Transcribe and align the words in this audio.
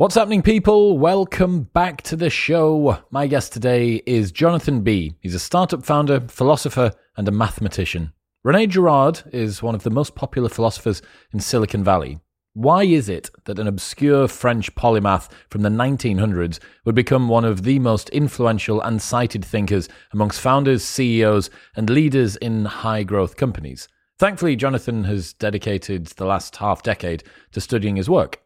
What's 0.00 0.14
happening, 0.14 0.40
people? 0.40 0.96
Welcome 0.96 1.64
back 1.74 2.00
to 2.04 2.16
the 2.16 2.30
show. 2.30 3.00
My 3.10 3.26
guest 3.26 3.52
today 3.52 3.96
is 4.06 4.32
Jonathan 4.32 4.82
Bi. 4.82 5.10
He's 5.20 5.34
a 5.34 5.38
startup 5.38 5.84
founder, 5.84 6.20
philosopher, 6.20 6.92
and 7.18 7.28
a 7.28 7.30
mathematician. 7.30 8.14
Rene 8.42 8.68
Girard 8.68 9.22
is 9.30 9.62
one 9.62 9.74
of 9.74 9.82
the 9.82 9.90
most 9.90 10.14
popular 10.14 10.48
philosophers 10.48 11.02
in 11.34 11.40
Silicon 11.40 11.84
Valley. 11.84 12.18
Why 12.54 12.84
is 12.84 13.10
it 13.10 13.28
that 13.44 13.58
an 13.58 13.66
obscure 13.66 14.26
French 14.26 14.74
polymath 14.74 15.28
from 15.50 15.60
the 15.60 15.68
1900s 15.68 16.60
would 16.86 16.94
become 16.94 17.28
one 17.28 17.44
of 17.44 17.64
the 17.64 17.78
most 17.78 18.08
influential 18.08 18.80
and 18.80 19.02
cited 19.02 19.44
thinkers 19.44 19.86
amongst 20.14 20.40
founders, 20.40 20.82
CEOs, 20.82 21.50
and 21.76 21.90
leaders 21.90 22.36
in 22.36 22.64
high 22.64 23.02
growth 23.02 23.36
companies? 23.36 23.86
Thankfully, 24.18 24.56
Jonathan 24.56 25.04
has 25.04 25.34
dedicated 25.34 26.06
the 26.06 26.24
last 26.24 26.56
half 26.56 26.82
decade 26.82 27.22
to 27.52 27.60
studying 27.60 27.96
his 27.96 28.08
work. 28.08 28.40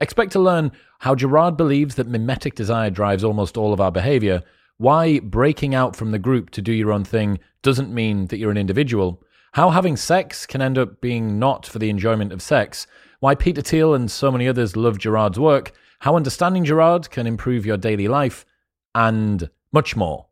Expect 0.00 0.32
to 0.32 0.40
learn 0.40 0.72
how 1.00 1.14
Girard 1.14 1.56
believes 1.56 1.94
that 1.94 2.06
mimetic 2.06 2.54
desire 2.54 2.90
drives 2.90 3.24
almost 3.24 3.56
all 3.56 3.72
of 3.72 3.80
our 3.80 3.92
behavior, 3.92 4.42
why 4.76 5.20
breaking 5.20 5.74
out 5.74 5.96
from 5.96 6.10
the 6.10 6.18
group 6.18 6.50
to 6.50 6.60
do 6.60 6.72
your 6.72 6.92
own 6.92 7.04
thing 7.04 7.38
doesn't 7.62 7.94
mean 7.94 8.26
that 8.26 8.36
you're 8.36 8.50
an 8.50 8.58
individual, 8.58 9.22
how 9.52 9.70
having 9.70 9.96
sex 9.96 10.44
can 10.44 10.60
end 10.60 10.76
up 10.76 11.00
being 11.00 11.38
not 11.38 11.64
for 11.64 11.78
the 11.78 11.88
enjoyment 11.88 12.30
of 12.30 12.42
sex, 12.42 12.86
why 13.20 13.34
Peter 13.34 13.62
Thiel 13.62 13.94
and 13.94 14.10
so 14.10 14.30
many 14.30 14.46
others 14.46 14.76
love 14.76 14.98
Girard's 14.98 15.40
work, 15.40 15.72
how 16.00 16.14
understanding 16.14 16.64
Girard 16.64 17.08
can 17.10 17.26
improve 17.26 17.64
your 17.64 17.78
daily 17.78 18.06
life, 18.06 18.44
and 18.94 19.48
much 19.72 19.96
more. 19.96 20.26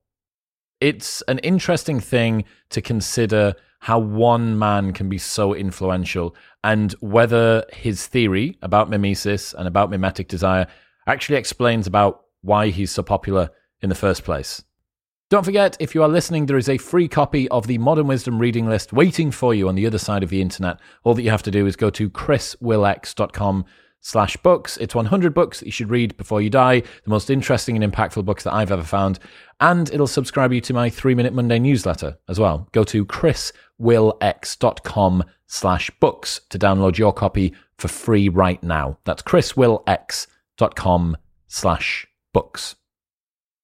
It's 0.79 1.23
an 1.23 1.39
interesting 1.39 2.01
thing 2.01 2.45
to 2.69 2.83
consider 2.83 3.55
how 3.81 3.99
one 3.99 4.59
man 4.59 4.93
can 4.93 5.09
be 5.09 5.19
so 5.19 5.55
influential 5.55 6.35
and 6.65 6.93
whether 7.01 7.63
his 7.73 8.07
theory 8.07 8.57
about 8.63 8.89
mimesis 8.89 9.53
and 9.53 9.69
about 9.69 9.91
mimetic 9.91 10.29
desire 10.29 10.67
actually 11.07 11.37
explains 11.37 11.87
about 11.87 12.23
why 12.41 12.71
he's 12.71 12.91
so 12.91 13.03
popular 13.03 13.51
in 13.83 13.91
the 13.91 13.95
first 13.95 14.25
place. 14.25 14.65
Don't 15.29 15.45
forget, 15.45 15.77
if 15.79 15.95
you 15.95 16.03
are 16.03 16.09
listening, 16.09 16.47
there 16.47 16.57
is 16.57 16.71
a 16.71 16.79
free 16.79 17.07
copy 17.07 17.49
of 17.51 17.67
the 17.67 17.77
Modern 17.79 18.07
Wisdom 18.07 18.39
reading 18.39 18.67
list 18.67 18.95
waiting 18.95 19.31
for 19.31 19.55
you 19.55 19.69
on 19.69 19.75
the 19.75 19.87
other 19.87 19.99
side 19.99 20.23
of 20.23 20.31
the 20.31 20.41
internet. 20.41 20.79
All 21.03 21.13
that 21.15 21.23
you 21.23 21.31
have 21.31 21.43
to 21.43 21.51
do 21.51 21.67
is 21.67 21.77
go 21.77 21.91
to 21.91 22.09
chriswillx.com 22.09 23.67
slash 24.01 24.39
books. 24.39 24.79
It's 24.79 24.95
100 24.95 25.35
books 25.35 25.61
that 25.61 25.67
you 25.67 25.73
should 25.73 25.91
read 25.91 26.17
before 26.17 26.41
you 26.41 26.49
die, 26.49 26.81
the 26.81 27.11
most 27.11 27.29
interesting 27.29 27.83
and 27.83 27.93
impactful 27.93 28.25
books 28.25 28.45
that 28.45 28.55
I've 28.55 28.73
ever 28.73 28.85
found. 28.85 29.19
And 29.61 29.93
it'll 29.93 30.07
subscribe 30.07 30.51
you 30.53 30.63
to 30.63 30.73
my 30.73 30.89
three 30.89 31.15
minute 31.15 31.35
Monday 31.35 31.59
newsletter 31.59 32.17
as 32.29 32.41
well. 32.41 32.69
Go 32.73 32.85
to 32.85 33.05
chriswillx.com 33.05 35.25
slash 35.47 35.91
books 36.01 36.41
to 36.51 36.59
download 36.59 36.99
your 36.99 37.13
copy 37.13 37.55
for 37.79 37.89
free 37.89 38.29
right 38.29 38.63
now. 38.63 38.99
That's 39.05 39.23
chriswillx.com 39.23 41.17
slash 41.49 42.07
books. 42.33 42.77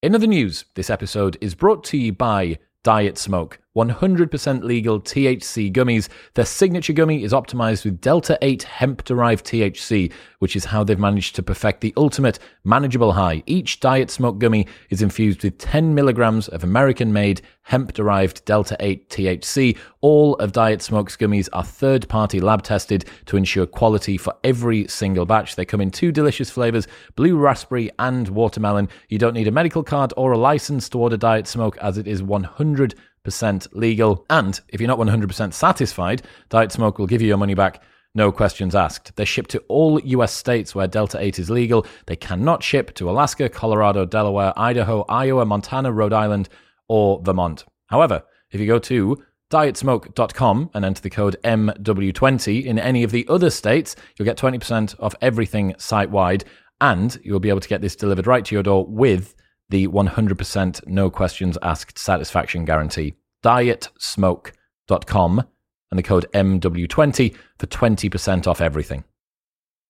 In 0.03 0.15
other 0.15 0.27
news, 0.27 0.65
this 0.75 0.91
episode 0.91 1.37
is 1.41 1.55
brought 1.55 1.85
to 1.85 1.99
you 1.99 2.13
by 2.13 2.59
Diet 2.83 3.19
Smoke. 3.19 3.59
100% 3.87 4.63
legal 4.63 5.01
THC 5.01 5.73
gummies. 5.73 6.09
Their 6.35 6.45
signature 6.45 6.93
gummy 6.93 7.25
is 7.25 7.33
optimized 7.33 7.85
with 7.85 8.01
Delta 8.01 8.39
8 8.43 8.63
hemp 8.63 9.05
derived 9.05 9.47
THC, 9.47 10.13
which 10.39 10.57
is 10.57 10.67
how 10.67 10.85
they've 10.85 10.99
managed 10.99 11.37
to 11.37 11.43
perfect 11.43 11.81
the 11.81 11.95
ultimate 11.97 12.39
manageable 12.65 13.13
high. 13.13 13.43
Each 13.47 13.81
Diet 13.81 14.11
Smoke 14.11 14.39
gummy 14.39 14.67
is 14.91 15.03
infused 15.03 15.43
with 15.43 15.59
10 15.59 15.95
milligrams 15.95 16.49
of 16.49 16.65
American 16.65 17.13
made 17.13 17.41
hemp 17.63 17.93
derived 17.93 18.45
Delta 18.45 18.77
8 18.81 19.09
THC. 19.09 19.79
All 20.01 20.35
of 20.37 20.53
Diet 20.53 20.83
Smoke's 20.83 21.17
gummies 21.17 21.49
are 21.53 21.65
third 21.65 22.09
party 22.09 22.41
lab 22.41 22.63
tested 22.63 23.05
to 23.27 23.37
ensure 23.37 23.67
quality 23.67 24.17
for 24.17 24.35
every 24.43 24.89
single 24.89 25.25
batch. 25.25 25.57
They 25.57 25.65
come 25.65 25.81
in 25.81 25.91
two 25.91 26.11
delicious 26.11 26.51
flavors 26.51 26.89
blue 27.17 27.37
raspberry 27.37 27.91
and 27.99 28.29
watermelon. 28.29 28.89
You 29.09 29.19
don't 29.19 29.35
need 29.35 29.49
a 29.49 29.53
medical 29.53 29.83
card 29.83 30.13
or 30.17 30.33
a 30.33 30.39
license 30.39 30.89
to 30.91 30.99
order 30.99 31.17
Diet 31.17 31.47
Smoke 31.47 31.77
as 31.79 31.97
it 31.97 32.09
is 32.09 32.23
100 32.23 32.95
percent 33.23 33.67
legal. 33.73 34.25
And 34.31 34.61
if 34.69 34.81
you're 34.81 34.89
not 34.89 34.99
100% 34.99 35.53
satisfied, 35.53 36.23
Diet 36.49 36.73
Smoke 36.73 36.99
will 36.99 37.07
give 37.07 37.23
you 37.23 37.29
your 37.29 37.37
money 37.37 37.55
back. 37.55 37.83
No 38.15 38.33
questions 38.33 38.75
asked. 38.75 39.15
They 39.15 39.25
ship 39.25 39.47
to 39.49 39.61
all 39.69 40.01
US 40.01 40.33
states 40.33 40.75
where 40.75 40.89
Delta 40.89 41.19
8 41.21 41.39
is 41.39 41.49
legal. 41.49 41.87
They 42.07 42.17
cannot 42.17 42.63
ship 42.63 42.93
to 42.95 43.09
Alaska, 43.09 43.49
Colorado, 43.49 44.05
Delaware, 44.05 44.53
Idaho, 44.57 45.05
Iowa, 45.09 45.45
Montana, 45.45 45.93
Rhode 45.93 46.13
Island, 46.13 46.49
or 46.89 47.21
Vermont. 47.23 47.65
However, 47.87 48.25
if 48.51 48.61
you 48.61 48.67
go 48.67 48.81
to 48.81 49.23
dietsmoke.com 49.51 50.71
and 50.75 50.85
enter 50.85 51.03
the 51.03 51.11
code 51.11 51.37
MW20 51.45 52.65
in 52.65 52.79
any 52.79 53.05
of 53.05 53.13
the 53.13 53.27
other 53.29 53.51
states, 53.51 53.95
you'll 54.17 54.27
get 54.27 54.37
20% 54.37 54.97
off 55.01 55.15
everything 55.21 55.75
site 55.79 56.11
wide. 56.11 56.45
And 56.81 57.17
you'll 57.23 57.41
be 57.41 57.51
able 57.51 57.61
to 57.61 57.69
get 57.69 57.83
this 57.83 57.95
delivered 57.95 58.27
right 58.27 58.45
to 58.45 58.55
your 58.55 58.63
door 58.63 58.87
with 58.87 59.35
the 59.71 59.89
100% 59.89 60.87
no 60.87 61.11
questions 61.11 61.57
asked 61.63 61.99
satisfaction 61.99 62.65
guarantee. 62.65 63.15
Dietsmoke.com 63.43 65.45
and 65.91 65.99
the 65.99 66.03
code 66.03 66.27
MW20 66.35 67.35
for 67.59 67.67
20% 67.67 68.47
off 68.47 68.61
everything. 68.61 69.05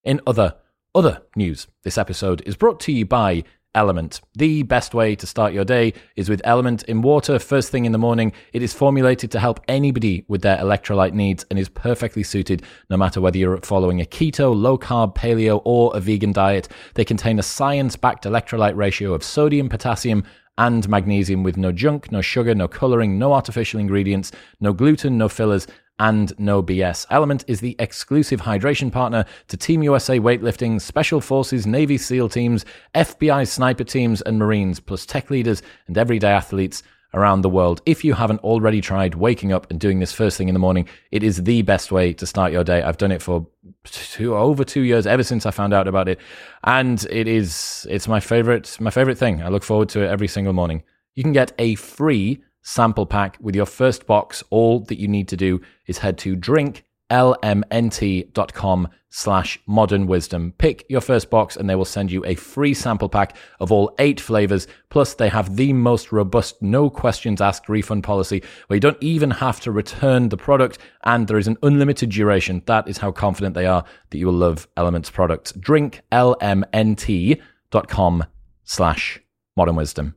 In 0.05 0.21
other 0.27 0.55
other 0.93 1.23
news, 1.37 1.69
this 1.85 1.97
episode 1.97 2.43
is 2.45 2.57
brought 2.57 2.81
to 2.81 2.93
you 2.93 3.07
by 3.07 3.45
Element. 3.75 4.21
The 4.35 4.65
best 4.65 4.95
way 4.95 5.15
to 5.15 5.27
start 5.27 5.53
your 5.53 5.65
day 5.65 5.95
is 6.17 6.29
with 6.29 6.41
Element 6.45 6.83
in 6.85 7.03
water 7.03 7.39
first 7.39 7.71
thing 7.71 7.85
in 7.85 7.93
the 7.93 7.99
morning. 7.99 8.33
It 8.53 8.63
is 8.63 8.75
formulated 8.75 9.31
to 9.31 9.39
help 9.39 9.61
anybody 9.69 10.25
with 10.27 10.43
their 10.43 10.59
electrolyte 10.59 11.13
needs 11.13 11.45
and 11.51 11.59
is 11.59 11.69
perfectly 11.69 12.23
suited 12.23 12.65
no 12.89 12.97
matter 12.97 13.21
whether 13.21 13.39
you're 13.39 13.59
following 13.59 14.01
a 14.01 14.05
keto, 14.05 14.55
low 14.55 14.77
carb, 14.77 15.15
paleo, 15.15 15.63
or 15.65 15.97
a 15.97 16.01
vegan 16.01 16.33
diet. 16.33 16.69
They 16.95 17.05
contain 17.05 17.39
a 17.39 17.45
science 17.45 17.95
backed 17.97 18.25
electrolyte 18.25 18.77
ratio 18.77 19.15
of 19.15 19.23
sodium, 19.23 19.69
potassium, 19.69 20.25
and 20.59 20.89
magnesium 20.89 21.43
with 21.43 21.57
no 21.57 21.73
junk, 21.73 22.13
no 22.13 22.21
sugar, 22.21 22.55
no 22.55 22.69
coloring, 22.69 23.19
no 23.19 23.33
artificial 23.33 23.81
ingredients, 23.81 24.31
no 24.61 24.73
gluten, 24.73 25.17
no 25.17 25.29
fillers, 25.29 25.67
and 26.01 26.33
no 26.39 26.63
BS. 26.63 27.07
Element 27.11 27.45
is 27.47 27.61
the 27.61 27.77
exclusive 27.79 28.41
hydration 28.41 28.91
partner 28.91 29.27
to 29.49 29.57
Team 29.57 29.83
USA 29.83 30.19
weightlifting, 30.19 30.81
Special 30.81 31.21
Forces, 31.21 31.67
Navy 31.67 31.99
SEAL 31.99 32.31
teams, 32.31 32.65
FBI 32.95 33.47
sniper 33.47 33.85
teams, 33.85 34.23
and 34.23 34.39
Marines, 34.39 34.81
plus 34.81 35.05
tech 35.05 35.31
leaders 35.31 35.63
and 35.87 35.99
everyday 35.99 36.31
athletes 36.31 36.83
around 37.13 37.43
the 37.43 37.51
world. 37.51 37.83
If 37.85 38.03
you 38.03 38.15
haven't 38.15 38.41
already 38.41 38.81
tried 38.81 39.15
waking 39.15 39.53
up 39.53 39.71
and 39.71 39.79
doing 39.79 40.01
this 40.01 40.11
first 40.11 40.39
thing 40.39 40.49
in 40.49 40.55
the 40.55 40.59
morning, 40.59 40.89
it 41.11 41.23
is 41.23 41.43
the 41.43 41.61
best 41.63 41.93
way 41.93 42.15
to 42.15 42.27
start 42.27 42.51
your 42.51 42.65
day. 42.65 42.83
I've 42.83 42.97
done 42.97 43.13
it 43.13 43.21
for 43.21 43.47
two, 43.85 44.35
over 44.35 44.65
two 44.65 44.83
years, 44.83 45.07
ever 45.07 45.23
since 45.23 45.45
I 45.45 45.51
found 45.51 45.75
out 45.75 45.87
about 45.87 46.09
it, 46.09 46.19
and 46.65 47.05
it 47.11 47.29
is 47.29 47.87
it's 47.91 48.09
my 48.09 48.21
favorite 48.21 48.79
my 48.81 48.91
favorite 48.91 49.19
thing. 49.19 49.43
I 49.43 49.49
look 49.49 49.65
forward 49.65 49.91
to 49.91 50.03
it 50.03 50.09
every 50.09 50.29
single 50.29 50.55
morning. 50.55 50.83
You 51.15 51.25
can 51.25 51.33
get 51.33 51.53
a 51.59 51.75
free 51.75 52.43
sample 52.63 53.07
pack 53.07 53.39
with 53.41 53.55
your 53.55 53.67
first 53.67 54.07
box. 54.07 54.43
All 54.51 54.81
that 54.81 54.99
you 54.99 55.07
need 55.09 55.29
to 55.29 55.37
do 55.37 55.61
is 55.87 55.99
head 55.99 56.19
to 56.19 56.37
drinklmnt.com 56.37 58.89
slash 59.11 59.59
modern 59.67 60.07
wisdom. 60.07 60.55
Pick 60.57 60.87
your 60.89 61.01
first 61.01 61.31
box 61.31 61.57
and 61.57 61.69
they 61.69 61.75
will 61.75 61.85
send 61.85 62.13
you 62.13 62.25
a 62.25 62.37
free 62.37 62.73
sample 62.73 63.09
pack 63.09 63.37
of 63.59 63.73
all 63.73 63.93
eight 63.99 64.21
flavors. 64.21 64.69
Plus 64.89 65.15
they 65.15 65.29
have 65.29 65.57
the 65.57 65.73
most 65.73 66.13
robust, 66.13 66.63
no 66.63 66.89
questions 66.89 67.41
asked 67.41 67.69
refund 67.69 68.05
policy 68.05 68.45
where 68.69 68.77
you 68.77 68.81
don't 68.81 69.03
even 69.03 69.33
have 69.33 69.59
to 69.61 69.73
return 69.73 70.29
the 70.29 70.37
product 70.37 70.79
and 71.05 71.27
there 71.27 71.39
is 71.39 71.49
an 71.49 71.57
unlimited 71.63 72.11
duration. 72.11 72.63
That 72.67 72.87
is 72.89 72.99
how 72.99 73.11
confident 73.11 73.55
they 73.55 73.67
are 73.67 73.85
that 74.11 74.19
you 74.19 74.27
will 74.27 74.35
love 74.35 74.69
Elements 74.77 75.11
products. 75.11 75.51
Drinklmnt.com 75.53 78.25
slash 78.65 79.21
modern 79.57 79.77
wisdom. 79.77 80.15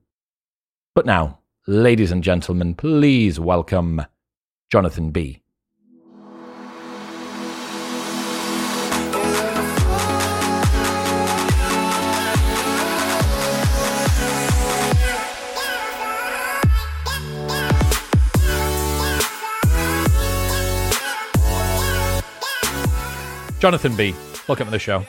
But 0.94 1.08
now, 1.08 1.40
Ladies 1.66 2.12
and 2.12 2.22
gentlemen, 2.22 2.76
please 2.76 3.40
welcome 3.40 4.02
Jonathan 4.70 5.12
Bi. 5.12 5.40
Jonathan 23.60 23.96
Bi, 23.96 24.14
welcome 24.50 24.66
to 24.66 24.72
the 24.72 24.78
show. 24.78 25.06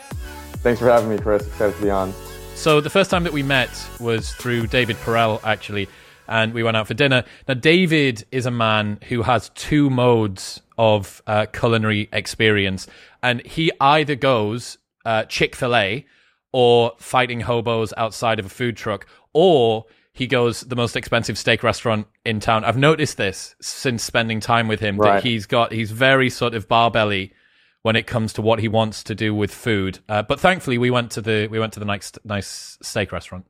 Thanks 0.62 0.78
for 0.78 0.86
having 0.86 1.08
me, 1.10 1.18
Chris. 1.18 1.44
Excited 1.48 1.74
to 1.74 1.82
be 1.82 1.90
on. 1.90 2.14
So 2.54 2.80
the 2.80 2.88
first 2.88 3.10
time 3.10 3.24
that 3.24 3.32
we 3.32 3.42
met 3.42 3.70
was 3.98 4.32
through 4.34 4.68
David 4.68 4.94
Perell, 4.98 5.40
actually 5.42 5.88
and 6.28 6.54
we 6.54 6.62
went 6.62 6.76
out 6.76 6.86
for 6.86 6.94
dinner. 6.94 7.24
Now, 7.48 7.54
David 7.54 8.24
is 8.32 8.46
a 8.46 8.50
man 8.50 8.98
who 9.08 9.22
has 9.22 9.50
two 9.50 9.90
modes 9.90 10.60
of 10.78 11.22
uh, 11.26 11.46
culinary 11.52 12.08
experience, 12.12 12.86
and 13.22 13.44
he 13.46 13.70
either 13.80 14.14
goes 14.14 14.78
uh, 15.04 15.24
Chick 15.24 15.54
fil 15.54 15.76
A 15.76 16.06
or 16.52 16.92
fighting 16.98 17.40
hobos 17.40 17.92
outside 17.96 18.38
of 18.38 18.46
a 18.46 18.48
food 18.48 18.76
truck, 18.76 19.06
or 19.32 19.84
he 20.12 20.26
goes 20.28 20.60
the 20.60 20.76
most 20.76 20.96
expensive 20.96 21.36
steak 21.36 21.62
restaurant 21.64 22.06
in 22.24 22.38
town. 22.38 22.64
I've 22.64 22.76
noticed 22.76 23.16
this 23.16 23.56
since 23.60 24.02
spending 24.04 24.38
time 24.40 24.68
with 24.68 24.78
him 24.80 24.96
Right. 24.96 25.14
that 25.14 25.22
he's 25.24 25.46
got 25.46 25.72
he's 25.72 25.90
very 25.90 26.30
sort 26.30 26.54
of 26.54 26.68
barbelly 26.68 27.32
when 27.82 27.96
it 27.96 28.06
comes 28.06 28.32
to 28.34 28.40
what 28.42 28.60
he 28.60 28.68
wants 28.68 29.02
to 29.04 29.14
do 29.14 29.34
with 29.34 29.52
food. 29.52 29.98
Uh, 30.08 30.22
but 30.22 30.38
thankfully, 30.40 30.78
we 30.78 30.90
went 30.90 31.10
to 31.12 31.20
the 31.20 31.48
we 31.50 31.58
went 31.58 31.72
to 31.72 31.80
the 31.80 31.84
nice 31.86 32.12
nice 32.24 32.78
steak 32.80 33.10
restaurant. 33.12 33.44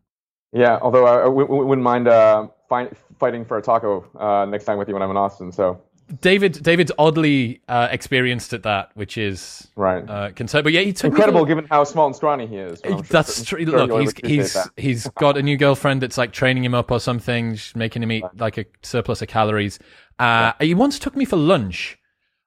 Yeah, 0.54 0.78
although 0.80 1.04
I, 1.06 1.24
I 1.24 1.26
wouldn't 1.26 1.82
mind 1.82 2.06
uh, 2.06 2.46
find, 2.68 2.96
fighting 3.18 3.44
for 3.44 3.58
a 3.58 3.62
taco 3.62 4.06
uh, 4.18 4.46
next 4.46 4.64
time 4.64 4.78
with 4.78 4.88
you 4.88 4.94
when 4.94 5.02
I'm 5.02 5.10
in 5.10 5.16
Austin. 5.16 5.50
So 5.50 5.82
David 6.20 6.62
David's 6.62 6.92
oddly 6.96 7.60
uh, 7.66 7.88
experienced 7.90 8.52
at 8.52 8.62
that, 8.62 8.90
which 8.94 9.18
is 9.18 9.66
right. 9.74 10.08
Uh, 10.08 10.30
concern. 10.30 10.62
But 10.62 10.72
yeah, 10.72 10.82
he 10.82 10.92
took 10.92 11.10
incredible 11.10 11.40
for, 11.40 11.46
given 11.46 11.66
how 11.70 11.82
small 11.84 12.06
and 12.06 12.14
scrawny 12.14 12.46
he 12.46 12.56
is. 12.56 12.80
That's 13.08 13.44
true. 13.44 13.64
Sure 13.66 13.86
Look, 13.86 14.00
he's 14.00 14.54
he's 14.54 14.68
he's 14.76 15.08
got 15.08 15.36
a 15.36 15.42
new 15.42 15.56
girlfriend 15.56 16.02
that's 16.02 16.18
like 16.18 16.32
training 16.32 16.64
him 16.64 16.74
up 16.74 16.90
or 16.90 17.00
something, 17.00 17.58
making 17.74 18.02
him 18.02 18.12
eat 18.12 18.24
like 18.36 18.58
a 18.58 18.66
surplus 18.82 19.22
of 19.22 19.28
calories. 19.28 19.78
Uh, 20.18 20.52
yeah. 20.60 20.66
He 20.66 20.74
once 20.74 20.98
took 20.98 21.16
me 21.16 21.24
for 21.24 21.36
lunch 21.36 21.98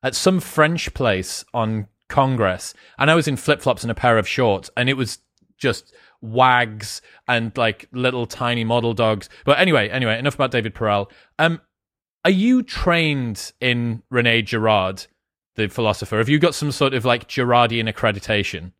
at 0.02 0.16
some 0.16 0.40
French 0.40 0.94
place 0.94 1.44
on 1.54 1.88
Congress, 2.08 2.74
and 2.98 3.12
I 3.12 3.16
was 3.16 3.28
in 3.28 3.36
flip 3.36 3.62
flops 3.62 3.84
and 3.84 3.92
a 3.92 3.96
pair 3.96 4.18
of 4.18 4.28
shorts, 4.28 4.70
and 4.78 4.88
it 4.88 4.94
was 4.94 5.20
just 5.58 5.94
wags 6.22 7.02
and 7.28 7.56
like 7.58 7.88
little 7.92 8.26
tiny 8.26 8.64
model 8.64 8.94
dogs. 8.94 9.30
But 9.46 9.60
anyway, 9.60 9.90
anyway, 9.90 10.18
enough 10.18 10.36
about 10.36 10.52
David 10.52 10.74
Perell. 10.74 11.12
Um, 11.40 11.62
are 12.26 12.32
you 12.32 12.64
trained 12.64 13.54
in 13.62 14.04
Rene 14.10 14.42
Girard, 14.42 15.06
the 15.56 15.68
philosopher? 15.68 16.18
Have 16.18 16.30
you 16.30 16.40
got 16.40 16.56
some 16.56 16.72
sort 16.72 16.94
of 16.94 17.06
like 17.06 17.28
Girardian 17.28 17.92
accreditation? 17.92 18.72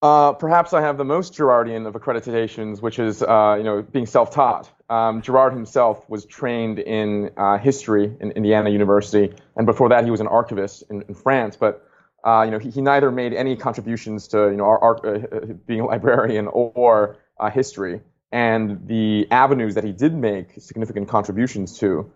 Uh, 0.00 0.32
perhaps 0.32 0.72
I 0.72 0.80
have 0.80 0.96
the 0.96 1.04
most 1.04 1.34
Girardian 1.34 1.86
of 1.86 1.94
accreditations, 1.94 2.80
which 2.80 3.00
is 3.00 3.22
uh, 3.22 3.56
you 3.58 3.64
know 3.64 3.82
being 3.82 4.06
self-taught. 4.06 4.70
Um, 4.88 5.20
Girard 5.22 5.52
himself 5.52 6.08
was 6.08 6.24
trained 6.24 6.78
in 6.78 7.30
uh, 7.36 7.58
history 7.58 8.16
in 8.20 8.30
Indiana 8.30 8.70
University, 8.70 9.34
and 9.56 9.66
before 9.66 9.88
that 9.88 10.04
he 10.04 10.10
was 10.10 10.20
an 10.20 10.28
archivist 10.28 10.84
in, 10.88 11.02
in 11.02 11.14
France. 11.14 11.56
But 11.56 11.87
uh, 12.24 12.42
you 12.42 12.50
know 12.50 12.58
he, 12.58 12.70
he, 12.70 12.80
neither 12.80 13.10
made 13.10 13.32
any 13.32 13.56
contributions 13.56 14.28
to 14.28 14.50
you 14.50 14.56
know 14.56 14.64
our, 14.64 14.82
our 14.82 15.16
uh, 15.16 15.40
being 15.66 15.80
a 15.80 15.86
librarian 15.86 16.46
or 16.48 17.16
uh, 17.38 17.50
history, 17.50 18.00
and 18.32 18.86
the 18.86 19.26
avenues 19.30 19.74
that 19.74 19.84
he 19.84 19.92
did 19.92 20.14
make 20.14 20.52
significant 20.58 21.08
contributions 21.08 21.78
to 21.78 22.10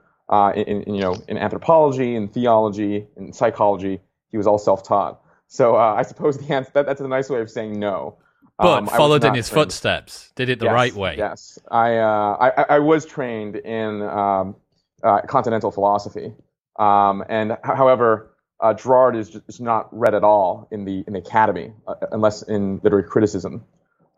in, 0.55 0.83
in, 0.83 0.95
you 0.95 1.01
know 1.01 1.15
in 1.29 1.37
anthropology 1.37 2.17
and 2.17 2.33
theology 2.33 3.07
in 3.17 3.33
psychology, 3.33 4.01
he 4.31 4.37
was 4.37 4.47
all 4.47 4.59
self-taught. 4.59 5.21
So 5.53 5.77
uh, 5.77 5.95
I 5.99 6.03
suppose 6.03 6.39
the 6.39 6.55
answer 6.55 6.71
that, 6.73 6.87
that's 6.87 7.03
a 7.03 7.09
nice 7.09 7.29
way 7.29 7.41
of 7.41 7.51
saying 7.51 7.79
no. 7.79 8.17
But 8.59 8.79
um, 8.79 8.87
followed 8.87 9.23
in 9.25 9.35
his 9.35 9.49
trained. 9.49 9.65
footsteps, 9.65 10.33
did 10.35 10.49
it 10.49 10.59
the 10.59 10.67
yes, 10.67 10.75
right 10.75 10.95
way. 10.95 11.17
Yes, 11.19 11.59
I, 11.71 11.97
uh, 11.97 12.53
I, 12.57 12.75
I 12.77 12.79
was 12.79 13.05
trained 13.05 13.57
in 13.57 14.03
um, 14.03 14.57
uh, 15.03 15.21
continental 15.23 15.71
philosophy, 15.71 16.33
um, 16.79 17.25
and 17.29 17.59
however, 17.65 18.32
uh, 18.63 18.73
Girard 18.73 19.17
is 19.17 19.29
just 19.29 19.61
not 19.61 19.89
read 19.97 20.15
at 20.15 20.25
all 20.25 20.69
in 20.71 20.85
the 20.85 21.05
in 21.07 21.13
the 21.13 21.19
academy 21.19 21.73
uh, 21.87 21.95
unless 22.13 22.43
in 22.43 22.81
literary 22.83 23.05
criticism, 23.05 23.65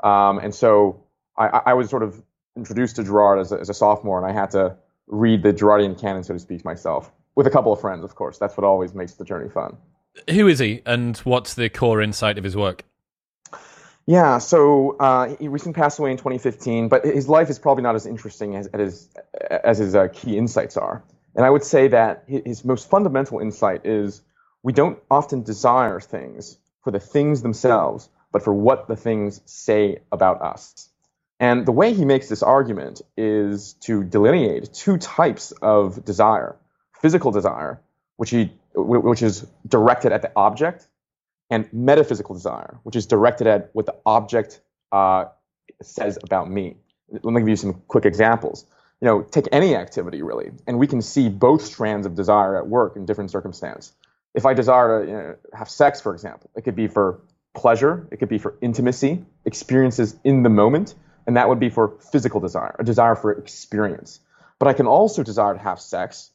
um, 0.02 0.38
and 0.38 0.55
so 0.55 1.02
I, 1.37 1.62
I, 1.67 1.75
was 1.75 1.91
sort 1.91 2.02
of 2.02 2.23
introduced 2.56 2.96
to 2.96 3.05
Girard 3.05 3.41
as 3.41 3.52
a, 3.52 3.58
as 3.58 3.69
a 3.70 3.75
sophomore, 3.75 4.23
and 4.23 4.31
I 4.31 4.38
had 4.38 4.50
to 4.50 4.76
read 5.06 5.43
the 5.43 5.52
Girardian 5.52 5.99
canon, 5.99 6.23
so 6.23 6.35
to 6.35 6.38
speak, 6.38 6.64
myself 6.64 7.11
with 7.35 7.46
a 7.46 7.50
couple 7.50 7.73
of 7.73 7.81
friends, 7.81 8.05
of 8.05 8.14
course. 8.14 8.38
That's 8.38 8.56
what 8.56 8.64
always 8.64 8.94
makes 8.94 9.14
the 9.14 9.25
journey 9.25 9.49
fun. 9.49 9.76
Who 10.31 10.46
is 10.46 10.58
he, 10.58 10.82
and 10.87 11.17
what's 11.19 11.55
the 11.55 11.69
core 11.69 12.00
insight 12.00 12.38
of 12.38 12.44
his 12.44 12.55
work? 12.55 12.85
Yeah, 14.06 14.38
so 14.38 14.96
uh, 15.00 15.35
he 15.41 15.49
recently 15.49 15.73
passed 15.73 15.99
away 15.99 16.11
in 16.11 16.19
2015, 16.19 16.88
but 16.88 17.05
his 17.05 17.29
life 17.29 17.49
is 17.49 17.58
probably 17.58 17.82
not 17.82 17.94
as 17.94 18.05
interesting 18.05 18.55
as, 18.55 18.67
as, 18.69 19.08
as 19.50 19.79
his 19.79 19.94
uh, 19.94 20.08
key 20.12 20.37
insights 20.37 20.76
are. 20.76 21.02
And 21.35 21.44
I 21.44 21.50
would 21.50 21.64
say 21.64 21.88
that 21.88 22.25
his 22.29 22.64
most 22.64 22.88
fundamental 22.88 23.41
insight 23.41 23.87
is 23.87 24.20
we 24.64 24.72
don't 24.72 24.99
often 25.11 25.43
desire 25.43 26.00
things 26.00 26.58
for 26.82 26.90
the 26.90 26.99
things 26.99 27.43
themselves, 27.43 28.08
but 28.32 28.43
for 28.43 28.52
what 28.52 28.88
the 28.88 28.96
things 28.96 29.40
say 29.44 29.99
about 30.11 30.43
us. 30.43 30.88
And 31.38 31.66
the 31.66 31.72
way 31.72 31.93
he 31.93 32.05
makes 32.05 32.28
this 32.28 32.43
argument 32.43 33.02
is 33.16 33.75
to 33.82 34.02
delineate 34.02 34.72
two 34.72 34.96
types 34.96 35.52
of 35.62 36.05
desire 36.05 36.56
physical 37.00 37.31
desire, 37.31 37.82
which 38.16 38.31
he 38.31 38.50
which 38.75 39.20
is 39.20 39.46
directed 39.69 40.11
at 40.11 40.22
the 40.22 40.32
object, 40.34 40.88
and 41.50 41.70
metaphysical 41.70 42.34
desire, 42.34 42.78
which 42.82 42.96
is 42.96 43.05
directed 43.05 43.46
at 43.46 43.69
what 43.75 43.84
the 43.84 43.94
object 44.06 44.62
uh, 44.90 45.26
says 45.82 46.19
about 46.22 46.50
me. 46.50 46.76
Let 47.10 47.25
me 47.25 47.40
give 47.43 47.49
you 47.50 47.56
some 47.56 47.82
quick 47.88 48.06
examples. 48.06 48.64
You 49.02 49.06
know, 49.08 49.20
take 49.20 49.49
any 49.52 49.76
activity 49.76 50.22
really, 50.22 50.52
and 50.67 50.78
we 50.78 50.87
can 50.87 51.02
see 51.02 51.28
both 51.28 51.62
strands 51.62 52.06
of 52.06 52.14
desire 52.14 52.56
at 52.56 52.67
work 52.67 52.96
in 52.96 53.05
different 53.05 53.31
circumstances. 53.31 53.93
If 54.34 54.46
I 54.46 54.54
desire 54.54 55.04
to 55.04 55.10
you 55.10 55.16
know, 55.16 55.36
have 55.52 55.70
sex, 55.70 56.00
for 56.00 56.12
example, 56.12 56.50
it 56.56 56.62
could 56.62 56.76
be 56.76 56.88
for 56.88 57.20
pleasure, 57.54 58.08
it 58.10 58.19
could 58.19 58.28
be 58.28 58.38
for 58.38 58.54
intimacy, 58.60 59.25
experiences 59.44 60.16
in 60.25 60.42
the 60.42 60.50
moment, 60.50 60.94
and 61.26 61.36
that 61.36 61.48
would 61.48 61.60
be 61.60 61.70
for 61.70 61.96
physical 62.12 62.40
desire, 62.40 62.75
a 62.78 62.84
desire 62.84 63.14
for 63.14 63.32
experience. 63.32 64.20
But 64.58 64.69
I 64.69 64.72
can 64.72 64.86
also 64.86 65.22
desire 65.22 65.54
to 65.54 65.60
have 65.60 65.81
sex 65.81 66.31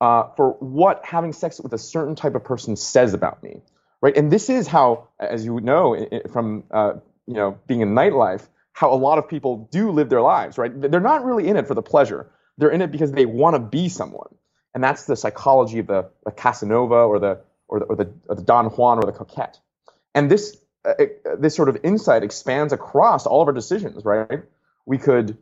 uh, 0.00 0.28
for 0.36 0.50
what 0.60 1.04
having 1.04 1.32
sex 1.32 1.60
with 1.60 1.72
a 1.72 1.78
certain 1.78 2.14
type 2.14 2.34
of 2.34 2.44
person 2.44 2.76
says 2.76 3.14
about 3.14 3.42
me, 3.42 3.62
right? 4.00 4.16
And 4.16 4.30
this 4.30 4.48
is 4.48 4.66
how, 4.66 5.08
as 5.18 5.44
you 5.44 5.60
know 5.60 6.08
from 6.32 6.64
uh, 6.70 6.94
you 7.26 7.34
know 7.34 7.58
being 7.66 7.80
in 7.80 7.94
nightlife, 7.94 8.46
how 8.72 8.92
a 8.92 8.96
lot 8.96 9.18
of 9.18 9.28
people 9.28 9.68
do 9.72 9.90
live 9.90 10.08
their 10.08 10.20
lives, 10.20 10.56
right? 10.56 10.70
They're 10.74 11.00
not 11.00 11.24
really 11.24 11.48
in 11.48 11.56
it 11.56 11.66
for 11.66 11.74
the 11.74 11.82
pleasure; 11.82 12.30
they're 12.58 12.70
in 12.70 12.82
it 12.82 12.92
because 12.92 13.10
they 13.12 13.26
want 13.26 13.56
to 13.56 13.60
be 13.60 13.88
someone, 13.88 14.34
and 14.78 14.84
that's 14.84 15.04
the 15.04 15.16
psychology 15.16 15.80
of 15.80 15.88
the, 15.88 16.08
the 16.24 16.30
Casanova 16.30 16.94
or 16.94 17.18
the 17.18 17.40
or 17.66 17.80
the, 17.80 17.84
or 17.86 17.96
the, 17.96 18.12
or 18.28 18.36
the 18.36 18.42
Don 18.42 18.66
Juan 18.66 18.98
or 18.98 19.02
the 19.02 19.12
coquette. 19.12 19.58
And 20.14 20.30
this 20.30 20.56
uh, 20.84 20.94
this 21.38 21.54
sort 21.54 21.68
of 21.68 21.78
insight 21.82 22.22
expands 22.22 22.72
across 22.72 23.26
all 23.26 23.42
of 23.42 23.48
our 23.48 23.54
decisions, 23.54 24.04
right? 24.04 24.42
We 24.86 24.98
could, 24.98 25.36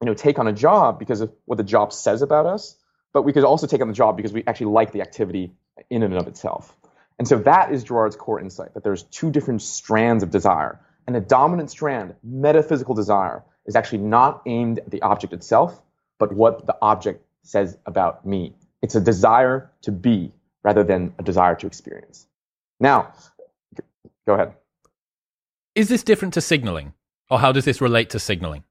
you 0.00 0.06
know, 0.06 0.14
take 0.14 0.38
on 0.38 0.48
a 0.48 0.52
job 0.52 0.98
because 0.98 1.20
of 1.20 1.32
what 1.44 1.58
the 1.58 1.64
job 1.64 1.92
says 1.92 2.22
about 2.22 2.46
us 2.46 2.76
but 3.12 3.22
we 3.22 3.32
could 3.32 3.44
also 3.44 3.66
take 3.66 3.80
on 3.80 3.88
the 3.88 3.94
job 3.94 4.16
because 4.16 4.32
we 4.32 4.42
actually 4.46 4.72
like 4.72 4.92
the 4.92 5.02
activity 5.02 5.52
in 5.90 6.02
and 6.02 6.14
of 6.14 6.26
itself. 6.26 6.74
And 7.18 7.28
so 7.28 7.38
that 7.40 7.72
is 7.72 7.84
Girard's 7.84 8.16
core 8.16 8.40
insight 8.40 8.74
that 8.74 8.82
there's 8.82 9.02
two 9.04 9.30
different 9.30 9.62
strands 9.62 10.22
of 10.22 10.30
desire. 10.30 10.80
And 11.06 11.14
the 11.14 11.20
dominant 11.20 11.70
strand, 11.70 12.14
metaphysical 12.22 12.94
desire, 12.94 13.44
is 13.66 13.76
actually 13.76 13.98
not 13.98 14.42
aimed 14.46 14.78
at 14.78 14.90
the 14.90 15.02
object 15.02 15.32
itself, 15.32 15.80
but 16.18 16.32
what 16.32 16.66
the 16.66 16.76
object 16.80 17.24
says 17.42 17.76
about 17.86 18.24
me. 18.24 18.54
It's 18.82 18.94
a 18.94 19.00
desire 19.00 19.70
to 19.82 19.92
be 19.92 20.32
rather 20.62 20.84
than 20.84 21.14
a 21.18 21.22
desire 21.22 21.54
to 21.56 21.66
experience. 21.66 22.26
Now, 22.80 23.14
go 24.26 24.34
ahead. 24.34 24.54
Is 25.74 25.88
this 25.88 26.02
different 26.02 26.34
to 26.34 26.40
signaling? 26.40 26.92
Or 27.30 27.38
how 27.38 27.52
does 27.52 27.64
this 27.64 27.80
relate 27.80 28.10
to 28.10 28.18
signaling? 28.18 28.64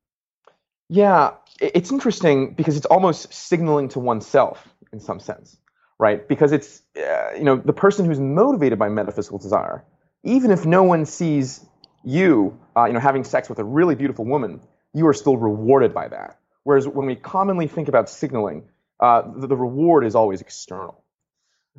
Yeah, 0.87 1.31
it's 1.59 1.91
interesting 1.91 2.53
because 2.53 2.77
it's 2.77 2.85
almost 2.85 3.33
signaling 3.33 3.89
to 3.89 3.99
oneself 3.99 4.67
in 4.91 4.99
some 4.99 5.19
sense, 5.19 5.57
right? 5.97 6.27
Because 6.27 6.51
it's 6.51 6.81
uh, 6.97 7.31
you 7.35 7.43
know 7.43 7.55
the 7.55 7.73
person 7.73 8.05
who's 8.05 8.19
motivated 8.19 8.77
by 8.77 8.89
metaphysical 8.89 9.39
desire, 9.39 9.83
even 10.23 10.51
if 10.51 10.65
no 10.65 10.83
one 10.83 11.05
sees 11.05 11.65
you, 12.03 12.59
uh, 12.75 12.85
you 12.85 12.93
know, 12.93 12.99
having 12.99 13.23
sex 13.23 13.49
with 13.49 13.59
a 13.59 13.63
really 13.63 13.95
beautiful 13.95 14.25
woman, 14.25 14.61
you 14.93 15.07
are 15.07 15.13
still 15.13 15.37
rewarded 15.37 15.93
by 15.93 16.07
that. 16.07 16.39
Whereas 16.63 16.87
when 16.87 17.05
we 17.07 17.15
commonly 17.15 17.67
think 17.67 17.87
about 17.87 18.09
signaling, 18.09 18.69
uh, 19.01 19.23
the, 19.35 19.47
the, 19.47 19.57
reward 19.57 20.05
is 20.05 20.15
always 20.15 20.41
external. 20.41 21.03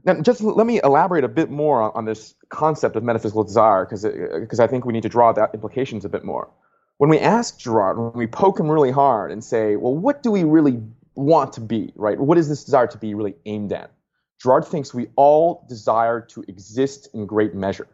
Now, 0.04 0.20
just 0.20 0.40
let 0.40 0.66
me 0.66 0.80
elaborate 0.82 1.24
a 1.24 1.28
bit 1.28 1.50
more 1.50 1.82
on, 1.82 1.92
on 1.94 2.04
this 2.04 2.34
concept 2.48 2.96
of 2.96 3.02
metaphysical 3.02 3.44
desire, 3.44 3.84
because 3.84 4.04
because 4.04 4.60
I 4.60 4.66
think 4.66 4.84
we 4.84 4.92
need 4.92 5.02
to 5.02 5.08
draw 5.08 5.30
out 5.30 5.54
implications 5.54 6.04
a 6.04 6.08
bit 6.08 6.24
more 6.24 6.50
when 7.02 7.10
we 7.10 7.18
ask 7.18 7.58
Girard, 7.58 7.98
when 7.98 8.12
we 8.12 8.28
poke 8.28 8.60
him 8.60 8.70
really 8.70 8.92
hard 8.92 9.32
and 9.32 9.42
say, 9.42 9.74
well, 9.74 9.92
what 9.92 10.22
do 10.22 10.30
we 10.30 10.44
really 10.44 10.80
want 11.16 11.54
to 11.54 11.60
be, 11.60 11.92
right? 11.96 12.16
What 12.16 12.38
is 12.38 12.48
this 12.48 12.62
desire 12.62 12.86
to 12.86 12.96
be 12.96 13.14
really 13.14 13.34
aimed 13.44 13.72
at? 13.72 13.90
Girard 14.40 14.66
thinks 14.66 14.94
we 14.94 15.08
all 15.16 15.66
desire 15.68 16.20
to 16.20 16.44
exist 16.46 17.08
in 17.12 17.26
great 17.26 17.54
measure. 17.56 17.88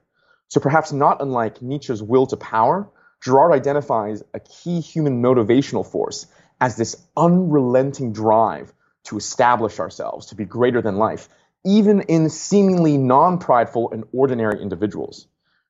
So 0.48 0.60
perhaps 0.60 0.92
not 0.92 1.22
unlike 1.22 1.62
Nietzsche's 1.62 2.02
will 2.02 2.26
to 2.26 2.36
power, 2.36 2.90
Girard 3.22 3.52
identifies 3.52 4.22
a 4.34 4.40
key 4.40 4.80
human 4.80 5.22
motivational 5.22 5.90
force 5.90 6.26
as 6.60 6.76
this 6.76 7.02
unrelenting 7.16 8.12
drive 8.12 8.74
to 9.08 9.16
establish 9.16 9.80
ourselves, 9.80 10.26
to 10.26 10.34
be 10.34 10.44
greater 10.44 10.82
than 10.82 10.96
life, 10.96 11.28
even 11.64 12.02
in 12.02 12.28
seemingly 12.28 12.98
non 12.98 13.38
prideful 13.38 13.90
and 13.90 14.04
ordinary 14.12 14.60
individuals. 14.60 15.26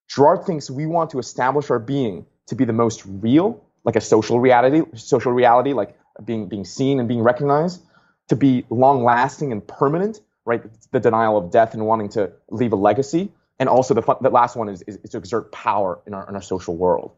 Girard 0.08 0.44
thinks 0.44 0.70
we 0.70 0.86
want 0.86 1.10
to 1.10 1.18
establish 1.18 1.70
our 1.70 1.78
being 1.78 2.26
to 2.46 2.56
be 2.56 2.64
the 2.64 2.72
most 2.72 3.02
real, 3.06 3.64
like 3.84 3.94
a 3.94 4.00
social 4.00 4.40
reality, 4.40 4.82
social 4.94 5.32
reality, 5.32 5.72
like 5.72 5.96
being 6.24 6.48
being 6.48 6.64
seen 6.64 6.98
and 6.98 7.06
being 7.08 7.22
recognized, 7.22 7.82
to 8.28 8.36
be 8.36 8.64
long 8.70 9.04
lasting 9.04 9.52
and 9.52 9.66
permanent, 9.66 10.20
right? 10.44 10.62
The 10.90 11.00
denial 11.00 11.36
of 11.36 11.52
death 11.52 11.74
and 11.74 11.86
wanting 11.86 12.08
to 12.10 12.32
leave 12.50 12.72
a 12.72 12.76
legacy, 12.76 13.30
and 13.60 13.68
also 13.68 13.94
the, 13.94 14.02
fun, 14.02 14.16
the 14.20 14.30
last 14.30 14.56
one 14.56 14.68
is, 14.68 14.82
is, 14.82 14.96
is 15.04 15.10
to 15.10 15.18
exert 15.18 15.52
power 15.52 16.00
in 16.06 16.14
our 16.14 16.28
in 16.28 16.34
our 16.34 16.42
social 16.42 16.76
world. 16.76 17.12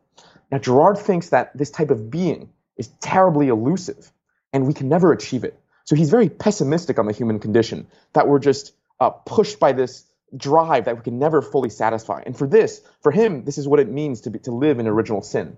Now, 0.52 0.58
Girard 0.58 0.98
thinks 0.98 1.30
that 1.30 1.56
this 1.56 1.70
type 1.70 1.90
of 1.90 2.10
being 2.10 2.50
is 2.76 2.88
terribly 3.00 3.48
elusive, 3.48 4.12
and 4.52 4.66
we 4.66 4.74
can 4.74 4.88
never 4.88 5.12
achieve 5.12 5.44
it. 5.44 5.58
So 5.90 5.96
he's 5.96 6.10
very 6.10 6.28
pessimistic 6.28 7.00
on 7.00 7.06
the 7.06 7.12
human 7.12 7.40
condition 7.40 7.88
that 8.12 8.28
we're 8.28 8.38
just 8.38 8.74
uh, 9.00 9.10
pushed 9.10 9.58
by 9.58 9.72
this 9.72 10.04
drive 10.36 10.84
that 10.84 10.96
we 10.96 11.02
can 11.02 11.18
never 11.18 11.42
fully 11.42 11.68
satisfy. 11.68 12.22
And 12.24 12.38
for 12.38 12.46
this, 12.46 12.80
for 13.00 13.10
him, 13.10 13.42
this 13.42 13.58
is 13.58 13.66
what 13.66 13.80
it 13.80 13.90
means 13.90 14.20
to 14.20 14.30
be, 14.30 14.38
to 14.38 14.52
live 14.52 14.78
in 14.78 14.86
original 14.86 15.20
sin. 15.20 15.56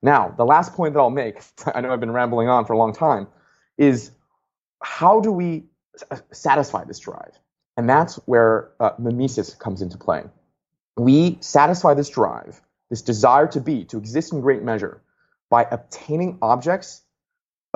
Now, 0.00 0.32
the 0.34 0.46
last 0.46 0.72
point 0.72 0.94
that 0.94 1.00
I'll 1.00 1.10
make, 1.10 1.42
I 1.74 1.82
know 1.82 1.92
I've 1.92 2.00
been 2.00 2.10
rambling 2.10 2.48
on 2.48 2.64
for 2.64 2.72
a 2.72 2.78
long 2.78 2.94
time, 2.94 3.26
is 3.76 4.12
how 4.80 5.20
do 5.20 5.30
we 5.30 5.64
satisfy 6.32 6.84
this 6.84 7.00
drive? 7.00 7.38
And 7.76 7.86
that's 7.86 8.14
where 8.24 8.70
uh, 8.80 8.92
mimesis 8.98 9.52
comes 9.52 9.82
into 9.82 9.98
play. 9.98 10.24
We 10.96 11.36
satisfy 11.40 11.92
this 11.92 12.08
drive, 12.08 12.62
this 12.88 13.02
desire 13.02 13.48
to 13.48 13.60
be, 13.60 13.84
to 13.84 13.98
exist 13.98 14.32
in 14.32 14.40
great 14.40 14.62
measure, 14.62 15.02
by 15.50 15.66
obtaining 15.70 16.38
objects 16.40 17.02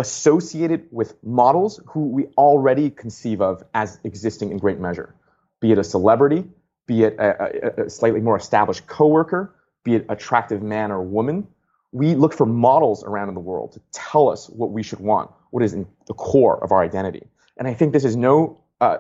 associated 0.01 0.89
with 0.91 1.23
models 1.23 1.81
who 1.87 2.09
we 2.09 2.25
already 2.39 2.89
conceive 2.91 3.43
of 3.43 3.63
as 3.75 4.01
existing 4.03 4.51
in 4.51 4.57
great 4.59 4.81
measure, 4.81 5.15
be 5.61 5.73
it 5.73 5.79
a 5.79 5.85
celebrity, 5.85 6.45
be 6.87 7.05
it 7.05 7.15
a, 7.19 7.83
a, 7.83 7.85
a 7.85 7.91
slightly 7.91 8.21
more 8.21 8.37
established 8.37 8.87
coworker, 8.87 9.55
be 9.85 9.95
it 9.97 10.07
attractive 10.09 10.63
man 10.63 10.91
or 10.91 11.03
woman. 11.03 11.47
We 11.93 12.15
look 12.15 12.33
for 12.33 12.47
models 12.47 13.05
around 13.05 13.29
in 13.29 13.35
the 13.35 13.41
world 13.41 13.73
to 13.73 13.81
tell 13.93 14.31
us 14.31 14.49
what 14.49 14.71
we 14.71 14.83
should 14.83 15.01
want, 15.01 15.31
what 15.51 15.63
is 15.63 15.75
in 15.75 15.87
the 16.07 16.15
core 16.15 16.63
of 16.65 16.73
our 16.73 16.83
identity. 16.83 17.27
And 17.59 17.69
I 17.69 17.75
think 17.75 17.93
this 17.93 18.05
is 18.05 18.17
no, 18.17 18.59
uh, 18.81 18.99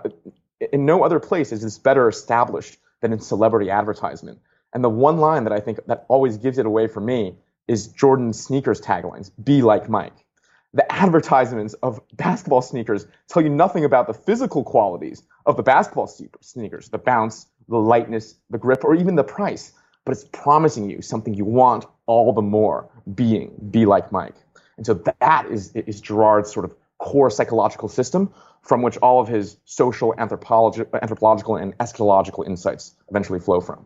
in 0.72 0.84
no 0.84 1.02
other 1.02 1.18
place 1.18 1.50
is 1.50 1.62
this 1.62 1.78
better 1.78 2.08
established 2.08 2.76
than 3.00 3.12
in 3.14 3.20
celebrity 3.20 3.70
advertisement. 3.70 4.38
And 4.74 4.84
the 4.84 4.90
one 4.90 5.16
line 5.16 5.44
that 5.44 5.52
I 5.52 5.60
think 5.60 5.78
that 5.86 6.04
always 6.08 6.36
gives 6.36 6.58
it 6.58 6.66
away 6.66 6.88
for 6.88 7.00
me 7.00 7.36
is 7.68 7.86
Jordan 7.86 8.32
sneakers 8.34 8.80
taglines, 8.82 9.30
be 9.42 9.62
like 9.62 9.88
Mike. 9.88 10.26
The 10.72 10.90
advertisements 10.92 11.74
of 11.82 12.00
basketball 12.14 12.62
sneakers 12.62 13.06
tell 13.28 13.42
you 13.42 13.48
nothing 13.48 13.84
about 13.84 14.06
the 14.06 14.14
physical 14.14 14.62
qualities 14.62 15.22
of 15.46 15.56
the 15.56 15.62
basketball 15.62 16.06
sneakers, 16.06 16.88
the 16.90 16.98
bounce, 16.98 17.46
the 17.68 17.78
lightness, 17.78 18.36
the 18.50 18.58
grip, 18.58 18.84
or 18.84 18.94
even 18.94 19.16
the 19.16 19.24
price. 19.24 19.72
But 20.04 20.12
it's 20.12 20.24
promising 20.32 20.88
you 20.88 21.02
something 21.02 21.34
you 21.34 21.44
want 21.44 21.86
all 22.06 22.32
the 22.32 22.42
more, 22.42 22.88
being, 23.14 23.52
be 23.70 23.84
like 23.84 24.12
Mike. 24.12 24.34
And 24.76 24.86
so 24.86 24.94
that 25.20 25.46
is, 25.50 25.72
is 25.74 26.00
Girard's 26.00 26.52
sort 26.52 26.64
of 26.64 26.74
core 26.98 27.30
psychological 27.30 27.88
system 27.88 28.32
from 28.62 28.82
which 28.82 28.96
all 28.98 29.20
of 29.20 29.28
his 29.28 29.56
social, 29.64 30.14
anthropologi- 30.18 30.86
anthropological, 31.02 31.56
and 31.56 31.76
eschatological 31.78 32.46
insights 32.46 32.94
eventually 33.08 33.40
flow 33.40 33.60
from. 33.60 33.84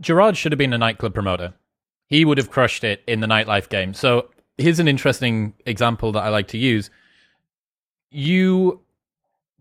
Girard 0.00 0.36
should 0.36 0.52
have 0.52 0.58
been 0.58 0.72
a 0.72 0.78
nightclub 0.78 1.14
promoter. 1.14 1.54
He 2.08 2.24
would 2.24 2.38
have 2.38 2.50
crushed 2.50 2.84
it 2.84 3.02
in 3.06 3.20
the 3.20 3.26
nightlife 3.26 3.68
game. 3.68 3.94
So 3.94 4.28
here's 4.58 4.78
an 4.78 4.88
interesting 4.88 5.54
example 5.64 6.12
that 6.12 6.22
I 6.22 6.28
like 6.28 6.48
to 6.48 6.58
use. 6.58 6.90
You 8.10 8.80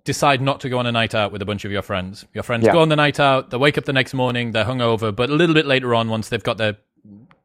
decide 0.04 0.42
not 0.42 0.62
to 0.62 0.70
go 0.70 0.78
on 0.78 0.86
a 0.86 0.92
night 0.92 1.16
out 1.16 1.32
with 1.32 1.42
a 1.42 1.46
bunch 1.46 1.66
of 1.66 1.72
your 1.72 1.82
friends. 1.82 2.26
Your 2.34 2.44
friends 2.44 2.66
yeah. 2.66 2.72
go 2.72 2.80
on 2.80 2.90
the 2.90 2.96
night 2.96 3.20
out, 3.20 3.50
they 3.50 3.58
wake 3.58 3.78
up 3.78 3.86
the 3.86 3.94
next 3.94 4.14
morning, 4.14 4.52
they're 4.52 4.66
hungover, 4.66 5.14
but 5.14 5.30
a 5.30 5.34
little 5.34 5.56
bit 5.56 5.66
later 5.66 5.96
on, 5.96 6.10
once 6.10 6.30
they've 6.30 6.44
got 6.44 6.58
their 6.58 6.78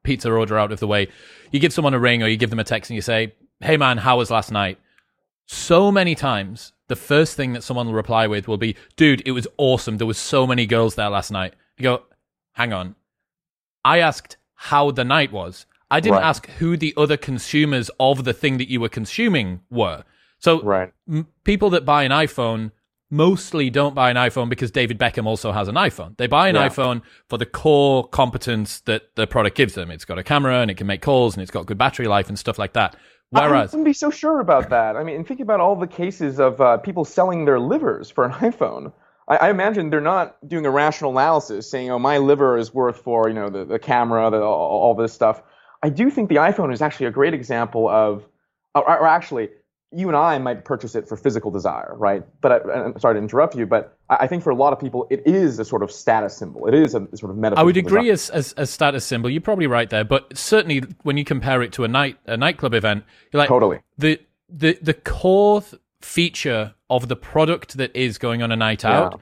pizza 0.02 0.30
order 0.30 0.58
out 0.58 0.70
of 0.70 0.78
the 0.78 0.86
way, 0.86 1.08
you 1.50 1.58
give 1.58 1.72
someone 1.72 1.94
a 1.94 1.98
ring 1.98 2.22
or 2.22 2.28
you 2.28 2.36
give 2.36 2.50
them 2.50 2.58
a 2.58 2.64
text 2.64 2.90
and 2.90 2.96
you 2.96 3.02
say, 3.02 3.34
Hey 3.60 3.76
man, 3.76 3.98
how 3.98 4.18
was 4.18 4.30
last 4.30 4.52
night? 4.52 4.78
So 5.46 5.90
many 5.90 6.14
times, 6.14 6.72
the 6.88 6.96
first 6.96 7.36
thing 7.36 7.54
that 7.54 7.62
someone 7.64 7.86
will 7.86 7.94
reply 7.94 8.26
with 8.26 8.46
will 8.46 8.58
be, 8.58 8.76
Dude, 8.96 9.22
it 9.26 9.32
was 9.32 9.48
awesome. 9.56 9.98
There 9.98 10.06
was 10.06 10.18
so 10.18 10.46
many 10.46 10.66
girls 10.66 10.94
there 10.94 11.10
last 11.10 11.30
night. 11.30 11.54
You 11.78 11.82
go, 11.82 12.02
Hang 12.52 12.72
on. 12.72 12.94
I 13.84 13.98
asked 13.98 14.36
how 14.54 14.90
the 14.90 15.04
night 15.04 15.32
was. 15.32 15.66
I 15.90 16.00
didn't 16.00 16.16
right. 16.16 16.24
ask 16.24 16.48
who 16.50 16.76
the 16.76 16.94
other 16.96 17.16
consumers 17.16 17.90
of 17.98 18.24
the 18.24 18.32
thing 18.32 18.58
that 18.58 18.68
you 18.68 18.80
were 18.80 18.88
consuming 18.88 19.60
were. 19.70 20.04
So 20.38 20.62
right. 20.62 20.92
m- 21.08 21.26
people 21.44 21.70
that 21.70 21.84
buy 21.84 22.04
an 22.04 22.12
iPhone 22.12 22.70
mostly 23.10 23.70
don't 23.70 23.94
buy 23.94 24.10
an 24.10 24.16
iPhone 24.16 24.48
because 24.48 24.70
David 24.70 24.98
Beckham 24.98 25.26
also 25.26 25.52
has 25.52 25.68
an 25.68 25.74
iPhone. 25.74 26.16
They 26.16 26.28
buy 26.28 26.48
an 26.48 26.54
yeah. 26.54 26.68
iPhone 26.68 27.02
for 27.28 27.38
the 27.38 27.46
core 27.46 28.06
competence 28.08 28.80
that 28.82 29.14
the 29.16 29.26
product 29.26 29.56
gives 29.56 29.74
them. 29.74 29.90
It's 29.90 30.04
got 30.04 30.18
a 30.18 30.22
camera 30.22 30.60
and 30.60 30.70
it 30.70 30.76
can 30.76 30.86
make 30.86 31.02
calls 31.02 31.34
and 31.34 31.42
it's 31.42 31.50
got 31.50 31.66
good 31.66 31.78
battery 31.78 32.06
life 32.06 32.28
and 32.28 32.38
stuff 32.38 32.58
like 32.58 32.74
that. 32.74 32.96
Whereas, 33.30 33.72
I 33.72 33.76
wouldn't 33.76 33.84
be 33.84 33.92
so 33.92 34.10
sure 34.10 34.40
about 34.40 34.70
that. 34.70 34.96
I 34.96 35.04
mean, 35.04 35.24
think 35.24 35.40
about 35.40 35.60
all 35.60 35.76
the 35.76 35.86
cases 35.86 36.40
of 36.40 36.60
uh, 36.60 36.78
people 36.78 37.04
selling 37.04 37.44
their 37.44 37.60
livers 37.60 38.10
for 38.10 38.24
an 38.24 38.32
iPhone. 38.32 38.92
I, 39.28 39.36
I, 39.36 39.50
imagine 39.50 39.90
they're 39.90 40.00
not 40.00 40.36
doing 40.48 40.66
a 40.66 40.70
rational 40.70 41.12
analysis, 41.12 41.70
saying, 41.70 41.90
"Oh, 41.92 41.98
my 42.00 42.18
liver 42.18 42.58
is 42.58 42.74
worth 42.74 42.98
for 42.98 43.28
you 43.28 43.34
know 43.34 43.48
the, 43.48 43.64
the 43.64 43.78
camera, 43.78 44.30
the, 44.30 44.42
all, 44.42 44.80
all 44.80 44.94
this 44.94 45.12
stuff." 45.12 45.42
I 45.82 45.88
do 45.88 46.10
think 46.10 46.28
the 46.28 46.36
iPhone 46.36 46.72
is 46.72 46.82
actually 46.82 47.06
a 47.06 47.10
great 47.10 47.34
example 47.34 47.88
of, 47.88 48.26
or, 48.74 48.82
or 48.88 49.06
actually, 49.06 49.48
you 49.92 50.06
and 50.08 50.16
I 50.16 50.38
might 50.38 50.64
purchase 50.64 50.94
it 50.94 51.08
for 51.08 51.16
physical 51.16 51.50
desire, 51.50 51.94
right? 51.96 52.22
But 52.40 52.66
I, 52.66 52.84
am 52.86 52.98
sorry 53.00 53.14
to 53.14 53.18
interrupt 53.18 53.56
you, 53.56 53.66
but 53.66 53.98
I 54.08 54.26
think 54.26 54.44
for 54.44 54.50
a 54.50 54.54
lot 54.54 54.72
of 54.72 54.78
people, 54.78 55.06
it 55.10 55.26
is 55.26 55.58
a 55.58 55.64
sort 55.64 55.82
of 55.82 55.90
status 55.90 56.36
symbol. 56.36 56.66
It 56.66 56.74
is 56.74 56.94
a 56.94 57.08
sort 57.16 57.30
of 57.30 57.38
metaphysical. 57.38 57.60
I 57.60 57.64
would 57.64 57.76
agree 57.76 58.10
as, 58.10 58.30
as 58.30 58.54
a 58.56 58.66
status 58.66 59.04
symbol. 59.04 59.28
You're 59.30 59.40
probably 59.40 59.66
right 59.66 59.90
there, 59.90 60.04
but 60.04 60.36
certainly 60.36 60.84
when 61.02 61.16
you 61.16 61.24
compare 61.24 61.62
it 61.62 61.72
to 61.72 61.84
a 61.84 61.88
night 61.88 62.18
a 62.26 62.36
nightclub 62.36 62.74
event, 62.74 63.04
you're 63.32 63.38
like 63.38 63.48
totally 63.48 63.80
the 63.98 64.20
the 64.48 64.78
the 64.80 64.94
core 64.94 65.64
feature 66.00 66.74
of 66.88 67.08
the 67.08 67.16
product 67.16 67.76
that 67.76 67.94
is 67.94 68.16
going 68.16 68.42
on 68.42 68.52
a 68.52 68.56
night 68.56 68.84
out 68.84 69.20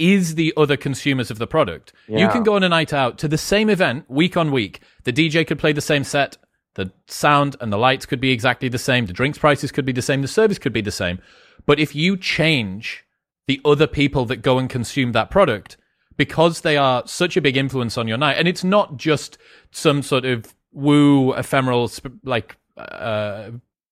is 0.00 0.34
the 0.34 0.52
other 0.56 0.76
consumers 0.76 1.30
of 1.30 1.38
the 1.38 1.46
product. 1.46 1.92
Yeah. 2.08 2.20
You 2.20 2.28
can 2.28 2.42
go 2.42 2.54
on 2.56 2.64
a 2.64 2.68
night 2.68 2.92
out 2.92 3.18
to 3.18 3.28
the 3.28 3.38
same 3.38 3.68
event 3.68 4.10
week 4.10 4.36
on 4.36 4.50
week. 4.50 4.80
The 5.04 5.12
DJ 5.12 5.46
could 5.46 5.58
play 5.58 5.72
the 5.72 5.80
same 5.80 6.02
set. 6.02 6.38
The 6.74 6.90
sound 7.06 7.56
and 7.60 7.72
the 7.72 7.76
lights 7.76 8.06
could 8.06 8.20
be 8.20 8.30
exactly 8.30 8.68
the 8.68 8.78
same. 8.78 9.06
The 9.06 9.12
drinks 9.12 9.38
prices 9.38 9.70
could 9.70 9.84
be 9.84 9.92
the 9.92 10.02
same. 10.02 10.22
The 10.22 10.28
service 10.28 10.58
could 10.58 10.72
be 10.72 10.80
the 10.80 10.90
same. 10.90 11.20
But 11.66 11.78
if 11.78 11.94
you 11.94 12.16
change 12.16 13.04
the 13.46 13.60
other 13.64 13.86
people 13.86 14.24
that 14.26 14.36
go 14.36 14.58
and 14.58 14.70
consume 14.70 15.12
that 15.12 15.30
product, 15.30 15.76
because 16.16 16.62
they 16.62 16.76
are 16.76 17.02
such 17.06 17.36
a 17.36 17.40
big 17.40 17.56
influence 17.56 17.98
on 17.98 18.08
your 18.08 18.18
night, 18.18 18.36
and 18.38 18.48
it's 18.48 18.64
not 18.64 18.96
just 18.96 19.36
some 19.70 20.02
sort 20.02 20.24
of 20.24 20.54
woo 20.72 21.32
ephemeral 21.32 21.90
like 22.24 22.56
uh, 22.76 23.50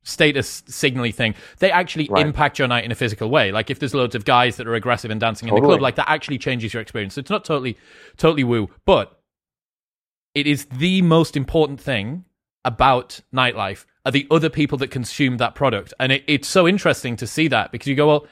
status 0.09 0.63
signaling 0.67 1.13
thing. 1.13 1.35
They 1.59 1.71
actually 1.71 2.09
right. 2.11 2.25
impact 2.25 2.59
your 2.59 2.69
night 2.69 2.85
in 2.85 2.91
a 2.93 2.95
physical 2.95 3.31
way. 3.31 3.53
Like 3.53 3.71
if 3.71 3.79
there's 3.79 3.95
loads 3.95 4.15
of 4.15 4.25
guys 4.25 4.57
that 4.57 4.67
are 4.67 4.75
aggressive 4.75 5.11
and 5.11 5.21
dancing 5.21 5.49
totally. 5.49 5.59
in 5.59 5.63
the 5.63 5.69
club, 5.69 5.83
like 5.83 5.97
that 5.97 6.09
actually 6.09 6.39
changes 6.39 6.73
your 6.73 6.81
experience. 6.81 7.15
So 7.15 7.21
it's 7.21 7.31
not 7.31 7.45
totally, 7.45 7.77
totally 8.17 8.45
woo, 8.45 8.71
but 8.85 9.21
it 10.35 10.47
is 10.47 10.65
the 10.67 11.03
most 11.03 11.37
important 11.37 11.81
thing 11.81 12.25
about 12.65 13.21
nightlife 13.35 13.85
are 14.05 14.13
the 14.13 14.27
other 14.31 14.49
people 14.49 14.79
that 14.79 14.91
consume 14.91 15.37
that 15.37 15.55
product. 15.55 15.93
And 16.01 16.13
it, 16.13 16.25
it's 16.27 16.49
so 16.49 16.67
interesting 16.67 17.17
to 17.17 17.27
see 17.27 17.49
that 17.49 17.71
because 17.71 17.87
you 17.87 17.95
go, 17.95 18.07
well, 18.07 18.27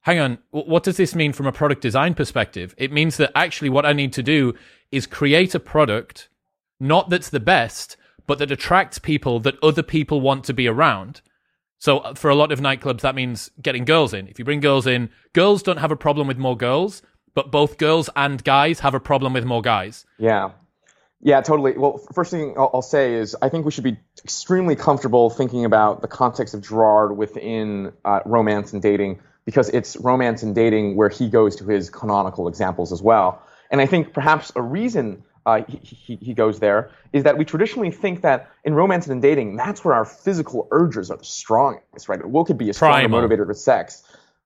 hang 0.00 0.18
on, 0.18 0.38
what 0.50 0.82
does 0.82 0.96
this 0.96 1.14
mean 1.14 1.32
from 1.32 1.46
a 1.46 1.52
product 1.52 1.80
design 1.80 2.14
perspective? 2.14 2.74
It 2.76 2.92
means 2.92 3.16
that 3.18 3.30
actually 3.36 3.70
what 3.70 3.86
I 3.86 3.92
need 3.92 4.12
to 4.14 4.22
do 4.22 4.54
is 4.90 5.06
create 5.06 5.54
a 5.54 5.60
product, 5.60 6.28
not 6.80 7.10
that's 7.10 7.30
the 7.30 7.40
best, 7.40 7.96
but 8.26 8.38
that 8.38 8.50
attracts 8.50 8.98
people 8.98 9.40
that 9.40 9.62
other 9.62 9.82
people 9.82 10.20
want 10.20 10.44
to 10.44 10.54
be 10.54 10.66
around. 10.66 11.20
So 11.78 11.98
uh, 11.98 12.14
for 12.14 12.30
a 12.30 12.34
lot 12.34 12.52
of 12.52 12.60
nightclubs, 12.60 13.00
that 13.00 13.14
means 13.14 13.50
getting 13.60 13.84
girls 13.84 14.14
in. 14.14 14.28
If 14.28 14.38
you 14.38 14.44
bring 14.44 14.60
girls 14.60 14.86
in, 14.86 15.10
girls 15.32 15.62
don't 15.62 15.78
have 15.78 15.90
a 15.90 15.96
problem 15.96 16.28
with 16.28 16.38
more 16.38 16.56
girls, 16.56 17.02
but 17.34 17.50
both 17.50 17.78
girls 17.78 18.08
and 18.14 18.42
guys 18.44 18.80
have 18.80 18.94
a 18.94 19.00
problem 19.00 19.32
with 19.32 19.44
more 19.44 19.62
guys. 19.62 20.06
Yeah. 20.18 20.52
Yeah, 21.20 21.40
totally. 21.40 21.76
Well, 21.76 21.98
first 22.12 22.32
thing 22.32 22.54
I'll, 22.56 22.82
say 22.82 23.14
is 23.14 23.36
I 23.40 23.48
think 23.48 23.64
we 23.64 23.70
should 23.70 23.84
be 23.84 23.96
extremely 24.24 24.74
comfortable 24.74 25.30
thinking 25.30 25.64
about 25.64 26.02
the 26.02 26.08
context 26.08 26.52
of 26.52 26.62
Girard 26.62 27.16
within 27.16 27.92
uh, 28.04 28.20
romance 28.26 28.72
and 28.72 28.82
dating 28.82 29.20
because 29.44 29.68
it's 29.68 29.96
romance 29.96 30.42
and 30.42 30.54
dating 30.54 30.96
where 30.96 31.08
he 31.08 31.28
goes 31.28 31.56
to 31.56 31.64
his 31.64 31.90
canonical 31.90 32.48
examples 32.48 32.92
as 32.92 33.00
well. 33.00 33.40
And 33.70 33.80
I 33.80 33.86
think 33.86 34.12
perhaps 34.12 34.52
a 34.56 34.62
reason 34.62 35.22
uh, 35.46 35.62
he, 35.68 35.78
he, 35.78 36.16
he, 36.16 36.34
goes 36.34 36.60
there, 36.60 36.90
is 37.12 37.24
that 37.24 37.36
we 37.36 37.44
traditionally 37.44 37.90
think 37.90 38.22
that 38.22 38.50
in 38.64 38.74
romance 38.74 39.06
and 39.06 39.14
in 39.14 39.20
dating, 39.20 39.56
that's 39.56 39.84
where 39.84 39.94
our 39.94 40.04
physical 40.04 40.68
urges 40.70 41.10
are 41.10 41.16
the 41.16 41.24
strongest, 41.24 42.08
right? 42.08 42.24
Will 42.28 42.44
could 42.44 42.58
be 42.58 42.70
a 42.70 42.74
stronger 42.74 43.08
motivator 43.08 43.46
to 43.46 43.54
sex. 43.54 44.02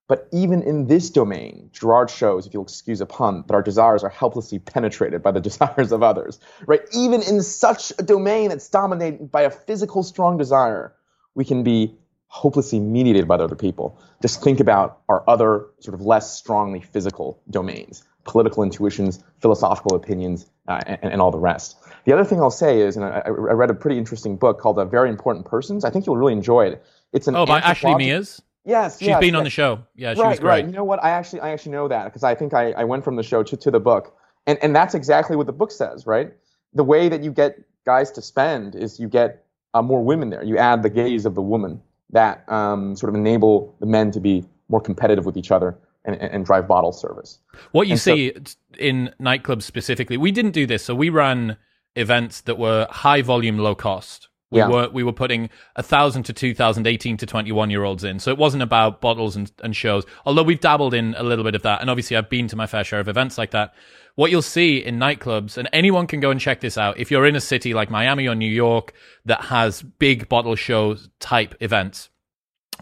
But 0.08 0.28
even 0.32 0.62
in 0.62 0.86
this 0.86 1.10
domain, 1.10 1.68
Girard 1.72 2.10
shows, 2.10 2.46
if 2.46 2.54
you'll 2.54 2.62
excuse 2.62 3.00
a 3.00 3.06
pun, 3.06 3.44
that 3.48 3.54
our 3.54 3.62
desires 3.62 4.04
are 4.04 4.08
helplessly 4.08 4.58
penetrated 4.58 5.22
by 5.22 5.32
the 5.32 5.40
desires 5.48 5.92
of 5.92 6.02
others, 6.02 6.38
right? 6.66 6.82
Even 6.92 7.22
in 7.22 7.42
such 7.42 7.92
a 7.98 8.02
domain 8.02 8.48
that's 8.48 8.68
dominated 8.68 9.30
by 9.30 9.42
a 9.42 9.50
physical 9.50 10.02
strong 10.02 10.38
desire, 10.38 10.94
we 11.34 11.44
can 11.44 11.62
be 11.62 11.94
hopelessly 12.28 12.80
mediated 12.80 13.26
by 13.28 13.36
other 13.36 13.54
people. 13.54 13.98
Just 14.22 14.42
think 14.42 14.60
about 14.60 15.00
our 15.08 15.28
other 15.28 15.66
sort 15.80 15.94
of 15.94 16.00
less 16.00 16.36
strongly 16.36 16.80
physical 16.80 17.40
domains 17.50 18.04
political 18.26 18.62
intuitions, 18.62 19.22
philosophical 19.40 19.96
opinions, 19.96 20.46
uh, 20.68 20.80
and, 20.86 21.12
and, 21.12 21.20
all 21.20 21.30
the 21.30 21.38
rest. 21.38 21.76
The 22.04 22.12
other 22.12 22.24
thing 22.24 22.40
I'll 22.40 22.50
say 22.50 22.80
is, 22.80 22.96
and 22.96 23.04
I, 23.04 23.22
I, 23.24 23.28
read 23.30 23.70
a 23.70 23.74
pretty 23.74 23.98
interesting 23.98 24.36
book 24.36 24.58
called 24.58 24.78
uh, 24.78 24.84
Very 24.84 25.08
Important 25.08 25.46
Persons. 25.46 25.84
I 25.84 25.90
think 25.90 26.06
you'll 26.06 26.16
really 26.16 26.32
enjoy 26.32 26.66
it. 26.66 26.84
It's 27.12 27.28
an 27.28 27.36
oh 27.36 27.46
by 27.46 27.60
Ashley 27.60 27.94
Mears. 27.94 28.42
Yes, 28.64 28.98
she's 28.98 29.08
yes, 29.08 29.20
been 29.20 29.34
yes. 29.34 29.38
on 29.38 29.44
the 29.44 29.50
show. 29.50 29.84
Yeah, 29.94 30.14
she 30.14 30.20
right, 30.20 30.30
was 30.30 30.40
great. 30.40 30.50
Right. 30.50 30.66
You 30.66 30.72
know 30.72 30.84
what? 30.84 31.02
I 31.02 31.10
actually, 31.10 31.40
I 31.40 31.50
actually 31.50 31.72
know 31.72 31.86
that 31.86 32.06
because 32.06 32.24
I 32.24 32.34
think 32.34 32.52
I, 32.52 32.72
I 32.72 32.84
went 32.84 33.04
from 33.04 33.14
the 33.14 33.22
show 33.22 33.44
to, 33.44 33.56
to 33.56 33.70
the 33.70 33.78
book, 33.78 34.16
and 34.46 34.58
and 34.60 34.74
that's 34.74 34.94
exactly 34.94 35.36
what 35.36 35.46
the 35.46 35.52
book 35.52 35.70
says, 35.70 36.04
right? 36.04 36.32
The 36.74 36.84
way 36.84 37.08
that 37.08 37.22
you 37.22 37.30
get 37.30 37.58
guys 37.84 38.10
to 38.12 38.22
spend 38.22 38.74
is 38.74 38.98
you 38.98 39.08
get 39.08 39.44
uh, 39.72 39.82
more 39.82 40.04
women 40.04 40.30
there. 40.30 40.42
You 40.42 40.58
add 40.58 40.82
the 40.82 40.90
gaze 40.90 41.26
of 41.26 41.36
the 41.36 41.42
woman 41.42 41.80
that 42.10 42.50
um, 42.50 42.96
sort 42.96 43.08
of 43.10 43.14
enable 43.14 43.76
the 43.78 43.86
men 43.86 44.10
to 44.10 44.20
be 44.20 44.44
more 44.68 44.80
competitive 44.80 45.24
with 45.24 45.36
each 45.36 45.52
other 45.52 45.78
and, 46.06 46.16
and 46.16 46.46
drive 46.46 46.66
bottle 46.66 46.92
service. 46.92 47.38
What 47.72 47.86
you 47.86 47.92
And 47.92 48.00
so- 48.00 48.14
see 48.14 48.32
in 48.78 49.12
nightclubs 49.20 49.62
specifically, 49.62 50.16
we 50.16 50.30
didn't 50.32 50.52
do 50.52 50.66
this, 50.66 50.84
so 50.84 50.94
we 50.94 51.08
ran 51.10 51.56
events 51.96 52.42
that 52.42 52.58
were 52.58 52.86
high 52.90 53.22
volume, 53.22 53.58
low 53.58 53.74
cost. 53.74 54.28
We 54.50 54.60
Yeah. 54.60 54.68
were 54.68 54.88
we 54.90 55.02
were 55.02 55.12
putting 55.12 55.50
a 55.74 55.82
thousand 55.82 56.22
to 56.24 56.32
two 56.32 56.54
thousand, 56.54 56.86
eighteen 56.86 57.16
to 57.16 57.26
twenty 57.26 57.50
one 57.50 57.68
year 57.68 57.82
olds 57.82 58.04
in. 58.04 58.20
So 58.20 58.30
it 58.30 58.38
wasn't 58.38 58.62
about 58.62 59.00
bottles 59.00 59.34
and, 59.34 59.50
and 59.64 59.74
shows. 59.74 60.04
Although 60.24 60.44
we've 60.44 60.60
dabbled 60.60 60.94
in 60.94 61.16
a 61.18 61.24
little 61.24 61.42
bit 61.44 61.56
of 61.56 61.62
that, 61.62 61.80
and 61.80 61.90
obviously 61.90 62.16
I've 62.16 62.30
been 62.30 62.46
to 62.48 62.56
my 62.56 62.66
fair 62.66 62.84
share 62.84 63.00
of 63.00 63.08
events 63.08 63.38
like 63.38 63.50
that. 63.50 63.74
What 64.14 64.30
you'll 64.30 64.42
see 64.42 64.78
in 64.78 64.98
nightclubs, 64.98 65.58
and 65.58 65.68
anyone 65.72 66.06
can 66.06 66.20
go 66.20 66.30
and 66.30 66.40
check 66.40 66.60
this 66.60 66.78
out, 66.78 66.96
if 66.96 67.10
you're 67.10 67.26
in 67.26 67.34
a 67.34 67.40
city 67.40 67.74
like 67.74 67.90
Miami 67.90 68.28
or 68.28 68.36
New 68.36 68.50
York 68.50 68.92
that 69.24 69.46
has 69.46 69.82
big 69.82 70.28
bottle 70.28 70.54
show 70.54 70.96
type 71.18 71.54
events, 71.60 72.08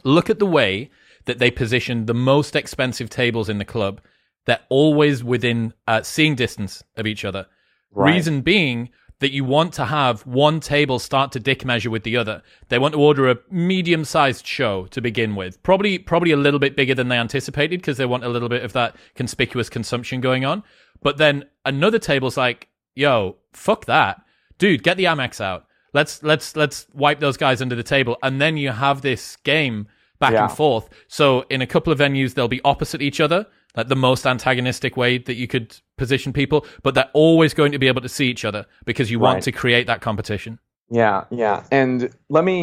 look 0.04 0.28
at 0.28 0.38
the 0.38 0.46
way 0.46 0.90
that 1.26 1.38
they 1.38 1.50
position 1.50 2.06
the 2.06 2.14
most 2.14 2.56
expensive 2.56 3.10
tables 3.10 3.48
in 3.48 3.58
the 3.58 3.64
club. 3.64 4.00
They're 4.46 4.60
always 4.68 5.24
within 5.24 5.72
uh, 5.86 6.02
seeing 6.02 6.34
distance 6.34 6.82
of 6.96 7.06
each 7.06 7.24
other. 7.24 7.46
Right. 7.92 8.14
Reason 8.14 8.42
being 8.42 8.90
that 9.20 9.32
you 9.32 9.44
want 9.44 9.72
to 9.72 9.86
have 9.86 10.26
one 10.26 10.60
table 10.60 10.98
start 10.98 11.32
to 11.32 11.40
dick 11.40 11.64
measure 11.64 11.88
with 11.88 12.02
the 12.02 12.16
other. 12.16 12.42
They 12.68 12.78
want 12.78 12.92
to 12.94 13.00
order 13.00 13.30
a 13.30 13.38
medium 13.50 14.04
sized 14.04 14.46
show 14.46 14.86
to 14.86 15.00
begin 15.00 15.34
with. 15.34 15.62
Probably 15.62 15.98
probably 15.98 16.32
a 16.32 16.36
little 16.36 16.60
bit 16.60 16.76
bigger 16.76 16.94
than 16.94 17.08
they 17.08 17.16
anticipated 17.16 17.80
because 17.80 17.96
they 17.96 18.06
want 18.06 18.24
a 18.24 18.28
little 18.28 18.48
bit 18.48 18.64
of 18.64 18.72
that 18.74 18.96
conspicuous 19.14 19.70
consumption 19.70 20.20
going 20.20 20.44
on. 20.44 20.62
But 21.02 21.16
then 21.16 21.44
another 21.64 21.98
table's 21.98 22.36
like, 22.36 22.68
yo, 22.94 23.36
fuck 23.52 23.86
that. 23.86 24.20
Dude, 24.58 24.82
get 24.82 24.96
the 24.96 25.04
Amex 25.04 25.40
out. 25.40 25.66
Let's 25.92 26.22
let's 26.22 26.56
let's 26.56 26.86
wipe 26.92 27.20
those 27.20 27.36
guys 27.36 27.62
under 27.62 27.76
the 27.76 27.82
table. 27.82 28.18
And 28.22 28.40
then 28.40 28.56
you 28.56 28.70
have 28.70 29.00
this 29.00 29.36
game 29.36 29.86
back 30.24 30.32
Yeah. 30.32 30.44
and 30.44 30.52
forth. 30.62 30.86
So 31.18 31.24
in 31.54 31.60
a 31.66 31.66
couple 31.74 31.92
of 31.92 31.98
venues 31.98 32.30
they'll 32.34 32.56
be 32.58 32.62
opposite 32.72 33.00
each 33.08 33.20
other, 33.26 33.40
like 33.76 33.88
the 33.94 33.96
most 34.10 34.22
antagonistic 34.26 34.92
way 34.96 35.18
that 35.28 35.36
you 35.42 35.46
could 35.52 35.66
position 36.02 36.32
people, 36.32 36.58
but 36.84 36.94
they're 36.94 37.10
always 37.26 37.52
going 37.60 37.72
to 37.72 37.78
be 37.84 37.88
able 37.92 38.02
to 38.08 38.08
see 38.08 38.26
each 38.34 38.44
other 38.44 38.62
because 38.90 39.06
you 39.12 39.18
want 39.26 39.36
Right. 39.36 39.42
to 39.44 39.52
create 39.52 39.86
that 39.92 40.00
competition. 40.08 40.52
Yeah, 40.90 41.24
yeah. 41.30 41.56
And 41.80 41.96
let 42.36 42.44
me 42.44 42.56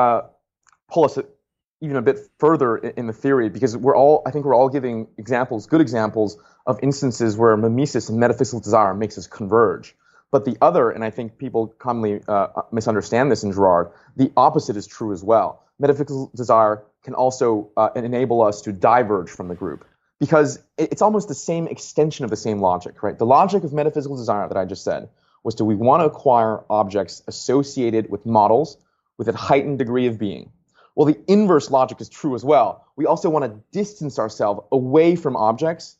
uh, 0.00 0.20
pull 0.92 1.04
us 1.08 1.18
even 1.80 1.96
a 1.96 2.02
bit 2.02 2.18
further 2.44 2.76
in 3.00 3.06
the 3.06 3.12
theory 3.24 3.48
because 3.56 3.72
we're 3.84 3.96
all, 3.96 4.22
I 4.26 4.30
think 4.32 4.44
we're 4.44 4.58
all 4.60 4.68
giving 4.68 5.06
examples, 5.16 5.66
good 5.66 5.80
examples 5.80 6.30
of 6.66 6.78
instances 6.82 7.36
where 7.40 7.56
mimesis 7.56 8.08
and 8.10 8.18
metaphysical 8.18 8.60
desire 8.60 8.94
makes 8.94 9.16
us 9.20 9.26
converge. 9.26 9.94
But 10.30 10.44
the 10.44 10.56
other, 10.60 10.90
and 10.94 11.02
I 11.08 11.10
think 11.16 11.38
people 11.38 11.62
commonly 11.78 12.20
uh, 12.28 12.48
misunderstand 12.72 13.30
this 13.32 13.42
in 13.44 13.52
Girard, 13.52 13.86
the 14.16 14.30
opposite 14.36 14.76
is 14.76 14.86
true 14.86 15.12
as 15.12 15.22
well. 15.24 15.62
Metaphysical 15.78 16.30
desire 16.34 16.82
can 17.04 17.14
also 17.14 17.70
uh, 17.76 17.90
enable 17.94 18.42
us 18.42 18.62
to 18.62 18.72
diverge 18.72 19.30
from 19.30 19.48
the 19.48 19.54
group 19.54 19.84
because 20.18 20.58
it's 20.76 21.02
almost 21.02 21.28
the 21.28 21.34
same 21.34 21.66
extension 21.68 22.24
of 22.24 22.30
the 22.30 22.36
same 22.36 22.60
logic, 22.60 23.02
right? 23.02 23.16
The 23.16 23.26
logic 23.26 23.64
of 23.64 23.72
metaphysical 23.72 24.16
desire 24.16 24.48
that 24.48 24.56
I 24.56 24.64
just 24.64 24.84
said 24.84 25.08
was 25.44 25.54
do 25.54 25.64
we 25.64 25.74
want 25.74 26.00
to 26.00 26.06
acquire 26.06 26.64
objects 26.68 27.22
associated 27.28 28.10
with 28.10 28.26
models 28.26 28.76
with 29.16 29.28
a 29.28 29.36
heightened 29.36 29.78
degree 29.78 30.06
of 30.06 30.18
being? 30.18 30.50
Well, 30.96 31.06
the 31.06 31.18
inverse 31.28 31.70
logic 31.70 32.00
is 32.00 32.08
true 32.08 32.34
as 32.34 32.44
well. 32.44 32.84
We 32.96 33.06
also 33.06 33.30
want 33.30 33.44
to 33.44 33.60
distance 33.70 34.18
ourselves 34.18 34.62
away 34.72 35.14
from 35.14 35.36
objects 35.36 35.96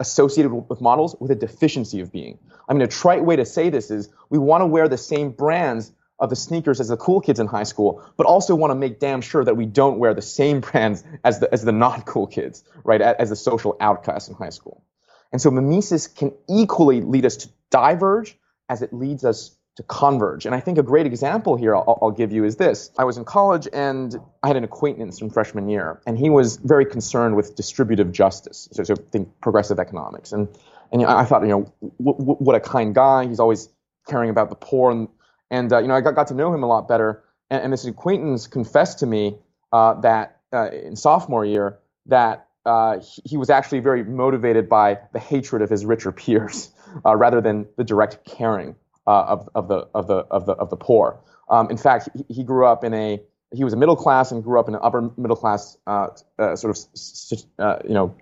associated 0.00 0.50
with 0.52 0.68
with 0.68 0.80
models 0.80 1.14
with 1.20 1.30
a 1.30 1.36
deficiency 1.36 2.00
of 2.00 2.10
being. 2.10 2.38
I 2.68 2.72
mean, 2.72 2.82
a 2.82 2.88
trite 2.88 3.24
way 3.24 3.36
to 3.36 3.44
say 3.44 3.70
this 3.70 3.90
is 3.90 4.08
we 4.30 4.38
want 4.38 4.62
to 4.62 4.66
wear 4.66 4.88
the 4.88 4.98
same 4.98 5.30
brands 5.30 5.92
of 6.20 6.30
the 6.30 6.36
sneakers 6.36 6.80
as 6.80 6.88
the 6.88 6.96
cool 6.96 7.20
kids 7.20 7.40
in 7.40 7.46
high 7.46 7.64
school, 7.64 8.04
but 8.16 8.26
also 8.26 8.54
want 8.54 8.70
to 8.70 8.74
make 8.74 9.00
damn 9.00 9.20
sure 9.20 9.44
that 9.44 9.56
we 9.56 9.66
don't 9.66 9.98
wear 9.98 10.14
the 10.14 10.22
same 10.22 10.60
brands 10.66 11.02
as 11.24 11.40
the, 11.40 11.52
as 11.52 11.64
the 11.64 11.72
not 11.72 12.06
cool 12.06 12.26
kids, 12.26 12.64
right, 12.84 13.00
as 13.00 13.30
the 13.30 13.36
social 13.36 13.76
outcasts 13.80 14.28
in 14.28 14.34
high 14.34 14.50
school. 14.50 14.84
And 15.32 15.40
so 15.40 15.50
mimesis 15.50 16.06
can 16.06 16.32
equally 16.48 17.00
lead 17.00 17.24
us 17.24 17.36
to 17.38 17.48
diverge 17.70 18.36
as 18.68 18.82
it 18.82 18.92
leads 18.92 19.24
us 19.24 19.56
to 19.76 19.82
converge. 19.84 20.46
And 20.46 20.54
I 20.54 20.60
think 20.60 20.78
a 20.78 20.82
great 20.82 21.06
example 21.06 21.56
here 21.56 21.74
I'll, 21.74 21.98
I'll 22.02 22.10
give 22.10 22.32
you 22.32 22.44
is 22.44 22.56
this. 22.56 22.90
I 22.98 23.04
was 23.04 23.16
in 23.16 23.24
college 23.24 23.68
and 23.72 24.14
I 24.42 24.48
had 24.48 24.56
an 24.56 24.64
acquaintance 24.64 25.18
from 25.18 25.30
freshman 25.30 25.68
year, 25.68 26.00
and 26.06 26.18
he 26.18 26.28
was 26.28 26.56
very 26.56 26.84
concerned 26.84 27.36
with 27.36 27.54
distributive 27.54 28.12
justice. 28.12 28.68
So, 28.72 28.82
so 28.82 28.96
think 28.96 29.40
progressive 29.40 29.78
economics. 29.78 30.32
And, 30.32 30.48
and 30.92 31.00
you 31.00 31.06
know, 31.06 31.16
I 31.16 31.24
thought, 31.24 31.42
you 31.42 31.48
know, 31.48 31.72
w- 31.98 32.18
w- 32.18 32.38
what 32.38 32.56
a 32.56 32.60
kind 32.60 32.94
guy. 32.94 33.26
He's 33.26 33.40
always 33.40 33.68
caring 34.08 34.30
about 34.30 34.50
the 34.50 34.56
poor. 34.56 34.90
And, 34.90 35.08
and 35.50 35.72
uh, 35.72 35.78
you 35.78 35.88
know, 35.88 35.94
I 35.94 36.00
got, 36.00 36.14
got 36.14 36.28
to 36.28 36.34
know 36.34 36.54
him 36.54 36.62
a 36.62 36.66
lot 36.66 36.88
better. 36.88 37.22
And, 37.50 37.64
and 37.64 37.72
this 37.72 37.84
acquaintance 37.84 38.46
confessed 38.46 39.00
to 39.00 39.06
me 39.06 39.38
uh, 39.72 40.00
that 40.00 40.40
uh, 40.52 40.70
in 40.70 40.96
sophomore 40.96 41.44
year 41.44 41.78
that 42.06 42.48
uh, 42.64 43.00
he, 43.00 43.22
he 43.24 43.36
was 43.36 43.50
actually 43.50 43.80
very 43.80 44.04
motivated 44.04 44.68
by 44.68 44.98
the 45.12 45.18
hatred 45.18 45.62
of 45.62 45.70
his 45.70 45.84
richer 45.84 46.12
peers 46.12 46.70
uh, 47.04 47.16
rather 47.16 47.40
than 47.40 47.66
the 47.76 47.84
direct 47.84 48.24
caring 48.24 48.76
uh, 49.06 49.22
of, 49.22 49.48
of 49.54 49.68
the 49.68 49.88
of 49.94 50.06
the 50.06 50.16
of 50.30 50.46
the 50.46 50.52
of 50.52 50.70
the 50.70 50.76
poor. 50.76 51.20
Um, 51.48 51.70
in 51.70 51.76
fact, 51.76 52.08
he, 52.14 52.34
he 52.34 52.44
grew 52.44 52.66
up 52.66 52.84
in 52.84 52.94
a 52.94 53.20
he 53.52 53.64
was 53.64 53.72
a 53.72 53.76
middle 53.76 53.96
class 53.96 54.30
and 54.30 54.44
grew 54.44 54.60
up 54.60 54.68
in 54.68 54.74
an 54.74 54.80
upper 54.82 55.10
middle 55.16 55.36
class 55.36 55.76
sort 55.86 56.64
of 56.64 57.82
you 57.84 57.94
know 57.94 58.14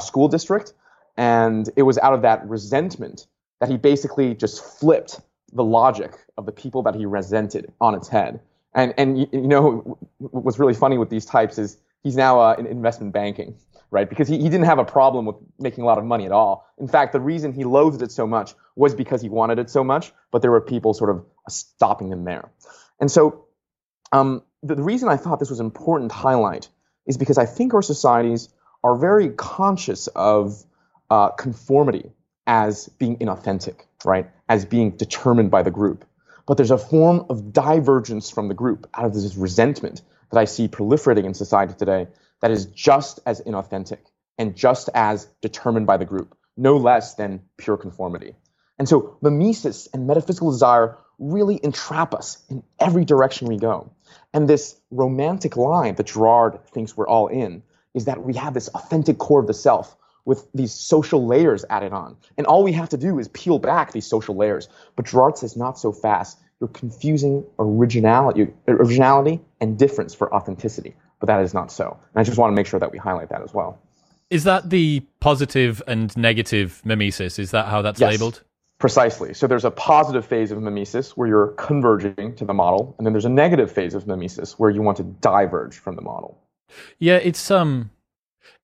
school 0.00 0.28
district, 0.28 0.74
and 1.16 1.70
it 1.76 1.82
was 1.82 1.96
out 1.98 2.12
of 2.12 2.22
that 2.22 2.46
resentment 2.46 3.26
that 3.60 3.70
he 3.70 3.78
basically 3.78 4.34
just 4.34 4.62
flipped 4.62 5.20
the 5.52 5.64
logic 5.64 6.12
of 6.38 6.46
the 6.46 6.52
people 6.52 6.82
that 6.82 6.94
he 6.94 7.06
resented 7.06 7.72
on 7.80 7.94
its 7.94 8.08
head. 8.08 8.40
And 8.74 8.94
and 8.96 9.18
you, 9.18 9.26
you 9.32 9.48
know 9.48 9.98
what's 10.18 10.58
really 10.58 10.74
funny 10.74 10.98
with 10.98 11.10
these 11.10 11.26
types 11.26 11.58
is 11.58 11.78
he's 12.02 12.16
now 12.16 12.40
uh, 12.40 12.54
in 12.58 12.66
investment 12.66 13.12
banking, 13.12 13.54
right? 13.90 14.08
Because 14.08 14.28
he, 14.28 14.38
he 14.38 14.44
didn't 14.44 14.64
have 14.64 14.78
a 14.78 14.84
problem 14.84 15.26
with 15.26 15.36
making 15.58 15.84
a 15.84 15.86
lot 15.86 15.98
of 15.98 16.04
money 16.04 16.24
at 16.24 16.32
all. 16.32 16.66
In 16.78 16.88
fact, 16.88 17.12
the 17.12 17.20
reason 17.20 17.52
he 17.52 17.64
loathed 17.64 18.02
it 18.02 18.10
so 18.10 18.26
much 18.26 18.54
was 18.76 18.94
because 18.94 19.20
he 19.20 19.28
wanted 19.28 19.58
it 19.58 19.68
so 19.68 19.84
much, 19.84 20.12
but 20.30 20.40
there 20.42 20.50
were 20.50 20.60
people 20.60 20.94
sort 20.94 21.10
of 21.10 21.24
stopping 21.48 22.08
him 22.08 22.24
there. 22.24 22.50
And 22.98 23.10
so 23.10 23.44
um, 24.12 24.42
the, 24.62 24.74
the 24.76 24.82
reason 24.82 25.08
I 25.08 25.16
thought 25.16 25.38
this 25.38 25.50
was 25.50 25.60
an 25.60 25.66
important 25.66 26.10
to 26.10 26.16
highlight 26.16 26.68
is 27.06 27.18
because 27.18 27.36
I 27.36 27.46
think 27.46 27.74
our 27.74 27.82
societies 27.82 28.48
are 28.82 28.96
very 28.96 29.30
conscious 29.30 30.06
of 30.08 30.64
uh, 31.10 31.28
conformity 31.30 32.10
as 32.46 32.88
being 32.98 33.18
inauthentic, 33.18 33.82
right? 34.04 34.30
As 34.48 34.64
being 34.64 34.90
determined 34.92 35.50
by 35.50 35.62
the 35.62 35.70
group. 35.70 36.04
But 36.46 36.56
there's 36.56 36.70
a 36.70 36.78
form 36.78 37.26
of 37.30 37.52
divergence 37.52 38.30
from 38.30 38.48
the 38.48 38.54
group 38.54 38.88
out 38.94 39.04
of 39.04 39.14
this 39.14 39.36
resentment 39.36 40.02
that 40.30 40.38
I 40.38 40.44
see 40.44 40.68
proliferating 40.68 41.24
in 41.24 41.34
society 41.34 41.74
today 41.74 42.08
that 42.40 42.50
is 42.50 42.66
just 42.66 43.20
as 43.26 43.40
inauthentic 43.40 43.98
and 44.38 44.56
just 44.56 44.88
as 44.94 45.26
determined 45.40 45.86
by 45.86 45.96
the 45.96 46.04
group, 46.04 46.36
no 46.56 46.76
less 46.76 47.14
than 47.14 47.42
pure 47.56 47.76
conformity. 47.76 48.34
And 48.78 48.88
so 48.88 49.16
mimesis 49.22 49.88
and 49.92 50.06
metaphysical 50.06 50.50
desire 50.50 50.98
really 51.18 51.60
entrap 51.62 52.14
us 52.14 52.42
in 52.48 52.64
every 52.80 53.04
direction 53.04 53.46
we 53.46 53.56
go. 53.56 53.92
And 54.34 54.48
this 54.48 54.76
romantic 54.90 55.56
line 55.56 55.94
that 55.94 56.06
Girard 56.06 56.66
thinks 56.68 56.96
we're 56.96 57.06
all 57.06 57.28
in 57.28 57.62
is 57.94 58.06
that 58.06 58.24
we 58.24 58.34
have 58.34 58.54
this 58.54 58.68
authentic 58.68 59.18
core 59.18 59.40
of 59.40 59.46
the 59.46 59.54
self 59.54 59.96
with 60.24 60.46
these 60.54 60.72
social 60.72 61.26
layers 61.26 61.64
added 61.70 61.92
on. 61.92 62.16
And 62.36 62.46
all 62.46 62.62
we 62.62 62.72
have 62.72 62.88
to 62.90 62.96
do 62.96 63.18
is 63.18 63.28
peel 63.28 63.58
back 63.58 63.92
these 63.92 64.06
social 64.06 64.36
layers. 64.36 64.68
But 64.96 65.06
Girard 65.06 65.36
says 65.38 65.56
not 65.56 65.78
so 65.78 65.92
fast. 65.92 66.38
You're 66.60 66.68
confusing 66.68 67.44
originality, 67.58 68.48
originality 68.68 69.40
and 69.60 69.78
difference 69.78 70.14
for 70.14 70.32
authenticity. 70.32 70.94
But 71.18 71.26
that 71.26 71.42
is 71.42 71.54
not 71.54 71.72
so. 71.72 71.98
And 72.14 72.20
I 72.20 72.24
just 72.24 72.38
want 72.38 72.52
to 72.52 72.54
make 72.54 72.66
sure 72.66 72.80
that 72.80 72.92
we 72.92 72.98
highlight 72.98 73.30
that 73.30 73.42
as 73.42 73.52
well. 73.52 73.80
Is 74.30 74.44
that 74.44 74.70
the 74.70 75.00
positive 75.20 75.82
and 75.86 76.16
negative 76.16 76.80
mimesis? 76.84 77.38
Is 77.38 77.50
that 77.50 77.66
how 77.66 77.82
that's 77.82 78.00
Yes. 78.00 78.12
labeled? 78.12 78.42
Precisely. 78.78 79.34
So 79.34 79.46
there's 79.46 79.64
a 79.64 79.70
positive 79.70 80.24
phase 80.24 80.50
of 80.50 80.60
mimesis 80.60 81.16
where 81.16 81.28
you're 81.28 81.48
converging 81.48 82.34
to 82.34 82.44
the 82.44 82.54
model, 82.54 82.94
and 82.98 83.06
then 83.06 83.12
there's 83.12 83.24
a 83.24 83.28
negative 83.28 83.70
phase 83.70 83.94
of 83.94 84.06
mimesis 84.08 84.58
where 84.58 84.70
you 84.70 84.82
want 84.82 84.96
to 84.96 85.04
diverge 85.04 85.78
from 85.78 85.94
the 85.94 86.02
model. 86.02 86.38
Yeah, 86.98 87.16
it's 87.16 87.50
um 87.50 87.90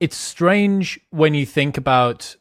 it's 0.01 0.17
strange 0.17 0.99
when 1.11 1.35
you 1.35 1.45
think 1.47 1.77
about 1.77 2.37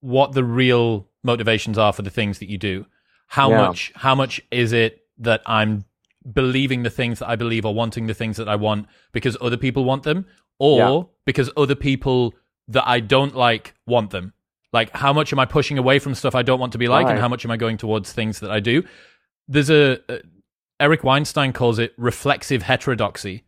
what 0.00 0.32
the 0.32 0.44
real 0.44 1.08
motivations 1.24 1.78
are 1.78 1.92
for 1.92 2.02
the 2.02 2.10
things 2.10 2.38
that 2.38 2.48
you 2.48 2.58
do. 2.58 2.86
How 3.26 3.50
Yeah. 3.50 3.66
much 3.66 3.92
how 3.96 4.14
much 4.14 4.40
is 4.50 4.72
it 4.72 5.02
that 5.18 5.42
I'm 5.46 5.84
believing 6.32 6.82
the 6.82 6.90
things 6.90 7.18
that 7.20 7.28
I 7.28 7.36
believe 7.36 7.64
or 7.64 7.74
wanting 7.74 8.06
the 8.06 8.14
things 8.14 8.36
that 8.36 8.48
I 8.48 8.56
want 8.56 8.86
because 9.12 9.36
other 9.40 9.56
people 9.56 9.84
want 9.84 10.02
them 10.02 10.26
or 10.58 10.78
Yeah. 10.78 11.02
because 11.24 11.50
other 11.56 11.74
people 11.74 12.34
that 12.68 12.86
I 12.86 13.00
don't 13.00 13.34
like 13.34 13.74
want 13.86 14.10
them? 14.10 14.32
Like 14.72 14.94
how 14.96 15.12
much 15.12 15.32
am 15.32 15.38
I 15.38 15.46
pushing 15.46 15.78
away 15.78 15.98
from 15.98 16.14
stuff 16.14 16.34
I 16.34 16.42
don't 16.42 16.60
want 16.60 16.72
to 16.72 16.78
be 16.78 16.88
like 16.88 17.06
and 17.08 17.18
how 17.18 17.28
much 17.28 17.44
am 17.44 17.50
I 17.50 17.56
going 17.56 17.76
towards 17.78 18.12
things 18.12 18.40
that 18.40 18.50
I 18.50 18.60
do? 18.60 18.82
There's 19.48 19.70
a, 19.70 19.98
a 20.08 20.20
Eric 20.80 21.02
Weinstein 21.02 21.52
calls 21.52 21.78
it 21.78 21.92
reflexive 21.96 22.62
heterodoxy 22.62 23.44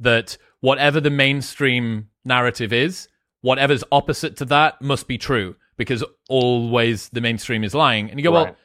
that 0.00 0.38
whatever 0.60 1.00
the 1.00 1.10
mainstream 1.10 2.08
narrative 2.24 2.72
is, 2.72 3.08
whatever's 3.40 3.84
opposite 3.92 4.36
to 4.36 4.44
that 4.46 4.80
must 4.80 5.06
be 5.06 5.18
true 5.18 5.56
because 5.76 6.02
always 6.28 7.08
the 7.10 7.20
mainstream 7.20 7.62
is 7.62 7.74
lying. 7.74 8.10
And 8.10 8.18
you 8.18 8.24
go, 8.24 8.32
well, 8.32 8.56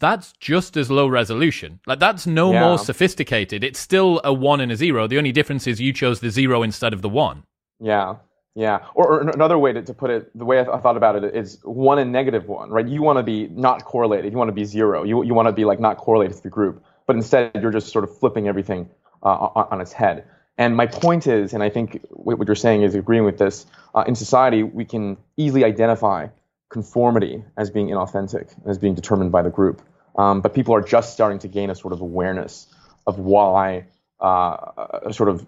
that's 0.00 0.32
just 0.40 0.76
as 0.76 0.90
low 0.90 1.08
resolution. 1.08 1.80
Like 1.86 1.98
that's 1.98 2.26
no 2.26 2.52
Yeah. 2.52 2.60
more 2.64 2.78
sophisticated. 2.78 3.64
It's 3.64 3.78
still 3.78 4.20
a 4.24 4.32
one 4.32 4.60
and 4.60 4.72
a 4.72 4.76
zero. 4.76 5.06
The 5.06 5.18
only 5.18 5.32
difference 5.32 5.66
is 5.66 5.80
you 5.80 5.92
chose 5.92 6.20
the 6.20 6.30
zero 6.30 6.62
instead 6.62 6.92
of 6.92 7.02
the 7.02 7.08
one. 7.08 7.44
Yeah. 7.80 8.16
Yeah, 8.58 8.80
or, 8.96 9.06
or 9.06 9.20
another 9.20 9.56
way 9.56 9.72
to, 9.72 9.82
to, 9.82 9.94
put 9.94 10.10
it, 10.10 10.36
the 10.36 10.44
way 10.44 10.58
I, 10.58 10.64
th- 10.64 10.74
I, 10.74 10.80
thought 10.80 10.96
about 10.96 11.22
it 11.22 11.32
is 11.32 11.60
one 11.62 12.00
and 12.00 12.10
negative 12.10 12.48
one, 12.48 12.70
right? 12.70 12.88
You 12.88 13.02
want 13.02 13.18
to 13.18 13.22
be 13.22 13.46
not 13.46 13.84
correlated. 13.84 14.32
You 14.32 14.38
want 14.38 14.48
to 14.48 14.52
be 14.52 14.64
zero. 14.64 15.04
You, 15.04 15.22
you 15.22 15.32
want 15.32 15.46
to 15.46 15.52
be 15.52 15.64
like 15.64 15.78
not 15.78 15.96
correlated 15.96 16.38
to 16.38 16.42
the 16.42 16.48
group, 16.48 16.82
but 17.06 17.14
instead 17.14 17.52
you're 17.62 17.70
just 17.70 17.92
sort 17.92 18.02
of 18.02 18.18
flipping 18.18 18.48
everything 18.48 18.90
uh, 19.22 19.28
on, 19.28 19.68
on, 19.70 19.80
its 19.80 19.92
head. 19.92 20.24
And 20.58 20.76
my 20.76 20.86
point 20.86 21.28
is, 21.28 21.54
and 21.54 21.62
I 21.62 21.70
think 21.70 22.04
what 22.10 22.46
you're 22.46 22.56
saying 22.56 22.82
is 22.82 22.96
agreeing 22.96 23.24
with 23.24 23.38
this, 23.38 23.64
uh, 23.94 24.04
in 24.06 24.16
society 24.16 24.64
we 24.64 24.84
can 24.84 25.16
easily 25.36 25.64
identify 25.64 26.26
conformity 26.68 27.44
as 27.56 27.70
being 27.70 27.88
inauthentic, 27.88 28.52
as 28.66 28.76
being 28.76 28.94
determined 28.94 29.32
by 29.32 29.42
the 29.42 29.50
group. 29.50 29.80
Um, 30.16 30.40
but 30.40 30.54
people 30.54 30.74
are 30.74 30.82
just 30.82 31.12
starting 31.12 31.38
to 31.40 31.48
gain 31.48 31.70
a 31.70 31.76
sort 31.76 31.92
of 31.92 32.00
awareness 32.00 32.66
of 33.06 33.20
why 33.20 33.86
uh, 34.20 35.12
sort 35.12 35.28
of 35.28 35.46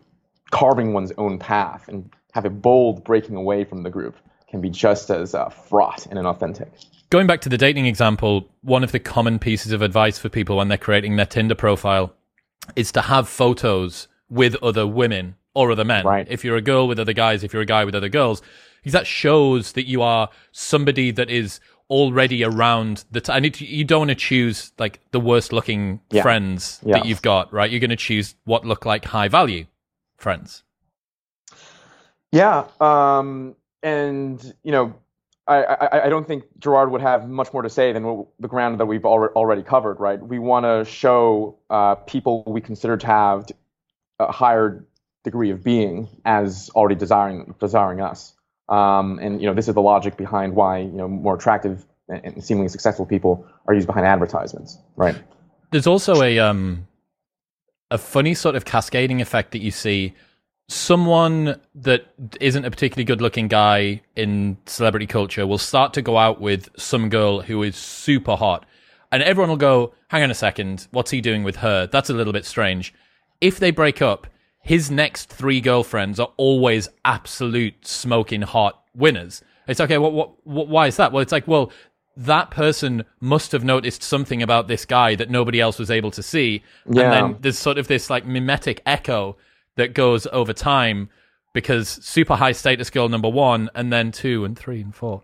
carving 0.50 0.92
one's 0.92 1.12
own 1.18 1.38
path 1.38 1.88
and 1.88 2.08
have 2.32 2.44
a 2.44 2.50
bold 2.50 3.02
breaking 3.02 3.34
away 3.34 3.64
from 3.64 3.82
the 3.82 3.90
group 3.90 4.16
can 4.48 4.60
be 4.60 4.70
just 4.70 5.10
as 5.10 5.34
uh, 5.34 5.48
fraught 5.48 6.06
and 6.06 6.18
inauthentic. 6.18 6.68
Going 7.10 7.26
back 7.26 7.40
to 7.42 7.48
the 7.48 7.58
dating 7.58 7.86
example, 7.86 8.48
one 8.62 8.84
of 8.84 8.92
the 8.92 9.00
common 9.00 9.40
pieces 9.40 9.72
of 9.72 9.82
advice 9.82 10.18
for 10.18 10.28
people 10.28 10.56
when 10.56 10.68
they're 10.68 10.78
creating 10.78 11.16
their 11.16 11.26
Tinder 11.26 11.56
profile 11.56 12.14
is 12.76 12.92
to 12.92 13.00
have 13.00 13.28
photos 13.28 14.06
with 14.30 14.56
other 14.62 14.86
women 14.86 15.36
or 15.54 15.72
other 15.72 15.84
men. 15.84 16.06
Right. 16.06 16.26
If 16.30 16.44
you're 16.44 16.56
a 16.56 16.62
girl 16.62 16.88
with 16.88 16.98
other 16.98 17.12
guys, 17.12 17.44
if 17.44 17.52
you're 17.52 17.62
a 17.62 17.66
guy 17.66 17.84
with 17.84 17.94
other 17.94 18.08
girls, 18.08 18.42
because 18.80 18.92
that 18.92 19.06
shows 19.06 19.72
that 19.72 19.86
you 19.86 20.02
are 20.02 20.30
somebody 20.52 21.10
that 21.10 21.28
is 21.28 21.60
already 21.90 22.44
around 22.44 23.04
the 23.10 23.20
time. 23.20 23.44
you 23.58 23.84
don't 23.84 24.00
want 24.00 24.10
to 24.10 24.14
choose 24.14 24.72
like 24.78 25.00
the 25.10 25.20
worst 25.20 25.52
looking 25.52 26.00
yeah. 26.10 26.22
friends 26.22 26.80
yeah. 26.84 26.94
that 26.94 27.06
you've 27.06 27.20
got, 27.20 27.52
right? 27.52 27.70
You're 27.70 27.80
going 27.80 27.90
to 27.90 27.96
choose 27.96 28.36
what 28.44 28.64
look 28.64 28.86
like 28.86 29.04
high 29.04 29.28
value 29.28 29.66
friends. 30.16 30.62
Yeah, 32.32 32.66
um, 32.80 33.56
and 33.82 34.54
you 34.62 34.70
know, 34.70 34.94
I, 35.48 35.64
I, 35.64 36.06
I, 36.06 36.08
don't 36.08 36.28
think 36.28 36.44
Girard 36.60 36.92
would 36.92 37.00
have 37.00 37.28
much 37.28 37.52
more 37.52 37.62
to 37.62 37.68
say 37.68 37.92
than 37.92 38.24
the 38.38 38.46
ground 38.46 38.78
that 38.78 38.86
we've 38.86 39.04
already 39.04 39.64
covered. 39.64 39.98
Right? 39.98 40.20
We 40.20 40.38
want 40.38 40.64
to 40.64 40.88
show 40.88 41.58
uh, 41.70 41.96
people 41.96 42.44
we 42.46 42.60
consider 42.60 42.96
to 42.96 43.06
have 43.06 43.46
a 44.20 44.32
higher 44.32 44.84
degree 45.24 45.50
of 45.50 45.62
being 45.62 46.08
as 46.24 46.70
already 46.74 46.94
desiring 46.94 47.54
desiring 47.58 48.00
us. 48.00 48.34
Um, 48.68 49.18
and 49.20 49.40
you 49.40 49.46
know, 49.46 49.54
this 49.54 49.68
is 49.68 49.74
the 49.74 49.82
logic 49.82 50.16
behind 50.16 50.54
why 50.54 50.78
you 50.78 50.92
know 50.92 51.08
more 51.08 51.34
attractive 51.34 51.84
and 52.08 52.42
seemingly 52.42 52.68
successful 52.68 53.06
people 53.06 53.46
are 53.66 53.74
used 53.74 53.86
behind 53.86 54.06
advertisements. 54.06 54.78
Right? 54.96 55.16
There's 55.70 55.86
also 55.86 56.22
a 56.22 56.38
um, 56.38 56.86
a 57.90 57.98
funny 57.98 58.34
sort 58.34 58.56
of 58.56 58.64
cascading 58.64 59.20
effect 59.20 59.52
that 59.52 59.60
you 59.60 59.70
see 59.70 60.14
someone 60.68 61.60
that 61.74 62.06
isn't 62.40 62.64
a 62.64 62.70
particularly 62.70 63.04
good 63.04 63.20
looking 63.20 63.48
guy 63.48 64.00
in 64.14 64.56
celebrity 64.66 65.06
culture 65.06 65.44
will 65.44 65.58
start 65.58 65.92
to 65.92 66.00
go 66.00 66.16
out 66.16 66.40
with 66.40 66.68
some 66.76 67.08
girl 67.08 67.40
who 67.40 67.62
is 67.64 67.74
super 67.74 68.36
hot. 68.36 68.64
And 69.10 69.20
everyone 69.24 69.50
will 69.50 69.56
go, 69.56 69.94
hang 70.06 70.22
on 70.22 70.30
a 70.30 70.34
second, 70.34 70.86
what's 70.92 71.10
he 71.10 71.20
doing 71.20 71.42
with 71.42 71.56
her? 71.56 71.88
That's 71.88 72.08
a 72.08 72.14
little 72.14 72.32
bit 72.32 72.44
strange. 72.44 72.94
If 73.40 73.58
they 73.58 73.70
break 73.70 74.02
up, 74.02 74.26
his 74.62 74.90
next 74.90 75.30
three 75.30 75.60
girlfriends 75.60 76.20
are 76.20 76.32
always 76.36 76.88
absolute 77.04 77.86
smoking 77.86 78.42
hot 78.42 78.82
winners. 78.94 79.42
It's 79.66 79.80
okay, 79.80 79.98
what, 79.98 80.12
what, 80.12 80.46
what, 80.46 80.68
why 80.68 80.86
is 80.86 80.96
that? 80.96 81.12
Well, 81.12 81.22
it's 81.22 81.32
like, 81.32 81.48
well, 81.48 81.72
that 82.16 82.50
person 82.50 83.04
must 83.20 83.52
have 83.52 83.64
noticed 83.64 84.02
something 84.02 84.42
about 84.42 84.68
this 84.68 84.84
guy 84.84 85.14
that 85.14 85.30
nobody 85.30 85.60
else 85.60 85.78
was 85.78 85.90
able 85.90 86.10
to 86.10 86.22
see. 86.22 86.62
Yeah. 86.90 87.02
And 87.02 87.12
then 87.12 87.40
there's 87.40 87.58
sort 87.58 87.78
of 87.78 87.88
this 87.88 88.10
like 88.10 88.26
mimetic 88.26 88.82
echo 88.84 89.36
that 89.76 89.94
goes 89.94 90.26
over 90.32 90.52
time 90.52 91.08
because 91.52 91.88
super 91.88 92.36
high 92.36 92.52
status 92.52 92.90
girl 92.90 93.08
number 93.08 93.28
one 93.28 93.70
and 93.74 93.92
then 93.92 94.12
two 94.12 94.44
and 94.44 94.58
three 94.58 94.80
and 94.80 94.94
four. 94.94 95.22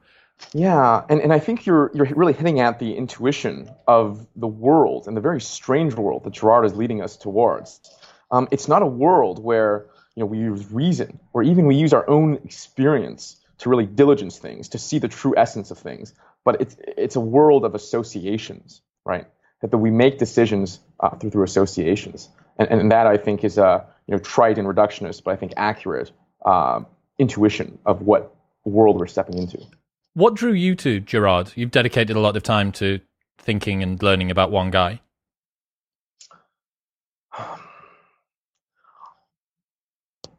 Yeah, 0.52 1.02
and, 1.08 1.20
and 1.20 1.32
I 1.32 1.38
think 1.38 1.64
you're 1.64 1.90
you're 1.94 2.06
really 2.14 2.34
hitting 2.34 2.60
at 2.60 2.78
the 2.78 2.94
intuition 2.94 3.70
of 3.88 4.26
the 4.36 4.46
world 4.46 5.08
and 5.08 5.16
the 5.16 5.20
very 5.20 5.40
strange 5.40 5.94
world 5.94 6.24
that 6.24 6.34
Girard 6.34 6.66
is 6.66 6.74
leading 6.74 7.00
us 7.00 7.16
towards. 7.16 7.80
Um, 8.30 8.48
it's 8.50 8.68
not 8.68 8.82
a 8.82 8.86
world 8.86 9.42
where 9.42 9.86
you 10.14 10.20
know 10.20 10.26
we 10.26 10.38
use 10.38 10.70
reason 10.70 11.20
or 11.32 11.42
even 11.42 11.66
we 11.66 11.76
use 11.76 11.92
our 11.92 12.08
own 12.08 12.34
experience 12.44 13.36
to 13.58 13.70
really 13.70 13.86
diligence 13.86 14.38
things 14.38 14.68
to 14.68 14.78
see 14.78 14.98
the 14.98 15.08
true 15.08 15.34
essence 15.36 15.70
of 15.70 15.78
things, 15.78 16.14
but 16.44 16.60
it's 16.60 16.76
it's 16.80 17.16
a 17.16 17.20
world 17.20 17.64
of 17.64 17.74
associations, 17.74 18.82
right? 19.04 19.26
That, 19.62 19.70
that 19.70 19.78
we 19.78 19.90
make 19.90 20.18
decisions 20.18 20.80
uh, 21.00 21.10
through 21.10 21.30
through 21.30 21.44
associations, 21.44 22.28
and, 22.58 22.68
and 22.68 22.92
that 22.92 23.06
I 23.06 23.16
think 23.16 23.44
is 23.44 23.58
a 23.58 23.86
you 24.06 24.12
know, 24.12 24.18
trite 24.18 24.58
and 24.58 24.66
reductionist, 24.66 25.24
but 25.24 25.32
I 25.32 25.36
think 25.36 25.52
accurate 25.56 26.12
uh, 26.44 26.80
intuition 27.18 27.78
of 27.86 28.02
what 28.02 28.34
world 28.64 28.98
we're 28.98 29.06
stepping 29.06 29.38
into. 29.38 29.60
What 30.14 30.34
drew 30.34 30.52
you 30.52 30.74
to 30.76 31.00
Girard? 31.00 31.52
You've 31.56 31.70
dedicated 31.70 32.16
a 32.16 32.20
lot 32.20 32.36
of 32.36 32.42
time 32.42 32.72
to 32.72 33.00
thinking 33.38 33.82
and 33.82 34.02
learning 34.02 34.30
about 34.30 34.50
one 34.50 34.70
guy. 34.70 35.00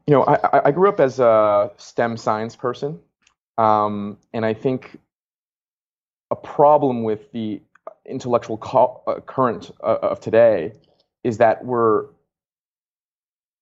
You 0.08 0.14
know, 0.14 0.24
I, 0.24 0.68
I 0.68 0.70
grew 0.70 0.88
up 0.88 1.00
as 1.00 1.20
a 1.20 1.70
STEM 1.76 2.16
science 2.16 2.56
person, 2.56 2.98
um, 3.58 4.16
and 4.32 4.42
I 4.46 4.54
think 4.54 4.98
a 6.30 6.34
problem 6.34 7.02
with 7.02 7.30
the 7.32 7.60
intellectual 8.06 8.56
co- 8.56 9.02
uh, 9.06 9.20
current 9.20 9.70
uh, 9.82 9.98
of 10.00 10.20
today 10.20 10.72
is 11.24 11.36
that 11.36 11.62
we're 11.62 12.06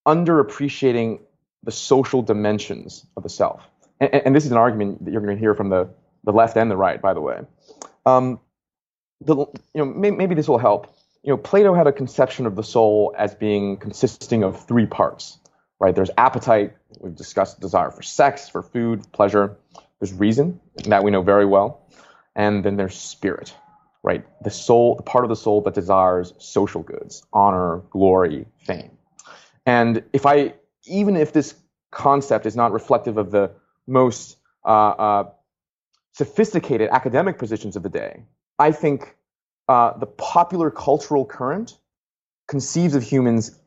underappreciating 0.07 1.19
the 1.65 1.73
social 1.73 2.23
dimensions 2.23 3.05
of 3.17 3.25
the 3.25 3.29
self. 3.29 3.69
And, 3.99 4.15
and, 4.15 4.37
this 4.37 4.45
is 4.45 4.53
an 4.53 4.57
argument 4.57 5.05
that 5.05 5.11
you're 5.11 5.23
going 5.23 5.35
to 5.35 5.41
hear 5.41 5.57
from 5.57 5.69
the, 5.69 5.89
the 6.23 6.31
left 6.33 6.57
and 6.57 6.71
the 6.71 6.77
right, 6.77 7.03
by 7.03 7.13
the 7.13 7.21
way. 7.21 7.41
Um, 8.05 8.39
the, 9.21 9.35
you 9.35 9.49
know, 9.75 9.87
may, 9.87 10.13
maybe 10.13 10.37
this 10.37 10.47
will 10.47 10.59
help. 10.59 10.97
You 11.25 11.33
know, 11.33 11.39
Plato 11.39 11.75
had 11.75 11.89
a 11.89 11.93
conception 11.93 12.47
of 12.47 12.55
the 12.55 12.63
soul 12.63 13.17
as 13.19 13.35
being 13.35 13.79
consisting 13.79 14.45
of 14.45 14.65
three 14.65 14.87
parts, 14.87 15.39
right? 15.79 15.95
There's 15.95 16.11
appetite. 16.17 16.75
We've 17.01 17.15
discussed 17.15 17.61
desire 17.61 17.91
for 17.91 18.03
sex, 18.03 18.49
for 18.49 18.63
food, 18.63 19.11
pleasure. 19.13 19.57
There's 20.01 20.13
reason, 20.13 20.61
that 20.85 21.05
we 21.05 21.11
know 21.11 21.23
very 21.23 21.47
well. 21.47 21.87
And 22.35 22.65
then 22.65 22.77
there's 22.77 22.97
spirit, 22.97 23.55
right? 24.03 24.25
The 24.43 24.51
soul, 24.51 24.97
the 24.97 25.03
part 25.03 25.25
of 25.25 25.31
the 25.31 25.37
soul 25.37 25.63
that 25.63 25.75
desires 25.75 26.35
social 26.39 26.83
goods, 26.83 27.23
honor, 27.33 27.83
glory, 27.91 28.47
fame. 28.59 28.91
And 29.65 30.05
if 30.13 30.27
I, 30.27 30.55
even 30.85 31.17
if 31.17 31.33
this 31.33 31.55
concept 31.91 32.47
is 32.47 32.57
not 32.57 32.73
reflective 32.73 33.17
of 33.17 33.31
the 33.31 33.53
most 33.87 34.37
uh, 34.65 34.69
uh, 34.69 35.31
sophisticated 36.13 36.91
academic 36.91 37.39
positions 37.39 37.75
of 37.77 37.83
the 37.83 37.89
day, 37.89 38.25
I 38.59 38.73
think 38.73 39.17
uh, 39.69 39.97
the 39.99 40.07
popular 40.07 40.71
cultural 40.71 41.25
current 41.25 41.77
conceives 42.49 42.95
of 42.95 43.03
humans 43.03 43.59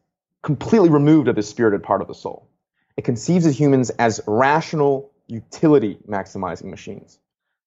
completely 0.42 0.90
removed 0.90 1.28
of 1.28 1.36
the 1.36 1.44
spirited 1.44 1.84
part 1.84 2.02
of 2.02 2.08
the 2.08 2.14
soul. 2.14 2.50
It 2.98 3.04
conceives 3.04 3.46
of 3.46 3.54
humans 3.54 3.90
as 3.92 4.22
rational, 4.28 5.12
utility 5.28 5.98
maximizing 6.08 6.66
machines. 6.66 7.20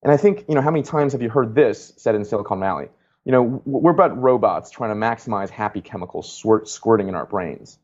And 0.03 0.13
I 0.13 0.17
think, 0.17 0.45
you 0.49 0.55
know, 0.55 0.61
how 0.61 0.71
many 0.71 0.83
times 0.83 1.13
have 1.13 1.23
you 1.23 1.31
heard 1.31 1.55
this 1.55 1.93
said 1.97 2.15
in 2.15 2.25
Silicon 2.25 2.61
Valley? 2.61 2.89
You 3.25 3.33
know, 3.33 3.63
we're 3.65 3.93
but 3.93 4.21
robots 4.21 4.71
trying 4.71 4.91
to 4.91 4.97
maximize 4.97 5.49
happy 5.49 5.81
chemicals 5.81 6.45
squirting 6.65 7.09
in 7.09 7.15
our 7.15 7.25
brains. 7.25 7.79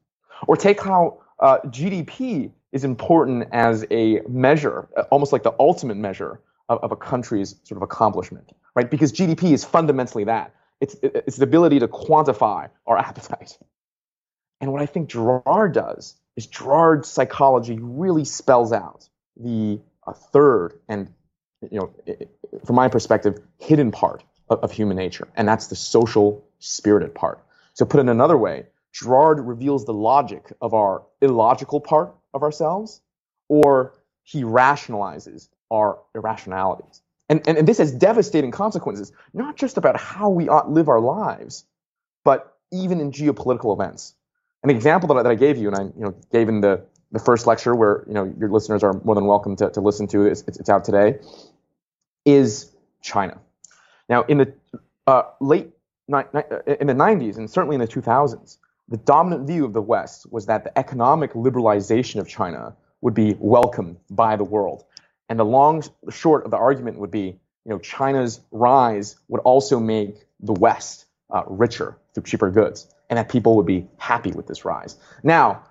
Or 0.46 0.56
take 0.56 0.80
how 0.80 1.20
uh, 1.38 1.58
GDP 1.66 2.50
is 2.72 2.84
important 2.84 3.48
as 3.52 3.86
a 3.90 4.20
measure, 4.28 4.88
uh, 4.96 5.02
almost 5.10 5.32
like 5.32 5.42
the 5.42 5.54
ultimate 5.58 5.96
measure 5.96 6.40
of, 6.68 6.82
of, 6.82 6.92
a 6.92 6.96
country's 6.96 7.56
sort 7.62 7.76
of 7.76 7.82
accomplishment, 7.82 8.52
right? 8.74 8.90
Because 8.90 9.12
GDP 9.12 9.52
is 9.52 9.64
fundamentally 9.64 10.24
that. 10.24 10.54
It's, 10.80 10.96
it's 11.02 11.36
the 11.36 11.44
ability 11.44 11.78
to 11.80 11.88
quantify 11.88 12.68
our 12.86 12.98
appetite. 12.98 13.56
And 14.60 14.72
what 14.72 14.82
I 14.82 14.86
think 14.86 15.08
Girard 15.08 15.72
does 15.72 16.16
is 16.36 16.46
Girard's 16.46 17.08
psychology 17.08 17.78
really 17.80 18.24
spells 18.24 18.72
out 18.72 19.08
the 19.36 19.80
third 20.32 20.80
and, 20.88 21.12
you 21.70 21.78
know, 21.78 22.16
from 22.64 22.76
my 22.76 22.88
perspective, 22.88 23.38
hidden 23.58 23.90
part 23.90 24.24
of, 24.48 24.60
of 24.60 24.72
human 24.72 24.96
nature, 24.96 25.28
and 25.36 25.46
that's 25.46 25.66
the 25.66 25.76
social 25.76 26.44
spirited 26.58 27.14
part. 27.14 27.44
So 27.74 27.84
put 27.84 28.00
it 28.00 28.08
another 28.08 28.36
way, 28.36 28.66
Girard 28.92 29.40
reveals 29.40 29.84
the 29.84 29.92
logic 29.94 30.52
of 30.60 30.74
our 30.74 31.02
illogical 31.20 31.80
part 31.80 32.14
of 32.34 32.42
ourselves, 32.42 33.00
or 33.48 33.94
he 34.22 34.42
rationalizes 34.42 35.48
our 35.70 35.98
irrationalities. 36.14 37.02
And, 37.28 37.46
and, 37.46 37.58
and 37.58 37.68
this 37.68 37.78
has 37.78 37.92
devastating 37.92 38.50
consequences, 38.50 39.12
not 39.34 39.56
just 39.56 39.76
about 39.76 40.00
how 40.00 40.30
we 40.30 40.48
ought 40.48 40.70
live 40.70 40.88
our 40.88 41.00
lives, 41.00 41.64
but 42.24 42.56
even 42.72 43.00
in 43.00 43.12
geopolitical 43.12 43.74
events. 43.74 44.14
An 44.64 44.70
example 44.70 45.08
that 45.08 45.18
I, 45.18 45.22
that 45.22 45.32
I 45.32 45.34
gave 45.34 45.56
you, 45.56 45.68
and 45.68 45.76
I 45.76 45.82
you 45.82 46.04
know, 46.04 46.14
gave 46.32 46.48
in 46.48 46.60
the, 46.60 46.82
the 47.12 47.18
first 47.18 47.46
lecture 47.46 47.74
where 47.74 48.04
you 48.06 48.14
know, 48.14 48.32
your 48.38 48.50
listeners 48.50 48.82
are 48.82 48.94
more 49.04 49.14
than 49.14 49.26
welcome 49.26 49.56
to, 49.56 49.70
to 49.70 49.80
listen 49.80 50.06
to, 50.08 50.26
it's, 50.26 50.42
it's 50.42 50.68
out 50.68 50.84
today, 50.84 51.18
is 52.24 52.70
China. 53.02 53.38
Now, 54.08 54.22
in 54.22 54.38
the 54.38 54.52
uh, 55.06 55.22
late 55.40 55.70
in 56.08 56.86
the 56.86 56.94
90s 56.94 57.36
and 57.36 57.50
certainly 57.50 57.74
in 57.74 57.80
the 57.80 57.86
2000s, 57.86 58.56
the 58.88 58.96
dominant 58.96 59.46
view 59.46 59.64
of 59.64 59.74
the 59.74 59.82
West 59.82 60.30
was 60.32 60.46
that 60.46 60.64
the 60.64 60.76
economic 60.78 61.34
liberalization 61.34 62.20
of 62.20 62.28
China 62.28 62.74
would 63.02 63.14
be 63.14 63.36
welcomed 63.38 63.98
by 64.10 64.36
the 64.36 64.44
world. 64.44 64.84
And 65.28 65.38
the 65.38 65.44
long 65.44 65.82
short 66.10 66.44
of 66.44 66.50
the 66.50 66.56
argument 66.56 66.98
would 66.98 67.10
be, 67.10 67.38
you 67.64 67.70
know, 67.70 67.78
China's 67.78 68.40
rise 68.50 69.16
would 69.28 69.40
also 69.42 69.78
make 69.78 70.24
the 70.40 70.54
West 70.54 71.04
uh, 71.30 71.42
richer 71.46 71.98
through 72.14 72.22
cheaper 72.22 72.50
goods, 72.50 72.88
and 73.08 73.18
that 73.18 73.28
people 73.28 73.56
would 73.56 73.66
be 73.66 73.86
happy 73.96 74.32
with 74.32 74.46
this 74.46 74.64
rise. 74.64 74.96
Now, 75.22 75.64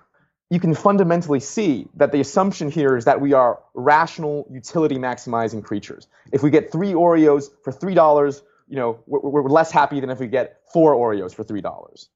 you 0.50 0.58
can 0.58 0.74
fundamentally 0.74 1.40
see 1.40 1.88
that 1.94 2.10
the 2.10 2.20
assumption 2.20 2.70
here 2.70 2.96
is 2.96 3.04
that 3.04 3.20
we 3.20 3.34
are 3.34 3.60
rational, 3.74 4.46
utility 4.50 4.96
maximizing 4.96 5.62
creatures. 5.62 6.06
If 6.32 6.42
we 6.42 6.50
get 6.50 6.72
three 6.72 6.92
Oreos 6.92 7.50
for 7.62 7.72
three 7.72 7.94
dollars, 7.94 8.42
you 8.66 8.76
know, 8.76 9.00
we're, 9.06 9.20
we're, 9.20 9.48
less 9.48 9.70
happy 9.70 10.00
than 10.00 10.10
if 10.10 10.18
we 10.20 10.26
get 10.26 10.60
four 10.72 10.94
Oreos 10.94 11.34
for 11.34 11.44
three 11.44 11.60
dollars. 11.60 12.08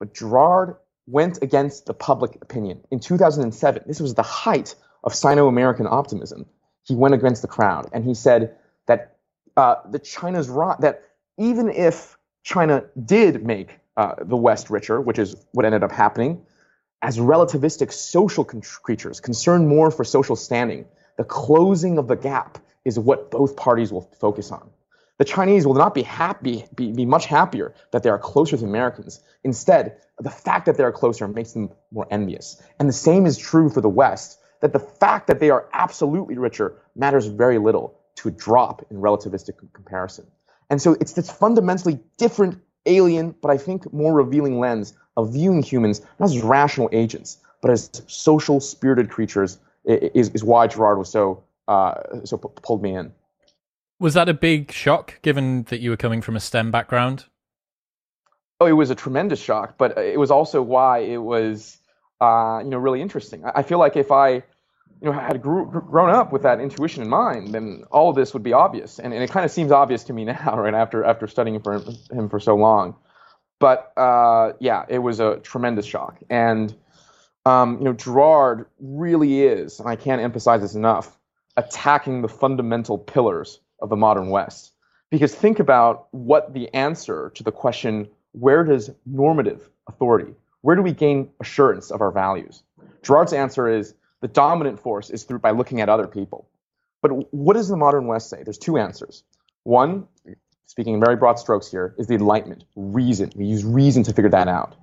But 0.00 0.14
Girard 0.14 0.76
went 1.06 1.42
against 1.42 1.86
the 1.86 1.94
public 1.94 2.36
opinion 2.42 2.80
in 2.90 2.98
2007. 2.98 3.84
This 3.86 4.00
was 4.00 4.14
the 4.14 4.22
height 4.22 4.74
of 5.04 5.14
Sino-American 5.14 5.86
optimism. 5.86 6.46
He 6.82 6.96
went 6.96 7.14
against 7.14 7.42
the 7.42 7.48
crowd, 7.48 7.88
and 7.92 8.04
he 8.04 8.14
said 8.14 8.56
that 8.86 9.16
uh, 9.56 9.76
the 9.88 10.00
China's 10.00 10.48
that 10.48 11.02
even 11.38 11.68
if 11.70 12.18
China 12.42 12.84
did 13.04 13.44
make 13.44 13.78
uh, 13.96 14.14
the 14.22 14.36
West 14.36 14.70
richer, 14.70 15.00
which 15.00 15.18
is 15.18 15.36
what 15.52 15.64
ended 15.64 15.82
up 15.82 15.92
happening, 15.92 16.44
as 17.02 17.18
relativistic 17.18 17.92
social 17.92 18.44
con- 18.44 18.62
creatures 18.82 19.20
concerned 19.20 19.68
more 19.68 19.90
for 19.90 20.04
social 20.04 20.36
standing, 20.36 20.86
the 21.16 21.24
closing 21.24 21.98
of 21.98 22.08
the 22.08 22.16
gap 22.16 22.58
is 22.84 22.98
what 22.98 23.30
both 23.30 23.56
parties 23.56 23.92
will 23.92 24.10
focus 24.20 24.50
on. 24.52 24.70
The 25.18 25.24
Chinese 25.24 25.66
will 25.66 25.74
not 25.74 25.94
be 25.94 26.02
happy, 26.02 26.66
be, 26.74 26.92
be 26.92 27.06
much 27.06 27.24
happier 27.26 27.74
that 27.92 28.02
they 28.02 28.10
are 28.10 28.18
closer 28.18 28.56
to 28.56 28.64
Americans. 28.64 29.20
Instead, 29.44 29.96
the 30.18 30.30
fact 30.30 30.66
that 30.66 30.76
they 30.76 30.84
are 30.84 30.92
closer 30.92 31.26
makes 31.26 31.52
them 31.52 31.70
more 31.90 32.06
envious. 32.10 32.62
And 32.78 32.88
the 32.88 32.92
same 32.92 33.24
is 33.24 33.38
true 33.38 33.70
for 33.70 33.80
the 33.80 33.88
West, 33.88 34.38
that 34.60 34.72
the 34.72 34.78
fact 34.78 35.26
that 35.28 35.40
they 35.40 35.50
are 35.50 35.68
absolutely 35.72 36.36
richer 36.36 36.76
matters 36.94 37.26
very 37.26 37.58
little 37.58 37.98
to 38.16 38.28
a 38.28 38.30
drop 38.30 38.84
in 38.90 38.98
relativistic 38.98 39.54
comparison. 39.72 40.26
And 40.68 40.82
so 40.82 40.96
it's 41.00 41.12
this 41.12 41.30
fundamentally 41.30 42.00
different, 42.18 42.60
alien, 42.86 43.34
but 43.42 43.50
I 43.50 43.58
think 43.58 43.92
more 43.92 44.14
revealing 44.14 44.58
lens 44.58 44.94
of 45.16 45.32
viewing 45.32 45.62
humans 45.62 46.00
not 46.18 46.26
as 46.26 46.40
rational 46.40 46.88
agents, 46.92 47.38
but 47.62 47.70
as 47.70 48.02
social, 48.06 48.60
spirited 48.60 49.10
creatures 49.10 49.58
is, 49.84 50.30
is 50.30 50.44
why 50.44 50.66
Girard 50.66 50.98
was 50.98 51.08
so 51.08 51.42
uh, 51.68 51.94
so 52.24 52.38
pulled 52.38 52.82
me 52.82 52.94
in. 52.94 53.12
Was 53.98 54.14
that 54.14 54.28
a 54.28 54.34
big 54.34 54.70
shock, 54.70 55.20
given 55.22 55.64
that 55.64 55.80
you 55.80 55.90
were 55.90 55.96
coming 55.96 56.20
from 56.20 56.36
a 56.36 56.40
STEM 56.40 56.70
background? 56.70 57.24
Oh, 58.60 58.66
it 58.66 58.72
was 58.72 58.90
a 58.90 58.94
tremendous 58.94 59.40
shock, 59.40 59.76
but 59.78 59.96
it 59.98 60.18
was 60.18 60.30
also 60.30 60.62
why 60.62 60.98
it 60.98 61.18
was, 61.18 61.78
uh, 62.20 62.60
you 62.62 62.70
know, 62.70 62.78
really 62.78 63.00
interesting. 63.00 63.42
I 63.44 63.62
feel 63.62 63.78
like 63.78 63.96
if 63.96 64.12
I, 64.12 64.42
you 65.00 65.10
know, 65.10 65.18
had 65.18 65.42
grew, 65.42 65.66
grown 65.66 66.10
up 66.10 66.32
with 66.32 66.42
that 66.42 66.60
intuition 66.60 67.02
in 67.02 67.08
mind, 67.08 67.52
then 67.54 67.84
all 67.90 68.08
of 68.08 68.16
this 68.16 68.32
would 68.32 68.42
be 68.42 68.52
obvious, 68.52 68.98
and, 68.98 69.12
and 69.12 69.22
it 69.22 69.30
kind 69.30 69.44
of 69.44 69.50
seems 69.50 69.70
obvious 69.70 70.04
to 70.04 70.12
me 70.12 70.24
now, 70.24 70.58
right 70.58 70.74
after 70.74 71.04
after 71.04 71.26
studying 71.26 71.60
for 71.60 71.82
him 72.10 72.28
for 72.28 72.40
so 72.40 72.54
long. 72.54 72.96
But 73.58 73.92
uh, 73.96 74.52
yeah, 74.60 74.84
it 74.88 74.98
was 74.98 75.20
a 75.20 75.36
tremendous 75.38 75.86
shock, 75.86 76.18
and 76.30 76.74
um, 77.44 77.78
you 77.78 77.84
know, 77.84 77.92
Girard 77.92 78.66
really 78.80 79.42
is, 79.42 79.78
and 79.80 79.88
I 79.88 79.96
can't 79.96 80.20
emphasize 80.20 80.62
this 80.62 80.74
enough, 80.74 81.16
attacking 81.56 82.22
the 82.22 82.28
fundamental 82.28 82.98
pillars 82.98 83.60
of 83.80 83.88
the 83.88 83.96
modern 83.96 84.30
West. 84.30 84.72
Because 85.10 85.34
think 85.34 85.60
about 85.60 86.08
what 86.10 86.52
the 86.52 86.72
answer 86.74 87.30
to 87.36 87.44
the 87.44 87.52
question, 87.52 88.08
where 88.32 88.64
does 88.64 88.90
normative 89.06 89.68
authority, 89.86 90.34
where 90.62 90.74
do 90.74 90.82
we 90.82 90.92
gain 90.92 91.30
assurance 91.40 91.92
of 91.92 92.00
our 92.00 92.10
values? 92.10 92.64
Girard's 93.02 93.32
answer 93.32 93.68
is 93.68 93.94
the 94.20 94.28
dominant 94.28 94.80
force 94.80 95.10
is 95.10 95.24
through 95.24 95.40
by 95.40 95.50
looking 95.50 95.80
at 95.80 95.88
other 95.88 96.06
people. 96.06 96.48
But 97.02 97.32
what 97.32 97.54
does 97.54 97.68
the 97.68 97.76
modern 97.76 98.06
West 98.06 98.30
say? 98.30 98.42
There's 98.42 98.58
two 98.58 98.78
answers. 98.78 99.22
One, 99.64 100.08
speaking 100.66 100.94
in 100.94 101.00
very 101.00 101.16
broad 101.16 101.38
strokes 101.38 101.70
here, 101.70 101.94
is 101.98 102.06
the 102.06 102.14
Enlightenment, 102.14 102.64
reason. 102.74 103.32
We 103.36 103.46
use 103.46 103.64
reason 103.64 104.02
to 104.04 104.12
figure 104.12 104.30
that 104.30 104.48
out. 104.48 104.76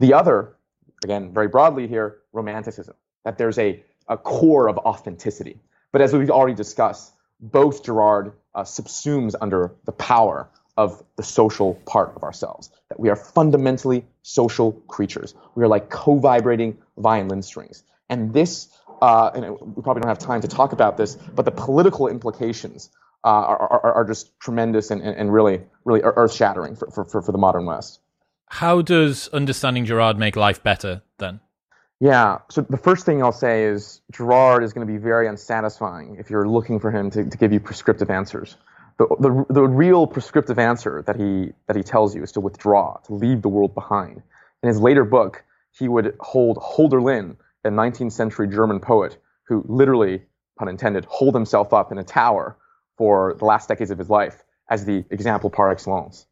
The 0.00 0.14
other, 0.14 0.56
again, 1.04 1.32
very 1.32 1.48
broadly 1.48 1.86
here, 1.86 2.18
Romanticism, 2.32 2.94
that 3.24 3.38
there's 3.38 3.58
a, 3.58 3.82
a 4.08 4.16
core 4.16 4.68
of 4.68 4.78
authenticity. 4.78 5.60
But 5.92 6.02
as 6.02 6.12
we've 6.12 6.30
already 6.30 6.54
discussed, 6.54 7.12
both 7.40 7.84
Girard 7.84 8.32
uh, 8.54 8.62
subsumes 8.62 9.34
under 9.40 9.72
the 9.84 9.92
power 9.92 10.48
of 10.76 11.02
the 11.16 11.22
social 11.22 11.74
part 11.86 12.14
of 12.16 12.22
ourselves. 12.22 12.70
That 12.88 13.00
we 13.00 13.08
are 13.08 13.16
fundamentally 13.16 14.04
social 14.22 14.72
creatures. 14.86 15.34
We 15.54 15.64
are 15.64 15.68
like 15.68 15.90
co-vibrating 15.90 16.78
violin 16.96 17.42
strings. 17.42 17.82
And 18.08 18.32
this, 18.32 18.68
uh, 19.02 19.30
and 19.34 19.50
we 19.60 19.82
probably 19.82 20.00
don't 20.00 20.08
have 20.08 20.18
time 20.18 20.40
to 20.40 20.48
talk 20.48 20.72
about 20.72 20.96
this, 20.96 21.16
but 21.16 21.44
the 21.44 21.50
political 21.50 22.08
implications 22.08 22.90
uh, 23.24 23.28
are, 23.28 23.58
are, 23.58 23.92
are, 23.94 24.04
just 24.04 24.38
tremendous 24.40 24.90
and, 24.90 25.02
and 25.02 25.32
really, 25.32 25.60
really 25.84 26.00
earth-shattering 26.02 26.76
for, 26.76 27.04
for, 27.04 27.22
for 27.22 27.32
the 27.32 27.38
modern 27.38 27.66
West. 27.66 28.00
How 28.46 28.80
does 28.80 29.28
understanding 29.28 29.84
Girard 29.84 30.18
make 30.18 30.36
life 30.36 30.62
better 30.62 31.02
then? 31.18 31.40
Yeah. 32.00 32.38
So 32.48 32.62
the 32.62 32.76
first 32.76 33.04
thing 33.04 33.22
I'll 33.22 33.32
say 33.32 33.64
is 33.64 34.00
Girard 34.12 34.62
is 34.62 34.72
going 34.72 34.86
to 34.86 34.92
be 34.92 34.98
very 34.98 35.26
unsatisfying 35.26 36.16
if 36.18 36.30
you're 36.30 36.48
looking 36.48 36.78
for 36.78 36.90
him 36.90 37.10
to, 37.10 37.28
to 37.28 37.36
give 37.36 37.52
you 37.52 37.60
prescriptive 37.60 38.08
answers. 38.08 38.56
The, 38.98 39.06
the, 39.20 39.46
the 39.50 39.62
real 39.62 40.06
prescriptive 40.06 40.58
answer 40.58 41.02
that 41.06 41.16
he, 41.16 41.52
that 41.66 41.76
he 41.76 41.82
tells 41.82 42.14
you 42.14 42.22
is 42.22 42.32
to 42.32 42.40
withdraw, 42.40 42.98
to 43.06 43.14
leave 43.14 43.42
the 43.42 43.48
world 43.48 43.74
behind. 43.74 44.22
In 44.62 44.68
his 44.68 44.80
later 44.80 45.04
book, 45.04 45.44
he 45.72 45.88
would 45.88 46.16
hold 46.20 46.56
Hölderlin, 46.58 47.36
a 47.68 47.70
19th 47.70 48.12
century 48.12 48.48
German 48.48 48.80
poet 48.80 49.16
who 49.44 49.64
literally, 49.68 50.22
pun 50.58 50.68
intended, 50.68 51.04
holed 51.04 51.34
himself 51.34 51.72
up 51.72 51.92
in 51.92 51.98
a 51.98 52.04
tower 52.04 52.56
for 52.96 53.36
the 53.38 53.44
last 53.44 53.68
decades 53.68 53.90
of 53.90 53.98
his 53.98 54.10
life 54.10 54.42
as 54.68 54.84
the 54.84 55.04
example 55.10 55.50
par 55.50 55.70
excellence. 55.70 56.26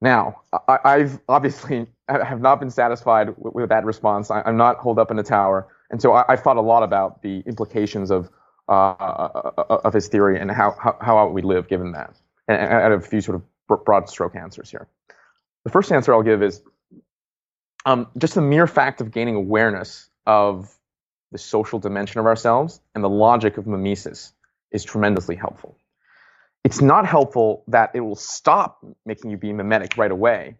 Now, 0.00 0.42
I, 0.68 0.98
have 0.98 1.20
obviously 1.28 1.86
I 2.08 2.24
have 2.24 2.40
not 2.40 2.60
been 2.60 2.70
satisfied 2.70 3.34
with, 3.38 3.54
with 3.54 3.68
that 3.70 3.84
response. 3.84 4.30
I, 4.30 4.42
am 4.46 4.56
not 4.56 4.76
holed 4.76 4.98
up 4.98 5.10
in 5.10 5.18
a 5.18 5.22
tower, 5.22 5.68
and 5.90 6.02
so 6.02 6.12
I, 6.12 6.24
I 6.28 6.36
thought 6.36 6.56
a 6.56 6.60
lot 6.60 6.82
about 6.82 7.22
the 7.22 7.42
implications 7.46 8.10
of 8.10 8.28
uh, 8.68 8.72
uh, 8.72 9.50
uh, 9.58 9.80
of 9.84 9.94
his 9.94 10.08
theory 10.08 10.38
and 10.38 10.50
how 10.50 10.76
how, 10.78 10.96
how 11.00 11.28
we 11.28 11.42
live 11.42 11.68
given 11.68 11.92
that. 11.92 12.16
And 12.48 12.58
I 12.58 12.80
have 12.82 12.92
a 12.92 13.00
few 13.00 13.20
sort 13.20 13.36
of 13.36 13.84
broad 13.84 14.08
stroke 14.08 14.36
answers 14.36 14.70
here. 14.70 14.86
The 15.64 15.70
first 15.70 15.90
answer 15.90 16.12
I'll 16.12 16.22
give 16.22 16.42
is 16.42 16.62
um, 17.86 18.06
just 18.18 18.34
the 18.34 18.42
mere 18.42 18.66
fact 18.66 19.00
of 19.00 19.10
gaining 19.10 19.34
awareness 19.34 20.08
of 20.26 20.74
the 21.32 21.38
social 21.38 21.78
dimension 21.78 22.20
of 22.20 22.26
ourselves 22.26 22.80
and 22.94 23.02
the 23.02 23.08
logic 23.08 23.58
of 23.58 23.66
mimesis 23.66 24.32
is 24.70 24.84
tremendously 24.84 25.36
helpful 25.36 25.76
it's 26.64 26.80
not 26.80 27.06
helpful 27.06 27.62
that 27.68 27.90
it 27.94 28.00
will 28.00 28.16
stop 28.16 28.84
making 29.04 29.30
you 29.30 29.36
be 29.36 29.52
mimetic 29.52 29.98
right 29.98 30.10
away, 30.10 30.56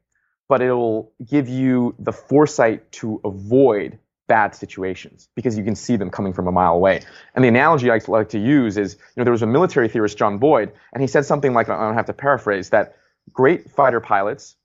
but 0.48 0.60
it 0.60 0.70
will 0.72 1.12
give 1.26 1.48
you 1.48 1.94
the 1.98 2.12
foresight 2.12 2.92
to 2.92 3.20
avoid 3.24 3.98
bad 4.28 4.54
situations 4.54 5.28
because 5.34 5.56
you 5.56 5.64
can 5.64 5.74
see 5.74 5.96
them 5.96 6.10
coming 6.10 6.34
from 6.34 6.46
a 6.46 6.52
mile 6.52 6.74
away. 6.74 7.00
And 7.34 7.42
the 7.42 7.48
analogy 7.48 7.90
I 7.90 8.00
like 8.06 8.28
to 8.30 8.38
use 8.38 8.76
is, 8.76 8.94
you 8.94 9.00
know, 9.16 9.24
there 9.24 9.32
was 9.32 9.42
a 9.42 9.46
military 9.46 9.88
theorist, 9.88 10.18
John 10.18 10.38
Boyd, 10.38 10.72
and 10.92 11.02
he 11.02 11.06
said 11.06 11.24
something 11.24 11.54
like, 11.54 11.70
I 11.70 11.80
don't 11.80 11.94
have 11.94 12.06
to 12.06 12.12
paraphrase, 12.12 12.70
that 12.70 12.96
great 13.32 13.70
fighter 13.70 14.00
pilots 14.00 14.56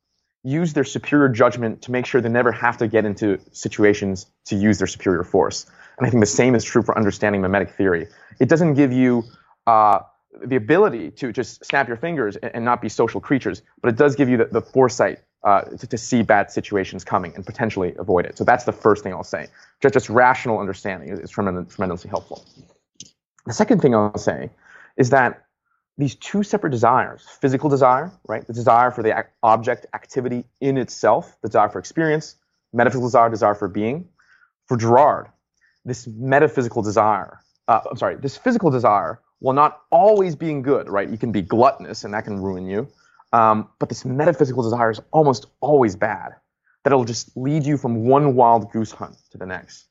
use 0.44 0.74
their 0.74 0.84
superior 0.84 1.30
judgment 1.30 1.82
to 1.84 1.92
make 1.92 2.06
sure 2.06 2.22
they 2.22 2.30
never 2.30 2.52
have 2.52 2.78
to 2.78 2.88
get 2.88 3.06
into 3.06 3.40
situations 3.52 4.26
to 4.46 4.56
use 4.56 4.78
their 4.78 4.88
superior 4.88 5.24
force. 5.24 5.66
And 5.98 6.08
I 6.08 6.10
think 6.10 6.22
the 6.22 6.28
same 6.28 6.56
is 6.56 6.64
true 6.64 6.82
for 6.82 6.98
understanding 6.98 7.42
mimetic 7.42 7.72
theory. 7.72 8.08
It 8.40 8.48
doesn't 8.48 8.76
give 8.76 8.94
you 8.94 9.24
uh, 9.68 10.00
the 10.46 10.56
ability 10.56 11.12
to 11.12 11.34
just 11.34 11.66
snap 11.66 11.88
your 11.88 11.98
fingers 11.98 12.38
and, 12.38 12.56
and 12.56 12.66
not 12.66 12.82
be 12.82 12.90
social 12.90 13.20
creatures, 13.20 13.62
but 13.82 13.90
it 13.90 13.98
does 13.98 14.16
give 14.16 14.30
you 14.30 14.38
the, 14.38 14.46
the 14.46 14.62
foresight 14.62 15.20
uh, 15.44 15.62
to, 15.62 15.88
to, 15.88 15.98
see 15.98 16.22
bad 16.22 16.52
situations 16.52 17.06
coming 17.06 17.34
and 17.36 17.46
potentially 17.46 17.94
avoid 17.98 18.26
it. 18.26 18.38
So 18.38 18.44
that's 18.44 18.66
the 18.66 18.74
first 18.74 19.04
thing 19.04 19.14
I'll 19.14 19.24
say. 19.24 19.48
Just, 19.82 19.94
just 19.94 20.10
rational 20.10 20.60
understanding 20.60 21.10
is, 21.10 21.20
is 21.20 21.30
tremendously 21.30 22.10
helpful. 22.10 22.46
The 23.46 23.54
second 23.54 23.82
thing 23.82 23.96
I'll 23.96 24.18
say 24.18 24.50
is 24.98 25.12
that 25.12 25.46
these 26.00 26.16
two 26.16 26.44
separate 26.44 26.70
desires, 26.70 27.28
physical 27.42 27.70
desire, 27.70 28.10
right, 28.26 28.48
the 28.48 28.54
desire 28.54 28.90
for 28.90 29.04
the 29.04 29.26
object 29.44 29.86
activity 29.94 30.46
in 30.62 30.78
itself, 30.78 31.36
the 31.42 31.50
desire 31.50 31.68
for 31.68 31.78
experience, 31.78 32.38
metaphysical 32.72 33.10
desire, 33.10 33.30
desire 33.30 33.54
for 33.54 33.68
being. 33.68 34.08
For 34.68 34.78
Girard, 34.78 35.28
this 35.84 36.08
metaphysical 36.08 36.82
desire, 36.82 37.42
uh, 37.68 37.82
I'm 37.92 37.98
sorry, 37.98 38.16
this 38.16 38.38
physical 38.38 38.70
desire 38.70 39.20
while 39.40 39.54
not 39.54 39.82
always 39.92 40.38
being 40.38 40.62
good, 40.62 40.88
right? 40.90 41.10
You 41.10 41.18
can 41.18 41.34
be 41.34 41.42
gluttonous 41.42 42.06
and 42.06 42.14
that 42.14 42.24
can 42.24 42.42
ruin 42.42 42.66
you. 42.66 42.88
Um, 43.34 43.68
but 43.78 43.90
this 43.90 44.06
metaphysical 44.06 44.64
desire 44.64 44.92
is 44.92 45.02
almost 45.12 45.48
always 45.60 45.98
bad, 45.98 46.32
that 46.84 46.94
it'll 46.94 47.04
just 47.04 47.36
lead 47.36 47.66
you 47.66 47.76
from 47.76 48.06
one 48.06 48.36
wild 48.36 48.72
goose 48.72 48.92
hunt 48.92 49.18
to 49.32 49.38
the 49.38 49.46
next. 49.46 49.89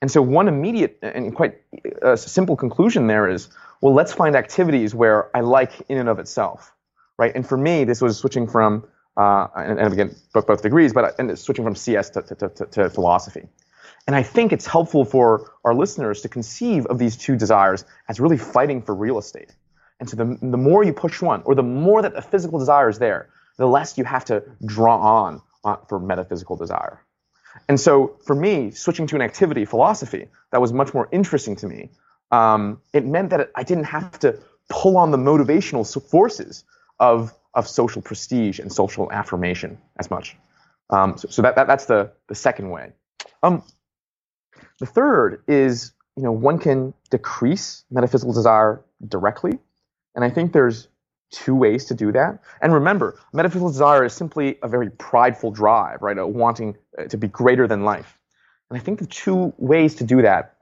And 0.00 0.10
so, 0.10 0.22
one 0.22 0.48
immediate 0.48 0.98
and 1.02 1.34
quite 1.34 1.60
uh, 2.02 2.16
simple 2.16 2.56
conclusion 2.56 3.06
there 3.06 3.28
is 3.28 3.48
well, 3.80 3.94
let's 3.94 4.12
find 4.12 4.34
activities 4.36 4.94
where 4.94 5.34
I 5.36 5.40
like 5.40 5.72
in 5.88 5.98
and 5.98 6.08
of 6.08 6.18
itself, 6.18 6.72
right? 7.16 7.32
And 7.34 7.46
for 7.46 7.56
me, 7.56 7.84
this 7.84 8.00
was 8.00 8.18
switching 8.18 8.48
from, 8.48 8.84
uh, 9.16 9.46
and, 9.56 9.78
and, 9.78 9.92
again, 9.92 10.16
both, 10.32 10.46
both 10.46 10.62
degrees, 10.62 10.92
but 10.92 11.18
and 11.18 11.38
switching 11.38 11.64
from 11.64 11.76
CS 11.76 12.10
to, 12.10 12.22
to, 12.22 12.48
to, 12.48 12.66
to 12.66 12.90
philosophy. 12.90 13.48
And 14.06 14.16
I 14.16 14.22
think 14.22 14.52
it's 14.52 14.66
helpful 14.66 15.04
for 15.04 15.52
our 15.64 15.74
listeners 15.74 16.22
to 16.22 16.28
conceive 16.28 16.86
of 16.86 16.98
these 16.98 17.16
two 17.16 17.36
desires 17.36 17.84
as 18.08 18.18
really 18.18 18.38
fighting 18.38 18.82
for 18.82 18.94
real 18.94 19.18
estate. 19.18 19.54
And 20.00 20.08
so 20.08 20.16
the, 20.16 20.38
the 20.40 20.56
more 20.56 20.82
you 20.82 20.92
push 20.92 21.20
one, 21.20 21.42
or 21.44 21.54
the 21.54 21.62
more 21.62 22.02
that 22.02 22.14
the 22.14 22.22
physical 22.22 22.58
desire 22.58 22.88
is 22.88 22.98
there, 22.98 23.28
the 23.58 23.66
less 23.66 23.98
you 23.98 24.04
have 24.04 24.24
to 24.26 24.42
draw 24.64 24.96
on 24.96 25.42
uh, 25.64 25.76
for 25.88 25.98
metaphysical 25.98 26.56
desire. 26.56 27.02
And 27.68 27.78
so 27.78 28.16
for 28.24 28.34
me, 28.34 28.70
switching 28.70 29.06
to 29.08 29.16
an 29.16 29.22
activity 29.22 29.64
philosophy 29.64 30.28
that 30.52 30.60
was 30.60 30.72
much 30.72 30.94
more 30.94 31.08
interesting 31.12 31.56
to 31.56 31.66
me, 31.66 31.90
um, 32.30 32.80
it 32.92 33.04
meant 33.04 33.30
that 33.30 33.50
I 33.54 33.62
didn't 33.62 33.84
have 33.84 34.18
to 34.20 34.38
pull 34.68 34.96
on 34.96 35.10
the 35.10 35.18
motivational 35.18 35.84
forces 36.10 36.64
of, 37.00 37.34
of 37.54 37.66
social 37.66 38.02
prestige 38.02 38.58
and 38.58 38.72
social 38.72 39.10
affirmation 39.12 39.78
as 39.98 40.10
much. 40.10 40.36
Um, 40.90 41.16
so, 41.18 41.28
so 41.28 41.42
that, 41.42 41.56
that, 41.56 41.66
that's 41.66 41.86
the, 41.86 42.12
the 42.28 42.34
second 42.34 42.70
way. 42.70 42.92
Um, 43.42 43.62
the 44.78 44.86
third 44.86 45.42
is, 45.46 45.92
you 46.16 46.22
know, 46.22 46.32
one 46.32 46.58
can 46.58 46.94
decrease 47.10 47.84
metaphysical 47.90 48.32
desire 48.32 48.84
directly. 49.06 49.58
And 50.14 50.24
I 50.24 50.30
think 50.30 50.52
there's 50.52 50.88
two 51.30 51.54
ways 51.54 51.86
to 51.86 51.94
do 51.94 52.12
that. 52.12 52.42
And 52.60 52.72
remember, 52.72 53.18
metaphysical 53.32 53.68
desire 53.68 54.04
is 54.04 54.12
simply 54.12 54.58
a 54.62 54.68
very 54.68 54.90
prideful 54.90 55.50
drive, 55.50 56.02
right? 56.02 56.16
A 56.16 56.26
wanting 56.26 56.76
uh, 56.98 57.04
to 57.04 57.16
be 57.16 57.28
greater 57.28 57.66
than 57.66 57.84
life. 57.84 58.18
And 58.70 58.78
I 58.78 58.82
think 58.82 58.98
the 58.98 59.06
two 59.06 59.52
ways 59.58 59.96
to 59.96 60.04
do 60.04 60.22
that 60.22 60.56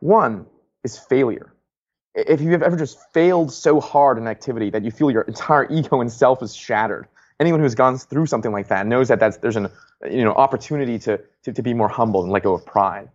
one 0.00 0.46
is 0.82 0.98
failure. 0.98 1.52
If 2.14 2.40
you 2.40 2.50
have 2.50 2.62
ever 2.62 2.76
just 2.76 2.98
failed 3.12 3.52
so 3.52 3.80
hard 3.80 4.18
in 4.18 4.26
activity 4.26 4.70
that 4.70 4.84
you 4.84 4.90
feel 4.90 5.10
your 5.10 5.22
entire 5.22 5.70
ego 5.70 6.00
and 6.00 6.12
self 6.12 6.42
is 6.42 6.54
shattered, 6.54 7.06
anyone 7.38 7.60
who's 7.60 7.74
gone 7.74 7.98
through 7.98 8.26
something 8.26 8.52
like 8.52 8.68
that 8.68 8.86
knows 8.86 9.08
that 9.08 9.20
that's, 9.20 9.38
there's 9.38 9.56
an 9.56 9.68
you 10.10 10.24
know, 10.24 10.32
opportunity 10.32 10.98
to, 10.98 11.20
to, 11.44 11.52
to 11.52 11.62
be 11.62 11.72
more 11.72 11.88
humble 11.88 12.22
and 12.22 12.32
let 12.32 12.42
go 12.42 12.52
of 12.52 12.66
pride. 12.66 13.08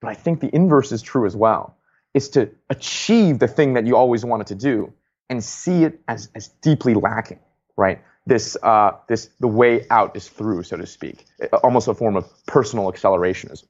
But 0.00 0.08
I 0.08 0.14
think 0.14 0.40
the 0.40 0.54
inverse 0.54 0.92
is 0.92 1.00
true 1.02 1.26
as 1.26 1.34
well, 1.34 1.76
is 2.12 2.28
to 2.30 2.50
achieve 2.68 3.38
the 3.38 3.48
thing 3.48 3.74
that 3.74 3.86
you 3.86 3.96
always 3.96 4.24
wanted 4.24 4.48
to 4.48 4.54
do 4.54 4.92
and 5.28 5.42
see 5.42 5.84
it 5.84 6.00
as, 6.08 6.28
as 6.34 6.48
deeply 6.48 6.94
lacking, 6.94 7.40
right? 7.76 8.00
This, 8.26 8.56
uh, 8.62 8.92
this, 9.08 9.30
the 9.40 9.48
way 9.48 9.86
out 9.90 10.16
is 10.16 10.28
through, 10.28 10.64
so 10.64 10.76
to 10.76 10.86
speak, 10.86 11.26
almost 11.62 11.88
a 11.88 11.94
form 11.94 12.16
of 12.16 12.26
personal 12.46 12.90
accelerationism. 12.90 13.64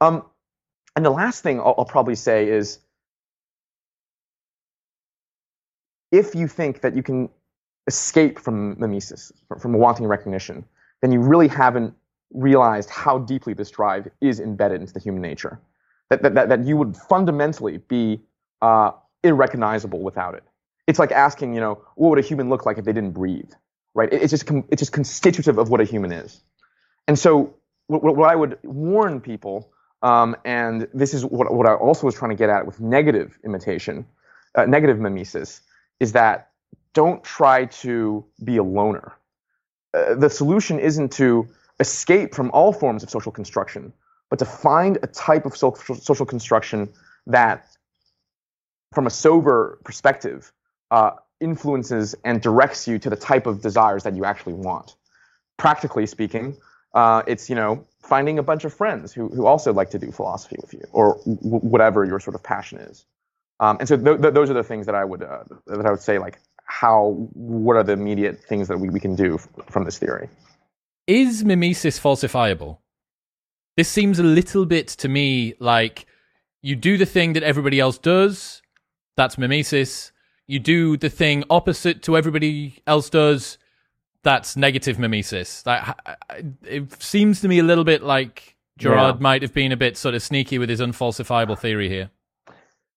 Um, 0.00 0.24
and 0.96 1.04
the 1.04 1.10
last 1.10 1.42
thing 1.42 1.60
I'll, 1.60 1.74
I'll 1.78 1.84
probably 1.84 2.14
say 2.14 2.48
is 2.48 2.78
if 6.10 6.34
you 6.34 6.48
think 6.48 6.80
that 6.80 6.96
you 6.96 7.02
can 7.02 7.28
escape 7.86 8.38
from 8.38 8.78
mimesis, 8.78 9.32
from, 9.60 9.74
wanting 9.74 10.06
recognition, 10.06 10.64
then 11.02 11.12
you 11.12 11.20
really 11.20 11.48
haven't 11.48 11.94
realized 12.32 12.90
how 12.90 13.18
deeply 13.18 13.54
this 13.54 13.70
drive 13.70 14.08
is 14.20 14.40
embedded 14.40 14.80
into 14.80 14.92
the 14.92 15.00
human 15.00 15.22
nature. 15.22 15.60
That, 16.08 16.22
that, 16.22 16.34
that, 16.34 16.48
that 16.48 16.64
you 16.64 16.76
would 16.76 16.96
fundamentally 16.96 17.78
be 17.78 18.20
uh, 18.62 18.92
irrecognizable 19.22 20.00
without 20.00 20.34
it. 20.34 20.44
It's 20.90 20.98
like 20.98 21.12
asking, 21.12 21.54
you 21.54 21.60
know, 21.64 21.74
what 21.94 22.08
would 22.10 22.18
a 22.24 22.26
human 22.30 22.48
look 22.48 22.66
like 22.66 22.76
if 22.80 22.84
they 22.84 22.92
didn't 22.92 23.14
breathe, 23.20 23.52
right? 23.94 24.12
It's 24.12 24.32
just, 24.36 24.50
it's 24.70 24.80
just 24.84 24.92
constitutive 24.92 25.56
of 25.62 25.70
what 25.70 25.80
a 25.80 25.84
human 25.84 26.10
is. 26.10 26.42
And 27.06 27.16
so 27.24 27.54
what, 27.86 28.16
what 28.18 28.28
I 28.32 28.34
would 28.40 28.58
warn 28.64 29.20
people, 29.20 29.70
um, 30.02 30.36
and 30.44 30.88
this 30.92 31.14
is 31.14 31.24
what, 31.24 31.46
what 31.54 31.66
I 31.66 31.74
also 31.74 32.06
was 32.06 32.16
trying 32.16 32.32
to 32.36 32.40
get 32.42 32.50
at 32.50 32.66
with 32.66 32.80
negative 32.80 33.38
imitation, 33.44 34.04
uh, 34.56 34.66
negative 34.66 34.98
mimesis, 34.98 35.60
is 36.00 36.12
that 36.12 36.50
don't 36.92 37.22
try 37.22 37.66
to 37.66 38.24
be 38.42 38.56
a 38.56 38.64
loner. 38.64 39.12
Uh, 39.94 40.14
the 40.24 40.30
solution 40.30 40.80
isn't 40.80 41.12
to 41.12 41.46
escape 41.78 42.34
from 42.34 42.50
all 42.52 42.72
forms 42.72 43.02
of 43.04 43.10
social 43.10 43.32
construction, 43.32 43.92
but 44.28 44.38
to 44.40 44.44
find 44.44 44.98
a 45.04 45.06
type 45.06 45.46
of 45.46 45.56
social, 45.56 45.94
social 45.94 46.26
construction 46.26 46.88
that, 47.26 47.58
from 48.92 49.06
a 49.06 49.10
sober 49.10 49.78
perspective, 49.84 50.52
uh, 50.90 51.12
influences 51.40 52.14
and 52.24 52.40
directs 52.40 52.86
you 52.86 52.98
to 52.98 53.10
the 53.10 53.16
type 53.16 53.46
of 53.46 53.62
desires 53.62 54.02
that 54.04 54.14
you 54.14 54.24
actually 54.24 54.52
want. 54.54 54.94
Practically 55.56 56.06
speaking, 56.06 56.56
uh, 56.94 57.22
it's 57.26 57.48
you 57.48 57.56
know 57.56 57.84
finding 58.02 58.38
a 58.38 58.42
bunch 58.42 58.64
of 58.64 58.72
friends 58.72 59.12
who, 59.12 59.28
who 59.28 59.46
also 59.46 59.72
like 59.72 59.90
to 59.90 59.98
do 59.98 60.10
philosophy 60.10 60.56
with 60.60 60.72
you, 60.72 60.82
or 60.92 61.18
w- 61.18 61.60
whatever 61.60 62.04
your 62.04 62.18
sort 62.18 62.34
of 62.34 62.42
passion 62.42 62.78
is. 62.78 63.04
Um, 63.60 63.76
and 63.78 63.86
so 63.86 63.96
th- 63.96 64.20
th- 64.20 64.34
those 64.34 64.50
are 64.50 64.54
the 64.54 64.64
things 64.64 64.86
that 64.86 64.94
I 64.94 65.04
would 65.04 65.22
uh, 65.22 65.44
that 65.66 65.86
I 65.86 65.90
would 65.90 66.00
say 66.00 66.18
like 66.18 66.38
how 66.64 67.28
what 67.34 67.76
are 67.76 67.82
the 67.82 67.92
immediate 67.92 68.42
things 68.44 68.68
that 68.68 68.78
we, 68.78 68.88
we 68.88 69.00
can 69.00 69.14
do 69.14 69.34
f- 69.34 69.48
from 69.68 69.84
this 69.84 69.98
theory. 69.98 70.28
Is 71.06 71.44
mimesis 71.44 71.98
falsifiable? 71.98 72.78
This 73.76 73.88
seems 73.88 74.18
a 74.18 74.22
little 74.22 74.66
bit 74.66 74.88
to 74.88 75.08
me 75.08 75.54
like 75.58 76.06
you 76.62 76.76
do 76.76 76.96
the 76.96 77.06
thing 77.06 77.32
that 77.34 77.42
everybody 77.42 77.80
else 77.80 77.98
does, 77.98 78.62
that's 79.16 79.36
mimesis. 79.36 80.12
You 80.50 80.58
do 80.58 80.96
the 80.96 81.08
thing 81.08 81.44
opposite 81.48 82.02
to 82.02 82.16
everybody 82.16 82.82
else 82.84 83.08
does, 83.08 83.56
that's 84.24 84.56
negative 84.56 84.98
mimesis. 84.98 85.64
Like, 85.64 85.94
it 86.64 87.00
seems 87.00 87.40
to 87.42 87.48
me 87.48 87.60
a 87.60 87.62
little 87.62 87.84
bit 87.84 88.02
like 88.02 88.56
Girard 88.76 89.16
yeah. 89.16 89.22
might 89.22 89.42
have 89.42 89.54
been 89.54 89.70
a 89.70 89.76
bit 89.76 89.96
sort 89.96 90.16
of 90.16 90.24
sneaky 90.24 90.58
with 90.58 90.68
his 90.68 90.80
unfalsifiable 90.80 91.56
theory 91.56 91.88
here. 91.88 92.10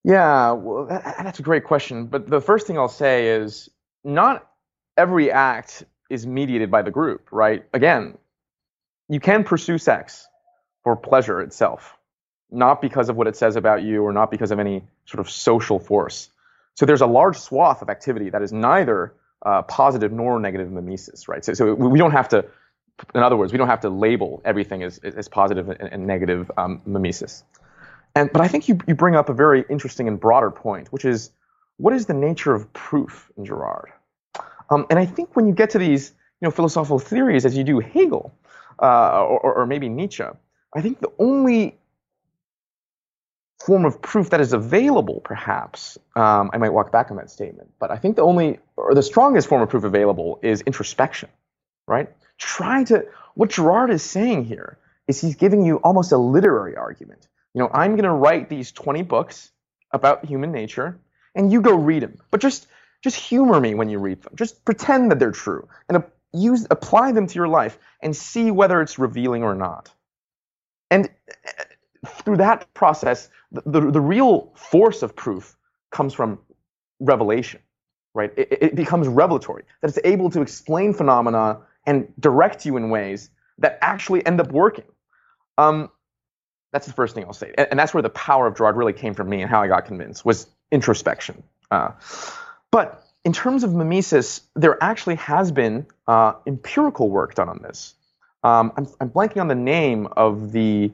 Yeah, 0.04 0.54
well, 0.54 0.88
that, 0.88 1.04
that's 1.20 1.38
a 1.38 1.44
great 1.44 1.64
question. 1.64 2.08
But 2.08 2.28
the 2.28 2.42
first 2.42 2.66
thing 2.66 2.80
I'll 2.80 2.90
say 2.90 3.28
is 3.28 3.70
not 4.04 4.50
every 4.98 5.30
act 5.30 5.84
is 6.10 6.26
mediated 6.26 6.72
by 6.72 6.82
the 6.82 6.90
group, 6.90 7.28
right? 7.32 7.64
Again, 7.72 8.18
you 9.10 9.20
can 9.20 9.44
pursue 9.44 9.78
sex 9.78 10.28
for 10.84 10.96
pleasure 10.96 11.40
itself, 11.40 12.00
not 12.50 12.82
because 12.82 13.10
of 13.10 13.16
what 13.16 13.28
it 13.28 13.36
says 13.36 13.56
about 13.58 13.84
you 13.84 14.02
or 14.02 14.12
not 14.12 14.32
because 14.32 14.50
of 14.50 14.58
any 14.58 14.82
sort 15.06 15.20
of 15.20 15.30
social 15.30 15.78
force. 15.78 16.30
So 16.76 16.86
there's 16.86 17.02
a 17.02 17.08
large 17.08 17.38
swath 17.38 17.82
of 17.82 17.90
activity 17.90 18.30
that 18.30 18.42
is 18.42 18.52
neither 18.52 19.14
uh, 19.46 19.62
positive 19.64 20.12
nor 20.12 20.40
negative 20.40 20.72
mimesis, 20.72 21.28
right? 21.28 21.44
So, 21.44 21.54
so 21.54 21.74
we 21.74 22.00
don't 22.00 22.12
have 22.12 22.30
to, 22.30 22.46
in 23.14 23.22
other 23.22 23.38
words, 23.38 23.52
we 23.52 23.58
don't 23.58 23.68
have 23.68 23.82
to 23.82 23.90
label 23.90 24.42
everything 24.46 24.84
as, 24.84 24.98
as 25.00 25.28
positive 25.28 25.70
and, 25.70 25.82
and 25.82 26.08
negative 26.08 26.50
um, 26.58 26.82
mimesis. 26.86 27.44
And, 28.16 28.32
but 28.32 28.42
I 28.42 28.48
think 28.48 28.68
you, 28.68 28.78
you 28.88 28.96
bring 28.96 29.16
up 29.16 29.30
a 29.30 29.34
very 29.34 29.66
interesting 29.70 30.08
and 30.08 30.20
broader 30.20 30.52
point, 30.52 30.92
which 30.92 31.06
is 31.06 31.32
what 31.78 31.94
is 31.94 32.06
the 32.06 32.14
nature 32.14 32.54
of 32.54 32.72
proof 32.74 33.32
in 33.38 33.46
Girard? 33.46 33.92
Um, 34.70 34.86
and 34.90 34.98
I 34.98 35.06
think 35.06 35.36
when 35.36 35.48
you 35.48 35.54
get 35.54 35.72
to 35.72 35.80
these 35.80 36.12
you 36.42 36.48
know, 36.48 36.52
philosophical 36.52 37.00
theories, 37.00 37.46
as 37.46 37.58
you 37.58 37.64
do 37.64 37.80
Hegel 37.80 38.34
uh, 38.82 39.24
or, 39.24 39.54
or 39.54 39.66
maybe 39.66 39.90
Nietzsche, 39.90 40.24
I 40.76 40.82
think 40.82 41.00
the 41.00 41.12
only 41.20 41.78
form 43.66 43.86
of 43.86 44.02
proof 44.02 44.30
that 44.32 44.42
is 44.42 44.54
available, 44.54 45.22
perhaps, 45.24 45.98
um, 46.16 46.50
I 46.54 46.58
might 46.58 46.70
walk 46.72 46.92
back 46.92 47.12
on 47.12 47.18
that 47.18 47.30
statement, 47.30 47.72
but 47.80 47.92
I 47.92 47.98
think 47.98 48.16
the 48.18 48.22
only, 48.22 48.60
or 48.76 48.94
the 48.94 49.04
strongest 49.04 49.48
form 49.48 49.62
of 49.62 49.70
proof 49.70 49.84
available 49.86 50.40
is 50.44 50.62
introspection, 50.62 51.30
right? 51.88 52.10
Try 52.38 52.84
to, 52.86 53.06
what 53.36 53.52
Girard 53.52 53.90
is 53.90 54.04
saying 54.04 54.46
here 54.46 54.78
is 55.08 55.22
he's 55.22 55.36
giving 55.36 55.66
you 55.66 55.78
almost 55.78 56.12
a 56.12 56.18
literary 56.18 56.76
argument. 56.76 57.28
You 57.54 57.62
know, 57.62 57.70
I'm 57.74 57.92
going 57.92 58.04
to 58.04 58.12
write 58.12 58.50
these 58.50 58.72
20 58.72 59.04
books 59.04 59.52
about 59.92 60.26
human 60.26 60.52
nature, 60.52 61.00
and 61.36 61.52
you 61.52 61.62
go 61.62 61.76
read 61.76 62.04
them. 62.04 62.18
But 62.32 62.42
just, 62.42 62.68
just 63.02 63.16
humor 63.16 63.60
me 63.60 63.76
when 63.76 63.90
you 63.90 64.00
read 64.00 64.22
them. 64.24 64.34
Just 64.36 64.66
pretend 64.66 65.12
that 65.12 65.20
they're 65.20 65.32
true, 65.32 65.68
and 65.88 66.04
use, 66.34 66.68
apply 66.70 67.14
them 67.14 67.28
to 67.28 67.36
your 67.36 67.48
life, 67.48 67.78
and 68.02 68.16
see 68.16 68.52
whether 68.52 68.82
it's 68.82 69.00
revealing 69.00 69.44
or 69.44 69.56
not. 69.56 69.90
And 70.92 71.10
through 72.06 72.38
that 72.38 72.74
process, 72.74 73.30
the, 73.52 73.62
the, 73.66 73.92
the 73.92 74.02
real 74.02 74.52
force 74.56 75.04
of 75.04 75.16
proof 75.16 75.56
comes 75.92 76.14
from 76.14 76.40
revelation, 77.00 77.62
right? 78.14 78.32
It, 78.38 78.48
it, 78.52 78.76
becomes 78.76 79.08
revelatory, 79.08 79.64
that 79.82 79.90
it's 79.90 80.00
able 80.04 80.30
to 80.32 80.42
explain 80.42 80.94
phenomena 80.94 81.60
and 81.86 82.08
direct 82.20 82.66
you 82.66 82.78
in 82.78 82.90
ways 82.90 83.30
that 83.60 83.78
actually 83.82 84.26
end 84.26 84.40
up 84.40 84.52
working. 84.52 84.86
Um, 85.58 85.90
that's 86.72 86.88
the 86.88 86.94
first 86.94 87.14
thing 87.14 87.26
I'll 87.26 87.34
say. 87.34 87.54
And, 87.58 87.68
and, 87.72 87.80
that's 87.80 87.94
where 87.94 88.02
the 88.02 88.10
power 88.10 88.48
of 88.48 88.56
Girard 88.58 88.76
really 88.76 88.94
came 88.94 89.14
from 89.14 89.30
me 89.30 89.42
and 89.42 89.50
how 89.50 89.62
I 89.62 89.68
got 89.68 89.86
convinced 89.86 90.26
was 90.26 90.48
introspection. 90.72 91.44
Uh, 91.70 91.92
but 92.72 93.06
in 93.24 93.32
terms 93.32 93.64
of 93.64 93.74
mimesis, 93.74 94.42
there 94.56 94.82
actually 94.84 95.16
has 95.16 95.52
been 95.52 95.86
uh, 96.08 96.34
empirical 96.48 97.10
work 97.10 97.36
done 97.36 97.50
on 97.50 97.62
this. 97.62 97.94
Um, 98.44 98.74
I'm, 98.76 98.88
I'm, 99.00 99.10
blanking 99.10 99.40
on 99.40 99.48
the 99.48 99.56
name 99.56 100.08
of 100.18 100.52
the 100.52 100.92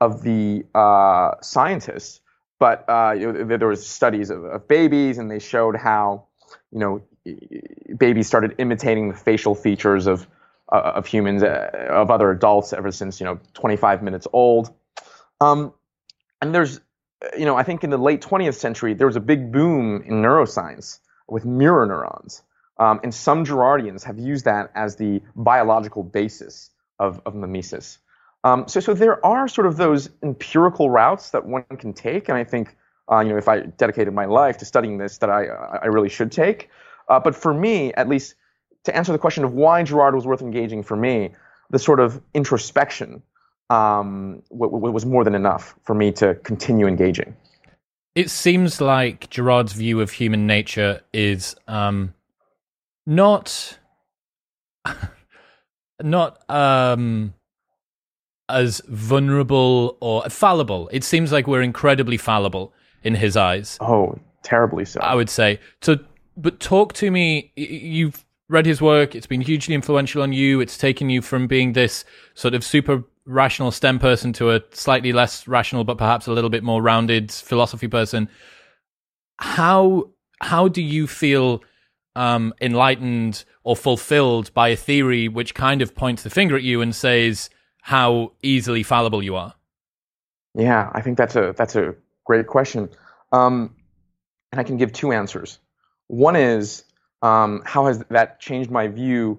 of 0.00 0.22
the 0.22 0.64
uh, 0.74 1.34
scientists, 1.40 2.20
but 2.58 2.84
uh, 2.88 3.14
you 3.16 3.32
know, 3.32 3.56
there 3.56 3.68
was 3.68 3.86
studies 3.86 4.30
of, 4.30 4.44
of, 4.44 4.66
babies, 4.66 5.18
and 5.18 5.30
they 5.30 5.38
showed 5.38 5.76
how 5.76 6.24
you 6.72 6.78
know 6.78 7.02
babies 7.96 8.26
started 8.26 8.54
imitating 8.58 9.10
the 9.10 9.14
facial 9.14 9.54
features 9.54 10.06
of 10.08 10.26
uh, 10.72 10.92
of 10.96 11.06
humans 11.06 11.44
uh, 11.44 11.86
of 11.90 12.10
other 12.10 12.32
adults 12.32 12.72
ever 12.72 12.90
since 12.90 13.20
you 13.20 13.26
know 13.26 13.38
25 13.54 14.02
minutes 14.02 14.26
old. 14.32 14.72
Um, 15.40 15.72
and 16.42 16.52
there's 16.52 16.80
you 17.38 17.44
know 17.44 17.56
I 17.56 17.62
think 17.62 17.84
in 17.84 17.90
the 17.90 17.98
late 17.98 18.22
20th 18.22 18.54
century 18.54 18.94
there 18.94 19.06
was 19.06 19.16
a 19.16 19.20
big 19.20 19.52
boom 19.52 20.02
in 20.02 20.22
neuroscience 20.22 20.98
with 21.28 21.44
mirror 21.44 21.86
neurons. 21.86 22.42
Um, 22.80 23.00
and 23.02 23.12
some 23.12 23.44
Girardians 23.44 24.04
have 24.04 24.20
used 24.20 24.44
that 24.44 24.70
as 24.74 24.96
the 24.96 25.20
biological 25.34 26.04
basis 26.04 26.70
of, 26.98 27.20
of 27.26 27.34
mimesis. 27.34 27.98
Um, 28.44 28.68
so, 28.68 28.80
so 28.80 28.94
there 28.94 29.24
are 29.26 29.48
sort 29.48 29.66
of 29.66 29.76
those 29.76 30.10
empirical 30.22 30.90
routes 30.90 31.30
that 31.30 31.44
one 31.46 31.64
can 31.78 31.92
take, 31.92 32.28
and 32.28 32.38
I 32.38 32.44
think, 32.44 32.76
uh, 33.10 33.20
you 33.20 33.30
know, 33.30 33.36
if 33.36 33.48
I 33.48 33.60
dedicated 33.60 34.14
my 34.14 34.26
life 34.26 34.58
to 34.58 34.64
studying 34.64 34.98
this, 34.98 35.18
that 35.18 35.30
I, 35.30 35.46
I 35.46 35.86
really 35.86 36.08
should 36.08 36.30
take. 36.30 36.70
Uh, 37.08 37.18
but 37.18 37.34
for 37.34 37.52
me, 37.52 37.92
at 37.94 38.08
least, 38.08 38.34
to 38.84 38.96
answer 38.96 39.12
the 39.12 39.18
question 39.18 39.44
of 39.44 39.54
why 39.54 39.82
Girard 39.82 40.14
was 40.14 40.26
worth 40.26 40.40
engaging 40.40 40.82
for 40.82 40.96
me, 40.96 41.30
the 41.70 41.78
sort 41.78 42.00
of 42.00 42.22
introspection 42.32 43.22
um, 43.70 44.42
w- 44.50 44.70
w- 44.72 44.92
was 44.92 45.04
more 45.04 45.24
than 45.24 45.34
enough 45.34 45.74
for 45.82 45.94
me 45.94 46.12
to 46.12 46.34
continue 46.36 46.86
engaging. 46.86 47.36
It 48.14 48.30
seems 48.30 48.80
like 48.80 49.30
Girard's 49.30 49.72
view 49.72 50.00
of 50.00 50.12
human 50.12 50.46
nature 50.46 51.02
is 51.12 51.54
um, 51.66 52.14
not 53.06 53.78
not 56.02 56.48
um, 56.50 57.34
as 58.48 58.80
vulnerable 58.88 59.96
or 60.00 60.22
fallible. 60.30 60.88
It 60.92 61.04
seems 61.04 61.32
like 61.32 61.46
we're 61.46 61.62
incredibly 61.62 62.16
fallible 62.16 62.72
in 63.02 63.14
his 63.14 63.36
eyes. 63.36 63.78
Oh, 63.80 64.18
terribly 64.42 64.84
so. 64.84 65.00
I 65.00 65.14
would 65.14 65.30
say. 65.30 65.60
So, 65.80 65.98
but 66.36 66.60
talk 66.60 66.92
to 66.94 67.10
me. 67.10 67.52
You've 67.56 68.24
read 68.48 68.66
his 68.66 68.80
work. 68.80 69.14
It's 69.14 69.26
been 69.26 69.40
hugely 69.40 69.74
influential 69.74 70.22
on 70.22 70.32
you. 70.32 70.60
It's 70.60 70.78
taken 70.78 71.10
you 71.10 71.22
from 71.22 71.46
being 71.46 71.72
this 71.72 72.04
sort 72.34 72.54
of 72.54 72.64
super 72.64 73.04
rational 73.26 73.70
STEM 73.70 73.98
person 73.98 74.32
to 74.34 74.50
a 74.52 74.62
slightly 74.72 75.12
less 75.12 75.46
rational, 75.46 75.84
but 75.84 75.98
perhaps 75.98 76.26
a 76.26 76.32
little 76.32 76.50
bit 76.50 76.64
more 76.64 76.82
rounded 76.82 77.30
philosophy 77.30 77.88
person. 77.88 78.28
How 79.38 80.10
how 80.40 80.68
do 80.68 80.82
you 80.82 81.06
feel 81.06 81.62
um, 82.16 82.54
enlightened 82.60 83.44
or 83.68 83.76
fulfilled 83.76 84.50
by 84.54 84.68
a 84.68 84.76
theory 84.76 85.28
which 85.28 85.54
kind 85.54 85.82
of 85.82 85.94
points 85.94 86.22
the 86.22 86.30
finger 86.30 86.56
at 86.56 86.62
you 86.62 86.80
and 86.80 86.94
says 86.94 87.50
how 87.82 88.32
easily 88.42 88.82
fallible 88.82 89.22
you 89.22 89.36
are? 89.36 89.52
Yeah, 90.54 90.90
I 90.94 91.02
think 91.02 91.18
that's 91.18 91.36
a 91.36 91.52
that's 91.54 91.76
a 91.76 91.94
great 92.24 92.46
question, 92.46 92.88
um, 93.30 93.76
and 94.50 94.58
I 94.58 94.64
can 94.64 94.78
give 94.78 94.90
two 94.94 95.12
answers. 95.12 95.58
One 96.06 96.34
is 96.34 96.82
um, 97.20 97.60
how 97.66 97.84
has 97.88 97.98
that 98.08 98.40
changed 98.40 98.70
my 98.70 98.88
view 98.88 99.38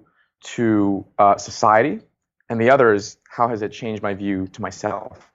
to 0.53 1.03
uh, 1.17 1.38
society, 1.38 1.99
and 2.49 2.61
the 2.61 2.69
other 2.69 2.93
is 2.93 3.17
how 3.27 3.47
has 3.47 3.63
it 3.63 3.71
changed 3.71 4.03
my 4.03 4.13
view 4.13 4.45
to 4.49 4.61
myself. 4.61 5.27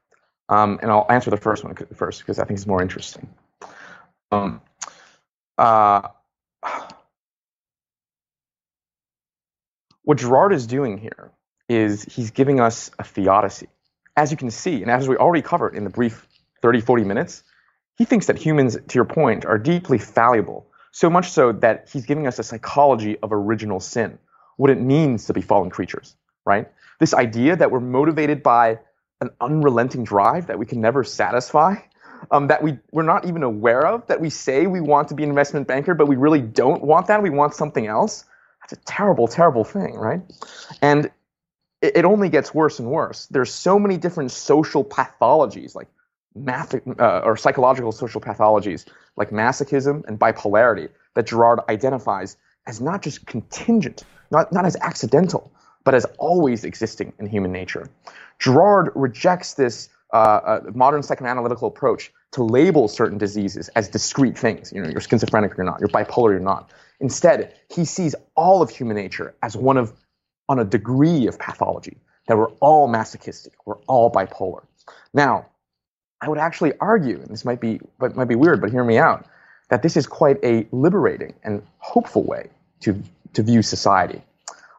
Um, 0.49 0.79
and 0.83 0.93
I'll 0.93 1.07
answer 1.11 1.31
the 1.31 1.37
first 1.37 1.65
one 1.65 1.75
first 1.97 2.21
because 2.21 2.39
I 2.39 2.45
think 2.45 2.59
it's 2.59 2.67
more 2.69 2.81
interesting. 2.81 3.29
Um, 4.31 4.61
uh, 5.59 6.11
what 10.05 10.19
Girard 10.19 10.53
is 10.53 10.67
doing 10.67 10.99
here 10.99 11.33
is 11.69 12.05
he's 12.05 12.31
giving 12.31 12.61
us 12.61 12.91
a 12.99 13.05
theodicy. 13.05 13.69
As 14.17 14.31
you 14.31 14.37
can 14.37 14.51
see, 14.51 14.83
and 14.83 14.91
as 14.91 15.09
we 15.09 15.17
already 15.17 15.43
covered 15.43 15.75
in 15.75 15.85
the 15.85 15.91
brief 15.91 16.27
30, 16.63 16.81
40 16.83 17.05
minutes, 17.05 17.43
he 17.97 18.05
thinks 18.05 18.27
that 18.27 18.37
humans, 18.37 18.77
to 18.77 18.95
your 18.95 19.05
point, 19.05 19.45
are 19.45 19.59
deeply 19.59 19.99
fallible, 19.99 20.67
so 20.93 21.11
much 21.11 21.31
so 21.31 21.53
that 21.53 21.89
he's 21.93 22.07
giving 22.07 22.27
us 22.27 22.39
a 22.39 22.43
psychology 22.43 23.17
of 23.23 23.33
original 23.33 23.81
sin, 23.81 24.19
what 24.57 24.71
it 24.71 24.81
means 24.81 25.27
to 25.27 25.33
be 25.33 25.41
fallen 25.41 25.71
creatures, 25.71 26.15
right? 26.45 26.69
This 27.01 27.15
idea 27.15 27.57
that 27.57 27.71
we're 27.71 27.81
motivated 27.81 28.43
by 28.43 28.79
an 29.21 29.31
unrelenting 29.41 30.05
drive 30.05 30.49
that 30.49 30.59
we 30.59 30.67
can 30.67 30.81
never 30.81 31.03
satisfy, 31.03 31.77
um, 32.31 32.49
that 32.49 32.63
we, 32.63 32.79
we're 32.93 33.03
not 33.03 33.27
even 33.27 33.43
aware 33.43 33.87
of, 33.87 34.07
that 34.07 34.21
we 34.21 34.31
say 34.31 34.67
we 34.67 34.81
want 34.81 35.09
to 35.09 35.15
be 35.15 35.23
an 35.23 35.31
investment 35.31 35.67
banker, 35.67 35.95
but 35.95 36.07
we 36.07 36.17
really 36.17 36.41
don't 36.41 36.83
want 36.83 37.07
that. 37.09 37.23
We 37.23 37.31
want 37.31 37.55
something 37.55 37.87
else. 37.87 38.25
That's 38.65 38.81
a 38.81 38.85
terrible, 38.87 39.29
terrible 39.29 39.63
thing, 39.63 39.95
right? 39.95 40.23
And 40.81 41.11
it, 41.83 41.99
it 41.99 42.05
only 42.07 42.31
gets 42.31 42.55
worse 42.55 42.79
and 42.79 42.89
worse. 42.89 43.27
There's 43.27 43.53
so 43.53 43.79
many 43.79 43.99
different 43.99 44.31
social 44.31 44.83
pathologies, 44.83 45.75
like 45.75 45.89
math 46.35 46.75
uh, 46.75 47.21
or 47.25 47.37
psychological 47.37 47.93
social 47.93 48.23
pathologies, 48.23 48.87
like 49.17 49.31
masochism 49.31 50.03
and 50.09 50.19
bipolarity, 50.19 50.89
that 51.13 51.27
Girard 51.27 51.61
identifies 51.69 52.39
as 52.67 52.81
not 52.81 53.03
just 53.03 53.27
contingent, 53.27 54.05
not, 54.31 54.51
not 54.51 54.65
as 54.65 54.77
accidental, 54.81 55.53
but 55.85 55.95
as 55.95 56.07
always 56.19 56.65
existing 56.65 57.13
in 57.19 57.27
human 57.27 57.53
nature. 57.53 57.91
Girard 58.39 58.91
rejects 58.95 59.55
this 59.55 59.91
uh, 60.15 60.17
uh, 60.17 60.61
modern 60.75 61.03
psychoanalytical 61.03 61.69
approach 61.69 62.11
to 62.35 62.43
label 62.43 62.89
certain 62.89 63.17
diseases 63.17 63.69
as 63.77 63.89
discrete 63.89 64.37
things. 64.37 64.73
You 64.73 64.83
know, 64.83 64.89
you're 64.89 65.01
schizophrenic 65.01 65.53
or 65.53 65.55
you're 65.59 65.67
not, 65.67 65.79
you're 65.79 65.89
bipolar 65.89 66.25
or 66.25 66.33
you're 66.33 66.41
not. 66.41 66.73
Instead, 66.99 67.55
he 67.71 67.85
sees 67.85 68.17
all 68.35 68.61
of 68.61 68.71
human 68.71 68.97
nature 68.97 69.37
as 69.41 69.57
one 69.57 69.77
of, 69.77 69.93
on 70.49 70.59
a 70.59 70.65
degree 70.65 71.29
of 71.29 71.39
pathology, 71.39 71.97
that 72.27 72.37
we're 72.37 72.51
all 72.59 72.89
masochistic, 72.89 73.53
we're 73.67 73.79
all 73.87 74.11
bipolar. 74.11 74.65
Now, 75.13 75.47
I 76.21 76.29
would 76.29 76.39
actually 76.39 76.73
argue, 76.81 77.21
and 77.21 77.29
this 77.29 77.45
might 77.45 77.61
be, 77.61 77.81
but 78.01 78.17
might 78.17 78.29
be 78.29 78.35
weird, 78.35 78.61
but 78.61 78.71
hear 78.71 78.83
me 78.83 78.99
out, 78.99 79.27
that 79.69 79.85
this 79.85 79.97
is 79.97 80.05
quite 80.05 80.39
a 80.43 80.67
liberating 80.73 81.35
and 81.45 81.63
hopeful 81.79 82.25
way 82.25 82.51
to, 82.81 83.01
to 83.35 83.45
view 83.45 83.63
society. 83.63 84.23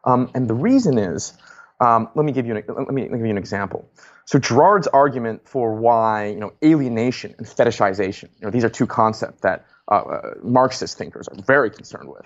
Um, 0.04 0.30
and 0.34 0.46
the 0.46 0.54
reason 0.54 0.98
is, 0.98 1.32
um, 1.80 2.08
let 2.14 2.24
me 2.24 2.32
give 2.32 2.46
you 2.46 2.56
an, 2.56 2.64
let 2.68 2.90
me, 2.90 3.02
give 3.02 3.20
you 3.20 3.26
an 3.26 3.38
example. 3.38 3.88
So 4.24 4.38
Girard's 4.38 4.86
argument 4.86 5.48
for 5.48 5.74
why 5.74 6.26
you 6.28 6.40
know 6.40 6.52
alienation 6.64 7.34
and 7.38 7.46
fetishization, 7.46 8.24
you 8.38 8.46
know, 8.46 8.50
these 8.50 8.64
are 8.64 8.70
two 8.70 8.86
concepts 8.86 9.42
that 9.42 9.66
uh, 9.90 9.94
uh, 9.94 10.34
Marxist 10.42 10.98
thinkers 10.98 11.28
are 11.28 11.42
very 11.42 11.70
concerned 11.70 12.08
with. 12.08 12.24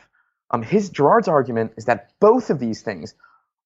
Um, 0.50 0.62
his 0.62 0.90
Girard's 0.90 1.28
argument 1.28 1.72
is 1.76 1.84
that 1.86 2.10
both 2.20 2.50
of 2.50 2.58
these 2.58 2.82
things 2.82 3.14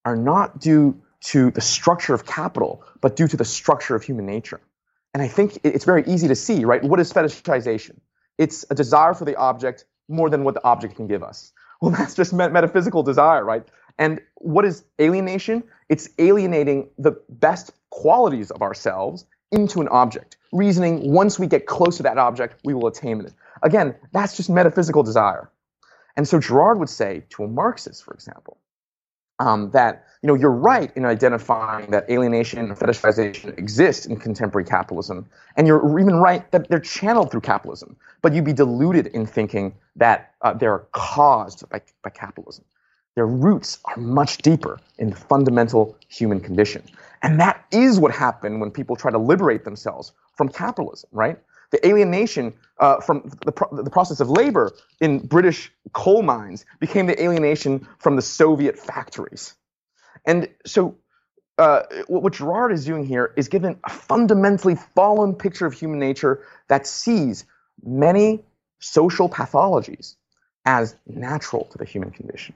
are 0.05 0.17
not 0.17 0.61
due 0.61 1.03
to 1.25 1.51
the 1.51 1.61
structure 1.61 2.15
of 2.15 2.27
capital, 2.27 2.85
but 3.01 3.17
due 3.17 3.27
to 3.29 3.37
the 3.37 3.45
structure 3.45 3.95
of 3.95 4.03
human 4.03 4.27
nature. 4.27 4.61
And 5.15 5.23
I 5.23 5.29
think 5.29 5.59
it's 5.63 5.85
very 5.85 6.05
easy 6.07 6.29
to 6.29 6.35
see, 6.35 6.65
right? 6.65 6.83
What 6.83 7.01
is 7.01 7.13
fetishization? 7.13 7.99
It's 8.37 8.67
a 8.69 8.75
desire 8.75 9.15
for 9.15 9.25
the 9.25 9.37
object 9.37 9.85
more 10.09 10.29
than 10.29 10.45
what 10.45 10.55
the 10.55 10.65
object 10.65 10.97
can 10.97 11.07
give 11.07 11.23
us. 11.23 11.53
Well, 11.81 11.91
that's 11.99 12.15
just 12.15 12.33
metaphysical 12.33 13.03
desire, 13.03 13.45
right? 13.45 13.67
And 13.99 14.21
what 14.37 14.65
is 14.65 14.85
alienation? 15.01 15.63
It's 15.89 16.09
alienating 16.19 16.89
the 16.99 17.21
best 17.29 17.73
qualities 17.91 18.51
of 18.51 18.63
ourselves 18.63 19.27
into 19.53 19.81
an 19.81 19.89
object, 19.89 20.37
reasoning 20.53 21.13
once 21.13 21.39
we 21.39 21.47
get 21.47 21.67
close 21.67 21.97
to 21.99 22.03
that 22.03 22.19
object, 22.19 22.61
we 22.65 22.75
will 22.75 22.89
attain 22.89 23.21
it. 23.21 23.33
Again, 23.63 23.95
that's 24.13 24.37
just 24.37 24.51
metaphysical 24.51 25.03
desire. 25.03 25.51
And 26.17 26.27
so 26.27 26.41
Girard 26.41 26.79
would 26.79 26.89
say 26.89 27.25
to 27.31 27.45
a 27.45 27.49
Marxist, 27.49 28.05
for 28.05 28.15
example, 28.15 28.59
um, 29.39 29.71
that 29.73 30.07
you 30.23 30.29
know 30.29 30.35
you're 30.35 30.51
right 30.51 30.93
in 30.97 31.05
identifying 31.05 31.91
that 31.91 32.09
alienation 32.09 32.61
and 32.61 32.71
fetishization 32.71 33.57
exist 33.59 34.07
in 34.07 34.17
contemporary 34.17 34.65
capitalism, 34.65 35.27
and 35.57 35.67
you're 35.67 35.99
even 35.99 36.17
right 36.17 36.49
that 36.53 36.69
they're 36.69 36.79
channeled 36.79 37.31
through 37.31 37.41
capitalism. 37.41 37.97
But 38.23 38.33
you'd 38.33 38.45
be 38.45 38.53
deluded 38.53 39.09
in 39.09 39.27
thinking 39.27 39.75
that 39.97 40.35
uh, 40.41 40.55
they're 40.55 40.87
caused 40.93 41.69
by, 41.69 41.81
by 42.03 42.11
capitalism. 42.11 42.65
Their 43.17 43.27
roots 43.27 43.79
are 43.85 43.97
much 43.97 44.39
deeper 44.39 44.81
in 44.99 45.11
the 45.11 45.17
fundamental 45.17 45.97
human 46.09 46.41
condition. 46.41 46.83
And 47.23 47.41
that 47.41 47.65
is 47.71 47.99
what 47.99 48.13
happened 48.13 48.61
when 48.61 48.71
people 48.71 48.97
try 48.97 49.11
to 49.11 49.19
liberate 49.19 49.65
themselves 49.65 50.13
from 50.37 50.49
capitalism, 50.49 51.11
right? 51.13 51.39
The 51.71 51.87
alienation 51.87 52.53
uh, 52.79 53.01
from 53.01 53.31
the, 53.45 53.53
pro- 53.53 53.83
the 53.83 53.91
process 53.91 54.21
of 54.21 54.31
labor 54.31 54.73
in 55.01 55.21
British 55.21 55.73
coal 55.93 56.23
mines 56.23 56.67
became 56.81 57.07
the 57.07 57.21
alienation 57.23 57.87
from 57.99 58.17
the 58.17 58.23
Soviet 58.23 58.79
factories. 58.79 59.55
And 60.27 60.49
so, 60.67 60.97
uh, 61.57 61.83
what 62.09 62.33
Girard 62.33 62.73
is 62.73 62.85
doing 62.85 63.07
here 63.07 63.33
is 63.37 63.49
giving 63.49 63.79
a 63.85 63.91
fundamentally 63.91 64.75
fallen 64.75 65.35
picture 65.35 65.67
of 65.67 65.73
human 65.73 66.01
nature 66.01 66.45
that 66.69 66.87
sees 66.87 67.45
many 67.85 68.45
social 68.81 69.29
pathologies 69.29 70.17
as 70.67 70.97
natural 71.07 71.67
to 71.67 71.79
the 71.79 71.85
human 71.85 72.11
condition. 72.11 72.55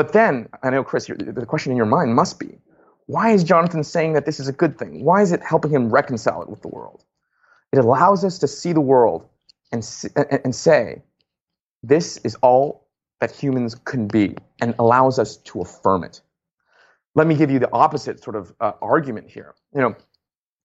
But 0.00 0.14
then, 0.14 0.48
I 0.62 0.70
know, 0.70 0.82
Chris, 0.82 1.08
the 1.08 1.44
question 1.46 1.72
in 1.72 1.76
your 1.76 1.84
mind 1.84 2.14
must 2.14 2.38
be 2.38 2.56
why 3.04 3.32
is 3.32 3.44
Jonathan 3.44 3.84
saying 3.84 4.14
that 4.14 4.24
this 4.24 4.40
is 4.40 4.48
a 4.48 4.52
good 4.52 4.78
thing? 4.78 5.04
Why 5.04 5.20
is 5.20 5.30
it 5.30 5.42
helping 5.42 5.70
him 5.70 5.90
reconcile 5.90 6.40
it 6.40 6.48
with 6.48 6.62
the 6.62 6.68
world? 6.68 7.04
It 7.70 7.80
allows 7.80 8.24
us 8.24 8.38
to 8.38 8.48
see 8.48 8.72
the 8.72 8.80
world 8.80 9.28
and, 9.72 9.86
and 10.42 10.54
say, 10.54 11.02
this 11.82 12.16
is 12.24 12.34
all 12.36 12.88
that 13.20 13.30
humans 13.30 13.74
can 13.74 14.08
be, 14.08 14.36
and 14.62 14.74
allows 14.78 15.18
us 15.18 15.36
to 15.36 15.60
affirm 15.60 16.04
it. 16.04 16.22
Let 17.14 17.26
me 17.26 17.34
give 17.34 17.50
you 17.50 17.58
the 17.58 17.70
opposite 17.70 18.24
sort 18.24 18.36
of 18.36 18.54
uh, 18.58 18.72
argument 18.80 19.28
here. 19.28 19.54
You 19.74 19.82
know, 19.82 19.96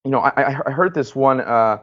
you 0.05 0.11
know, 0.11 0.19
I, 0.19 0.61
I 0.65 0.71
heard 0.71 0.93
this 0.93 1.13
one, 1.13 1.41
uh, 1.41 1.79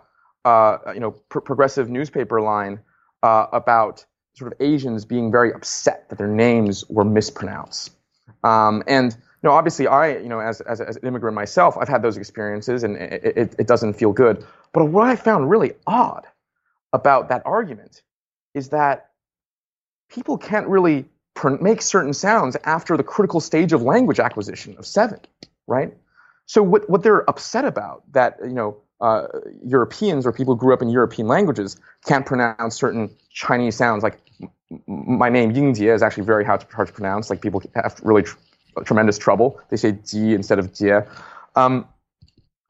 uh, 0.46 0.78
you 0.94 1.00
know, 1.00 1.10
pr- 1.28 1.40
progressive 1.40 1.90
newspaper 1.90 2.40
line 2.40 2.80
uh, 3.22 3.48
about 3.52 4.06
sort 4.34 4.52
of 4.52 4.60
Asians 4.60 5.04
being 5.04 5.30
very 5.30 5.52
upset 5.52 6.08
that 6.08 6.18
their 6.18 6.28
names 6.28 6.88
were 6.88 7.04
mispronounced. 7.04 7.90
Um, 8.44 8.82
and 8.86 9.12
you 9.12 9.48
know, 9.48 9.52
obviously, 9.52 9.86
I, 9.86 10.18
you 10.18 10.28
know, 10.28 10.40
as, 10.40 10.60
as, 10.62 10.80
as, 10.80 10.96
an 10.96 11.06
immigrant 11.06 11.34
myself, 11.34 11.76
I've 11.78 11.88
had 11.88 12.02
those 12.02 12.16
experiences, 12.16 12.84
and 12.84 12.96
it, 12.96 13.24
it, 13.24 13.54
it 13.58 13.66
doesn't 13.66 13.94
feel 13.94 14.12
good. 14.12 14.44
But 14.72 14.86
what 14.86 15.06
I 15.06 15.16
found 15.16 15.50
really 15.50 15.72
odd 15.86 16.26
about 16.92 17.28
that 17.28 17.42
argument 17.44 18.02
is 18.54 18.68
that 18.68 19.10
people 20.08 20.38
can't 20.38 20.68
really 20.68 21.06
make 21.60 21.82
certain 21.82 22.12
sounds 22.12 22.56
after 22.64 22.96
the 22.96 23.02
critical 23.02 23.40
stage 23.40 23.72
of 23.72 23.82
language 23.82 24.20
acquisition 24.20 24.76
of 24.78 24.86
seven, 24.86 25.18
right? 25.66 25.92
so 26.46 26.62
what, 26.62 26.88
what 26.90 27.02
they're 27.02 27.28
upset 27.28 27.64
about 27.64 28.02
that 28.12 28.38
you 28.42 28.52
know 28.52 28.76
uh, 29.02 29.26
Europeans 29.64 30.24
or 30.24 30.32
people 30.32 30.54
who 30.54 30.60
grew 30.60 30.72
up 30.72 30.80
in 30.80 30.88
European 30.88 31.26
languages 31.26 31.76
can't 32.06 32.24
pronounce 32.24 32.76
certain 32.76 33.10
Chinese 33.30 33.74
sounds. 33.76 34.04
Like 34.04 34.20
my 34.86 35.28
name 35.28 35.52
Yingjie 35.52 35.92
is 35.92 36.02
actually 36.02 36.24
very 36.24 36.44
hard 36.44 36.60
to, 36.60 36.66
hard 36.68 36.86
to 36.86 36.94
pronounce. 36.94 37.28
Like 37.28 37.42
people 37.42 37.60
have 37.74 38.00
really 38.04 38.22
tr- 38.22 38.36
tremendous 38.84 39.18
trouble. 39.18 39.60
They 39.70 39.76
say 39.76 39.92
Ji 39.92 40.34
instead 40.34 40.60
of 40.60 40.72
Jie. 40.72 41.04
Um, 41.56 41.86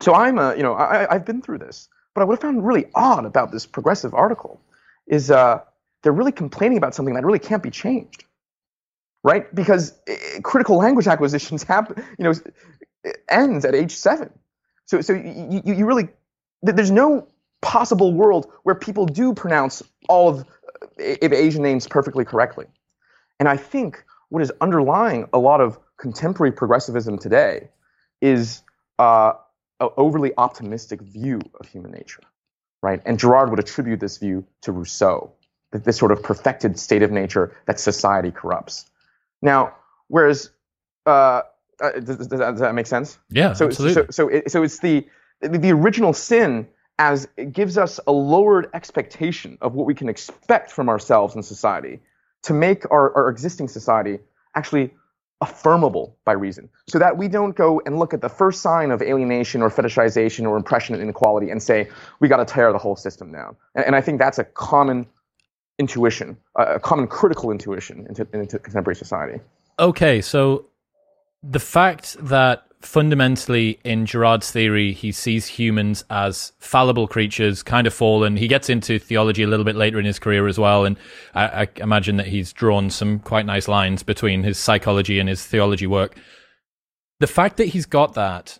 so 0.00 0.14
I'm 0.14 0.38
a, 0.38 0.56
you 0.56 0.62
know 0.62 0.72
I, 0.72 1.14
I've 1.14 1.26
been 1.26 1.42
through 1.42 1.58
this, 1.58 1.88
but 2.14 2.28
I 2.28 2.36
found 2.36 2.66
really 2.66 2.86
odd 2.94 3.26
about 3.26 3.52
this 3.52 3.66
progressive 3.66 4.14
article 4.14 4.58
is 5.06 5.30
uh, 5.30 5.60
they're 6.02 6.12
really 6.12 6.32
complaining 6.32 6.78
about 6.78 6.94
something 6.94 7.14
that 7.14 7.24
really 7.24 7.38
can't 7.38 7.62
be 7.62 7.70
changed, 7.70 8.24
right? 9.22 9.54
Because 9.54 9.92
uh, 10.08 10.40
critical 10.42 10.78
language 10.78 11.06
acquisitions 11.06 11.62
happen, 11.74 12.02
you 12.18 12.24
know, 12.24 12.32
ends 13.28 13.66
at 13.66 13.74
age 13.74 13.92
seven. 13.92 14.30
So 14.86 15.02
so 15.02 15.12
you, 15.12 15.60
you 15.64 15.84
really 15.84 16.08
there's 16.62 16.90
no 16.90 17.26
possible 17.60 18.12
world 18.12 18.50
where 18.62 18.74
people 18.74 19.06
do 19.06 19.34
pronounce 19.34 19.82
all 20.08 20.28
of, 20.28 20.38
of 21.22 21.32
Asian 21.32 21.62
names 21.62 21.86
perfectly 21.86 22.24
correctly. 22.24 22.66
And 23.38 23.48
I 23.48 23.56
think 23.56 24.04
what 24.28 24.42
is 24.42 24.52
underlying 24.60 25.28
a 25.32 25.38
lot 25.38 25.60
of 25.60 25.78
contemporary 25.96 26.52
progressivism 26.52 27.18
today 27.18 27.68
is 28.20 28.62
uh, 28.98 29.32
an 29.80 29.90
overly 29.96 30.32
optimistic 30.36 31.00
view 31.00 31.40
of 31.60 31.68
human 31.68 31.90
nature, 31.90 32.22
right? 32.82 33.00
And 33.04 33.18
Girard 33.18 33.50
would 33.50 33.58
attribute 33.58 34.00
this 34.00 34.18
view 34.18 34.44
to 34.62 34.72
Rousseau, 34.72 35.32
that 35.72 35.84
this 35.84 35.96
sort 35.96 36.12
of 36.12 36.22
perfected 36.22 36.78
state 36.78 37.02
of 37.02 37.10
nature 37.10 37.56
that 37.66 37.80
society 37.80 38.30
corrupts. 38.30 38.86
Now, 39.40 39.74
whereas 40.08 40.50
uh, 41.06 41.42
uh, 41.80 41.90
does, 41.92 42.18
does, 42.18 42.28
does, 42.28 42.60
that 42.60 42.74
make 42.74 42.86
sense? 42.86 43.18
Yeah, 43.30 43.54
so, 43.54 43.66
absolutely. 43.66 44.02
So, 44.04 44.06
so, 44.10 44.28
it, 44.28 44.50
so 44.50 44.62
it's 44.62 44.78
the 44.78 45.06
the 45.42 45.70
original 45.72 46.12
sin 46.12 46.66
as 46.98 47.28
it 47.36 47.52
gives 47.52 47.76
us 47.76 47.98
a 48.06 48.12
lowered 48.12 48.68
expectation 48.74 49.58
of 49.60 49.74
what 49.74 49.86
we 49.86 49.94
can 49.94 50.08
expect 50.08 50.70
from 50.70 50.88
ourselves 50.88 51.34
and 51.34 51.44
society 51.44 52.00
to 52.42 52.52
make 52.52 52.90
our, 52.90 53.14
our 53.16 53.28
existing 53.28 53.68
society 53.68 54.18
actually 54.54 54.92
affirmable 55.42 56.14
by 56.24 56.32
reason. 56.32 56.68
So 56.88 56.98
that 57.00 57.16
we 57.16 57.26
don't 57.26 57.56
go 57.56 57.82
and 57.84 57.98
look 57.98 58.14
at 58.14 58.20
the 58.20 58.28
first 58.28 58.62
sign 58.62 58.92
of 58.92 59.02
alienation 59.02 59.60
or 59.60 59.70
fetishization 59.70 60.48
or 60.48 60.56
impression 60.56 60.94
and 60.94 61.02
inequality 61.02 61.50
and 61.50 61.60
say 61.60 61.88
we 62.20 62.28
got 62.28 62.36
to 62.36 62.44
tear 62.44 62.72
the 62.72 62.78
whole 62.78 62.94
system 62.94 63.32
down. 63.32 63.56
And, 63.74 63.84
and, 63.84 63.96
i 63.96 64.00
think 64.00 64.18
that's 64.18 64.38
a 64.38 64.44
common 64.44 65.06
intuition 65.78 66.36
a 66.54 66.78
common 66.78 67.08
critical 67.08 67.50
intuition 67.50 68.06
into, 68.08 68.26
into 68.32 68.58
contemporary 68.58 68.94
society. 68.94 69.40
Okay 69.78 70.20
so 70.20 70.66
the 71.42 71.58
fact 71.58 72.16
that 72.20 72.68
fundamentally 72.82 73.78
in 73.84 74.06
Girard's 74.06 74.50
theory, 74.50 74.92
he 74.92 75.12
sees 75.12 75.46
humans 75.46 76.04
as 76.10 76.52
fallible 76.58 77.06
creatures, 77.08 77.62
kind 77.62 77.86
of 77.86 77.94
fallen. 77.94 78.36
He 78.36 78.48
gets 78.48 78.68
into 78.68 78.98
theology 78.98 79.42
a 79.42 79.46
little 79.46 79.64
bit 79.64 79.76
later 79.76 79.98
in 79.98 80.04
his 80.04 80.18
career 80.18 80.48
as 80.48 80.58
well, 80.58 80.84
and 80.84 80.96
I, 81.34 81.62
I 81.62 81.68
imagine 81.76 82.16
that 82.16 82.26
he's 82.26 82.52
drawn 82.52 82.90
some 82.90 83.18
quite 83.20 83.46
nice 83.46 83.68
lines 83.68 84.02
between 84.02 84.42
his 84.42 84.58
psychology 84.58 85.18
and 85.18 85.28
his 85.28 85.46
theology 85.46 85.86
work. 85.86 86.16
The 87.20 87.26
fact 87.26 87.56
that 87.58 87.66
he's 87.66 87.86
got 87.86 88.14
that 88.14 88.58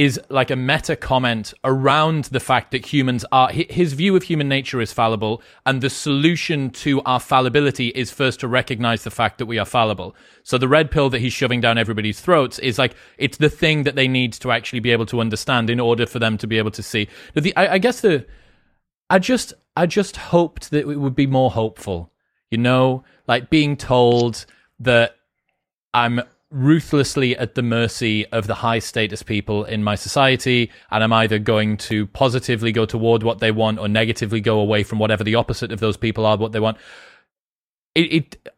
is 0.00 0.18
like 0.30 0.50
a 0.50 0.56
meta 0.56 0.96
comment 0.96 1.52
around 1.62 2.24
the 2.36 2.40
fact 2.40 2.70
that 2.70 2.86
humans 2.86 3.22
are 3.32 3.50
his 3.50 3.92
view 3.92 4.16
of 4.16 4.22
human 4.22 4.48
nature 4.48 4.80
is 4.80 4.94
fallible 4.94 5.42
and 5.66 5.82
the 5.82 5.90
solution 5.90 6.70
to 6.70 7.02
our 7.02 7.20
fallibility 7.20 7.88
is 7.88 8.10
first 8.10 8.40
to 8.40 8.48
recognize 8.48 9.04
the 9.04 9.10
fact 9.10 9.36
that 9.36 9.44
we 9.44 9.58
are 9.58 9.66
fallible. 9.66 10.16
So 10.42 10.56
the 10.56 10.68
red 10.68 10.90
pill 10.90 11.10
that 11.10 11.20
he's 11.20 11.34
shoving 11.34 11.60
down 11.60 11.76
everybody's 11.76 12.18
throats 12.18 12.58
is 12.60 12.78
like 12.78 12.94
it's 13.18 13.36
the 13.36 13.50
thing 13.50 13.82
that 13.82 13.94
they 13.94 14.08
need 14.08 14.32
to 14.32 14.50
actually 14.50 14.80
be 14.80 14.90
able 14.90 15.04
to 15.04 15.20
understand 15.20 15.68
in 15.68 15.78
order 15.78 16.06
for 16.06 16.18
them 16.18 16.38
to 16.38 16.46
be 16.46 16.56
able 16.56 16.70
to 16.70 16.82
see. 16.82 17.06
The 17.34 17.54
I, 17.54 17.74
I 17.74 17.78
guess 17.78 18.00
the 18.00 18.26
i 19.10 19.18
just 19.18 19.52
i 19.76 19.84
just 19.84 20.16
hoped 20.16 20.70
that 20.70 20.88
it 20.88 20.96
would 20.98 21.14
be 21.14 21.26
more 21.26 21.50
hopeful 21.50 22.10
you 22.50 22.58
know? 22.58 23.04
Like 23.28 23.50
being 23.50 23.76
told 23.76 24.44
that 24.80 25.16
i'm 25.92 26.20
ruthlessly 26.50 27.36
at 27.36 27.54
the 27.54 27.62
mercy 27.62 28.26
of 28.26 28.48
the 28.48 28.54
high 28.54 28.80
status 28.80 29.22
people 29.22 29.64
in 29.64 29.84
my 29.84 29.94
society 29.94 30.68
and 30.90 31.04
i'm 31.04 31.12
either 31.12 31.38
going 31.38 31.76
to 31.76 32.08
positively 32.08 32.72
go 32.72 32.84
toward 32.84 33.22
what 33.22 33.38
they 33.38 33.52
want 33.52 33.78
or 33.78 33.88
negatively 33.88 34.40
go 34.40 34.58
away 34.58 34.82
from 34.82 34.98
whatever 34.98 35.22
the 35.22 35.36
opposite 35.36 35.70
of 35.70 35.78
those 35.78 35.96
people 35.96 36.26
are 36.26 36.36
what 36.36 36.52
they 36.52 36.60
want. 36.60 36.76
It, 37.94 38.12
it 38.12 38.48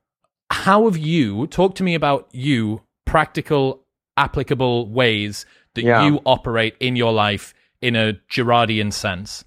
how 0.50 0.84
have 0.84 0.96
you 0.96 1.46
talk 1.46 1.74
to 1.76 1.82
me 1.82 1.94
about 1.94 2.28
you 2.32 2.82
practical 3.04 3.84
applicable 4.16 4.88
ways 4.88 5.44
that 5.74 5.82
yeah. 5.82 6.06
you 6.06 6.20
operate 6.24 6.76
in 6.80 6.96
your 6.96 7.12
life 7.12 7.54
in 7.80 7.96
a 7.96 8.14
girardian 8.30 8.92
sense? 8.92 9.44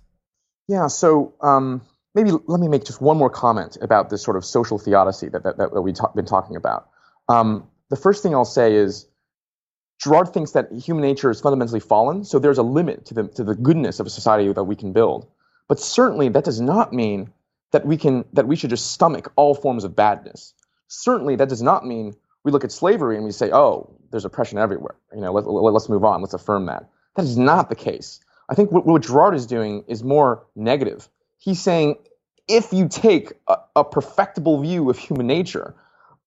Yeah 0.68 0.88
so 0.88 1.34
um 1.42 1.82
maybe 2.14 2.32
let 2.48 2.60
me 2.60 2.68
make 2.68 2.86
just 2.86 3.02
one 3.02 3.18
more 3.18 3.30
comment 3.30 3.78
about 3.82 4.10
this 4.10 4.24
sort 4.24 4.38
of 4.38 4.46
social 4.46 4.78
theodicy 4.78 5.30
that, 5.30 5.44
that, 5.44 5.58
that 5.58 5.82
we've 5.82 5.96
ta- 5.96 6.12
been 6.16 6.26
talking 6.26 6.56
about. 6.56 6.88
Um, 7.28 7.68
the 7.96 8.02
first 8.02 8.22
thing 8.22 8.36
I'll 8.36 8.44
say 8.44 8.76
is 8.76 9.08
Girard 10.00 10.34
thinks 10.34 10.52
that 10.52 10.70
human 10.70 11.02
nature 11.02 11.32
is 11.32 11.40
fundamentally 11.40 11.80
fallen, 11.80 12.26
so 12.26 12.40
there's 12.40 12.58
a 12.58 12.64
limit 12.64 13.06
to 13.06 13.14
the, 13.14 13.28
to 13.30 13.44
the 13.46 13.56
goodness 13.56 14.02
of 14.02 14.06
a 14.06 14.10
society 14.10 14.52
that 14.52 14.66
we 14.66 14.76
can 14.76 14.92
build. 14.92 15.28
But 15.70 15.80
certainly 15.80 16.28
that 16.28 16.44
does 16.44 16.60
not 16.60 16.92
mean 16.92 17.32
that 17.72 17.86
we 17.86 17.96
can 17.96 18.26
that 18.34 18.48
we 18.48 18.58
should 18.58 18.70
just 18.70 18.92
stomach 18.92 19.32
all 19.38 19.56
forms 19.56 19.86
of 19.86 19.96
badness. 19.96 20.54
Certainly 20.90 21.38
that 21.38 21.48
does 21.48 21.62
not 21.62 21.86
mean 21.86 22.14
we 22.44 22.52
look 22.52 22.66
at 22.66 22.72
slavery 22.74 23.16
and 23.16 23.26
we 23.26 23.32
say, 23.32 23.50
oh, 23.54 23.90
there's 24.12 24.26
oppression 24.26 24.58
everywhere. 24.58 24.96
You 25.14 25.22
know, 25.22 25.32
let, 25.32 25.48
let, 25.48 25.74
let's 25.74 25.88
move 25.88 26.04
on. 26.04 26.22
Let's 26.22 26.34
affirm 26.34 26.66
that. 26.66 26.90
That 27.16 27.24
is 27.24 27.38
not 27.38 27.70
the 27.70 27.76
case. 27.76 28.20
I 28.50 28.56
think 28.56 28.74
what, 28.74 28.86
what 28.86 29.04
Girard 29.04 29.36
is 29.36 29.46
doing 29.46 29.86
is 29.88 30.04
more 30.04 30.46
negative. 30.56 31.08
He's 31.38 31.62
saying 31.62 31.96
if 32.50 32.74
you 32.74 32.90
take 32.90 33.32
a, 33.48 33.58
a 33.78 33.84
perfectible 33.86 34.62
view 34.62 34.90
of 34.90 35.00
human 35.00 35.28
nature, 35.28 35.74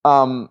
um, 0.06 0.48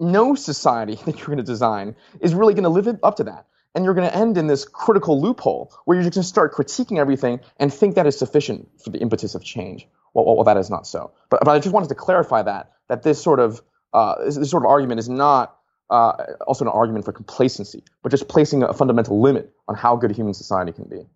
no 0.00 0.34
society 0.34 0.94
that 1.06 1.18
you're 1.18 1.26
going 1.26 1.38
to 1.38 1.44
design 1.44 1.96
is 2.20 2.34
really 2.34 2.54
going 2.54 2.64
to 2.64 2.70
live 2.70 2.88
up 3.02 3.16
to 3.16 3.24
that. 3.24 3.46
And 3.74 3.84
you're 3.84 3.94
going 3.94 4.08
to 4.08 4.16
end 4.16 4.38
in 4.38 4.46
this 4.46 4.64
critical 4.64 5.20
loophole 5.20 5.72
where 5.84 5.96
you're 5.96 6.04
just 6.04 6.14
going 6.14 6.22
to 6.22 6.28
start 6.28 6.54
critiquing 6.54 6.98
everything 6.98 7.40
and 7.58 7.72
think 7.72 7.94
that 7.94 8.06
is 8.06 8.18
sufficient 8.18 8.68
for 8.82 8.90
the 8.90 8.98
impetus 8.98 9.34
of 9.34 9.44
change. 9.44 9.86
Well, 10.14 10.24
well, 10.24 10.36
well 10.36 10.44
that 10.44 10.56
is 10.56 10.70
not 10.70 10.86
so. 10.86 11.12
But, 11.30 11.40
but 11.44 11.50
I 11.52 11.58
just 11.58 11.72
wanted 11.72 11.90
to 11.90 11.94
clarify 11.94 12.42
that 12.42 12.72
that 12.88 13.02
this 13.02 13.22
sort 13.22 13.40
of 13.40 13.60
uh, 13.92 14.24
this, 14.24 14.50
sort 14.50 14.64
of 14.64 14.70
argument 14.70 14.98
is 14.98 15.08
not 15.08 15.56
uh, 15.90 16.12
also 16.46 16.64
an 16.64 16.70
argument 16.70 17.04
for 17.04 17.12
complacency, 17.12 17.82
but 18.02 18.10
just 18.10 18.28
placing 18.28 18.62
a 18.62 18.74
fundamental 18.74 19.20
limit 19.20 19.52
on 19.68 19.74
how 19.74 19.96
good 19.96 20.10
a 20.10 20.14
human 20.14 20.34
society 20.34 20.72
can 20.72 20.84
be. 20.84 21.06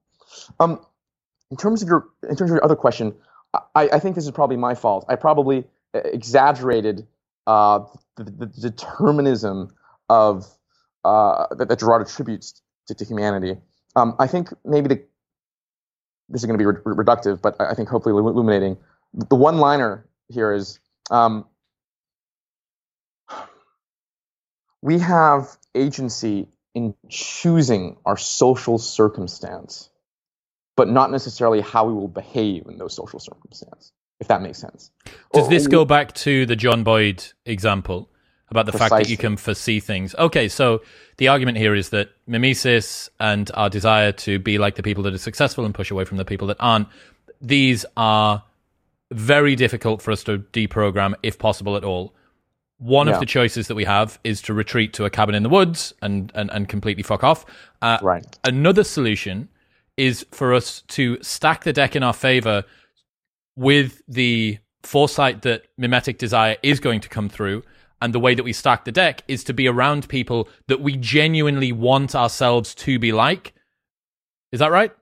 Um, 0.61 0.85
in 1.51 1.57
terms 1.57 1.83
of 1.83 1.89
your 1.89 2.09
in 2.22 2.37
terms 2.37 2.51
of 2.51 2.57
your 2.57 2.64
other 2.64 2.76
question, 2.76 3.14
I, 3.74 3.89
I 3.93 3.99
think 3.99 4.14
this 4.14 4.24
is 4.24 4.30
probably 4.30 4.57
my 4.57 4.74
fault. 4.74 5.05
I 5.09 5.16
probably 5.16 5.64
uh, 5.95 6.01
exaggerated 6.05 7.07
uh, 7.47 7.80
the, 8.16 8.24
the, 8.24 8.47
determinism 8.47 9.74
of 10.09 10.47
uh, 11.05 11.47
that, 11.57 11.68
that 11.68 11.78
Girard 11.80 12.03
attributes 12.03 12.61
to, 12.86 12.95
to 12.95 13.05
humanity. 13.05 13.57
Um, 13.97 14.14
I 14.18 14.26
think 14.26 14.49
maybe 14.64 14.88
the 14.88 15.03
this 16.28 16.43
is 16.43 16.47
going 16.47 16.59
to 16.59 16.62
be 16.62 16.66
re- 16.66 17.05
reductive, 17.05 17.43
but 17.43 17.61
I 17.61 17.74
think 17.74 17.88
hopefully 17.88 18.16
illuminating. 18.16 18.78
The 19.12 19.36
one 19.36 19.59
liner 19.59 20.07
here 20.28 20.53
is 20.53 20.78
um, 21.11 21.45
we 24.82 24.99
have 24.99 25.49
agency 25.74 26.49
in 26.74 26.95
choosing 27.11 27.99
our 28.07 28.16
social 28.16 28.78
circumstance, 28.78 29.90
but 30.76 30.88
not 30.88 31.11
necessarily 31.11 31.61
how 31.61 31.86
we 31.86 31.93
will 31.93 32.09
behave 32.09 32.66
in 32.66 32.78
those 32.78 32.95
social 32.95 33.18
circumstances 33.18 33.93
if 34.23 34.29
that 34.29 34.41
makes 34.41 34.59
sense. 34.59 34.93
Does 35.33 35.49
or, 35.49 35.51
this 35.51 35.66
go 35.66 35.85
back 35.85 36.12
to 36.14 36.47
the 36.47 36.55
John 36.55 36.85
Boyd 36.85 37.25
example 37.45 38.09
about 38.51 38.66
the 38.66 38.73
precisely. 38.73 38.97
fact 38.97 39.05
that 39.07 39.11
you 39.11 39.16
can 39.16 39.37
foresee 39.37 39.81
things? 39.81 40.14
Okay, 40.14 40.49
so 40.49 40.81
the 41.16 41.27
argument 41.27 41.59
here 41.59 41.75
is 41.75 41.89
that 41.89 42.11
mimesis 42.29 43.11
and 43.18 43.51
our 43.55 43.68
desire 43.68 44.12
to 44.12 44.39
be 44.39 44.59
like 44.59 44.77
the 44.77 44.83
people 44.83 45.03
that 45.03 45.12
are 45.12 45.18
successful 45.18 45.64
and 45.64 45.75
push 45.75 45.91
away 45.91 46.05
from 46.05 46.18
the 46.18 46.25
people 46.25 46.47
that 46.47 46.57
aren't, 46.61 46.87
these 47.41 47.85
are 47.97 48.45
very 49.11 49.57
difficult 49.57 50.01
for 50.01 50.12
us 50.12 50.23
to 50.23 50.39
deprogram, 50.39 51.14
if 51.25 51.37
possible 51.37 51.77
at 51.77 51.83
all. 51.83 52.14
One 52.79 53.09
yeah. 53.09 53.14
of 53.14 53.20
the 53.20 53.27
choices 53.27 53.66
that 53.66 53.75
we 53.75 53.85
have 53.85 54.20
is 54.23 54.41
to 54.43 54.55
retreat 54.55 54.93
to 54.95 55.05
a 55.05 55.11
cabin 55.11 55.35
in 55.35 55.43
the 55.43 55.49
woods 55.49 55.95
and, 56.01 56.31
and, 56.37 56.49
and 56.53 56.68
completely 56.68 57.03
fuck 57.03 57.25
off. 57.25 57.45
Uh, 57.83 57.99
right. 58.03 58.39
Another 58.45 58.85
solution 58.85 59.49
is 59.97 60.25
for 60.31 60.55
us 60.55 60.83
to 60.89 61.18
stack 61.23 61.64
the 61.64 61.73
deck 61.73 61.97
in 61.97 62.05
our 62.05 62.12
favor 62.12 62.64
with 63.57 64.03
the 64.09 64.59
foresight 64.82 65.42
that 65.42 65.64
mimetic 65.76 66.18
desire 66.18 66.57
is 66.62 66.80
going 66.80 67.00
to 67.00 67.09
come 67.09 67.28
through 67.28 67.62
and 68.00 68.12
the 68.12 68.18
way 68.18 68.34
that 68.34 68.42
we 68.42 68.53
stack 68.53 68.84
the 68.84 68.90
deck 68.90 69.22
is 69.28 69.44
to 69.44 69.55
be 69.55 69.68
around 69.68 70.09
people 70.09 70.48
that 70.66 70.80
we 70.80 70.96
genuinely 70.96 71.70
want 71.70 72.14
ourselves 72.14 72.74
to 72.74 72.98
be 72.98 73.12
like 73.12 73.53
is 74.50 74.59
that 74.59 74.72
right 74.72 74.92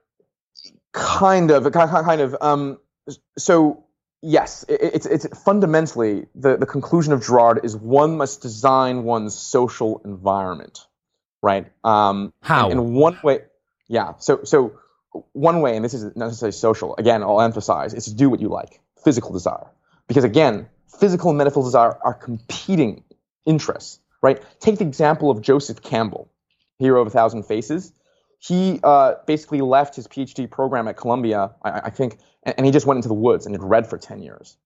kind 0.91 1.49
of 1.49 1.71
kind 1.71 2.21
of 2.21 2.35
um 2.41 2.77
so 3.37 3.83
yes 4.21 4.63
it's 4.69 5.07
it's 5.07 5.25
fundamentally 5.43 6.27
the 6.35 6.57
the 6.57 6.65
conclusion 6.67 7.11
of 7.11 7.23
Girard 7.23 7.61
is 7.63 7.75
one 7.75 8.17
must 8.17 8.41
design 8.41 9.03
one's 9.03 9.33
social 9.33 9.99
environment 10.05 10.85
right? 11.41 11.67
Um, 11.83 12.33
How? 12.41 12.69
And 12.69 12.93
one 12.93 13.19
way, 13.23 13.39
yeah. 13.87 14.13
So 14.19 14.43
so 14.43 14.73
one 15.33 15.61
way, 15.61 15.75
and 15.75 15.83
this 15.83 15.93
is 15.93 16.03
not 16.03 16.27
necessarily 16.27 16.53
social. 16.53 16.95
Again, 16.97 17.23
I'll 17.23 17.41
emphasize, 17.41 17.93
is 17.93 18.05
to 18.05 18.13
do 18.13 18.29
what 18.29 18.39
you 18.39 18.49
like, 18.49 18.79
physical 19.03 19.31
desire, 19.31 19.67
because 20.07 20.23
again, 20.23 20.67
physical 20.99 21.29
and 21.29 21.37
metaphysical 21.37 21.63
desire 21.63 21.97
are 22.03 22.13
competing 22.13 23.03
interests, 23.45 23.99
right? 24.21 24.41
Take 24.59 24.77
the 24.77 24.85
example 24.85 25.29
of 25.31 25.41
Joseph 25.41 25.81
Campbell, 25.81 26.29
hero 26.79 27.01
of 27.01 27.07
a 27.07 27.09
thousand 27.09 27.43
faces. 27.43 27.93
He 28.39 28.79
uh, 28.83 29.15
basically 29.27 29.61
left 29.61 29.95
his 29.95 30.07
PhD 30.07 30.49
program 30.49 30.87
at 30.87 30.97
Columbia, 30.97 31.51
I, 31.63 31.71
I 31.71 31.89
think, 31.89 32.17
and, 32.43 32.55
and 32.57 32.65
he 32.65 32.71
just 32.71 32.85
went 32.85 32.97
into 32.97 33.07
the 33.07 33.13
woods 33.13 33.45
and 33.45 33.53
had 33.53 33.63
read 33.63 33.87
for 33.87 33.97
10 33.97 34.21
years. 34.21 34.57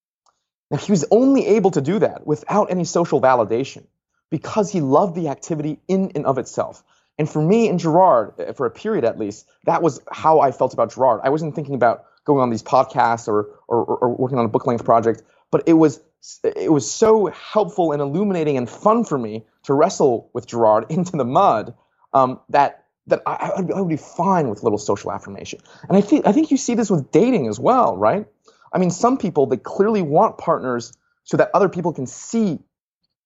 Now, 0.72 0.78
he 0.78 0.92
was 0.92 1.06
only 1.12 1.46
able 1.48 1.72
to 1.72 1.82
do 1.82 2.00
that 2.00 2.26
without 2.26 2.72
any 2.72 2.86
social 2.86 3.22
validation 3.22 3.86
because 4.30 4.72
he 4.72 4.82
loved 4.82 5.16
the 5.16 5.28
activity 5.28 5.80
in 5.88 6.12
and 6.16 6.26
of 6.26 6.38
itself. 6.38 6.84
And 7.18 7.30
for 7.30 7.42
me 7.42 7.70
and 7.70 7.80
Girard, 7.80 8.34
uh, 8.40 8.54
for 8.54 8.66
a 8.66 8.72
period 8.72 9.06
at 9.06 9.18
least, 9.18 9.48
that 9.64 9.82
was 9.82 10.02
how 10.12 10.40
I 10.40 10.52
felt 10.52 10.74
about 10.74 10.94
Girard. 10.94 11.22
I 11.24 11.30
wasn't 11.30 11.56
thinking 11.56 11.76
about 11.76 12.06
going 12.26 12.42
on 12.42 12.50
these 12.50 12.64
podcasts 12.64 13.28
or, 13.28 13.50
or, 13.68 13.86
or 13.86 14.16
working 14.16 14.38
on 14.38 14.46
a 14.46 14.50
book 14.50 14.66
length 14.66 14.84
project, 14.84 15.24
but 15.52 15.64
it 15.68 15.74
was 15.74 16.02
it 16.44 16.72
was 16.72 16.90
so 16.90 17.28
helpful 17.28 17.92
and 17.92 18.02
illuminating 18.02 18.58
and 18.58 18.68
fun 18.68 19.04
for 19.04 19.18
me 19.18 19.46
to 19.64 19.74
wrestle 19.74 20.30
with 20.34 20.48
Girard 20.48 20.86
into 20.90 21.16
the 21.18 21.26
mud 21.26 21.76
um, 22.14 22.40
that 22.50 22.86
that 23.08 23.22
I, 23.28 23.52
I, 23.56 23.62
would, 23.62 23.72
I 23.72 23.82
would 23.82 23.90
be 23.90 23.98
fine 23.98 24.50
with 24.50 24.64
little 24.64 24.80
social 24.80 25.12
affirmation. 25.12 25.60
And 25.88 25.96
I 25.96 26.02
think 26.02 26.26
I 26.26 26.32
think 26.32 26.52
you 26.52 26.58
see 26.58 26.74
this 26.74 26.90
with 26.90 27.12
dating 27.12 27.48
as 27.48 27.60
well, 27.60 27.96
right? 27.96 28.26
I 28.74 28.80
mean, 28.80 28.90
some 28.90 29.18
people 29.18 29.46
they 29.46 29.58
clearly 29.58 30.02
want 30.02 30.38
partners 30.38 30.94
so 31.24 31.38
that 31.38 31.52
other 31.54 31.70
people 31.70 31.94
can 31.94 32.08
see 32.08 32.60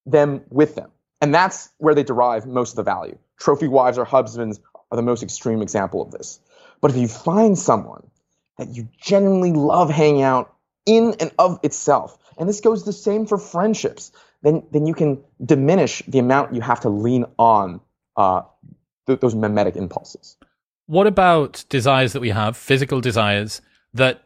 them 0.06 0.42
with 0.50 0.74
them, 0.74 0.90
and 1.20 1.34
that's 1.34 1.70
where 1.78 1.94
they 1.94 2.02
derive 2.02 2.46
most 2.46 2.72
of 2.72 2.76
the 2.76 2.82
value. 2.82 3.18
Trophy 3.40 3.66
wives 3.66 3.98
or 3.98 4.04
husbands 4.04 4.60
are 4.92 4.96
the 4.96 5.02
most 5.02 5.22
extreme 5.22 5.62
example 5.62 6.02
of 6.02 6.12
this. 6.12 6.38
But 6.80 6.92
if 6.92 6.96
you 6.96 7.08
find 7.08 7.58
someone 7.58 8.06
that 8.58 8.68
you 8.68 8.88
genuinely 9.00 9.52
love 9.52 9.90
hanging 9.90 10.22
out 10.22 10.54
in 10.86 11.14
and 11.18 11.32
of 11.38 11.58
itself, 11.62 12.16
and 12.38 12.48
this 12.48 12.60
goes 12.60 12.84
the 12.84 12.92
same 12.92 13.26
for 13.26 13.38
friendships, 13.38 14.12
then 14.42 14.62
then 14.70 14.86
you 14.86 14.94
can 14.94 15.22
diminish 15.44 16.02
the 16.06 16.18
amount 16.18 16.54
you 16.54 16.60
have 16.60 16.80
to 16.80 16.88
lean 16.88 17.24
on 17.38 17.80
uh, 18.16 18.42
th- 19.06 19.20
those 19.20 19.34
mimetic 19.34 19.76
impulses. 19.76 20.36
What 20.86 21.06
about 21.06 21.64
desires 21.68 22.12
that 22.12 22.20
we 22.20 22.30
have, 22.30 22.56
physical 22.56 23.00
desires 23.00 23.60
that 23.94 24.24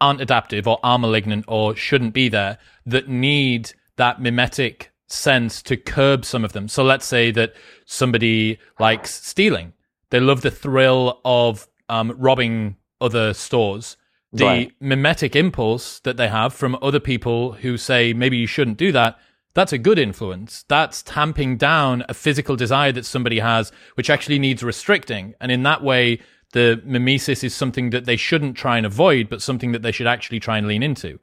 aren't 0.00 0.20
adaptive 0.20 0.68
or 0.68 0.78
are 0.82 0.98
malignant 0.98 1.44
or 1.48 1.74
shouldn't 1.74 2.14
be 2.14 2.28
there, 2.28 2.58
that 2.86 3.08
need 3.08 3.72
that 3.96 4.20
mimetic 4.20 4.92
sense 5.06 5.62
to 5.62 5.76
curb 5.76 6.24
some 6.24 6.44
of 6.44 6.52
them? 6.52 6.68
So 6.68 6.82
let's 6.82 7.06
say 7.06 7.30
that 7.32 7.54
somebody 7.84 8.58
likes 8.78 9.12
stealing. 9.24 9.72
They 10.10 10.20
love 10.20 10.42
the 10.42 10.50
thrill 10.50 11.20
of 11.24 11.68
um, 11.88 12.14
robbing 12.18 12.76
other 13.00 13.34
stores. 13.34 13.96
The 14.32 14.44
Right. 14.44 14.72
mimetic 14.80 15.36
impulse 15.36 16.00
that 16.00 16.16
they 16.16 16.28
have 16.28 16.52
from 16.52 16.76
other 16.82 17.00
people 17.00 17.52
who 17.52 17.76
say 17.76 18.12
maybe 18.12 18.36
you 18.36 18.46
shouldn't 18.48 18.78
do 18.78 18.90
that, 18.92 19.18
that's 19.54 19.72
a 19.72 19.78
good 19.78 19.98
influence. 19.98 20.64
That's 20.68 21.02
tamping 21.02 21.56
down 21.56 22.04
a 22.08 22.14
physical 22.14 22.56
desire 22.56 22.90
that 22.92 23.06
somebody 23.06 23.38
has, 23.38 23.70
which 23.94 24.10
actually 24.10 24.40
needs 24.40 24.64
restricting. 24.64 25.34
And 25.40 25.52
in 25.52 25.62
that 25.62 25.82
way, 25.82 26.18
the 26.52 26.82
mimesis 26.84 27.44
is 27.44 27.54
something 27.54 27.90
that 27.90 28.04
they 28.04 28.16
shouldn't 28.16 28.56
try 28.56 28.76
and 28.76 28.84
avoid, 28.86 29.28
but 29.28 29.42
something 29.42 29.70
that 29.72 29.82
they 29.82 29.92
should 29.92 30.08
actually 30.08 30.40
try 30.40 30.58
and 30.58 30.66
lean 30.66 30.82
into. 30.82 31.20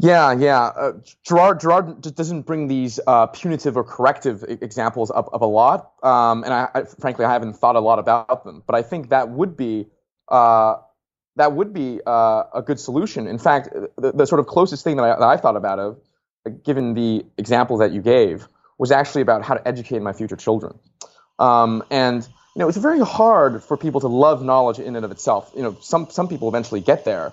Yeah, 0.00 0.32
yeah. 0.32 0.60
Uh, 0.62 0.92
Girard 1.24 1.60
Girard 1.60 2.02
doesn't 2.02 2.42
bring 2.42 2.68
these 2.68 3.00
uh, 3.06 3.26
punitive 3.26 3.76
or 3.76 3.82
corrective 3.82 4.44
e- 4.48 4.58
examples 4.60 5.10
up, 5.10 5.30
up 5.32 5.40
a 5.42 5.46
lot, 5.46 5.92
um, 6.04 6.44
and 6.44 6.54
I, 6.54 6.68
I, 6.74 6.82
frankly 6.84 7.24
I 7.24 7.32
haven't 7.32 7.54
thought 7.54 7.74
a 7.76 7.80
lot 7.80 7.98
about 7.98 8.44
them. 8.44 8.62
But 8.64 8.76
I 8.76 8.82
think 8.82 9.08
that 9.08 9.30
would 9.30 9.56
be 9.56 9.88
uh, 10.28 10.76
that 11.36 11.52
would 11.52 11.72
be 11.72 12.00
uh, 12.06 12.44
a 12.54 12.62
good 12.62 12.78
solution. 12.78 13.26
In 13.26 13.38
fact, 13.38 13.70
the, 13.96 14.12
the 14.12 14.26
sort 14.26 14.40
of 14.40 14.46
closest 14.46 14.84
thing 14.84 14.96
that 14.98 15.04
I, 15.04 15.08
that 15.18 15.22
I 15.22 15.36
thought 15.36 15.56
about 15.56 15.80
of, 15.80 16.00
given 16.62 16.94
the 16.94 17.26
example 17.36 17.78
that 17.78 17.90
you 17.90 18.00
gave, 18.02 18.46
was 18.78 18.92
actually 18.92 19.22
about 19.22 19.42
how 19.42 19.54
to 19.54 19.66
educate 19.66 20.00
my 20.00 20.12
future 20.12 20.36
children. 20.36 20.78
Um, 21.40 21.82
and 21.90 22.22
you 22.54 22.60
know, 22.60 22.68
it's 22.68 22.78
very 22.78 23.00
hard 23.00 23.64
for 23.64 23.76
people 23.76 24.00
to 24.02 24.08
love 24.08 24.44
knowledge 24.44 24.78
in 24.78 24.94
and 24.94 25.04
of 25.04 25.10
itself. 25.10 25.52
You 25.56 25.62
know, 25.62 25.76
some 25.80 26.08
some 26.10 26.28
people 26.28 26.48
eventually 26.48 26.80
get 26.80 27.04
there, 27.04 27.32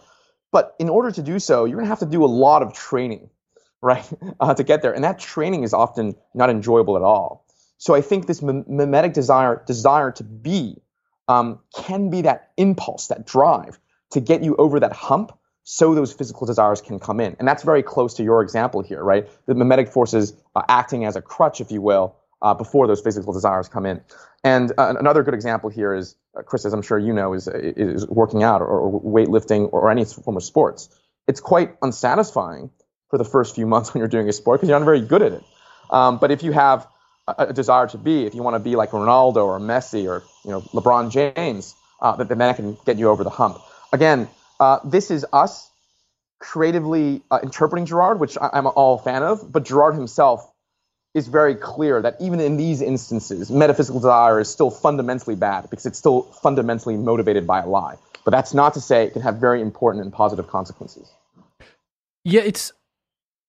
but 0.56 0.74
in 0.80 0.88
order 0.88 1.12
to 1.12 1.22
do 1.22 1.38
so, 1.38 1.66
you're 1.66 1.76
going 1.76 1.84
to 1.84 1.90
have 1.90 2.00
to 2.00 2.06
do 2.06 2.24
a 2.24 2.32
lot 2.46 2.62
of 2.64 2.72
training, 2.72 3.30
right, 3.82 4.10
uh, 4.40 4.54
to 4.54 4.64
get 4.64 4.82
there. 4.82 4.94
And 4.94 5.04
that 5.04 5.20
training 5.20 5.64
is 5.64 5.74
often 5.74 6.16
not 6.34 6.50
enjoyable 6.50 6.96
at 6.96 7.04
all. 7.04 7.46
So 7.78 7.94
I 7.94 8.00
think 8.00 8.26
this 8.26 8.42
mim- 8.42 8.64
mimetic 8.70 9.12
desire, 9.12 9.62
desire 9.68 10.12
to 10.14 10.24
be, 10.24 10.82
um, 11.28 11.60
can 11.76 12.10
be 12.10 12.22
that 12.22 12.54
impulse, 12.56 13.08
that 13.08 13.28
drive 13.28 13.78
to 14.12 14.22
get 14.22 14.44
you 14.44 14.56
over 14.56 14.80
that 14.80 14.94
hump, 14.94 15.38
so 15.66 15.94
those 15.94 16.14
physical 16.14 16.48
desires 16.48 16.80
can 16.80 17.00
come 17.00 17.20
in. 17.20 17.36
And 17.38 17.46
that's 17.46 17.64
very 17.64 17.84
close 17.84 18.14
to 18.14 18.24
your 18.24 18.42
example 18.42 18.82
here, 18.82 19.04
right? 19.04 19.28
The 19.48 19.56
mimetic 19.56 19.90
forces 19.90 20.32
uh, 20.56 20.62
acting 20.70 21.04
as 21.04 21.18
a 21.18 21.22
crutch, 21.22 21.60
if 21.60 21.70
you 21.70 21.82
will, 21.82 22.16
uh, 22.42 22.54
before 22.54 22.88
those 22.88 23.02
physical 23.02 23.34
desires 23.34 23.68
come 23.68 23.86
in. 23.86 24.02
And 24.44 24.72
uh, 24.78 24.96
another 25.00 25.24
good 25.24 25.34
example 25.34 25.70
here 25.70 25.94
is, 25.94 26.16
uh, 26.38 26.44
Chris, 26.44 26.66
as 26.66 26.74
I'm 26.74 26.82
sure 26.82 27.00
you 27.00 27.14
know, 27.14 27.34
is, 27.34 27.48
is 27.48 28.08
working 28.08 28.44
out 28.44 28.62
or, 28.62 28.68
or 28.68 29.02
weightlifting 29.02 29.70
or 29.72 29.90
any 29.90 30.06
form 30.06 30.38
of 30.38 30.44
sports. 30.44 30.90
It's 31.28 31.40
quite 31.40 31.76
unsatisfying 31.82 32.70
for 33.10 33.18
the 33.18 33.26
first 33.26 33.56
few 33.56 33.66
months 33.66 33.92
when 33.94 34.00
you're 34.00 34.08
doing 34.08 34.30
a 34.30 34.34
sport 34.34 34.60
because 34.60 34.70
you're 34.70 34.80
not 34.80 34.86
very 34.86 35.02
good 35.02 35.22
at 35.22 35.34
it. 35.34 35.44
Um, 35.90 36.18
but 36.18 36.32
if 36.32 36.44
you 36.44 36.52
have 36.52 36.88
a, 37.28 37.48
a 37.50 37.54
desire 37.54 37.88
to 37.88 37.98
be, 37.98 38.26
if 38.26 38.36
you 38.36 38.44
want 38.44 38.56
to 38.56 38.60
be 38.60 38.76
like 38.76 38.92
Ronaldo 38.92 39.46
or 39.46 39.60
Messi 39.60 40.08
or 40.08 40.24
you 40.44 40.52
know 40.52 40.62
LeBron 40.62 41.12
James, 41.12 41.76
uh, 42.02 42.24
then 42.24 42.38
that 42.40 42.56
can 42.56 42.78
get 42.86 42.98
you 42.98 43.10
over 43.10 43.24
the 43.24 43.30
hump. 43.30 43.60
Again, 43.94 44.28
uh, 44.60 44.80
this 44.84 45.12
is 45.12 45.26
us 45.32 45.70
creatively 46.40 47.22
uh, 47.32 47.40
interpreting 47.42 47.86
Girard, 47.86 48.20
which 48.20 48.38
I, 48.38 48.50
I'm 48.54 48.68
all 48.68 48.98
fan 48.98 49.24
of. 49.24 49.52
But 49.52 49.66
Girard 49.66 49.96
himself 49.96 50.52
is 51.16 51.28
very 51.28 51.56
clear 51.56 52.02
that 52.02 52.18
even 52.20 52.42
in 52.42 52.58
these 52.58 52.82
instances, 52.82 53.50
metaphysical 53.50 54.02
desire 54.02 54.42
is 54.42 54.50
still 54.50 54.70
fundamentally 54.70 55.36
bad 55.36 55.70
because 55.70 55.86
it's 55.86 55.98
still 55.98 56.24
fundamentally 56.44 56.98
motivated 56.98 57.48
by 57.48 57.62
a 57.62 57.68
lie. 57.68 57.96
But 58.26 58.32
that's 58.32 58.54
not 58.54 58.74
to 58.74 58.82
say 58.82 59.06
it 59.06 59.14
can 59.14 59.22
have 59.22 59.38
very 59.38 59.62
important 59.62 60.04
and 60.04 60.12
positive 60.14 60.48
consequences. 60.48 61.10
Yeah, 62.26 62.42
it's 62.42 62.74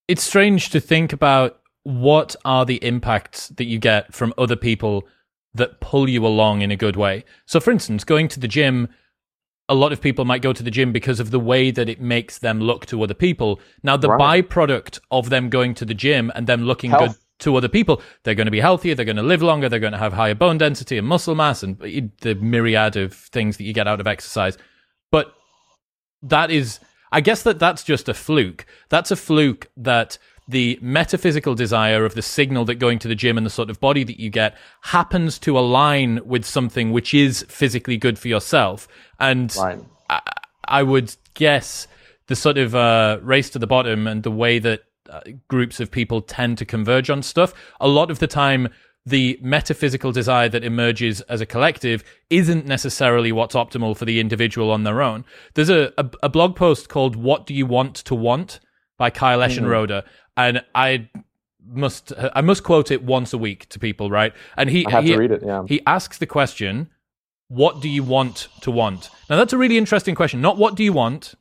it's 0.07 0.23
strange 0.23 0.71
to 0.71 0.81
think 0.81 1.13
about 1.13 1.61
what 1.83 2.37
are 2.45 2.65
the 2.65 2.77
impacts 2.85 3.49
that 3.49 3.65
you 3.65 3.79
get 3.79 4.15
from 4.15 4.33
other 4.39 4.57
people 4.57 5.07
that 5.55 5.81
pull 5.81 6.09
you 6.09 6.25
along 6.25 6.63
in 6.63 6.71
a 6.71 6.77
good 6.77 6.95
way. 6.95 7.25
So 7.47 7.59
for 7.59 7.73
instance, 7.73 8.05
going 8.05 8.29
to 8.29 8.41
the 8.41 8.49
gym 8.49 8.89
a 9.69 9.75
lot 9.75 9.93
of 9.93 10.01
people 10.01 10.25
might 10.25 10.43
go 10.43 10.53
to 10.53 10.63
the 10.63 10.71
gym 10.71 10.93
because 10.93 11.19
of 11.19 11.33
the 11.33 11.41
way 11.41 11.73
that 11.73 11.89
it 11.89 12.01
makes 12.01 12.39
them 12.39 12.61
look 12.61 12.87
to 12.87 13.03
other 13.03 13.15
people. 13.15 13.59
Now, 13.83 13.97
the 13.97 14.09
Right. 14.09 14.45
byproduct 14.45 15.01
of 15.11 15.29
them 15.29 15.49
going 15.49 15.75
to 15.75 15.85
the 15.85 15.95
gym 15.95 16.31
and 16.37 16.47
them 16.47 16.63
looking 16.63 16.91
Health. 16.91 17.01
good 17.01 17.17
to 17.41 17.57
other 17.57 17.69
people, 17.69 18.01
they're 18.23 18.35
going 18.35 18.47
to 18.47 18.51
be 18.51 18.61
healthier, 18.61 18.95
they're 18.95 19.05
going 19.05 19.17
to 19.17 19.23
live 19.23 19.43
longer, 19.43 19.69
they're 19.69 19.79
going 19.79 19.93
to 19.93 19.99
have 19.99 20.13
higher 20.13 20.35
bone 20.35 20.59
density 20.59 20.97
and 20.97 21.07
muscle 21.07 21.35
mass 21.35 21.63
and 21.63 21.79
the 21.79 22.35
myriad 22.41 22.97
of 22.97 23.13
things 23.13 23.57
that 23.59 23.65
you 23.65 23.73
get 23.73 23.87
out 23.87 24.01
of 24.01 24.07
exercise. 24.07 24.57
But 25.11 25.35
that 26.23 26.51
is, 26.51 26.81
I 27.13 27.21
guess 27.21 27.43
that 27.43 27.59
that's 27.59 27.85
just 27.85 28.09
a 28.09 28.15
fluke. 28.15 28.67
That's 28.89 29.11
a 29.11 29.17
fluke 29.17 29.69
that 29.77 30.19
the 30.49 30.79
metaphysical 30.81 31.55
desire 31.55 32.05
of 32.05 32.15
the 32.15 32.23
signal 32.23 32.65
that 32.67 32.77
going 32.77 32.99
to 33.01 33.09
the 33.09 33.15
gym 33.15 33.37
and 33.37 33.45
the 33.45 33.51
sort 33.51 33.69
of 33.69 33.81
body 33.81 34.05
that 34.05 34.21
you 34.21 34.31
get 34.31 34.57
happens 34.83 35.39
to 35.41 35.59
align 35.59 36.21
with 36.25 36.45
something 36.45 36.93
which 36.93 37.13
is 37.13 37.45
physically 37.49 37.97
good 37.97 38.19
for 38.19 38.29
yourself. 38.29 38.87
And 39.19 39.55
Right. 39.57 39.79
I, 40.09 40.21
I 40.65 40.83
would 40.83 41.15
guess 41.35 41.89
the 42.29 42.37
sort 42.37 42.59
of 42.59 42.75
uh, 42.75 43.19
race 43.23 43.51
to 43.51 43.59
the 43.59 43.67
bottom 43.67 44.07
and 44.07 44.23
the 44.23 44.31
way 44.31 44.59
that 44.59 44.83
uh, 45.11 45.21
groups 45.49 45.81
of 45.81 45.91
people 45.91 46.21
tend 46.21 46.59
to 46.59 46.65
converge 46.65 47.11
on 47.11 47.23
stuff, 47.23 47.55
a 47.81 47.89
lot 47.89 48.11
of 48.11 48.19
the 48.19 48.27
time, 48.27 48.69
the 49.05 49.39
metaphysical 49.41 50.11
desire 50.11 50.49
that 50.49 50.65
emerges 50.65 51.21
as 51.23 51.41
a 51.41 51.47
collective 51.47 52.03
isn't 52.29 52.67
necessarily 52.67 53.31
what's 53.31 53.55
optimal 53.55 53.97
for 53.97 54.05
the 54.05 54.19
individual 54.19 54.71
on 54.71 54.83
their 54.83 55.01
own. 55.01 55.25
There's 55.55 55.71
a, 55.71 55.93
a, 55.97 56.11
a 56.25 56.29
blog 56.29 56.57
post 56.57 56.89
called 56.89 57.15
What 57.15 57.47
Do 57.47 57.55
You 57.55 57.67
Want 57.67 57.95
to 57.97 58.15
Want 58.15 58.59
by 58.99 59.11
Kyle 59.11 59.39
Eschenroeder, 59.39 60.03
and 60.37 60.63
I 60.75 61.09
must 61.69 62.13
I 62.35 62.41
must 62.41 62.63
quote 62.63 62.91
it 62.91 63.03
once 63.03 63.33
a 63.33 63.39
week 63.39 63.69
to 63.71 63.79
people, 63.79 64.11
right? 64.11 64.33
And 64.57 64.71
he 64.71 64.87
I 64.87 64.91
have 64.91 65.05
he, 65.05 65.13
to 65.13 65.19
read 65.19 65.31
it. 65.31 65.43
Yeah. 65.45 65.65
he 65.69 65.81
asks 65.87 66.19
the 66.19 66.27
question, 66.27 66.91
What 67.49 67.81
do 67.81 67.89
you 67.89 68.03
want 68.03 68.49
to 68.63 68.71
want? 68.71 69.11
Now, 69.29 69.37
that's 69.37 69.53
a 69.53 69.59
really 69.59 69.79
interesting 69.79 70.15
question. 70.15 70.41
Not 70.41 70.57
what 70.59 70.75
do 70.75 70.85
you 70.85 70.93
want, 70.93 71.35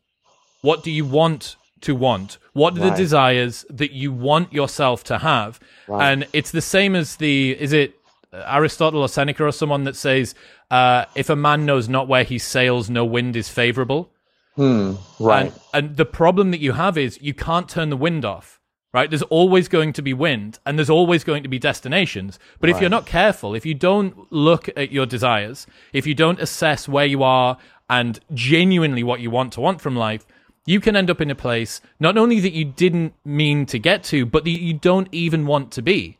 what 0.61 0.83
do 0.83 0.91
you 0.91 1.05
want 1.05 1.55
to 1.81 1.95
want? 1.95 2.37
What 2.53 2.77
are 2.77 2.89
the 2.89 2.95
desires 2.95 3.65
that 3.69 3.91
you 3.91 4.11
want 4.11 4.53
yourself 4.53 5.03
to 5.05 5.17
have? 5.19 5.59
Right. 5.87 6.11
And 6.11 6.27
it's 6.33 6.51
the 6.51 6.61
same 6.61 6.95
as 6.95 7.17
the, 7.17 7.51
is 7.59 7.73
it 7.73 7.95
Aristotle 8.33 9.01
or 9.01 9.09
Seneca 9.09 9.45
or 9.45 9.51
someone 9.51 9.83
that 9.83 9.95
says, 9.95 10.35
uh, 10.71 11.05
if 11.15 11.29
a 11.29 11.35
man 11.35 11.65
knows 11.65 11.87
not 11.87 12.07
where 12.07 12.23
he 12.23 12.37
sails, 12.37 12.89
no 12.89 13.05
wind 13.05 13.35
is 13.35 13.49
favorable. 13.49 14.11
Hmm. 14.55 14.93
Right. 15.19 15.53
And, 15.73 15.87
and 15.87 15.97
the 15.97 16.05
problem 16.05 16.51
that 16.51 16.59
you 16.59 16.73
have 16.73 16.97
is 16.97 17.19
you 17.21 17.33
can't 17.33 17.67
turn 17.67 17.89
the 17.89 17.97
wind 17.97 18.23
off, 18.23 18.59
right? 18.93 19.09
There's 19.09 19.21
always 19.23 19.67
going 19.67 19.93
to 19.93 20.01
be 20.01 20.13
wind 20.13 20.59
and 20.65 20.77
there's 20.79 20.89
always 20.89 21.23
going 21.23 21.43
to 21.43 21.49
be 21.49 21.59
destinations. 21.59 22.39
But 22.59 22.69
if 22.69 22.79
you're 22.79 22.89
not 22.89 23.05
careful, 23.05 23.53
if 23.53 23.65
you 23.65 23.73
don't 23.73 24.31
look 24.31 24.69
at 24.77 24.91
your 24.91 25.05
desires, 25.05 25.67
if 25.93 26.07
you 26.07 26.15
don't 26.15 26.39
assess 26.39 26.87
where 26.87 27.05
you 27.05 27.21
are 27.21 27.57
and 27.89 28.19
genuinely 28.33 29.03
what 29.03 29.19
you 29.19 29.29
want 29.29 29.53
to 29.53 29.61
want 29.61 29.81
from 29.81 29.95
life, 29.95 30.25
you 30.65 30.79
can 30.79 30.95
end 30.95 31.09
up 31.09 31.21
in 31.21 31.29
a 31.29 31.35
place 31.35 31.81
not 31.99 32.17
only 32.17 32.39
that 32.39 32.53
you 32.53 32.65
didn't 32.65 33.13
mean 33.23 33.65
to 33.67 33.79
get 33.79 34.03
to, 34.05 34.25
but 34.25 34.43
that 34.43 34.49
you 34.49 34.73
don't 34.73 35.07
even 35.11 35.45
want 35.45 35.71
to 35.73 35.81
be. 35.81 36.17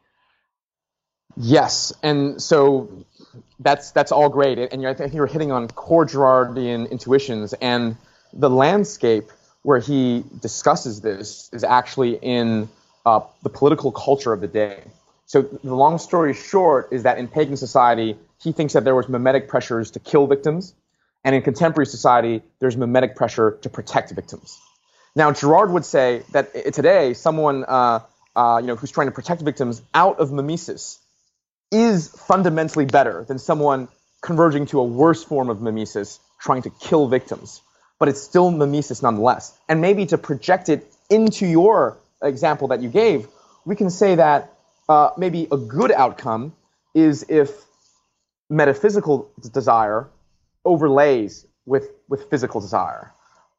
Yes, 1.38 1.92
and 2.02 2.42
so 2.42 3.06
that's 3.60 3.92
that's 3.92 4.12
all 4.12 4.30
great, 4.30 4.58
and 4.58 4.88
I 4.88 4.94
think 4.94 5.14
you're 5.14 5.28
hitting 5.28 5.52
on 5.52 5.68
core 5.68 6.06
Girardian 6.06 6.90
intuitions, 6.90 7.54
and 7.54 7.98
the 8.32 8.50
landscape 8.50 9.32
where 9.64 9.80
he 9.80 10.24
discusses 10.42 11.02
this 11.02 11.50
is 11.52 11.64
actually 11.64 12.18
in 12.22 12.70
uh, 13.06 13.22
the 13.44 13.50
political 13.50 13.92
culture 13.92 14.32
of 14.32 14.40
the 14.40 14.48
day. 14.48 14.84
So 15.26 15.42
the 15.42 15.74
long 15.74 15.98
story 15.98 16.34
short 16.36 16.90
is 16.92 17.04
that 17.04 17.18
in 17.18 17.28
pagan 17.28 17.58
society, 17.58 18.16
he 18.42 18.52
thinks 18.52 18.74
that 18.74 18.84
there 18.84 18.94
was 18.94 19.10
mimetic 19.10 19.48
pressures 19.48 19.92
to 19.92 20.00
kill 20.00 20.28
victims, 20.28 20.76
and 21.26 21.36
in 21.36 21.42
contemporary 21.42 21.88
society, 21.88 22.42
there's 22.60 22.78
mimetic 22.78 23.18
pressure 23.18 23.58
to 23.64 23.70
protect 23.70 24.12
victims. 24.12 24.58
Now, 25.14 25.34
Girard 25.34 25.72
would 25.72 25.84
say 25.84 26.24
that 26.32 26.74
today, 26.74 27.14
someone 27.14 27.66
uh, 27.66 28.00
uh, 28.36 28.60
you 28.62 28.68
know, 28.68 28.76
who's 28.78 28.92
trying 28.92 29.08
to 29.08 29.14
protect 29.14 29.42
victims 29.42 29.82
out 29.94 30.20
of 30.20 30.32
mimesis 30.32 31.00
is 31.72 32.08
fundamentally 32.08 32.86
better 32.86 33.26
than 33.28 33.40
someone 33.40 33.90
converging 34.22 34.68
to 34.68 34.80
a 34.80 34.84
worse 34.84 35.24
form 35.24 35.50
of 35.50 35.62
mimesis, 35.62 36.20
trying 36.40 36.62
to 36.62 36.70
kill 36.70 37.08
victims 37.08 37.62
but 38.00 38.10
it's 38.10 38.22
still 38.22 38.52
mimesis 38.52 39.02
nonetheless. 39.02 39.58
And 39.70 39.82
maybe 39.82 40.06
to 40.08 40.18
project 40.18 40.70
it 40.70 40.92
into 41.10 41.46
your 41.46 41.98
example 42.22 42.70
that 42.70 42.82
you 42.82 42.90
gave, 42.90 43.28
we 43.66 43.76
can 43.76 43.90
say 43.90 44.16
that 44.16 44.54
uh, 44.90 45.12
maybe 45.18 45.48
a 45.52 45.58
good 45.58 45.92
outcome 45.92 46.54
is 46.94 47.26
if 47.30 47.50
metaphysical 48.50 49.30
desire 49.52 50.08
overlays 50.66 51.46
with, 51.66 51.92
with 52.10 52.30
physical 52.30 52.62
desire. 52.62 53.14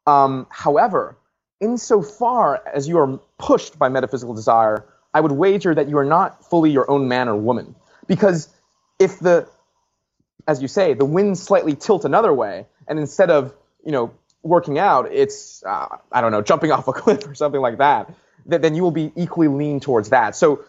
Um, 0.07 0.47
however, 0.51 1.17
insofar 1.61 2.63
as 2.67 2.89
you 2.89 2.99
are 2.99 3.19
pushed 3.39 3.79
by 3.79 3.89
metaphysical 3.89 4.35
desire, 4.35 4.87
I 5.15 5.21
would 5.21 5.33
wager 5.33 5.75
that 5.75 5.89
you 5.89 5.99
are 5.99 6.05
not 6.05 6.45
fully 6.49 6.71
your 6.71 6.91
own 6.91 7.09
man 7.09 7.29
or 7.29 7.37
woman. 7.37 7.75
Because 8.07 8.49
if 8.99 9.19
the, 9.19 9.49
as 10.47 10.63
you 10.63 10.69
say, 10.69 10.95
the 10.95 11.05
winds 11.05 11.43
slightly 11.43 11.75
tilt 11.75 12.05
another 12.05 12.33
way, 12.33 12.67
and 12.87 12.99
instead 12.99 13.31
of, 13.31 13.55
you 13.85 13.93
know, 13.93 14.13
working 14.43 14.79
out, 14.79 15.11
it's 15.13 15.65
uh, 15.65 15.97
I 16.13 16.21
don't 16.21 16.33
know, 16.33 16.43
jumping 16.43 16.71
off 16.77 16.89
a 16.89 16.93
cliff 16.93 17.27
or 17.27 17.35
something 17.35 17.61
like 17.61 17.79
that, 17.79 18.15
th- 18.49 18.63
then 18.63 18.75
you 18.75 18.83
will 18.83 18.93
be 18.93 19.13
equally 19.17 19.49
lean 19.49 19.81
towards 19.81 20.11
that. 20.11 20.37
So 20.37 20.65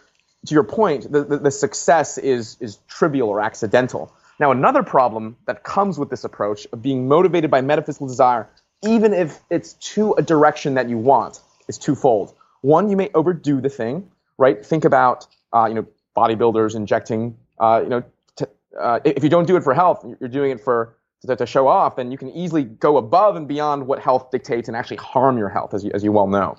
to 0.47 0.53
your 0.53 0.63
point, 0.63 1.11
the, 1.11 1.23
the, 1.23 1.37
the 1.37 1.51
success 1.51 2.17
is 2.17 2.57
is 2.59 2.77
trivial 2.87 3.29
or 3.29 3.41
accidental. 3.41 4.13
Now 4.39 4.51
another 4.51 4.83
problem 4.83 5.37
that 5.45 5.63
comes 5.63 5.97
with 5.97 6.09
this 6.09 6.23
approach 6.23 6.67
of 6.71 6.81
being 6.81 7.07
motivated 7.07 7.49
by 7.49 7.61
metaphysical 7.61 8.07
desire, 8.07 8.49
even 8.83 9.13
if 9.13 9.39
it's 9.49 9.73
to 9.73 10.13
a 10.13 10.21
direction 10.21 10.75
that 10.75 10.89
you 10.89 10.97
want, 10.97 11.41
is 11.67 11.77
twofold. 11.77 12.33
One, 12.61 12.89
you 12.89 12.97
may 12.97 13.09
overdo 13.13 13.61
the 13.61 13.69
thing, 13.69 14.09
right? 14.37 14.65
Think 14.65 14.85
about 14.85 15.27
uh, 15.53 15.65
you 15.65 15.75
know 15.75 15.87
bodybuilders 16.15 16.75
injecting, 16.75 17.37
uh, 17.59 17.81
you 17.83 17.89
know, 17.89 18.03
t- 18.35 18.45
uh, 18.79 18.99
if 19.05 19.23
you 19.23 19.29
don't 19.29 19.47
do 19.47 19.55
it 19.55 19.63
for 19.63 19.73
health, 19.73 20.05
you're 20.19 20.29
doing 20.29 20.51
it 20.51 20.61
for 20.61 20.97
to, 21.25 21.35
to, 21.35 21.45
show 21.45 21.67
off, 21.67 21.95
then 21.95 22.11
you 22.11 22.17
can 22.17 22.29
easily 22.31 22.63
go 22.63 22.97
above 22.97 23.35
and 23.35 23.47
beyond 23.47 23.87
what 23.87 23.99
health 23.99 24.31
dictates 24.31 24.67
and 24.67 24.77
actually 24.77 24.97
harm 24.97 25.37
your 25.37 25.49
health, 25.49 25.73
as 25.73 25.83
you, 25.83 25.91
as 25.93 26.03
you 26.03 26.11
well 26.11 26.27
know. 26.27 26.57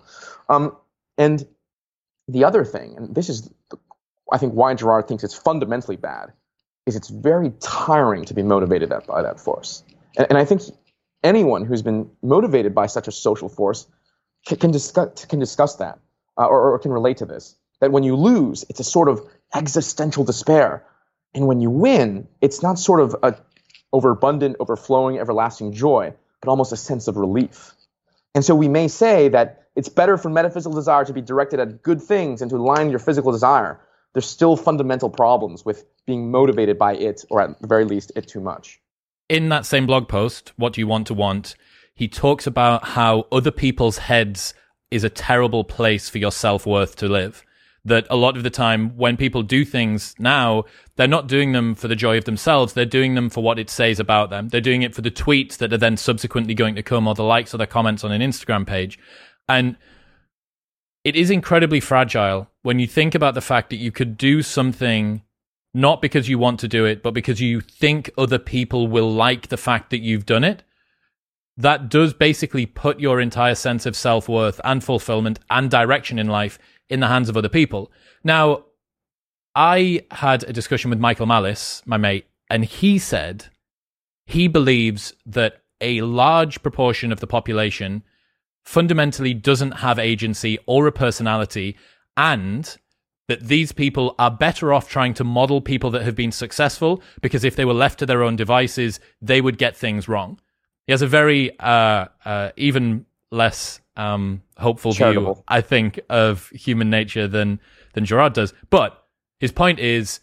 Um, 0.49 0.77
and 1.17 1.47
the 2.29 2.45
other 2.45 2.65
thing, 2.65 2.97
and 2.97 3.15
this 3.15 3.29
is, 3.29 3.51
I 4.33 4.39
think, 4.39 4.53
why 4.55 4.75
Girard 4.75 5.09
thinks 5.09 5.25
it's 5.25 5.35
fundamentally 5.35 5.97
bad, 5.97 6.33
is 6.89 6.97
it's 6.97 7.09
very 7.09 7.53
tiring 7.61 8.25
to 8.25 8.35
be 8.35 8.43
motivated 8.43 8.89
by 9.07 9.23
that 9.23 9.39
force. 9.39 9.85
And, 10.17 10.27
and 10.31 10.39
I 10.39 10.45
think 10.45 10.63
anyone 11.23 11.65
who's 11.65 11.83
been 11.83 12.11
motivated 12.23 12.75
by 12.75 12.87
such 12.87 13.07
a 13.09 13.13
social 13.13 13.49
force 13.49 13.87
can, 14.47 14.59
can 14.59 14.71
discuss, 14.71 15.27
can 15.27 15.39
discuss 15.39 15.77
that 15.77 15.99
uh, 16.39 16.47
or, 16.47 16.73
or 16.73 16.79
can 16.79 16.91
relate 16.91 17.19
to 17.19 17.27
this. 17.27 17.57
That 17.81 17.93
when 17.93 18.03
you 18.03 18.17
lose, 18.17 18.65
it's 18.69 18.81
a 18.81 18.85
sort 18.85 19.09
of 19.09 19.21
existential 19.55 20.25
despair. 20.25 20.85
And 21.35 21.47
when 21.47 21.61
you 21.61 21.71
win, 21.71 22.27
it's 22.41 22.63
not 22.63 22.79
sort 22.79 23.01
of 23.01 23.15
a 23.23 23.37
overabundant, 23.93 24.57
overflowing, 24.61 25.19
everlasting 25.19 25.73
joy, 25.73 26.13
but 26.41 26.51
almost 26.51 26.73
a 26.73 26.77
sense 26.77 27.09
of 27.09 27.17
relief. 27.17 27.75
And 28.35 28.45
so 28.45 28.55
we 28.55 28.69
may 28.69 28.89
say 28.89 29.29
that 29.29 29.69
it's 29.77 29.89
better 29.89 30.17
for 30.17 30.29
metaphysical 30.29 30.75
desire 30.75 31.05
to 31.05 31.13
be 31.13 31.21
directed 31.21 31.61
at 31.61 31.83
good 31.83 32.03
things 32.03 32.43
and 32.43 32.51
to 32.51 32.57
align 32.57 32.91
your 32.91 32.99
physical 32.99 33.33
desire. 33.33 33.81
There's 34.19 34.29
still 34.29 34.57
fundamental 34.57 35.11
problems 35.11 35.65
with 35.65 35.85
being 36.05 36.29
motivated 36.29 36.77
by 36.77 36.97
it, 36.97 37.25
or 37.31 37.41
at 37.41 37.61
the 37.61 37.69
very 37.69 37.85
least, 37.85 38.11
it 38.17 38.27
too 38.27 38.41
much. 38.41 38.81
In 39.29 39.49
that 39.51 39.65
same 39.65 39.87
blog 39.87 40.09
post, 40.09 40.53
What 40.57 40.73
Do 40.73 40.81
You 40.81 40.89
Want 40.89 41.07
to 41.07 41.15
Want? 41.15 41.55
He 41.95 42.09
talks 42.09 42.45
about 42.45 42.85
how 42.85 43.29
other 43.31 43.53
people's 43.53 43.99
heads 43.99 44.55
is 44.91 45.05
a 45.05 45.09
terrible 45.09 45.63
place 45.63 46.09
for 46.09 46.19
your 46.19 46.33
self 46.33 46.67
worth 46.67 46.97
to 46.97 47.07
live 47.07 47.45
that 47.85 48.09
a 48.11 48.17
lot 48.17 48.37
of 48.37 48.43
the 48.43 48.51
time 48.51 48.91
when 48.97 49.17
people 49.17 49.45
do 49.45 49.65
things 49.65 50.17
now, 50.19 50.65
they're 50.97 51.07
not 51.07 51.29
doing 51.29 51.53
them 51.53 51.77
for 51.77 51.87
the 51.87 51.95
joy 51.95 52.19
of 52.19 52.25
themselves. 52.25 52.73
They're 52.73 52.85
doing 52.85 53.15
them 53.15 53.31
for 53.31 53.45
what 53.45 53.61
it 53.61 53.71
says 53.71 54.01
about 54.01 54.31
them. 54.31 54.49
They're 54.49 54.61
doing 54.61 54.83
it 54.83 54.97
for 54.97 55.01
the 55.01 55.13
tweets 55.13 55.59
that 55.59 55.73
are 55.73 55.79
then 55.79 55.97
subsequently 55.97 56.55
going 56.55 56.75
to 56.75 56.83
come 56.83 57.07
or 57.07 57.15
the 57.15 57.23
likes 57.23 57.55
or 57.55 57.59
the 57.59 57.69
comments 57.69 58.03
on 58.03 58.11
an 58.11 58.21
Instagram 58.21 58.67
page. 58.67 58.99
And 59.49 59.77
it 61.09 61.17
is 61.17 61.31
incredibly 61.31 61.81
fragile 61.81 62.51
when 62.61 62.79
you 62.79 62.87
think 62.87 63.15
about 63.15 63.33
the 63.33 63.41
fact 63.41 63.71
that 63.71 63.77
you 63.77 63.91
could 63.91 64.19
do 64.19 64.43
something 64.43 65.23
not 65.73 66.03
because 66.03 66.29
you 66.29 66.39
want 66.39 66.61
to 66.61 66.69
do 66.69 66.85
it, 66.85 67.03
but 67.03 67.15
because 67.15 67.41
you 67.41 67.63
think 67.63 68.11
other 68.19 68.39
people 68.39 68.89
will 68.89 69.11
like 69.11 69.49
the 69.49 69.57
fact 69.57 69.89
that 69.89 70.03
you've 70.03 70.27
done 70.27 70.45
it. 70.45 70.63
That 71.57 71.89
does 71.89 72.13
basically 72.13 72.67
put 72.67 73.01
your 73.01 73.23
entire 73.23 73.55
sense 73.55 73.87
of 73.87 73.97
self 73.97 74.29
worth 74.29 74.61
and 74.65 74.85
fulfillment 74.85 75.39
and 75.49 75.71
direction 75.71 76.19
in 76.19 76.27
life 76.27 76.59
in 76.91 77.01
the 77.01 77.09
hands 77.09 77.31
of 77.31 77.39
other 77.39 77.49
people. 77.49 77.91
Now, 78.23 78.65
I 79.55 80.05
had 80.11 80.45
a 80.45 80.53
discussion 80.53 80.91
with 80.91 81.01
Michael 81.01 81.27
Malice, 81.27 81.83
my 81.87 81.97
mate, 81.97 82.27
and 82.51 82.67
he 82.67 82.99
said 82.99 83.47
he 84.27 84.47
believes 84.47 85.15
that 85.25 85.63
a 85.81 86.03
large 86.03 86.63
proportion 86.63 87.13
of 87.13 87.21
the 87.21 87.27
population 87.27 88.03
fundamentally 88.65 89.35
doesn't 89.35 89.73
have 89.73 89.99
agency 89.99 90.59
or 90.67 90.87
a 90.87 90.93
personality, 90.93 91.77
and 92.17 92.77
that 93.29 93.47
these 93.47 93.73
people 93.73 94.15
are 94.19 94.31
better 94.31 94.73
off 94.73 94.89
trying 94.89 95.15
to 95.15 95.25
model 95.25 95.61
people 95.61 95.91
that 95.91 96.03
have 96.03 96.15
been 96.15 96.33
successful 96.33 97.03
because 97.21 97.45
if 97.45 97.57
they 97.57 97.65
were 97.65 97.75
left 97.75 97.99
to 97.99 98.07
their 98.07 98.23
own 98.23 98.37
devices, 98.37 99.01
they 99.21 99.41
would 99.41 99.59
get 99.59 99.77
things 99.77 100.09
wrong. 100.09 100.41
He 100.87 100.93
has 100.93 101.03
a 101.03 101.07
very 101.07 101.59
uh, 101.61 102.07
uh, 102.25 102.51
even 102.57 103.05
less 103.31 103.81
um, 103.97 104.43
hopeful 104.57 104.95
Charitable. 104.95 105.35
view, 105.35 105.45
I 105.47 105.61
think, 105.61 106.01
of 106.09 106.49
human 106.51 106.89
nature 106.89 107.29
than 107.29 107.61
than 107.93 108.07
Girard 108.07 108.33
does. 108.33 108.55
But 108.71 109.03
his 109.41 109.53
point 109.53 109.79
is, 109.79 110.21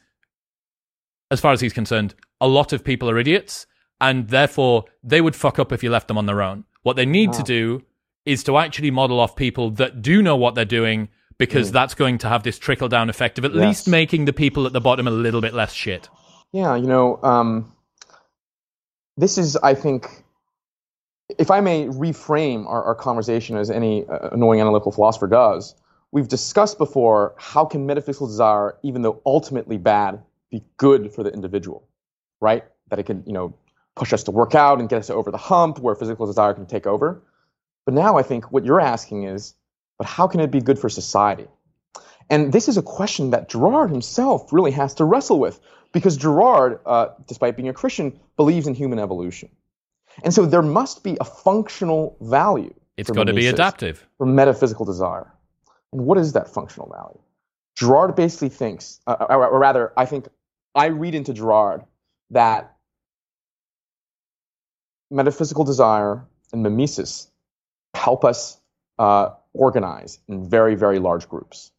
as 1.29 1.39
far 1.39 1.53
as 1.53 1.61
he's 1.61 1.73
concerned, 1.73 2.15
a 2.41 2.47
lot 2.47 2.73
of 2.73 2.83
people 2.83 3.09
are 3.09 3.19
idiots, 3.19 3.67
and 4.01 4.27
therefore 4.29 4.85
they 5.03 5.21
would 5.21 5.35
fuck 5.35 5.59
up 5.59 5.71
if 5.71 5.83
you 5.83 5.91
left 5.91 6.07
them 6.07 6.17
on 6.17 6.25
their 6.25 6.41
own. 6.41 6.63
What 6.81 6.95
they 6.95 7.05
need 7.05 7.31
wow. 7.31 7.37
to 7.37 7.43
do 7.43 7.83
is 8.25 8.43
to 8.43 8.57
actually 8.57 8.91
model 8.91 9.19
off 9.19 9.35
people 9.35 9.71
that 9.71 10.01
do 10.01 10.21
know 10.21 10.35
what 10.35 10.55
they're 10.55 10.65
doing, 10.65 11.09
because 11.37 11.69
mm. 11.69 11.73
that's 11.73 11.93
going 11.93 12.17
to 12.19 12.29
have 12.29 12.43
this 12.43 12.57
trickle 12.57 12.87
down 12.87 13.09
effect 13.09 13.37
of 13.37 13.45
at 13.45 13.53
yes. 13.53 13.61
least 13.61 13.87
making 13.87 14.25
the 14.25 14.33
people 14.33 14.65
at 14.65 14.73
the 14.73 14.81
bottom 14.81 15.07
a 15.07 15.11
little 15.11 15.41
bit 15.41 15.53
less 15.53 15.73
shit. 15.73 16.09
Yeah, 16.51 16.75
you 16.75 16.87
know, 16.87 17.19
um, 17.23 17.71
this 19.17 19.37
is, 19.37 19.57
I 19.57 19.73
think, 19.73 20.23
if 21.37 21.51
I 21.51 21.59
may 21.59 21.85
reframe 21.87 22.65
our, 22.67 22.83
our 22.83 22.95
conversation 22.95 23.57
as 23.57 23.69
any 23.69 24.05
uh, 24.07 24.29
annoying 24.31 24.61
analytical 24.61 24.91
philosopher 24.91 25.27
does, 25.27 25.75
we've 26.11 26.27
discussed 26.27 26.77
before 26.77 27.35
how 27.37 27.65
can 27.65 27.85
metaphysical 27.85 28.27
desire, 28.27 28.77
even 28.83 29.01
though 29.01 29.21
ultimately 29.25 29.77
bad, 29.77 30.21
be 30.49 30.63
good 30.77 31.13
for 31.13 31.23
the 31.23 31.31
individual, 31.31 31.87
right? 32.39 32.63
That 32.89 32.99
it 32.99 33.03
can, 33.03 33.23
you 33.25 33.33
know, 33.33 33.53
push 33.95 34.13
us 34.13 34.23
to 34.23 34.31
work 34.31 34.55
out 34.55 34.79
and 34.79 34.87
get 34.87 34.99
us 34.99 35.09
over 35.09 35.31
the 35.31 35.37
hump 35.37 35.79
where 35.79 35.95
physical 35.95 36.25
desire 36.25 36.53
can 36.53 36.65
take 36.65 36.87
over. 36.87 37.21
But 37.85 37.93
now 37.93 38.17
I 38.17 38.23
think 38.23 38.51
what 38.51 38.65
you're 38.65 38.81
asking 38.81 39.23
is, 39.23 39.53
but 39.97 40.07
how 40.07 40.27
can 40.27 40.39
it 40.39 40.51
be 40.51 40.59
good 40.59 40.79
for 40.79 40.89
society? 40.89 41.47
And 42.29 42.51
this 42.51 42.67
is 42.67 42.77
a 42.77 42.81
question 42.81 43.29
that 43.29 43.49
Girard 43.49 43.91
himself 43.91 44.51
really 44.51 44.71
has 44.71 44.95
to 44.95 45.05
wrestle 45.05 45.39
with 45.39 45.59
because 45.91 46.17
Girard, 46.17 46.79
uh, 46.85 47.09
despite 47.27 47.55
being 47.55 47.69
a 47.69 47.73
Christian, 47.73 48.19
believes 48.35 48.65
in 48.67 48.73
human 48.73 48.99
evolution. 48.99 49.49
And 50.23 50.33
so 50.33 50.45
there 50.45 50.61
must 50.61 51.03
be 51.03 51.17
a 51.21 51.25
functional 51.25 52.17
value. 52.21 52.73
It's 52.97 53.11
got 53.11 53.25
to 53.25 53.33
be 53.33 53.47
adaptive. 53.47 54.05
For 54.17 54.25
metaphysical 54.25 54.85
desire. 54.85 55.31
And 55.93 56.05
what 56.05 56.17
is 56.17 56.33
that 56.33 56.49
functional 56.49 56.89
value? 56.89 57.19
Girard 57.75 58.15
basically 58.15 58.49
thinks, 58.49 58.99
uh, 59.05 59.17
or, 59.29 59.47
or 59.47 59.59
rather, 59.59 59.93
I 59.97 60.05
think 60.05 60.27
I 60.73 60.87
read 60.87 61.13
into 61.13 61.33
Girard 61.33 61.83
that 62.31 62.75
metaphysical 65.11 65.63
desire 65.63 66.25
and 66.51 66.63
mimesis 66.63 67.29
help 67.95 68.25
us 68.25 68.59
uh, 68.99 69.29
organize 69.53 70.19
in 70.27 70.49
very, 70.49 70.75
very 70.75 70.99
large 70.99 71.27
groups. 71.29 71.71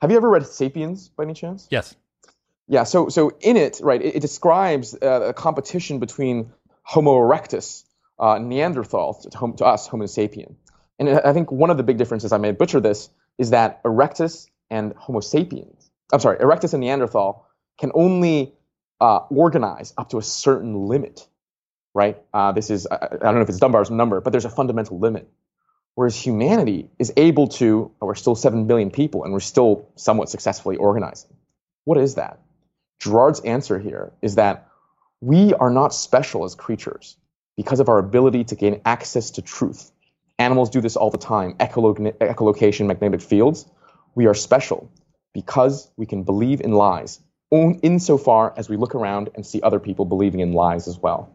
Have 0.00 0.10
you 0.10 0.16
ever 0.16 0.28
read 0.28 0.46
*Sapiens* 0.46 1.08
by 1.08 1.24
any 1.24 1.34
chance? 1.34 1.68
Yes. 1.70 1.96
Yeah. 2.68 2.84
So, 2.84 3.08
so 3.08 3.32
in 3.40 3.56
it, 3.56 3.80
right, 3.82 4.02
it, 4.02 4.16
it 4.16 4.20
describes 4.20 4.94
uh, 4.94 5.28
a 5.28 5.32
competition 5.32 5.98
between 5.98 6.52
Homo 6.82 7.14
erectus, 7.14 7.84
uh, 8.18 8.38
Neanderthal, 8.38 9.14
to, 9.14 9.30
to, 9.56 9.64
us, 9.64 9.86
Homo 9.86 10.04
sapien. 10.04 10.54
And 10.98 11.08
I 11.08 11.32
think 11.32 11.50
one 11.52 11.70
of 11.70 11.76
the 11.76 11.82
big 11.82 11.98
differences, 11.98 12.32
I 12.32 12.38
may 12.38 12.52
butcher 12.52 12.80
this, 12.80 13.10
is 13.38 13.50
that 13.50 13.82
erectus 13.84 14.48
and 14.70 14.94
Homo 14.96 15.20
sapiens, 15.20 15.90
I'm 16.12 16.20
sorry, 16.20 16.38
erectus 16.38 16.72
and 16.74 16.80
Neanderthal 16.80 17.46
can 17.78 17.92
only 17.94 18.54
uh, 19.00 19.18
organize 19.28 19.92
up 19.98 20.10
to 20.10 20.18
a 20.18 20.22
certain 20.22 20.86
limit, 20.86 21.26
right? 21.94 22.18
Uh, 22.32 22.52
this 22.52 22.70
is, 22.70 22.86
I, 22.86 22.94
I, 22.94 23.16
don't 23.16 23.34
know 23.34 23.40
if 23.42 23.48
it's 23.48 23.58
Dunbar's 23.58 23.90
number, 23.90 24.20
but 24.20 24.30
there's 24.30 24.44
a 24.44 24.50
fundamental 24.50 24.98
limit. 24.98 25.28
Whereas 25.96 26.14
humanity 26.14 26.90
is 26.98 27.12
able 27.16 27.48
to, 27.48 27.90
we're 28.00 28.14
still 28.14 28.34
7 28.34 28.66
billion 28.66 28.90
people 28.90 29.24
and 29.24 29.32
we're 29.32 29.40
still 29.40 29.88
somewhat 29.96 30.28
successfully 30.28 30.76
organizing. 30.76 31.30
What 31.84 31.96
is 31.98 32.16
that? 32.16 32.38
Girard's 33.00 33.40
answer 33.40 33.78
here 33.78 34.12
is 34.20 34.34
that 34.34 34.68
we 35.22 35.54
are 35.54 35.70
not 35.70 35.94
special 35.94 36.44
as 36.44 36.54
creatures 36.54 37.16
because 37.56 37.80
of 37.80 37.88
our 37.88 37.98
ability 37.98 38.44
to 38.44 38.54
gain 38.54 38.82
access 38.84 39.30
to 39.32 39.42
truth. 39.42 39.90
Animals 40.38 40.68
do 40.68 40.82
this 40.82 40.96
all 40.96 41.10
the 41.10 41.16
time, 41.16 41.54
echolocation, 41.54 42.86
magnetic 42.86 43.22
fields. 43.22 43.64
We 44.14 44.26
are 44.26 44.34
special 44.34 44.92
because 45.32 45.90
we 45.96 46.04
can 46.04 46.24
believe 46.24 46.60
in 46.60 46.72
lies 46.72 47.20
insofar 47.50 48.52
as 48.54 48.68
we 48.68 48.76
look 48.76 48.94
around 48.94 49.30
and 49.34 49.46
see 49.46 49.62
other 49.62 49.80
people 49.80 50.04
believing 50.04 50.40
in 50.40 50.52
lies 50.52 50.88
as 50.88 50.98
well. 50.98 51.34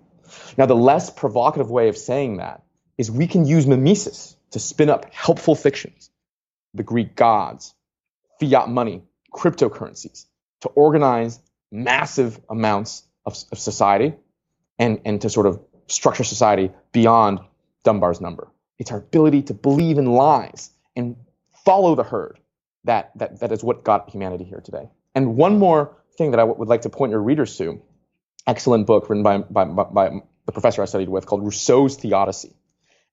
Now, 0.56 0.68
the 0.68 0.76
less 0.76 1.10
provocative 1.10 1.72
way 1.72 1.88
of 1.90 1.98
saying 1.98 2.38
that 2.38 2.62
is 3.00 3.10
we 3.10 3.26
can 3.26 3.46
use 3.46 3.66
mimesis 3.66 4.36
to 4.52 4.60
spin 4.60 4.90
up 4.90 5.14
helpful 5.14 5.56
fictions, 5.56 6.10
the 6.74 6.84
Greek 6.84 7.16
gods, 7.16 7.74
fiat 8.40 8.70
money, 8.70 9.04
cryptocurrencies, 9.34 10.26
to 10.62 10.70
organize 10.70 11.40
massive 11.72 12.40
amounts 12.50 13.04
of, 13.26 13.36
of 13.52 13.60
society 13.60 14.14
and, 14.78 15.02
and 15.06 15.22
to 15.22 15.30
sort 15.30 15.46
of 15.46 15.60
structure 15.88 16.24
society 16.24 16.72
beyond 16.92 17.40
Dunbar's 17.84 18.22
number. 18.22 18.50
It's 18.78 18.92
our 18.92 19.00
ability 19.00 19.44
to 19.44 19.54
believe 19.54 19.98
in 19.98 20.06
lies 20.06 20.72
and 20.96 21.16
follow 21.66 21.96
the 21.96 22.04
herd 22.04 22.40
that, 22.86 23.12
that, 23.16 23.40
that 23.40 23.52
is 23.52 23.64
what 23.64 23.84
got 23.84 24.10
humanity 24.10 24.44
here 24.44 24.62
today. 24.62 24.90
And 25.14 25.36
one 25.36 25.60
more 25.60 25.98
thing 26.18 26.32
that 26.32 26.40
I 26.40 26.44
w- 26.44 26.58
would 26.58 26.68
like 26.68 26.82
to 26.82 26.90
point 26.90 27.12
your 27.12 27.22
readers 27.22 27.58
to 27.58 27.82
excellent 28.48 28.88
book 28.88 29.10
written 29.10 29.24
by, 29.24 29.38
by, 29.38 29.66
by 29.66 30.22
the 30.46 30.52
professor 30.52 30.82
I 30.82 30.86
studied 30.86 31.10
with 31.10 31.26
called 31.26 31.44
Rousseau's 31.44 31.96
Theodicy. 31.96 32.56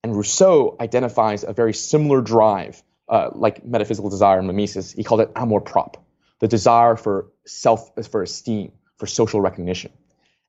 And 0.04 0.16
Rousseau 0.16 0.76
identifies 0.80 1.44
a 1.44 1.52
very 1.52 1.74
similar 1.74 2.20
drive, 2.20 2.82
uh, 3.08 3.30
like 3.34 3.64
metaphysical 3.64 4.10
desire 4.10 4.38
and 4.38 4.46
mimesis. 4.46 4.92
He 4.92 5.02
called 5.02 5.20
it 5.20 5.32
amour 5.34 5.60
propre, 5.60 6.00
the 6.38 6.48
desire 6.48 6.96
for 6.96 7.26
self, 7.46 7.90
for 8.10 8.22
esteem, 8.22 8.72
for 8.96 9.06
social 9.06 9.40
recognition. 9.40 9.92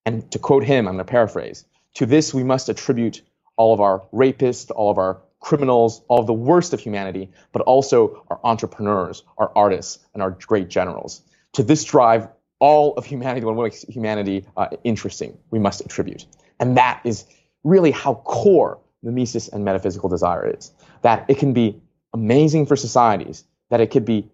And 0.06 0.32
to 0.32 0.40
quote 0.40 0.64
him, 0.64 0.88
I'm 0.88 0.96
going 0.96 1.06
to 1.06 1.12
paraphrase, 1.12 1.66
to 1.96 2.06
this 2.06 2.34
we 2.34 2.44
must 2.44 2.70
attribute 2.70 3.22
all 3.58 3.74
of 3.74 3.82
our 3.82 4.04
rapists, 4.14 4.72
all 4.74 4.92
of 4.92 4.98
our 4.98 5.22
criminals, 5.40 6.02
all 6.08 6.20
of 6.20 6.28
the 6.28 6.34
worst 6.34 6.74
of 6.74 6.80
humanity, 6.80 7.32
but 7.52 7.62
also 7.64 8.26
our 8.30 8.40
entrepreneurs, 8.44 9.24
our 9.38 9.52
artists, 9.56 10.00
and 10.14 10.22
our 10.22 10.32
great 10.32 10.70
generals. 10.70 11.22
To 11.54 11.64
this 11.64 11.84
drive, 11.84 12.28
all 12.60 12.94
of 12.96 13.06
humanity, 13.06 13.46
what 13.46 13.56
makes 13.56 13.84
humanity 13.84 14.46
uh, 14.56 14.68
interesting, 14.84 15.38
we 15.50 15.60
must 15.60 15.82
attribute. 15.82 16.26
And 16.60 16.78
that 16.78 17.02
is 17.04 17.26
really 17.64 17.92
how 17.92 18.16
core 18.16 18.80
mimesis 19.04 19.48
and 19.48 19.64
metaphysical 19.64 20.10
desire 20.10 20.56
is. 20.56 20.72
That 21.02 21.26
it 21.30 21.38
can 21.38 21.54
be 21.54 21.82
amazing 22.14 22.66
for 22.66 22.76
societies, 22.76 23.44
that 23.70 23.82
it 23.82 23.92
could 23.92 24.06
be 24.06 24.30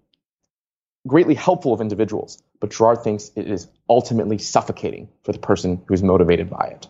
greatly 1.07 1.35
helpful 1.35 1.73
of 1.73 1.81
individuals, 1.81 2.41
but 2.59 2.71
Girard 2.71 3.03
thinks 3.03 3.31
it 3.35 3.47
is 3.47 3.67
ultimately 3.89 4.37
suffocating 4.37 5.07
for 5.23 5.31
the 5.31 5.39
person 5.39 5.81
who 5.85 5.93
is 5.93 6.01
motivated 6.01 6.49
by 6.49 6.65
it. 6.67 6.87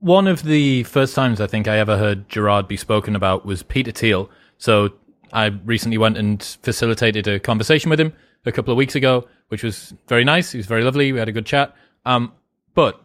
One 0.00 0.26
of 0.26 0.42
the 0.42 0.84
first 0.84 1.14
times 1.14 1.40
I 1.40 1.46
think 1.46 1.66
I 1.66 1.78
ever 1.78 1.96
heard 1.96 2.28
Girard 2.28 2.68
be 2.68 2.76
spoken 2.76 3.16
about 3.16 3.44
was 3.44 3.62
Peter 3.62 3.90
Thiel. 3.90 4.30
So 4.56 4.90
I 5.32 5.46
recently 5.46 5.98
went 5.98 6.16
and 6.16 6.42
facilitated 6.62 7.26
a 7.26 7.40
conversation 7.40 7.90
with 7.90 8.00
him 8.00 8.12
a 8.46 8.52
couple 8.52 8.72
of 8.72 8.78
weeks 8.78 8.94
ago, 8.94 9.26
which 9.48 9.62
was 9.62 9.92
very 10.06 10.24
nice. 10.24 10.52
He 10.52 10.58
was 10.58 10.66
very 10.66 10.82
lovely. 10.82 11.12
We 11.12 11.18
had 11.18 11.28
a 11.28 11.32
good 11.32 11.46
chat. 11.46 11.74
Um, 12.04 12.32
but 12.74 13.00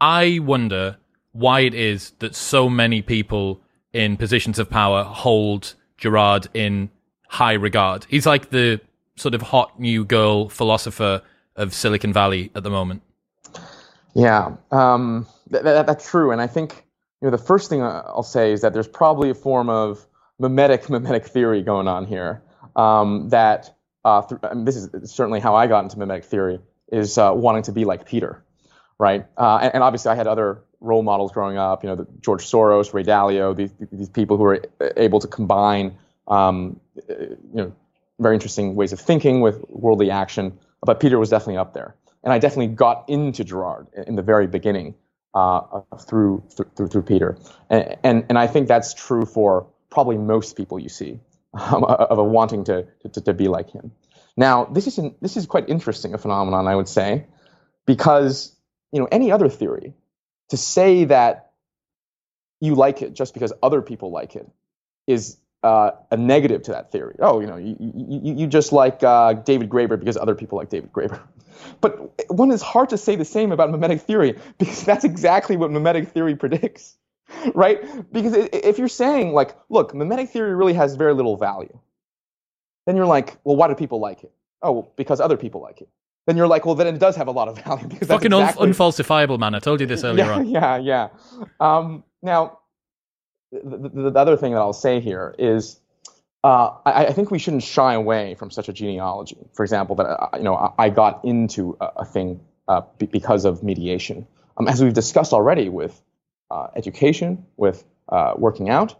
I 0.00 0.40
wonder 0.40 0.96
why 1.34 1.60
it 1.60 1.74
is 1.74 2.12
that 2.20 2.34
so 2.34 2.68
many 2.68 3.02
people 3.02 3.60
in 3.92 4.16
positions 4.16 4.58
of 4.58 4.70
power 4.70 5.04
hold 5.04 5.74
Girard 5.98 6.48
in 6.54 6.90
high 7.28 7.52
regard. 7.52 8.06
He's 8.08 8.26
like 8.26 8.50
the 8.50 8.80
sort 9.16 9.34
of 9.34 9.42
hot 9.42 9.78
new 9.78 10.04
girl 10.04 10.48
philosopher 10.48 11.22
of 11.56 11.74
Silicon 11.74 12.12
Valley 12.12 12.50
at 12.54 12.62
the 12.62 12.70
moment. 12.70 13.02
Yeah, 14.14 14.56
um, 14.70 15.26
th- 15.50 15.64
th- 15.64 15.86
that's 15.86 16.08
true. 16.08 16.30
And 16.30 16.40
I 16.40 16.46
think 16.46 16.84
you 17.20 17.26
know 17.26 17.30
the 17.30 17.42
first 17.42 17.68
thing 17.68 17.82
I'll 17.82 18.22
say 18.22 18.52
is 18.52 18.60
that 18.62 18.72
there's 18.72 18.88
probably 18.88 19.30
a 19.30 19.34
form 19.34 19.68
of 19.68 20.06
mimetic 20.38 20.88
mimetic 20.90 21.26
theory 21.26 21.62
going 21.62 21.88
on 21.88 22.06
here. 22.06 22.42
Um, 22.76 23.28
that 23.30 23.76
uh, 24.04 24.22
th- 24.22 24.40
I 24.42 24.54
mean, 24.54 24.64
this 24.64 24.76
is 24.76 25.10
certainly 25.10 25.40
how 25.40 25.54
I 25.54 25.66
got 25.66 25.84
into 25.84 25.98
mimetic 25.98 26.24
theory 26.24 26.60
is 26.92 27.18
uh, 27.18 27.32
wanting 27.34 27.62
to 27.64 27.72
be 27.72 27.84
like 27.84 28.06
Peter, 28.06 28.44
right? 28.98 29.26
Uh, 29.36 29.58
and, 29.62 29.74
and, 29.74 29.82
obviously 29.82 30.10
I 30.10 30.14
had 30.14 30.26
other 30.26 30.62
role 30.84 31.02
models 31.02 31.32
growing 31.32 31.56
up. 31.56 31.82
You 31.82 31.90
know, 31.90 31.96
the, 31.96 32.06
George 32.20 32.44
Soros, 32.44 32.92
Ray 32.92 33.04
Dalio, 33.04 33.56
these 33.56 33.72
these 33.90 34.08
people 34.08 34.36
who 34.36 34.44
are 34.44 34.62
able 34.96 35.20
to 35.20 35.26
combine 35.26 35.96
um, 36.28 36.80
you 37.08 37.36
know 37.52 37.72
very 38.20 38.34
interesting 38.34 38.74
ways 38.74 38.92
of 38.92 39.00
thinking 39.00 39.40
with 39.40 39.64
worldly 39.68 40.10
action. 40.10 40.58
But 40.82 41.00
Peter 41.00 41.18
was 41.18 41.30
definitely 41.30 41.56
up 41.56 41.74
there, 41.74 41.94
and 42.22 42.32
I 42.32 42.38
definitely 42.38 42.74
got 42.74 43.04
into 43.08 43.42
Girard 43.44 43.86
in 44.06 44.16
the 44.16 44.22
very 44.22 44.46
beginning 44.46 44.94
uh, 45.34 45.80
through, 46.06 46.44
through 46.54 46.88
through 46.88 47.02
Peter, 47.02 47.38
and, 47.70 47.96
and 48.04 48.26
and 48.28 48.38
I 48.38 48.46
think 48.46 48.68
that's 48.68 48.94
true 48.94 49.24
for 49.24 49.66
probably 49.90 50.18
most 50.18 50.56
people 50.56 50.78
you 50.78 50.88
see 50.88 51.20
um, 51.54 51.84
of 51.84 52.18
a 52.18 52.24
wanting 52.24 52.64
to, 52.64 52.86
to 53.12 53.20
to 53.20 53.32
be 53.32 53.48
like 53.48 53.70
him. 53.70 53.92
Now, 54.36 54.64
this 54.64 54.86
is 54.86 54.98
an, 54.98 55.14
this 55.20 55.36
is 55.36 55.46
quite 55.46 55.68
interesting 55.68 56.12
a 56.12 56.18
phenomenon, 56.18 56.66
I 56.66 56.74
would 56.74 56.88
say, 56.88 57.26
because 57.86 58.54
you 58.92 59.00
know 59.00 59.08
any 59.10 59.32
other 59.32 59.48
theory 59.48 59.94
to 60.50 60.56
say 60.56 61.04
that 61.04 61.52
you 62.60 62.74
like 62.74 63.02
it 63.02 63.14
just 63.14 63.34
because 63.34 63.52
other 63.62 63.82
people 63.82 64.10
like 64.10 64.36
it 64.36 64.48
is 65.06 65.38
uh, 65.62 65.92
a 66.10 66.16
negative 66.16 66.62
to 66.62 66.72
that 66.72 66.92
theory. 66.92 67.16
Oh, 67.20 67.40
you 67.40 67.46
know, 67.46 67.56
you, 67.56 67.76
you, 67.80 68.34
you 68.34 68.46
just 68.46 68.72
like 68.72 69.02
uh, 69.02 69.32
David 69.32 69.70
Graeber 69.70 69.98
because 69.98 70.16
other 70.16 70.34
people 70.34 70.58
like 70.58 70.68
David 70.68 70.92
Graeber. 70.92 71.20
But 71.80 72.30
one 72.30 72.50
is 72.50 72.60
hard 72.60 72.90
to 72.90 72.98
say 72.98 73.16
the 73.16 73.24
same 73.24 73.52
about 73.52 73.70
mimetic 73.70 74.02
theory 74.02 74.38
because 74.58 74.84
that's 74.84 75.04
exactly 75.04 75.56
what 75.56 75.70
mimetic 75.70 76.08
theory 76.08 76.34
predicts, 76.44 76.96
right? 77.54 77.80
Because 78.12 78.34
if 78.34 78.78
you're 78.78 78.88
saying 78.88 79.32
like, 79.32 79.56
look, 79.70 79.94
mimetic 79.94 80.30
theory 80.30 80.54
really 80.54 80.74
has 80.74 80.96
very 80.96 81.14
little 81.14 81.36
value, 81.36 81.78
then 82.86 82.96
you're 82.96 83.06
like, 83.06 83.38
well, 83.44 83.56
why 83.56 83.68
do 83.68 83.74
people 83.74 84.00
like 84.00 84.24
it? 84.24 84.32
Oh, 84.62 84.90
because 84.96 85.20
other 85.20 85.36
people 85.36 85.62
like 85.62 85.80
it. 85.80 85.88
Then 86.26 86.36
you're 86.36 86.48
like, 86.48 86.64
well, 86.64 86.74
then 86.74 86.86
it 86.86 86.98
does 86.98 87.16
have 87.16 87.28
a 87.28 87.32
lot 87.32 87.48
of 87.48 87.58
value 87.64 87.86
because 87.86 88.08
fucking 88.08 88.32
exactly... 88.32 88.68
unfalsifiable, 88.68 89.38
man. 89.38 89.54
I 89.54 89.58
told 89.58 89.80
you 89.80 89.86
this 89.86 90.04
earlier 90.04 90.24
yeah, 90.24 90.34
on. 90.34 90.48
Yeah, 90.48 90.76
yeah. 90.78 91.08
Um, 91.60 92.04
now, 92.22 92.58
the, 93.52 93.90
the, 93.92 94.10
the, 94.10 94.18
other 94.18 94.36
thing 94.36 94.52
that 94.52 94.58
I'll 94.58 94.72
say 94.72 95.00
here 95.00 95.34
is 95.38 95.78
uh, 96.42 96.70
I, 96.84 97.06
I, 97.06 97.12
think 97.12 97.30
we 97.30 97.38
shouldn't 97.38 97.62
shy 97.62 97.94
away 97.94 98.34
from 98.34 98.50
such 98.50 98.68
a 98.68 98.72
genealogy. 98.72 99.38
For 99.52 99.64
example, 99.64 99.96
that 99.96 100.04
uh, 100.04 100.28
you 100.36 100.42
know 100.42 100.56
I, 100.56 100.86
I 100.86 100.88
got 100.90 101.24
into 101.24 101.76
a, 101.80 101.86
a 101.98 102.04
thing 102.04 102.40
uh, 102.68 102.82
b- 102.98 103.06
because 103.06 103.44
of 103.44 103.62
mediation, 103.62 104.26
um, 104.56 104.66
as 104.66 104.82
we've 104.82 104.94
discussed 104.94 105.32
already 105.32 105.68
with 105.68 106.02
uh, 106.50 106.68
education, 106.74 107.44
with 107.56 107.84
uh, 108.08 108.34
working 108.36 108.70
out. 108.70 108.94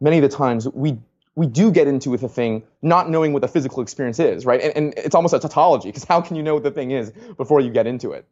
Many 0.00 0.18
of 0.18 0.22
the 0.22 0.36
times 0.36 0.68
we 0.68 0.98
we 1.38 1.46
do 1.46 1.70
get 1.70 1.86
into 1.86 2.10
with 2.10 2.24
a 2.24 2.28
thing 2.28 2.64
not 2.82 3.08
knowing 3.08 3.32
what 3.32 3.42
the 3.42 3.48
physical 3.48 3.80
experience 3.80 4.18
is, 4.18 4.44
right? 4.44 4.60
And, 4.60 4.76
and 4.76 4.94
it's 4.96 5.14
almost 5.14 5.34
a 5.34 5.38
tautology 5.38 5.88
because 5.88 6.02
how 6.02 6.20
can 6.20 6.34
you 6.34 6.42
know 6.42 6.54
what 6.54 6.64
the 6.64 6.72
thing 6.72 6.90
is 6.90 7.12
before 7.36 7.60
you 7.60 7.70
get 7.70 7.86
into 7.86 8.10
it? 8.10 8.26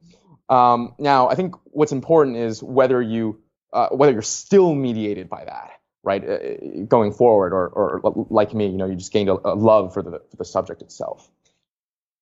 Um, 0.49 0.93
now, 0.99 1.29
I 1.29 1.37
think 1.37 1.55
what's 1.67 1.93
important 1.93 2.37
is 2.37 2.61
whether 2.63 3.01
you 3.01 3.41
uh, 3.73 3.91
whether 3.91 4.13
you're 4.13 4.23
still 4.23 4.75
mediated 4.75 5.29
by 5.29 5.45
that, 5.45 5.71
right, 6.03 6.29
uh, 6.29 6.83
going 6.89 7.13
forward, 7.13 7.53
or, 7.53 7.69
or 7.69 8.27
like 8.31 8.55
me, 8.55 8.67
you 8.67 8.77
know, 8.77 8.87
you 8.87 8.97
just 8.97 9.13
gained 9.13 9.29
a, 9.29 9.39
a 9.45 9.55
love 9.55 9.95
for 9.95 10.03
the, 10.03 10.11
for 10.31 10.37
the 10.37 10.45
subject 10.45 10.83
itself. 10.83 11.31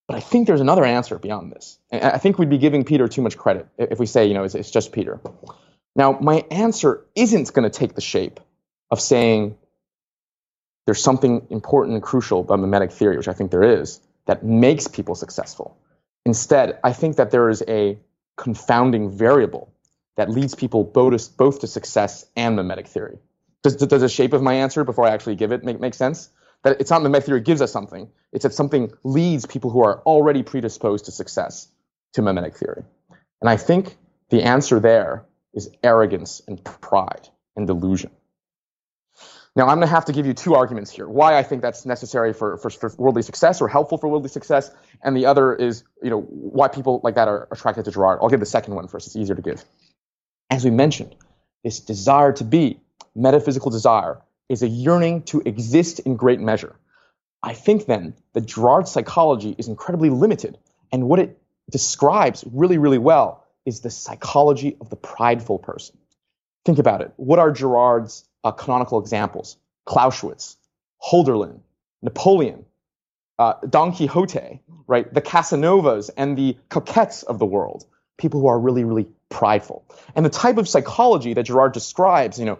But 0.06 0.16
I 0.18 0.20
think 0.20 0.46
there's 0.46 0.60
another 0.60 0.84
answer 0.84 1.18
beyond 1.18 1.52
this. 1.52 1.78
And 1.90 2.04
I 2.04 2.18
think 2.18 2.38
we'd 2.38 2.50
be 2.50 2.58
giving 2.58 2.84
Peter 2.84 3.08
too 3.08 3.22
much 3.22 3.38
credit 3.38 3.68
if 3.78 3.98
we 3.98 4.06
say, 4.06 4.26
you 4.26 4.34
know, 4.34 4.44
it's, 4.44 4.54
it's 4.54 4.70
just 4.70 4.92
Peter. 4.92 5.20
Now, 5.96 6.18
my 6.20 6.44
answer 6.50 7.06
isn't 7.14 7.52
going 7.54 7.70
to 7.70 7.78
take 7.78 7.94
the 7.94 8.02
shape 8.02 8.40
of 8.90 9.00
saying 9.00 9.56
there's 10.86 11.02
something 11.02 11.46
important 11.50 11.94
and 11.94 12.02
crucial 12.02 12.40
about 12.40 12.60
mimetic 12.60 12.92
theory, 12.92 13.16
which 13.16 13.28
I 13.28 13.32
think 13.32 13.50
there 13.50 13.62
is, 13.62 14.00
that 14.26 14.44
makes 14.44 14.86
people 14.86 15.14
successful. 15.14 15.76
Instead, 16.26 16.78
I 16.82 16.92
think 16.92 17.16
that 17.16 17.30
there 17.30 17.48
is 17.48 17.62
a 17.68 17.98
confounding 18.36 19.10
variable 19.10 19.72
that 20.16 20.30
leads 20.30 20.54
people 20.54 20.84
both 20.84 21.20
to, 21.20 21.36
both 21.36 21.60
to 21.60 21.66
success 21.66 22.26
and 22.36 22.56
mimetic 22.56 22.86
theory. 22.86 23.18
Does, 23.62 23.76
does 23.76 24.00
the 24.00 24.08
shape 24.08 24.32
of 24.32 24.42
my 24.42 24.54
answer 24.54 24.84
before 24.84 25.06
I 25.06 25.10
actually 25.10 25.36
give 25.36 25.52
it 25.52 25.64
make, 25.64 25.80
make 25.80 25.94
sense? 25.94 26.30
That 26.62 26.80
it's 26.80 26.90
not 26.90 27.02
mimetic 27.02 27.26
theory 27.26 27.40
gives 27.40 27.60
us 27.60 27.72
something, 27.72 28.08
it's 28.32 28.42
that 28.42 28.54
something 28.54 28.92
leads 29.02 29.46
people 29.46 29.70
who 29.70 29.82
are 29.82 30.00
already 30.00 30.42
predisposed 30.42 31.06
to 31.06 31.12
success 31.12 31.68
to 32.14 32.22
mimetic 32.22 32.56
theory. 32.56 32.84
And 33.40 33.50
I 33.50 33.56
think 33.56 33.96
the 34.30 34.42
answer 34.42 34.80
there 34.80 35.24
is 35.52 35.70
arrogance 35.82 36.40
and 36.48 36.62
pride 36.64 37.28
and 37.56 37.66
delusion. 37.66 38.10
Now, 39.56 39.68
I'm 39.68 39.76
going 39.78 39.86
to 39.86 39.94
have 39.94 40.06
to 40.06 40.12
give 40.12 40.26
you 40.26 40.34
two 40.34 40.54
arguments 40.54 40.90
here. 40.90 41.08
Why 41.08 41.38
I 41.38 41.44
think 41.44 41.62
that's 41.62 41.86
necessary 41.86 42.32
for, 42.32 42.56
for, 42.58 42.70
for, 42.70 42.92
worldly 42.98 43.22
success 43.22 43.60
or 43.60 43.68
helpful 43.68 43.98
for 43.98 44.08
worldly 44.08 44.28
success, 44.28 44.70
and 45.02 45.16
the 45.16 45.26
other 45.26 45.54
is, 45.54 45.84
you 46.02 46.10
know, 46.10 46.22
why 46.22 46.66
people 46.66 47.00
like 47.04 47.14
that 47.14 47.28
are 47.28 47.46
attracted 47.52 47.84
to 47.84 47.92
Girard. 47.92 48.18
I'll 48.20 48.28
give 48.28 48.40
the 48.40 48.46
second 48.46 48.74
one 48.74 48.88
first. 48.88 49.06
It's 49.06 49.16
easier 49.16 49.36
to 49.36 49.42
give. 49.42 49.64
As 50.50 50.64
we 50.64 50.70
mentioned, 50.70 51.14
this 51.62 51.80
desire 51.80 52.32
to 52.32 52.44
be, 52.44 52.80
metaphysical 53.14 53.70
desire, 53.70 54.20
is 54.48 54.62
a 54.62 54.68
yearning 54.68 55.22
to 55.22 55.40
exist 55.44 56.00
in 56.00 56.16
great 56.16 56.40
measure. 56.40 56.74
I 57.40 57.54
think 57.54 57.86
then 57.86 58.14
that 58.32 58.46
Girard's 58.46 58.90
psychology 58.90 59.54
is 59.56 59.68
incredibly 59.68 60.10
limited, 60.10 60.58
and 60.90 61.08
what 61.08 61.20
it 61.20 61.38
describes 61.70 62.44
really, 62.50 62.78
really 62.78 62.98
well 62.98 63.44
is 63.64 63.80
the 63.80 63.90
psychology 63.90 64.76
of 64.80 64.90
the 64.90 64.96
prideful 64.96 65.58
person. 65.60 65.96
Think 66.64 66.78
about 66.78 67.02
it. 67.02 67.12
What 67.16 67.38
are 67.38 67.52
Girard's 67.52 68.24
uh, 68.44 68.52
canonical 68.52 69.00
examples 69.00 69.56
Clausewitz, 69.86 70.56
Hölderlin, 71.02 71.60
Napoleon, 72.02 72.64
uh, 73.38 73.54
Don 73.68 73.92
Quixote, 73.92 74.60
right? 74.86 75.12
The 75.12 75.22
Casanovas 75.22 76.10
and 76.16 76.36
the 76.38 76.56
coquettes 76.68 77.22
of 77.22 77.38
the 77.38 77.46
world, 77.46 77.84
people 78.16 78.40
who 78.40 78.46
are 78.46 78.58
really, 78.58 78.84
really 78.84 79.08
prideful. 79.28 79.84
And 80.14 80.24
the 80.24 80.30
type 80.30 80.56
of 80.58 80.68
psychology 80.68 81.34
that 81.34 81.44
Girard 81.44 81.72
describes, 81.72 82.38
you 82.38 82.44
know, 82.44 82.58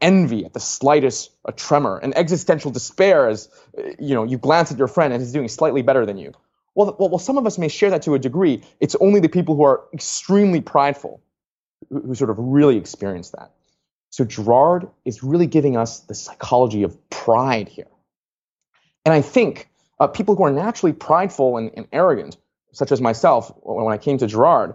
envy 0.00 0.44
at 0.44 0.52
the 0.52 0.60
slightest 0.60 1.30
a 1.44 1.52
tremor, 1.52 1.98
and 1.98 2.16
existential 2.16 2.70
despair 2.70 3.28
as, 3.28 3.48
you 3.98 4.14
know, 4.14 4.24
you 4.24 4.38
glance 4.38 4.70
at 4.70 4.78
your 4.78 4.88
friend 4.88 5.12
and 5.12 5.20
he's 5.20 5.32
doing 5.32 5.48
slightly 5.48 5.82
better 5.82 6.06
than 6.06 6.18
you. 6.18 6.32
Well, 6.74 6.96
well, 6.98 7.10
well, 7.10 7.18
some 7.18 7.36
of 7.36 7.46
us 7.46 7.58
may 7.58 7.68
share 7.68 7.90
that 7.90 8.02
to 8.02 8.14
a 8.14 8.18
degree. 8.18 8.62
It's 8.80 8.94
only 8.94 9.20
the 9.20 9.28
people 9.28 9.56
who 9.56 9.64
are 9.64 9.82
extremely 9.92 10.60
prideful 10.60 11.20
who, 11.90 12.00
who 12.00 12.14
sort 12.14 12.30
of 12.30 12.36
really 12.38 12.76
experience 12.76 13.30
that. 13.30 13.50
So 14.12 14.26
Girard 14.26 14.88
is 15.06 15.22
really 15.22 15.46
giving 15.46 15.78
us 15.78 16.00
the 16.00 16.14
psychology 16.14 16.82
of 16.82 16.96
pride 17.08 17.66
here. 17.66 17.88
And 19.06 19.14
I 19.14 19.22
think 19.22 19.70
uh, 19.98 20.06
people 20.06 20.36
who 20.36 20.44
are 20.44 20.52
naturally 20.52 20.92
prideful 20.92 21.56
and, 21.56 21.70
and, 21.74 21.88
arrogant, 21.92 22.36
such 22.72 22.92
as 22.92 23.00
myself, 23.00 23.50
when 23.62 23.92
I 23.92 23.96
came 23.96 24.18
to 24.18 24.26
Girard, 24.26 24.74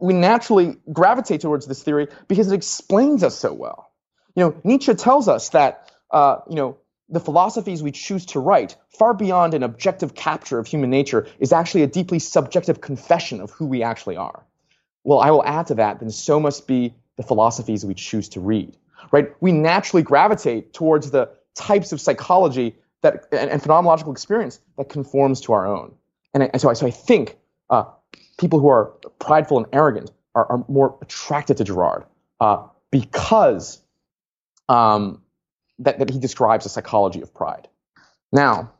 we 0.00 0.12
naturally 0.12 0.76
gravitate 0.92 1.40
towards 1.40 1.66
this 1.66 1.82
theory 1.82 2.08
because 2.28 2.52
it 2.52 2.54
explains 2.54 3.22
us 3.22 3.38
so 3.38 3.54
well. 3.54 3.90
You 4.34 4.44
know, 4.44 4.60
Nietzsche 4.64 4.92
tells 4.94 5.28
us 5.28 5.48
that, 5.50 5.90
uh, 6.10 6.40
you 6.46 6.56
know, 6.56 6.76
the 7.08 7.20
philosophies 7.20 7.82
we 7.82 7.90
choose 7.90 8.26
to 8.26 8.40
write, 8.40 8.76
far 8.90 9.14
beyond 9.14 9.54
an 9.54 9.62
objective 9.62 10.14
capture 10.14 10.58
of 10.58 10.66
human 10.66 10.90
nature, 10.90 11.26
is 11.38 11.54
actually 11.54 11.84
a 11.84 11.86
deeply 11.86 12.18
subjective 12.18 12.82
confession 12.82 13.40
of 13.40 13.50
who 13.52 13.64
we 13.64 13.82
actually 13.82 14.18
are. 14.18 14.44
Well, 15.04 15.20
I 15.20 15.30
will 15.30 15.44
add 15.44 15.68
to 15.68 15.76
that, 15.76 16.00
then 16.00 16.10
so 16.10 16.38
must 16.38 16.66
be 16.66 16.94
the 17.16 17.22
philosophies 17.22 17.84
we 17.84 17.94
choose 17.94 18.28
to 18.30 18.40
read, 18.40 18.76
right? 19.12 19.32
We 19.40 19.52
naturally 19.52 20.02
gravitate 20.02 20.72
towards 20.72 21.10
the 21.10 21.30
types 21.54 21.92
of 21.92 22.00
psychology 22.00 22.76
that 23.02 23.26
and, 23.32 23.50
and 23.50 23.62
phenomenological 23.62 24.12
experience 24.12 24.60
that 24.76 24.88
conforms 24.88 25.40
to 25.42 25.52
our 25.52 25.66
own. 25.66 25.94
And, 26.34 26.42
and 26.42 26.60
so, 26.60 26.68
I, 26.70 26.74
so 26.74 26.86
I 26.86 26.90
think 26.90 27.36
uh, 27.70 27.84
people 28.38 28.60
who 28.60 28.68
are 28.68 28.86
prideful 29.18 29.56
and 29.58 29.66
arrogant 29.72 30.10
are, 30.34 30.46
are 30.50 30.64
more 30.68 30.98
attracted 31.00 31.56
to 31.58 31.64
Girard 31.64 32.04
uh, 32.40 32.66
because 32.90 33.80
um, 34.68 35.22
that, 35.78 35.98
that 35.98 36.10
he 36.10 36.18
describes 36.18 36.66
a 36.66 36.68
psychology 36.68 37.22
of 37.22 37.32
pride. 37.32 37.68
Now, 38.32 38.72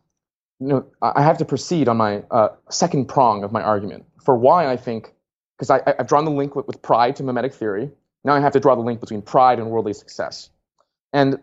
you 0.61 0.68
know, 0.68 0.87
I 1.03 1.22
have 1.22 1.39
to 1.39 1.45
proceed 1.45 1.89
on 1.89 1.97
my 1.97 2.22
uh, 2.30 2.49
second 2.70 3.07
prong 3.07 3.45
of 3.45 3.53
my 3.53 3.62
argument 3.62 4.07
for 4.22 4.37
why 4.37 4.66
I 4.66 4.76
think, 4.76 5.12
because 5.57 5.70
I've 5.70 6.07
drawn 6.07 6.24
the 6.24 6.30
link 6.30 6.57
with, 6.57 6.66
with 6.66 6.82
pride 6.82 7.16
to 7.16 7.22
mimetic 7.22 7.55
theory, 7.55 7.91
now 8.27 8.35
I 8.35 8.41
have 8.41 8.53
to 8.53 8.61
draw 8.61 8.74
the 8.74 8.83
link 8.83 9.01
between 9.01 9.22
pride 9.22 9.59
and 9.59 9.70
worldly 9.70 9.95
success. 9.95 10.51
And 11.12 11.39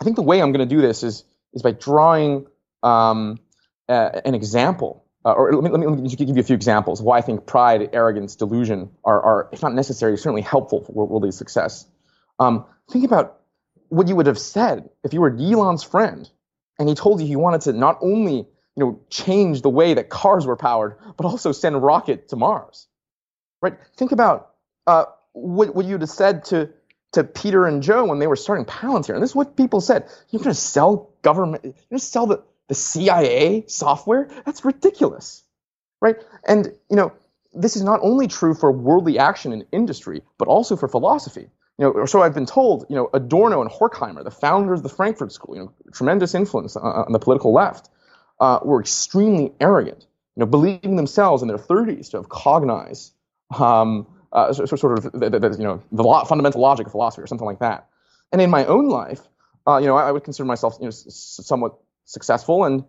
I 0.00 0.04
think 0.04 0.16
the 0.16 0.22
way 0.22 0.42
I'm 0.42 0.52
going 0.52 0.68
to 0.68 0.74
do 0.74 0.82
this 0.82 1.04
is, 1.04 1.24
is 1.54 1.62
by 1.62 1.70
drawing 1.70 2.46
um, 2.82 3.38
uh, 3.88 4.20
an 4.24 4.34
example. 4.34 5.04
Uh, 5.24 5.32
or 5.32 5.52
let 5.54 5.62
me, 5.62 5.70
let, 5.70 5.80
me, 5.80 5.86
let 5.86 5.98
me 6.00 6.08
give 6.08 6.28
you 6.28 6.40
a 6.40 6.42
few 6.42 6.56
examples 6.56 7.00
why 7.00 7.18
I 7.18 7.20
think 7.20 7.46
pride, 7.46 7.90
arrogance, 7.92 8.34
delusion 8.34 8.90
are, 9.04 9.22
are 9.22 9.48
if 9.52 9.62
not 9.62 9.72
necessary, 9.74 10.18
certainly 10.18 10.42
helpful 10.42 10.82
for 10.82 10.92
worldly 11.06 11.30
success. 11.30 11.86
Um, 12.40 12.66
think 12.90 13.04
about 13.04 13.38
what 13.88 14.08
you 14.08 14.16
would 14.16 14.26
have 14.26 14.38
said 14.38 14.90
if 15.04 15.12
you 15.12 15.20
were 15.20 15.30
Elon's 15.30 15.84
friend 15.84 16.28
and 16.80 16.88
he 16.88 16.96
told 16.96 17.20
you 17.20 17.26
he 17.28 17.36
wanted 17.36 17.60
to 17.62 17.72
not 17.72 17.98
only 18.00 18.34
you 18.34 18.46
know 18.76 19.00
change 19.10 19.62
the 19.62 19.70
way 19.70 19.94
that 19.94 20.08
cars 20.08 20.46
were 20.46 20.56
powered, 20.56 20.96
but 21.16 21.26
also 21.26 21.52
send 21.52 21.80
rocket 21.80 22.28
to 22.30 22.36
Mars. 22.36 22.88
Right? 23.60 23.74
Think 23.96 24.10
about 24.10 24.54
uh, 24.88 25.04
what, 25.32 25.74
what 25.74 25.86
you'd 25.86 26.00
have 26.00 26.10
said 26.10 26.44
to, 26.46 26.70
to 27.12 27.24
Peter 27.24 27.66
and 27.66 27.82
Joe 27.82 28.04
when 28.06 28.18
they 28.18 28.26
were 28.26 28.36
starting 28.36 28.64
Palantir. 28.64 29.14
And 29.14 29.22
this 29.22 29.30
is 29.30 29.36
what 29.36 29.56
people 29.56 29.80
said. 29.80 30.08
You're 30.30 30.42
going 30.42 30.54
to 30.54 30.60
sell 30.60 31.10
government, 31.22 31.64
you're 31.64 31.72
going 31.72 31.98
to 31.98 32.04
sell 32.04 32.26
the, 32.26 32.42
the 32.68 32.74
CIA 32.74 33.64
software? 33.66 34.28
That's 34.44 34.64
ridiculous. 34.64 35.44
Right? 36.00 36.16
And, 36.46 36.66
you 36.90 36.96
know, 36.96 37.12
this 37.54 37.76
is 37.76 37.82
not 37.82 38.00
only 38.02 38.28
true 38.28 38.54
for 38.54 38.72
worldly 38.72 39.18
action 39.18 39.52
in 39.52 39.64
industry, 39.72 40.22
but 40.38 40.48
also 40.48 40.76
for 40.76 40.88
philosophy. 40.88 41.48
You 41.78 41.86
know, 41.86 41.90
or 41.90 42.06
so 42.06 42.22
I've 42.22 42.34
been 42.34 42.46
told, 42.46 42.86
you 42.88 42.96
know, 42.96 43.08
Adorno 43.14 43.62
and 43.62 43.70
Horkheimer, 43.70 44.24
the 44.24 44.30
founders 44.30 44.80
of 44.80 44.82
the 44.82 44.88
Frankfurt 44.88 45.32
School, 45.32 45.56
you 45.56 45.62
know, 45.62 45.72
tremendous 45.92 46.34
influence 46.34 46.76
on 46.76 47.12
the 47.12 47.18
political 47.18 47.52
left, 47.52 47.88
uh, 48.40 48.58
were 48.62 48.80
extremely 48.80 49.52
arrogant, 49.60 50.06
you 50.36 50.40
know, 50.40 50.46
believing 50.46 50.96
themselves 50.96 51.42
in 51.42 51.48
their 51.48 51.58
30s 51.58 52.10
to 52.10 52.18
have 52.18 52.28
cognized 52.28 53.12
um, 53.58 54.06
uh, 54.32 54.52
sort 54.52 54.98
of 54.98 55.12
the, 55.12 55.30
the, 55.30 55.56
you 55.58 55.64
know 55.64 55.82
the 55.92 56.24
fundamental 56.26 56.60
logic 56.60 56.86
of 56.86 56.92
philosophy 56.92 57.22
or 57.22 57.26
something 57.26 57.46
like 57.46 57.60
that. 57.60 57.88
And 58.32 58.40
in 58.40 58.50
my 58.50 58.64
own 58.64 58.88
life, 58.88 59.20
uh, 59.66 59.76
you 59.76 59.86
know, 59.86 59.96
I, 59.96 60.08
I, 60.08 60.12
would 60.12 60.24
consider 60.24 60.46
myself 60.46 60.76
you 60.80 60.84
know 60.84 60.88
s- 60.88 61.40
somewhat 61.44 61.78
successful. 62.06 62.64
And 62.64 62.84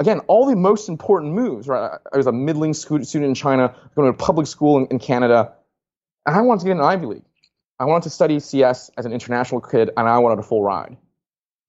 again, 0.00 0.20
all 0.26 0.46
the 0.46 0.56
most 0.56 0.88
important 0.88 1.34
moves. 1.34 1.68
Right, 1.68 1.98
I 2.12 2.16
was 2.16 2.26
a 2.26 2.32
middling 2.32 2.74
student 2.74 3.14
in 3.14 3.34
China, 3.34 3.74
going 3.94 4.12
to 4.12 4.14
a 4.14 4.26
public 4.26 4.46
school 4.46 4.78
in, 4.78 4.86
in 4.86 4.98
Canada, 4.98 5.52
and 6.26 6.36
I 6.36 6.40
wanted 6.42 6.60
to 6.60 6.66
get 6.66 6.76
an 6.76 6.82
Ivy 6.82 7.06
League. 7.06 7.24
I 7.80 7.84
wanted 7.84 8.04
to 8.04 8.10
study 8.10 8.40
CS 8.40 8.90
as 8.98 9.06
an 9.06 9.12
international 9.12 9.60
kid, 9.60 9.90
and 9.96 10.08
I 10.08 10.18
wanted 10.18 10.40
a 10.40 10.42
full 10.42 10.62
ride. 10.62 10.96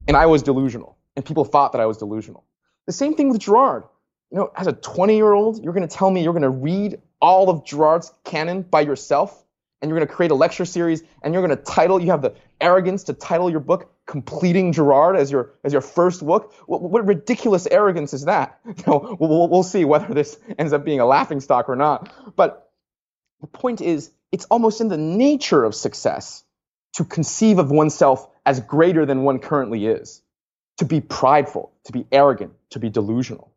And 0.07 0.17
I 0.17 0.25
was 0.25 0.41
delusional, 0.41 0.97
and 1.15 1.23
people 1.23 1.45
thought 1.45 1.73
that 1.73 1.82
I 1.82 1.86
was 1.86 1.97
delusional. 1.97 2.45
The 2.88 2.93
same 2.93 3.13
thing 3.13 3.30
with 3.30 3.39
Girard. 3.39 3.84
You 4.32 4.39
know, 4.39 4.51
as 4.55 4.67
a 4.67 4.73
20 4.73 5.15
year 5.15 5.32
old, 5.32 5.63
you're 5.63 5.73
going 5.73 5.88
to 5.88 5.95
tell 5.95 6.09
me 6.09 6.23
you're 6.23 6.34
going 6.34 6.41
to 6.41 6.49
read 6.49 6.99
all 7.22 7.49
of 7.49 7.65
Girard's 7.65 8.11
canon 8.24 8.61
by 8.61 8.82
yourself 8.82 9.43
and 9.82 9.89
you're 9.89 9.97
going 9.97 10.07
to 10.07 10.13
create 10.13 10.32
a 10.32 10.36
lecture 10.36 10.65
series 10.65 11.03
and 11.22 11.34
you're 11.34 11.45
going 11.45 11.55
to 11.55 11.63
title 11.63 12.01
you 12.01 12.11
have 12.11 12.22
the 12.22 12.36
arrogance 12.59 13.05
to 13.05 13.13
title 13.13 13.49
your 13.49 13.59
book 13.59 13.91
completing 14.05 14.74
Girard" 14.74 15.15
as 15.15 15.32
your 15.32 15.53
as 15.63 15.72
your 15.72 15.82
first 15.82 16.26
book? 16.26 16.53
What, 16.65 16.82
what 16.82 17.05
ridiculous 17.05 17.67
arrogance 17.67 18.13
is 18.13 18.26
that? 18.26 18.59
You 18.65 18.84
know, 18.88 19.17
we'll, 19.20 19.47
we'll 19.49 19.63
see 19.63 19.86
whether 19.86 20.13
this 20.13 20.38
ends 20.57 20.74
up 20.74 20.84
being 20.84 20.99
a 20.99 21.05
laughing 21.05 21.39
stock 21.39 21.70
or 21.70 21.76
not. 21.76 22.11
But 22.36 22.70
the 23.41 23.47
point 23.47 23.82
is 23.82 24.11
it's 24.32 24.45
almost 24.45 24.82
in 24.82 24.89
the 24.89 24.97
nature 24.97 25.63
of 25.63 25.76
success 25.76 26.43
to 26.93 27.05
conceive 27.05 27.59
of 27.59 27.72
oneself 27.72 28.28
as 28.45 28.59
greater 28.59 29.05
than 29.05 29.24
one 29.24 29.39
currently 29.39 29.86
is 29.86 30.22
to 30.78 30.86
be 30.86 31.01
prideful 31.01 31.72
to 31.86 31.91
be 31.91 32.05
arrogant 32.11 32.53
to 32.72 32.80
be 32.80 32.89
delusional 32.89 33.49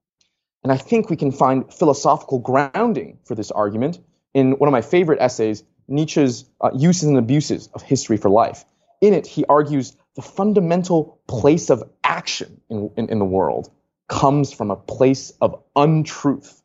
and 0.62 0.72
I 0.72 0.76
think 0.76 1.10
we 1.10 1.16
can 1.16 1.32
find 1.32 1.72
philosophical 1.72 2.38
grounding 2.38 3.18
for 3.24 3.34
this 3.34 3.50
argument 3.50 3.98
in 4.34 4.52
one 4.52 4.68
of 4.68 4.72
my 4.72 4.82
favorite 4.82 5.20
essays, 5.20 5.64
Nietzsche's 5.88 6.44
uh, 6.60 6.70
Uses 6.74 7.08
and 7.08 7.18
Abuses 7.18 7.68
of 7.74 7.82
History 7.82 8.16
for 8.16 8.30
Life. 8.30 8.64
In 9.00 9.14
it, 9.14 9.26
he 9.26 9.44
argues 9.46 9.96
the 10.14 10.22
fundamental 10.22 11.18
place 11.26 11.70
of 11.70 11.82
action 12.04 12.60
in, 12.70 12.90
in, 12.96 13.08
in 13.08 13.18
the 13.18 13.24
world 13.24 13.70
comes 14.08 14.52
from 14.52 14.70
a 14.70 14.76
place 14.76 15.32
of 15.40 15.60
untruth, 15.74 16.62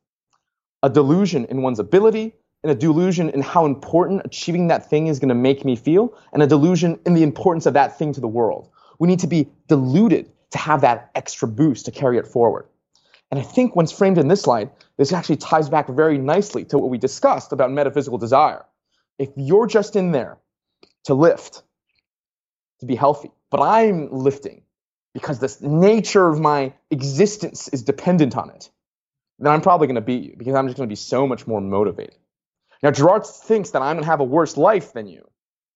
a 0.84 0.90
delusion 0.90 1.46
in 1.46 1.62
one's 1.62 1.80
ability, 1.80 2.34
and 2.64 2.72
a 2.72 2.76
delusion 2.76 3.30
in 3.30 3.42
how 3.42 3.66
important 3.66 4.22
achieving 4.26 4.68
that 4.68 4.90
thing 4.90 5.08
is 5.08 5.20
going 5.20 5.30
to 5.30 5.36
make 5.36 5.64
me 5.66 5.76
feel, 5.76 6.16
and 6.34 6.44
a 6.44 6.48
delusion 6.48 7.00
in 7.06 7.14
the 7.14 7.24
importance 7.24 7.66
of 7.66 7.74
that 7.74 7.98
thing 7.98 8.14
to 8.14 8.22
the 8.22 8.28
world. 8.28 8.70
We 9.00 9.08
need 9.08 9.20
to 9.20 9.28
be 9.28 9.50
deluded 9.68 10.32
to 10.52 10.58
have 10.58 10.82
that 10.82 11.10
extra 11.16 11.48
boost 11.48 11.86
to 11.86 11.92
carry 11.92 12.18
it 12.18 12.28
forward. 12.28 12.68
And 13.30 13.40
I 13.40 13.44
think 13.44 13.76
once 13.76 13.92
framed 13.92 14.18
in 14.18 14.28
this 14.28 14.48
light, 14.48 14.72
this 14.98 15.12
actually 15.12 15.38
ties 15.38 15.70
back 15.70 15.88
very 15.90 16.18
nicely 16.18 16.64
to 16.66 16.78
what 16.78 16.90
we 16.90 16.98
discussed 16.98 17.52
about 17.52 17.72
metaphysical 17.72 18.18
desire. 18.18 18.66
If 19.20 19.30
you're 19.36 19.68
just 19.68 19.96
in 19.96 20.12
there 20.12 20.38
to 21.06 21.14
lift, 21.14 21.64
to 22.80 22.86
be 22.86 22.96
healthy, 22.96 23.32
but 23.50 23.62
I'm 23.62 24.12
lifting 24.12 24.64
because 25.14 25.40
the 25.40 25.68
nature 25.68 26.28
of 26.28 26.40
my 26.40 26.74
existence 26.92 27.68
is 27.70 27.84
dependent 27.84 28.38
on 28.38 28.50
it, 28.52 28.70
then 29.40 29.52
I'm 29.52 29.62
probably 29.62 29.88
going 29.88 29.96
to 29.96 30.02
beat 30.02 30.24
you 30.24 30.36
because 30.38 30.56
I'm 30.56 30.68
just 30.68 30.78
going 30.78 30.88
to 30.88 30.92
be 30.92 30.96
so 30.96 31.28
much 31.28 31.48
more 31.48 31.60
motivated. 31.60 32.16
Now, 32.84 32.92
Girard 32.92 33.26
thinks 33.26 33.72
that 33.72 33.82
I'm 33.82 33.96
going 33.96 34.04
to 34.04 34.10
have 34.10 34.20
a 34.20 34.26
worse 34.26 34.56
life 34.56 34.94
than 34.94 35.08
you, 35.08 35.28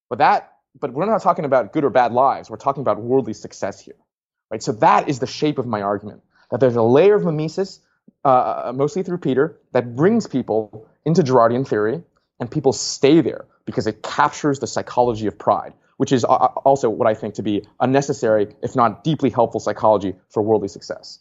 but 0.08 0.18
that 0.18 0.48
but 0.80 0.92
we're 0.94 1.04
not 1.04 1.20
talking 1.20 1.44
about 1.44 1.74
good 1.74 1.84
or 1.84 1.90
bad 1.90 2.12
lives. 2.12 2.48
We're 2.48 2.56
talking 2.56 2.80
about 2.80 2.98
worldly 2.98 3.34
success 3.34 3.78
here, 3.78 3.96
right? 4.50 4.62
So 4.62 4.72
that 4.72 5.08
is 5.08 5.18
the 5.18 5.26
shape 5.26 5.58
of 5.58 5.66
my 5.66 5.82
argument 5.82 6.22
that 6.52 6.60
there's 6.60 6.76
a 6.76 6.82
layer 6.82 7.16
of 7.16 7.24
mimesis, 7.24 7.80
uh, 8.24 8.72
mostly 8.74 9.02
through 9.02 9.18
Peter, 9.18 9.58
that 9.72 9.96
brings 9.96 10.26
people 10.28 10.86
into 11.04 11.22
Girardian 11.22 11.66
theory, 11.66 12.02
and 12.38 12.50
people 12.50 12.72
stay 12.72 13.22
there 13.22 13.46
because 13.64 13.86
it 13.86 14.02
captures 14.02 14.60
the 14.60 14.66
psychology 14.66 15.26
of 15.26 15.38
pride, 15.38 15.72
which 15.96 16.12
is 16.12 16.24
uh, 16.24 16.28
also 16.28 16.90
what 16.90 17.08
I 17.08 17.14
think 17.14 17.34
to 17.34 17.42
be 17.42 17.66
a 17.80 17.86
necessary, 17.86 18.54
if 18.62 18.76
not 18.76 19.02
deeply 19.02 19.30
helpful, 19.30 19.60
psychology 19.60 20.14
for 20.28 20.42
worldly 20.42 20.68
success. 20.68 21.20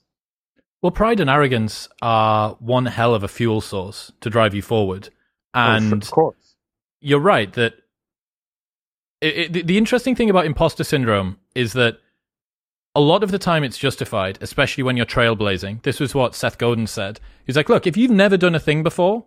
Well, 0.82 0.92
pride 0.92 1.20
and 1.20 1.30
arrogance 1.30 1.88
are 2.02 2.58
one 2.60 2.88
hell 2.88 3.16
of 3.16 3.24
a 3.24 3.28
fuel 3.28 3.62
source 3.62 4.12
to 4.20 4.30
drive 4.30 4.54
you 4.54 4.62
forward. 4.62 5.10
And 5.54 5.94
oh, 5.94 5.98
of 5.98 6.12
course. 6.12 6.56
you're 7.00 7.20
right 7.20 7.52
that 7.54 7.76
it, 9.22 9.56
it, 9.56 9.68
the 9.68 9.78
interesting 9.78 10.16
thing 10.16 10.30
about 10.30 10.46
imposter 10.46 10.84
syndrome 10.84 11.38
is 11.56 11.74
that 11.74 12.00
a 12.94 13.00
lot 13.00 13.24
of 13.24 13.32
the 13.32 13.39
time 13.39 13.64
it's 13.64 13.78
justified, 13.78 14.38
especially 14.42 14.84
when 14.84 14.98
you're 14.98 15.06
trailblazing. 15.06 15.82
This 15.84 16.00
was 16.00 16.14
what 16.14 16.36
Seth 16.36 16.58
Godin 16.58 16.88
said. 16.88 17.20
He's 17.46 17.56
like, 17.56 17.70
look, 17.70 17.88
if 17.88 17.96
you've 17.96 18.12
never 18.12 18.38
done 18.38 18.56
a 18.56 18.60
thing 18.60 18.84
before, 18.84 19.26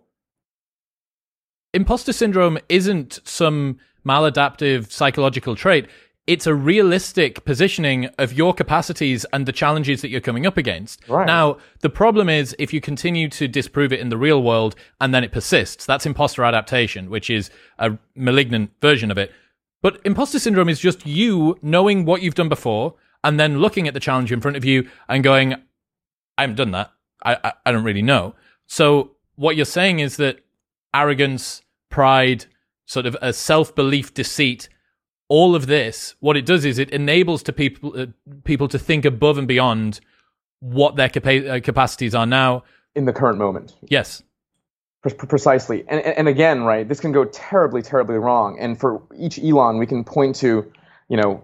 imposter 1.73 2.13
syndrome 2.13 2.59
isn't 2.69 3.19
some 3.23 3.79
maladaptive 4.05 4.91
psychological 4.91 5.55
trait. 5.55 5.87
It's 6.27 6.47
a 6.47 6.55
realistic 6.55 7.43
positioning 7.45 8.05
of 8.17 8.33
your 8.33 8.53
capacities 8.53 9.25
and 9.33 9.45
the 9.45 9.51
challenges 9.51 10.01
that 10.01 10.09
you're 10.09 10.21
coming 10.21 10.45
up 10.45 10.57
against. 10.57 11.07
Right. 11.07 11.25
Now, 11.25 11.57
the 11.81 11.89
problem 11.89 12.29
is 12.29 12.55
if 12.57 12.73
you 12.73 12.81
continue 12.81 13.29
to 13.29 13.47
disprove 13.47 13.93
it 13.93 13.99
in 13.99 14.09
the 14.09 14.17
real 14.17 14.41
world 14.41 14.75
and 15.01 15.13
then 15.13 15.23
it 15.23 15.31
persists, 15.31 15.85
that's 15.85 16.05
imposter 16.05 16.43
adaptation, 16.43 17.09
which 17.09 17.29
is 17.29 17.49
a 17.77 17.97
malignant 18.15 18.71
version 18.81 19.11
of 19.11 19.17
it. 19.17 19.31
But 19.81 20.01
imposter 20.03 20.39
syndrome 20.39 20.69
is 20.69 20.79
just 20.79 21.05
you 21.05 21.57
knowing 21.61 22.05
what 22.05 22.23
you've 22.23 22.33
done 22.35 22.49
before 22.49 22.95
and 23.25 23.39
then 23.39 23.59
looking 23.59 23.87
at 23.87 23.93
the 23.93 23.99
challenge 23.99 24.31
in 24.31 24.39
front 24.39 24.55
of 24.55 24.63
you 24.63 24.87
and 25.09 25.23
going, 25.23 25.55
I 26.37 26.41
haven't 26.41 26.57
done 26.57 26.71
that. 26.71 26.91
I, 27.23 27.37
I, 27.43 27.53
I 27.65 27.71
don't 27.71 27.83
really 27.83 28.03
know. 28.03 28.35
So 28.67 29.11
what 29.35 29.55
you're 29.55 29.65
saying 29.65 29.99
is 29.99 30.17
that 30.17 30.39
arrogance, 30.93 31.63
pride, 31.89 32.45
sort 32.85 33.07
of 33.07 33.17
a 33.21 33.33
self 33.33 33.73
belief 33.73 34.13
deceit, 34.13 34.69
all 35.27 35.55
of 35.55 35.65
this, 35.65 36.15
what 36.19 36.37
it 36.37 36.45
does 36.45 36.65
is 36.65 36.77
it 36.77 36.91
enables 36.91 37.41
to 37.43 37.51
people 37.51 37.99
uh, 37.99 38.05
people 38.43 38.67
to 38.67 38.77
think 38.77 39.05
above 39.05 39.39
and 39.39 39.47
beyond 39.47 39.99
what 40.59 40.95
their 40.95 41.09
capa- 41.09 41.55
uh, 41.55 41.59
capacities 41.59 42.13
are 42.13 42.27
now 42.27 42.63
in 42.93 43.05
the 43.05 43.13
current 43.13 43.39
moment. 43.39 43.75
Yes, 43.89 44.21
precisely. 45.01 45.83
And, 45.87 45.99
and 46.01 46.27
again, 46.27 46.61
right, 46.61 46.87
this 46.87 46.99
can 46.99 47.11
go 47.11 47.25
terribly, 47.25 47.81
terribly 47.81 48.17
wrong. 48.17 48.59
And 48.59 48.79
for 48.79 49.01
each 49.17 49.39
Elon, 49.39 49.79
we 49.79 49.87
can 49.87 50.03
point 50.03 50.35
to, 50.37 50.71
you 51.09 51.17
know, 51.17 51.43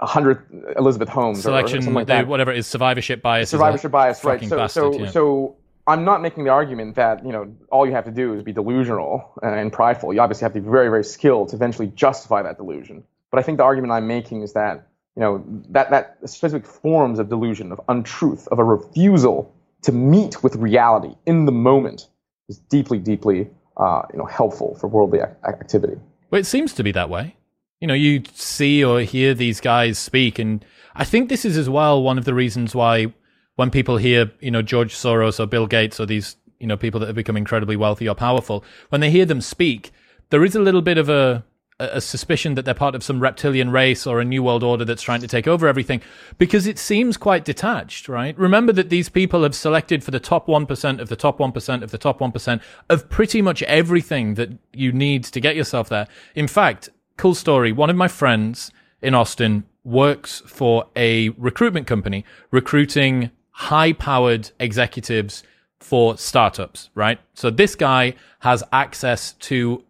hundred 0.00 0.44
Elizabeth 0.76 1.08
Holmes 1.08 1.42
selection, 1.42 1.86
or 1.86 1.92
like 1.92 2.06
that. 2.06 2.26
whatever 2.26 2.52
it 2.52 2.58
is 2.58 2.66
survivorship 2.66 3.22
bias. 3.22 3.50
Survivorship 3.50 3.90
bias, 3.90 4.22
right? 4.24 4.42
So, 4.46 4.56
bastard, 4.56 4.94
so, 4.94 5.00
yeah. 5.00 5.10
so 5.10 5.56
I'm 5.86 6.04
not 6.04 6.22
making 6.22 6.44
the 6.44 6.50
argument 6.50 6.94
that 6.96 7.24
you 7.24 7.32
know 7.32 7.52
all 7.70 7.86
you 7.86 7.92
have 7.92 8.04
to 8.04 8.10
do 8.10 8.34
is 8.34 8.42
be 8.42 8.52
delusional 8.52 9.32
and 9.42 9.72
prideful. 9.72 10.12
You 10.12 10.20
obviously 10.20 10.44
have 10.44 10.52
to 10.54 10.60
be 10.60 10.68
very, 10.68 10.88
very 10.88 11.04
skilled 11.04 11.48
to 11.50 11.56
eventually 11.56 11.88
justify 11.88 12.42
that 12.42 12.56
delusion. 12.56 13.04
But 13.30 13.40
I 13.40 13.42
think 13.42 13.58
the 13.58 13.64
argument 13.64 13.92
I'm 13.92 14.06
making 14.06 14.42
is 14.42 14.52
that 14.52 14.86
you 15.16 15.20
know 15.20 15.44
that 15.70 15.90
that 15.90 16.18
specific 16.26 16.66
forms 16.66 17.18
of 17.18 17.28
delusion, 17.28 17.72
of 17.72 17.80
untruth, 17.88 18.46
of 18.48 18.58
a 18.58 18.64
refusal 18.64 19.54
to 19.82 19.92
meet 19.92 20.42
with 20.42 20.56
reality 20.56 21.14
in 21.26 21.44
the 21.44 21.52
moment 21.52 22.08
is 22.48 22.58
deeply, 22.58 22.98
deeply 22.98 23.48
uh, 23.78 24.02
you 24.12 24.18
know, 24.18 24.26
helpful 24.26 24.76
for 24.76 24.88
worldly 24.88 25.20
activity. 25.20 25.94
Well, 26.30 26.40
it 26.40 26.46
seems 26.46 26.72
to 26.74 26.82
be 26.82 26.92
that 26.92 27.08
way. 27.08 27.36
You 27.80 27.86
know, 27.86 27.94
you 27.94 28.22
see 28.34 28.84
or 28.84 29.00
hear 29.00 29.34
these 29.34 29.60
guys 29.60 29.98
speak, 29.98 30.38
and 30.38 30.64
I 30.94 31.04
think 31.04 31.28
this 31.28 31.44
is 31.44 31.56
as 31.56 31.68
well 31.68 32.02
one 32.02 32.18
of 32.18 32.24
the 32.24 32.34
reasons 32.34 32.74
why 32.74 33.12
when 33.56 33.70
people 33.70 33.96
hear, 33.96 34.32
you 34.40 34.50
know, 34.50 34.62
George 34.62 34.94
Soros 34.94 35.40
or 35.40 35.46
Bill 35.46 35.66
Gates 35.66 35.98
or 35.98 36.06
these, 36.06 36.36
you 36.60 36.66
know, 36.66 36.76
people 36.76 37.00
that 37.00 37.06
have 37.06 37.16
become 37.16 37.36
incredibly 37.36 37.76
wealthy 37.76 38.08
or 38.08 38.14
powerful, 38.14 38.64
when 38.88 39.00
they 39.00 39.10
hear 39.10 39.24
them 39.24 39.40
speak, 39.40 39.92
there 40.30 40.44
is 40.44 40.54
a 40.54 40.60
little 40.60 40.82
bit 40.82 40.98
of 40.98 41.08
a 41.08 41.44
a 41.80 42.00
suspicion 42.00 42.54
that 42.54 42.64
they're 42.64 42.74
part 42.74 42.96
of 42.96 43.04
some 43.04 43.20
reptilian 43.20 43.70
race 43.70 44.04
or 44.04 44.20
a 44.20 44.24
new 44.24 44.42
world 44.42 44.64
order 44.64 44.84
that's 44.84 45.02
trying 45.02 45.20
to 45.20 45.28
take 45.28 45.46
over 45.46 45.68
everything 45.68 46.00
because 46.36 46.66
it 46.66 46.76
seems 46.76 47.16
quite 47.16 47.44
detached, 47.44 48.08
right? 48.08 48.36
Remember 48.36 48.72
that 48.72 48.90
these 48.90 49.08
people 49.08 49.44
have 49.44 49.54
selected 49.54 50.02
for 50.02 50.10
the 50.10 50.18
top 50.18 50.48
1% 50.48 50.98
of 50.98 51.08
the 51.08 51.14
top 51.14 51.38
1% 51.38 51.82
of 51.82 51.90
the 51.92 51.98
top 51.98 52.18
1% 52.18 52.60
of 52.90 53.08
pretty 53.08 53.40
much 53.40 53.62
everything 53.62 54.34
that 54.34 54.50
you 54.72 54.90
need 54.90 55.22
to 55.24 55.40
get 55.40 55.54
yourself 55.54 55.88
there. 55.88 56.08
In 56.34 56.48
fact, 56.48 56.90
cool 57.18 57.34
story. 57.34 57.72
One 57.72 57.90
of 57.90 57.96
my 57.96 58.08
friends 58.08 58.70
in 59.02 59.14
Austin 59.14 59.64
works 59.84 60.42
for 60.46 60.86
a 60.96 61.28
recruitment 61.30 61.86
company 61.86 62.24
recruiting 62.50 63.30
high 63.50 63.92
powered 63.92 64.50
executives 64.60 65.42
for 65.80 66.16
startups, 66.16 66.90
right? 66.94 67.18
So 67.34 67.50
this 67.50 67.74
guy 67.74 68.14
has 68.40 68.62
access 68.72 69.32
to 69.32 69.84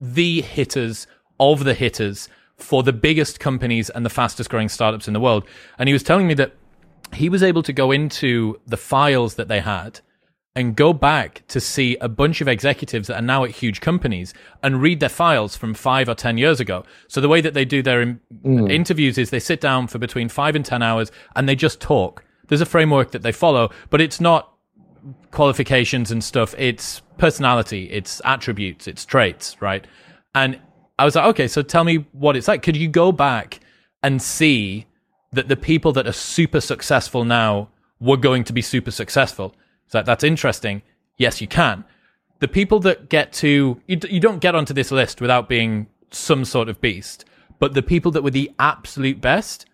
the 0.00 0.40
hitters 0.40 1.06
of 1.38 1.64
the 1.64 1.74
hitters 1.74 2.28
for 2.56 2.82
the 2.82 2.92
biggest 2.92 3.40
companies 3.40 3.90
and 3.90 4.06
the 4.06 4.10
fastest 4.10 4.48
growing 4.48 4.68
startups 4.68 5.08
in 5.08 5.14
the 5.14 5.20
world. 5.20 5.44
And 5.78 5.88
he 5.88 5.92
was 5.92 6.02
telling 6.02 6.26
me 6.26 6.34
that 6.34 6.54
he 7.12 7.28
was 7.28 7.42
able 7.42 7.62
to 7.64 7.72
go 7.72 7.90
into 7.90 8.60
the 8.66 8.76
files 8.76 9.34
that 9.34 9.48
they 9.48 9.60
had 9.60 10.00
and 10.56 10.74
go 10.74 10.94
back 10.94 11.42
to 11.48 11.60
see 11.60 11.98
a 12.00 12.08
bunch 12.08 12.40
of 12.40 12.48
executives 12.48 13.08
that 13.08 13.16
are 13.16 13.22
now 13.22 13.44
at 13.44 13.50
huge 13.50 13.82
companies 13.82 14.32
and 14.62 14.80
read 14.80 15.00
their 15.00 15.10
files 15.10 15.54
from 15.54 15.74
five 15.74 16.08
or 16.08 16.14
10 16.14 16.38
years 16.38 16.60
ago. 16.60 16.82
So 17.08 17.20
the 17.20 17.28
way 17.28 17.42
that 17.42 17.52
they 17.52 17.66
do 17.66 17.82
their 17.82 18.00
in- 18.00 18.20
mm. 18.42 18.72
interviews 18.72 19.18
is 19.18 19.28
they 19.28 19.38
sit 19.38 19.60
down 19.60 19.86
for 19.86 19.98
between 19.98 20.30
five 20.30 20.56
and 20.56 20.64
10 20.64 20.82
hours 20.82 21.12
and 21.36 21.46
they 21.46 21.54
just 21.54 21.78
talk. 21.78 22.24
There's 22.48 22.62
a 22.62 22.66
framework 22.66 23.10
that 23.10 23.20
they 23.20 23.32
follow, 23.32 23.70
but 23.90 24.00
it's 24.00 24.18
not 24.18 24.50
qualifications 25.30 26.10
and 26.10 26.24
stuff. 26.24 26.54
It's 26.56 27.02
personality, 27.18 27.90
it's 27.90 28.22
attributes, 28.24 28.88
it's 28.88 29.04
traits, 29.04 29.60
right? 29.60 29.86
And 30.34 30.58
I 30.98 31.04
was 31.04 31.16
like, 31.16 31.26
okay, 31.26 31.48
so 31.48 31.60
tell 31.60 31.84
me 31.84 32.06
what 32.12 32.34
it's 32.34 32.48
like. 32.48 32.62
Could 32.62 32.78
you 32.78 32.88
go 32.88 33.12
back 33.12 33.60
and 34.02 34.22
see 34.22 34.86
that 35.32 35.48
the 35.48 35.56
people 35.56 35.92
that 35.92 36.06
are 36.06 36.12
super 36.12 36.62
successful 36.62 37.24
now 37.24 37.68
were 38.00 38.16
going 38.16 38.42
to 38.44 38.54
be 38.54 38.62
super 38.62 38.90
successful? 38.90 39.54
So 39.88 40.02
that's 40.02 40.24
interesting. 40.24 40.82
Yes, 41.16 41.40
you 41.40 41.46
can. 41.46 41.84
The 42.40 42.48
people 42.48 42.80
that 42.80 43.08
get 43.08 43.32
to, 43.34 43.80
you, 43.86 43.98
you 44.08 44.20
don't 44.20 44.40
get 44.40 44.54
onto 44.54 44.74
this 44.74 44.90
list 44.90 45.20
without 45.20 45.48
being 45.48 45.86
some 46.10 46.44
sort 46.44 46.68
of 46.68 46.80
beast, 46.80 47.24
but 47.58 47.74
the 47.74 47.82
people 47.82 48.10
that 48.12 48.22
were 48.22 48.30
the 48.30 48.52
absolute 48.58 49.20
best 49.20 49.66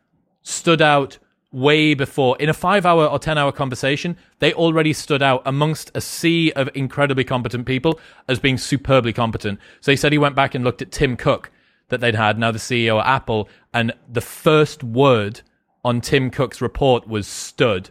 stood 0.43 0.81
out 0.81 1.19
way 1.53 1.95
before. 1.95 2.37
In 2.39 2.49
a 2.49 2.55
five 2.55 2.87
hour 2.87 3.07
or 3.07 3.19
10 3.19 3.37
hour 3.37 3.53
conversation, 3.53 4.17
they 4.39 4.53
already 4.53 4.93
stood 4.93 5.23
out 5.23 5.43
amongst 5.45 5.91
a 5.95 6.01
sea 6.01 6.53
of 6.53 6.71
incredibly 6.75 7.25
competent 7.25 7.67
people 7.67 8.01
as 8.29 8.39
being 8.39 8.59
superbly 8.59 9.13
competent. 9.13 9.61
So 9.81 9.93
he 9.93 9.97
said 9.97 10.13
he 10.13 10.19
went 10.19 10.35
back 10.35 10.55
and 10.55 10.65
looked 10.65 10.83
at 10.83 10.91
Tim 10.93 11.17
Cook 11.17 11.51
that 11.89 12.01
they'd 12.01 12.15
had, 12.15 12.39
now 12.39 12.51
the 12.51 12.59
CEO 12.59 12.99
of 12.99 13.07
Apple, 13.07 13.49
and 13.75 13.93
the 14.09 14.23
first 14.23 14.83
word 14.83 15.43
on 15.85 16.01
Tim 16.01 16.31
Cook's 16.31 16.63
report 16.63 17.07
was 17.07 17.27
stud. 17.27 17.91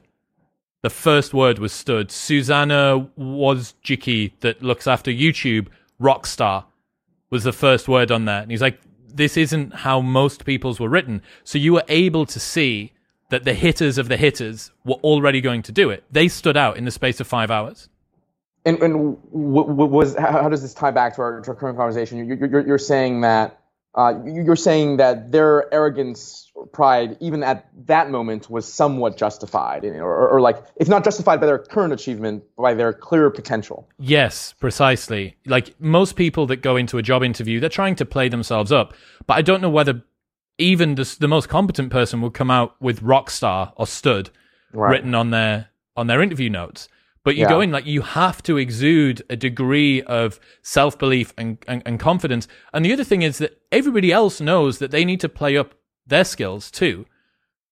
The 0.82 0.90
first 0.90 1.34
word 1.34 1.60
was 1.60 1.72
stood. 1.72 2.12
Susanna 2.12 3.08
Wojcicki, 3.18 4.32
that 4.40 4.64
looks 4.64 4.88
after 4.88 5.12
YouTube, 5.12 5.68
rockstar, 6.02 6.66
was 7.30 7.44
the 7.44 7.54
first 7.54 7.88
word 7.88 8.12
on 8.12 8.26
that. 8.26 8.44
And 8.44 8.52
he's 8.52 8.62
like, 8.62 8.80
this 9.08 9.38
isn't 9.38 9.74
how 9.74 10.02
most 10.02 10.46
people's 10.46 10.80
were 10.80 10.90
written. 10.90 11.22
So 11.44 11.58
you 11.58 11.74
were 11.74 11.84
able 11.88 12.26
to 12.26 12.40
see 12.40 12.94
that 13.30 13.46
the 13.46 13.54
hitters 13.54 13.98
of 13.98 14.10
the 14.10 14.18
hitters 14.18 14.72
were 14.84 14.96
already 14.96 15.40
going 15.40 15.62
to 15.64 15.72
do 15.72 15.90
it. 15.90 16.04
They 16.12 16.28
stood 16.28 16.58
out 16.58 16.78
in 16.78 16.86
the 16.86 16.92
space 16.92 17.20
of 17.20 17.28
five 17.28 17.52
hours. 17.52 17.88
And, 18.66 18.82
and 18.82 19.18
was 19.32 20.16
how 20.16 20.50
does 20.50 20.62
this 20.62 20.74
tie 20.74 20.92
back 20.92 21.16
to 21.16 21.22
our, 21.22 21.42
to 21.42 21.50
our 21.50 21.56
current 21.56 21.78
conversation? 21.78 22.26
You're, 22.26 22.38
you're, 22.38 22.68
you're 22.68 22.78
saying 22.78 23.22
that 23.22 23.58
uh, 23.96 24.14
you're 24.26 24.56
saying 24.56 24.98
that 24.98 25.32
their 25.32 25.74
arrogance, 25.74 26.51
pride, 26.72 27.18
even 27.20 27.44
at 27.44 27.70
that 27.88 28.10
moment, 28.10 28.50
was 28.50 28.72
somewhat 28.72 29.18
justified, 29.18 29.84
or, 29.86 30.04
or, 30.04 30.30
or, 30.30 30.42
like, 30.42 30.64
if 30.76 30.88
not 30.88 31.04
justified 31.04 31.40
by 31.40 31.46
their 31.46 31.58
current 31.58 31.94
achievement, 31.94 32.44
by 32.58 32.74
their 32.74 32.94
clear 32.94 33.30
potential. 33.30 33.88
Yes, 33.98 34.54
precisely. 34.60 35.36
Like 35.46 35.80
most 35.80 36.16
people 36.16 36.46
that 36.48 36.58
go 36.58 36.76
into 36.76 36.98
a 36.98 37.02
job 37.02 37.24
interview, 37.24 37.60
they're 37.60 37.70
trying 37.70 37.96
to 37.96 38.06
play 38.06 38.30
themselves 38.30 38.72
up. 38.72 38.94
But 39.28 39.38
I 39.38 39.42
don't 39.42 39.62
know 39.62 39.70
whether 39.70 40.04
even 40.58 40.96
the, 40.96 41.16
the 41.20 41.28
most 41.28 41.50
competent 41.50 41.92
person 41.92 42.22
would 42.22 42.34
come 42.34 42.52
out 42.52 42.76
with 42.82 43.02
rockstar 43.02 43.74
or 43.76 43.88
stud 43.88 44.30
right. 44.74 44.92
written 44.92 45.16
on 45.16 45.32
their 45.32 45.70
on 45.96 46.08
their 46.08 46.22
interview 46.22 46.50
notes. 46.50 46.88
But 47.24 47.36
you 47.36 47.44
yeah. 47.44 47.50
go 47.50 47.62
in 47.62 47.72
like 47.72 47.86
you 47.86 48.02
have 48.02 48.42
to 48.44 48.58
exude 48.58 49.22
a 49.30 49.36
degree 49.36 50.02
of 50.04 50.40
self 50.64 50.98
belief 50.98 51.34
and, 51.38 51.58
and, 51.68 51.84
and 51.86 52.00
confidence. 52.00 52.48
And 52.74 52.84
the 52.84 52.94
other 52.94 53.04
thing 53.04 53.22
is 53.22 53.38
that 53.38 53.62
everybody 53.72 54.12
else 54.12 54.42
knows 54.42 54.80
that 54.80 54.92
they 54.92 55.06
need 55.06 55.20
to 55.20 55.30
play 55.30 55.56
up 55.56 55.76
their 56.06 56.24
skills 56.26 56.72
too. 56.72 57.06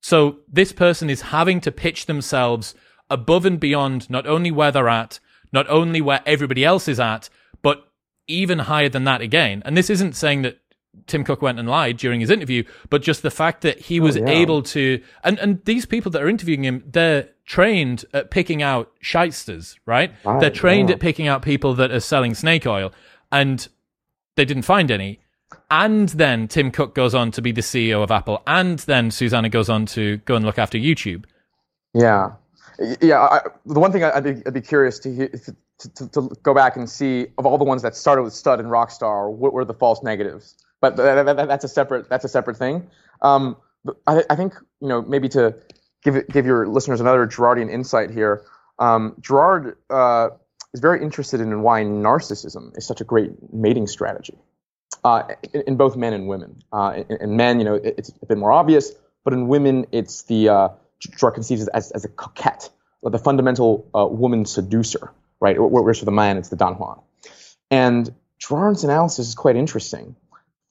So 0.01 0.38
this 0.47 0.72
person 0.72 1.10
is 1.10 1.22
having 1.22 1.60
to 1.61 1.72
pitch 1.72 2.06
themselves 2.06 2.73
above 3.10 3.45
and 3.45 3.60
beyond 3.60 4.10
not 4.10 4.26
only 4.27 4.51
where 4.51 4.72
they're 4.72 4.89
at, 4.89 5.19
not 5.51 5.68
only 5.69 5.99
where 5.99 6.22
everybody 6.26 6.64
else 6.64 6.88
is 6.88 6.99
at, 6.99 7.30
but 7.61 7.88
even 8.27 8.60
higher 8.60 8.89
than 8.89 9.03
that 9.06 9.22
again. 9.22 9.61
And 9.65 9.76
this 9.76 9.89
isn't 9.89 10.15
saying 10.15 10.43
that 10.43 10.60
Tim 11.07 11.23
Cook 11.23 11.41
went 11.41 11.60
and 11.60 11.68
lied 11.68 11.97
during 11.97 12.19
his 12.19 12.30
interview, 12.30 12.64
but 12.89 13.01
just 13.01 13.22
the 13.22 13.31
fact 13.31 13.61
that 13.61 13.80
he 13.80 13.99
oh, 13.99 14.03
was 14.03 14.18
Oh, 14.18 14.22
yeah. 14.22 14.30
able 14.30 14.61
to, 14.64 15.01
and, 15.23 15.39
and 15.39 15.64
these 15.65 15.85
people 15.85 16.11
that 16.11 16.22
are 16.22 16.30
interviewing 16.30 16.64
him, 16.64 16.84
they're 16.85 17.30
trained 17.45 18.06
at 18.14 18.31
picking 18.31 18.61
out 18.61 18.91
shysters, 19.01 19.80
right? 19.85 20.14
Right, 20.23 20.39
they're 20.39 20.49
trained 20.49 20.89
yeah. 20.89 20.95
at 20.95 21.01
picking 21.01 21.27
out 21.27 21.41
people 21.41 21.73
that 21.76 21.91
are 21.91 21.99
selling 21.99 22.35
snake 22.35 22.65
oil, 22.65 22.91
and 23.31 23.68
they 24.35 24.45
didn't 24.45 24.64
find 24.64 24.91
any. 24.91 25.19
And 25.71 26.09
then 26.09 26.47
Tim 26.47 26.71
Cook 26.71 26.95
goes 26.95 27.13
on 27.13 27.31
to 27.31 27.41
be 27.41 27.51
the 27.51 27.61
CEO 27.61 28.03
of 28.03 28.11
Apple, 28.11 28.41
and 28.47 28.80
then 28.80 29.11
Susanna 29.11 29.49
goes 29.49 29.69
on 29.69 29.85
to 29.88 30.17
go 30.17 30.35
and 30.35 30.45
look 30.45 30.57
after 30.57 30.77
YouTube. 30.77 31.26
Yeah, 31.93 32.34
yeah. 33.01 33.19
I, 33.19 33.41
the 33.65 33.80
one 33.80 33.91
thing 33.91 34.03
I'd 34.03 34.23
be, 34.23 34.41
I'd 34.45 34.53
be 34.53 34.61
curious 34.61 34.99
to, 34.99 35.27
to, 35.27 35.55
to 35.95 36.09
to 36.09 36.30
go 36.43 36.53
back 36.53 36.76
and 36.76 36.89
see 36.89 37.27
of 37.38 37.45
all 37.45 37.57
the 37.57 37.63
ones 37.63 37.81
that 37.81 37.95
started 37.95 38.23
with 38.23 38.34
Stud 38.34 38.59
and 38.59 38.69
Rockstar, 38.69 39.31
what 39.31 39.53
were 39.53 39.65
the 39.65 39.73
false 39.73 40.03
negatives? 40.03 40.55
But 40.81 40.97
th- 40.97 41.26
th- 41.26 41.38
th- 41.38 41.47
that's 41.47 41.63
a 41.63 41.67
separate 41.67 42.09
that's 42.09 42.26
a 42.26 42.30
separate 42.30 42.57
thing. 42.57 42.88
Um, 43.21 43.57
I, 44.07 44.23
I 44.30 44.35
think 44.35 44.53
you 44.81 44.88
know 44.88 45.01
maybe 45.01 45.30
to 45.30 45.55
give 46.03 46.27
give 46.30 46.45
your 46.45 46.67
listeners 46.67 46.99
another 46.99 47.26
Girardian 47.27 47.71
insight 47.71 48.11
here. 48.11 48.43
Um, 48.77 49.15
Girard 49.19 49.77
uh, 49.89 50.30
is 50.73 50.80
very 50.80 51.03
interested 51.03 51.41
in 51.41 51.61
why 51.61 51.84
narcissism 51.84 52.77
is 52.77 52.85
such 52.85 53.01
a 53.01 53.03
great 53.03 53.31
mating 53.53 53.88
strategy 53.88 54.38
uh, 55.03 55.23
in, 55.53 55.61
in 55.67 55.77
both 55.77 55.95
men 55.95 56.13
and 56.13 56.27
women. 56.27 56.61
Uh, 56.71 57.03
in, 57.09 57.17
in 57.21 57.38
men, 57.38 57.59
you 57.59 57.65
know, 57.65 57.76
it, 57.76 57.95
it's 57.97 58.09
a 58.21 58.26
bit 58.26 58.38
more 58.38 58.51
obvious, 58.51 58.91
but 59.23 59.34
in 59.34 59.47
women, 59.47 59.85
it's 59.91 60.23
the 60.23 60.49
uh, 60.49 60.69
Girard 60.99 61.35
conceives 61.35 61.67
as, 61.69 61.91
as 61.91 62.05
a 62.05 62.09
coquette, 62.09 62.69
like 63.01 63.11
the 63.11 63.19
fundamental 63.19 63.89
uh, 63.95 64.05
woman 64.05 64.45
seducer, 64.45 65.11
right? 65.39 65.55
Whereas 65.59 65.99
for 65.99 66.05
the 66.05 66.11
man, 66.11 66.38
it's 66.38 66.49
the 66.49 66.55
Don 66.55 66.76
Juan. 66.76 67.01
And 67.71 68.13
Girard's 68.39 68.84
analysis 68.84 69.30
is 69.30 69.35
quite 69.35 69.55
interesting. 69.55 70.15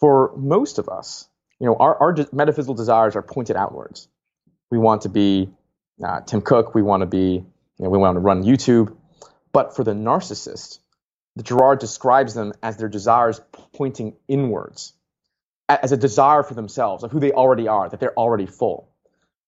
For 0.01 0.33
most 0.37 0.79
of 0.79 0.89
us, 0.89 1.29
you 1.61 1.67
know, 1.67 1.77
our, 1.77 1.97
our 1.97 2.13
de- 2.13 2.29
metaphysical 2.33 2.75
desires 2.75 3.17
are 3.17 3.23
pointed 3.23 3.57
outwards. 3.57 4.09
We 4.71 4.79
want 4.79 5.03
to 5.03 5.09
be 5.09 5.51
uh, 6.05 6.21
Tim 6.21 6.41
Cook. 6.41 6.75
We 6.75 6.83
want 6.83 7.01
to 7.03 7.07
be, 7.07 7.19
you 7.19 7.45
know, 7.85 7.91
we 7.91 7.99
want 7.99 8.17
to 8.17 8.21
run 8.21 8.45
YouTube. 8.45 8.95
But 9.53 9.75
for 9.75 9.83
the 9.83 9.93
narcissist, 9.93 10.79
Girard 11.43 11.79
describes 11.79 12.35
them 12.35 12.53
as 12.63 12.77
their 12.77 12.89
desires 12.89 13.41
pointing 13.73 14.17
inwards, 14.27 14.93
as 15.69 15.93
a 15.93 15.97
desire 15.97 16.43
for 16.43 16.55
themselves, 16.55 17.05
of 17.05 17.11
who 17.11 17.21
they 17.21 17.33
already 17.33 17.69
are, 17.69 17.89
that 17.89 18.01
they're 18.01 18.19
already 18.19 18.47
full. 18.47 18.89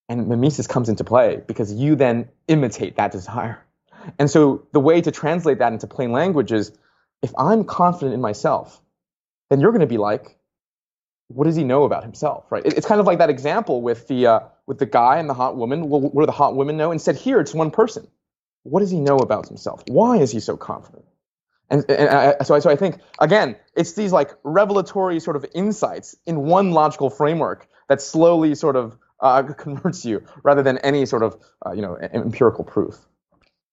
And 0.09 0.29
mimesis 0.29 0.67
comes 0.67 0.89
into 0.89 1.05
play 1.05 1.41
because 1.47 1.73
you 1.73 1.95
then 1.95 2.29
imitate 2.49 2.97
that 2.97 3.13
desire. 3.13 3.65
And 4.19 4.31
so 4.31 4.67
the 4.73 4.81
way 4.81 5.01
to 5.01 5.11
translate 5.11 5.59
that 5.59 5.73
into 5.73 5.87
plain 5.87 6.13
language 6.13 6.53
is 6.53 6.73
if 7.23 7.33
I'm 7.39 7.65
confident 7.65 8.15
in 8.15 8.21
myself, 8.21 8.81
then 9.51 9.61
you're 9.61 9.73
going 9.73 9.81
to 9.81 9.87
be 9.87 9.99
like, 9.99 10.37
what 11.29 11.45
does 11.45 11.55
he 11.55 11.65
know 11.65 11.85
about 11.85 12.03
himself, 12.03 12.51
right? 12.51 12.65
It's 12.65 12.87
kind 12.87 13.01
of 13.01 13.07
like 13.07 13.19
that 13.19 13.31
example 13.31 13.83
with 13.83 14.09
the 14.09 14.27
uh, 14.27 14.41
with 14.67 14.79
the 14.79 14.87
guy 14.87 15.19
and 15.19 15.29
the 15.29 15.35
hot 15.35 15.57
woman. 15.57 15.89
Well, 15.89 16.01
what 16.01 16.23
do 16.23 16.27
the 16.27 16.33
hot 16.33 16.57
women 16.57 16.77
know? 16.77 16.91
Instead, 16.91 17.17
here 17.17 17.41
it's 17.41 17.55
one 17.55 17.71
person. 17.71 18.07
What 18.65 18.81
does 18.81 18.91
he 18.91 19.01
know 19.01 19.19
about 19.19 19.47
himself? 19.47 19.85
Why 19.87 20.17
is 20.19 20.33
he 20.33 20.41
so 20.41 20.57
confident? 20.57 21.05
And, 21.71 21.89
and 21.89 22.09
I, 22.09 22.43
so, 22.43 22.55
I, 22.55 22.59
so 22.59 22.69
I 22.69 22.77
think 22.77 22.99
again, 23.21 23.57
it's 23.77 23.93
these 23.93 24.13
like 24.13 24.33
revelatory 24.43 25.21
sort 25.21 25.37
of 25.37 25.47
insights 25.55 26.17
in 26.27 26.43
one 26.43 26.73
logical 26.73 27.11
framework 27.11 27.69
that 27.89 28.03
slowly 28.03 28.55
sort 28.55 28.77
of 28.77 28.99
uh, 29.21 29.43
converts 29.59 30.05
you, 30.05 30.23
rather 30.43 30.63
than 30.63 30.79
any 30.79 31.07
sort 31.07 31.23
of 31.23 31.37
uh, 31.65 31.73
you 31.73 31.83
know 31.83 31.97
empirical 31.97 32.65
proof. 32.65 32.99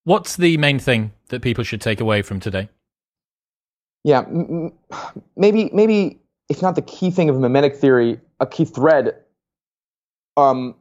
What's 0.03 0.37
the 0.37 0.57
main 0.57 0.79
thing 0.79 1.11
that 1.29 1.41
people 1.41 1.63
should 1.63 1.81
take 1.81 1.99
away 1.99 2.21
from 2.21 2.39
today? 2.39 2.69
Yeah, 4.03 4.19
m- 4.19 4.71
m- 4.91 5.23
maybe 5.35 5.69
maybe 5.73 6.19
if 6.49 6.61
not 6.61 6.75
the 6.75 6.81
key 6.81 7.11
thing 7.11 7.29
of 7.29 7.39
mimetic 7.39 7.75
theory, 7.75 8.19
a 8.39 8.45
key 8.45 8.65
thread 8.65 9.15
um, 10.37 10.75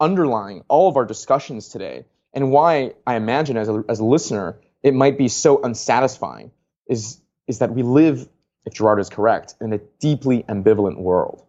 underlying 0.00 0.64
all 0.68 0.88
of 0.88 0.96
our 0.96 1.04
discussions 1.04 1.68
today, 1.68 2.04
and 2.32 2.52
why 2.52 2.92
I 3.06 3.16
imagine 3.16 3.56
as 3.56 3.68
a, 3.68 3.82
as 3.88 3.98
a 3.98 4.04
listener 4.04 4.58
it 4.82 4.94
might 4.94 5.16
be 5.18 5.28
so 5.28 5.62
unsatisfying 5.62 6.50
is 6.86 7.20
is 7.46 7.58
that 7.58 7.72
we 7.72 7.82
live, 7.82 8.28
if 8.64 8.74
Girard 8.74 9.00
is 9.00 9.08
correct, 9.08 9.54
in 9.60 9.72
a 9.72 9.78
deeply 9.98 10.44
ambivalent 10.44 10.98
world, 10.98 11.44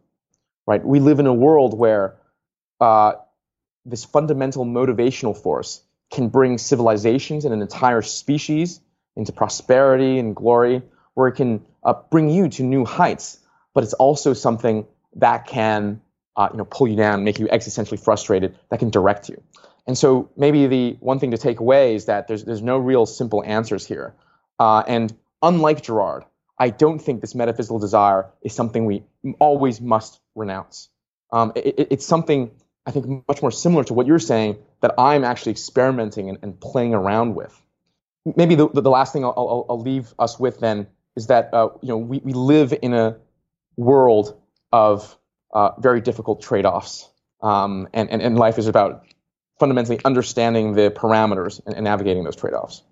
right? 0.66 0.84
We 0.84 1.00
live 1.00 1.20
in 1.20 1.28
a 1.28 1.34
world 1.34 1.78
where 1.78 2.16
uh, 2.82 3.14
this 3.86 4.04
fundamental 4.04 4.66
motivational 4.66 5.38
force 5.38 5.82
can 6.12 6.30
bring 6.30 6.58
civilizations 6.58 7.46
and 7.46 7.54
an 7.54 7.62
entire 7.62 8.02
species 8.02 8.80
into 9.16 9.32
prosperity 9.32 10.18
and 10.18 10.36
glory, 10.36 10.82
where 11.14 11.28
it 11.28 11.34
can 11.34 11.64
uh, 11.84 11.94
bring 12.10 12.30
you 12.30 12.50
to 12.50 12.64
new 12.64 12.86
heights. 12.86 13.40
But 13.74 13.84
it's 13.84 13.94
also 13.94 14.34
something 14.34 14.86
that 15.16 15.48
can, 15.48 16.02
uh, 16.36 16.50
you 16.52 16.58
know, 16.58 16.66
pull 16.66 16.88
you 16.88 16.96
down, 16.96 17.24
make 17.24 17.40
you 17.40 17.48
existentially 17.48 18.04
frustrated, 18.04 18.58
that 18.70 18.80
can 18.80 18.90
direct 18.90 19.30
you. 19.30 19.42
And 19.88 19.98
so 19.98 20.30
maybe 20.38 20.68
the 20.68 20.98
one 21.00 21.20
thing 21.20 21.32
to 21.32 21.38
take 21.38 21.60
away 21.60 21.96
is 21.96 22.06
that 22.06 22.28
there's 22.28 22.44
there's 22.46 22.62
no 22.62 22.78
real 22.78 23.06
simple 23.06 23.44
answers 23.44 23.86
here. 23.86 24.16
Uh, 24.60 24.84
and 24.88 25.14
unlike 25.42 25.84
Girard, 25.84 26.24
I 26.58 26.70
don't 26.70 27.00
think 27.00 27.22
this 27.22 27.36
metaphysical 27.36 27.80
desire 27.80 28.28
is 28.42 28.54
something 28.54 28.86
we 28.86 29.04
always 29.40 29.82
must 29.82 30.20
renounce. 30.36 30.90
Um, 31.32 31.52
it, 31.56 31.80
it- 31.80 31.88
it's 31.92 32.06
something 32.06 32.52
I 32.86 32.92
think 32.92 33.28
much 33.28 33.42
more 33.42 33.52
similar 33.52 33.84
to 33.86 33.94
what 33.94 34.08
you're 34.08 34.20
saying 34.20 34.58
that 34.82 34.94
I'm 34.98 35.24
actually 35.24 35.52
experimenting 35.54 36.30
and, 36.30 36.38
and 36.42 36.60
playing 36.60 36.94
around 36.94 37.36
with. 37.36 37.58
Maybe 38.36 38.56
the, 38.56 38.68
the 38.70 38.90
last 38.90 39.14
thing 39.14 39.24
I'll, 39.26 39.34
I'll, 39.38 39.66
I'll 39.70 39.82
leave 39.82 40.14
us 40.20 40.40
with 40.40 40.60
then 40.60 40.88
is 41.16 41.28
that 41.28 41.54
uh, 41.54 41.70
you 41.82 41.90
know 41.90 41.98
we, 41.98 42.20
we 42.20 42.34
live 42.34 42.74
in 42.82 42.94
a 42.94 43.18
world 43.78 44.40
of 44.72 45.18
uh, 45.54 45.72
very 45.80 46.02
difficult 46.02 46.42
trade-offs, 46.42 47.10
um, 47.42 47.88
and, 47.94 48.10
and 48.10 48.22
and 48.22 48.38
life 48.38 48.58
is 48.58 48.68
about 48.68 49.06
fundamentally 49.64 49.98
understanding 50.04 50.74
the 50.74 50.92
parameters 50.92 51.62
and, 51.66 51.74
and 51.74 51.86
navigating 51.86 52.26
those 52.26 52.36
trade-offs. 52.36 52.84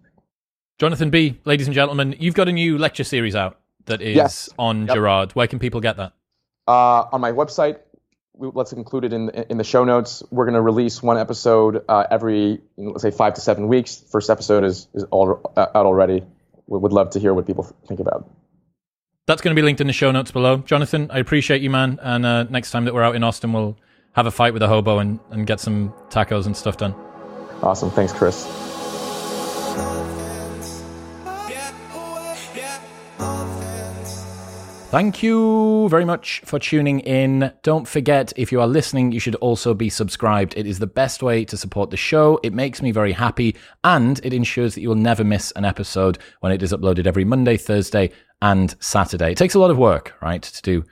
Jonathan 0.80 1.10
Bi, 1.10 1.36
ladies 1.44 1.68
and 1.68 1.76
gentlemen, 1.76 2.16
you've 2.18 2.34
got 2.34 2.48
a 2.48 2.52
new 2.54 2.78
lecture 2.78 3.04
series 3.04 3.36
out 3.36 3.60
that 3.88 4.02
is 4.02 4.16
Yes. 4.16 4.50
on 4.58 4.88
Yep. 4.88 4.96
Girard. 4.96 5.32
Where 5.34 5.48
can 5.48 5.60
people 5.60 5.82
get 5.82 5.98
that? 5.98 6.14
Uh, 6.70 7.04
on 7.12 7.20
my 7.20 7.34
website, 7.34 7.80
we, 8.34 8.50
let's 8.54 8.72
include 8.72 9.04
it 9.04 9.12
in 9.12 9.30
in 9.50 9.58
the 9.58 9.66
show 9.66 9.84
notes. 9.84 10.24
We're 10.32 10.46
going 10.46 10.56
to 10.56 10.62
release 10.62 11.04
one 11.04 11.18
episode 11.18 11.84
uh, 11.90 12.06
every 12.10 12.62
let's 12.78 13.02
say 13.02 13.12
five 13.12 13.34
to 13.34 13.42
seven 13.42 13.68
weeks. 13.68 14.02
First 14.10 14.30
episode 14.30 14.64
is 14.64 14.88
is 14.94 15.04
all, 15.12 15.42
uh, 15.58 15.68
out 15.76 15.86
already. 15.86 16.24
We 16.68 16.80
would 16.80 16.94
love 16.94 17.10
to 17.12 17.20
hear 17.20 17.34
what 17.34 17.46
people 17.46 17.64
think 17.90 18.00
about. 18.00 18.30
That's 19.28 19.42
going 19.42 19.54
to 19.54 19.62
be 19.62 19.66
linked 19.66 19.82
in 19.82 19.88
the 19.88 19.94
show 19.94 20.12
notes 20.12 20.32
below. 20.32 20.58
Jonathan, 20.60 21.12
I 21.12 21.20
appreciate 21.20 21.62
you, 21.62 21.70
man. 21.70 22.00
And 22.02 22.26
uh, 22.26 22.44
next 22.44 22.72
time 22.72 22.86
that 22.86 22.94
we're 22.94 23.04
out 23.04 23.16
in 23.16 23.24
Austin, 23.24 23.52
we'll 23.52 23.76
have 24.14 24.26
a 24.26 24.32
fight 24.32 24.54
with 24.54 24.62
a 24.62 24.68
hobo 24.68 25.00
and, 25.00 25.20
and 25.30 25.48
get 25.48 25.60
some 25.60 25.94
tacos 26.10 26.46
and 26.46 26.56
stuff 26.56 26.78
done. 26.78 26.94
Awesome, 27.64 27.92
thanks, 27.92 28.14
Chris. 28.14 28.48
Thank 34.92 35.24
you 35.24 35.88
very 35.88 36.04
much 36.04 36.42
for 36.44 36.60
tuning 36.60 37.00
in. 37.00 37.54
Don't 37.64 37.88
forget, 37.88 38.34
if 38.36 38.52
you 38.52 38.60
are 38.60 38.68
listening, 38.68 39.14
you 39.14 39.22
should 39.22 39.36
also 39.36 39.74
be 39.74 39.90
subscribed. 39.90 40.54
It 40.58 40.68
is 40.68 40.80
the 40.80 40.86
best 40.86 41.24
way 41.24 41.46
to 41.46 41.56
support 41.56 41.92
the 41.92 41.96
show. 41.96 42.42
It 42.44 42.52
makes 42.52 42.82
me 42.82 42.92
very 42.92 43.14
happy 43.14 43.56
and 43.86 44.20
it 44.22 44.34
ensures 44.34 44.76
that 44.76 44.82
you 44.82 44.90
will 44.90 44.96
never 44.96 45.24
miss 45.24 45.52
an 45.52 45.64
episode 45.64 46.18
when 46.42 46.52
it 46.52 46.62
is 46.62 46.74
uploaded 46.74 47.08
every 47.08 47.24
Monday, 47.24 47.56
Thursday, 47.56 48.12
and 48.42 48.76
Saturday. 48.82 49.32
It 49.32 49.38
takes 49.38 49.56
a 49.56 49.60
lot 49.60 49.72
of 49.72 49.78
work, 49.78 50.14
right, 50.22 50.42
to 50.42 50.62
do 50.62 50.84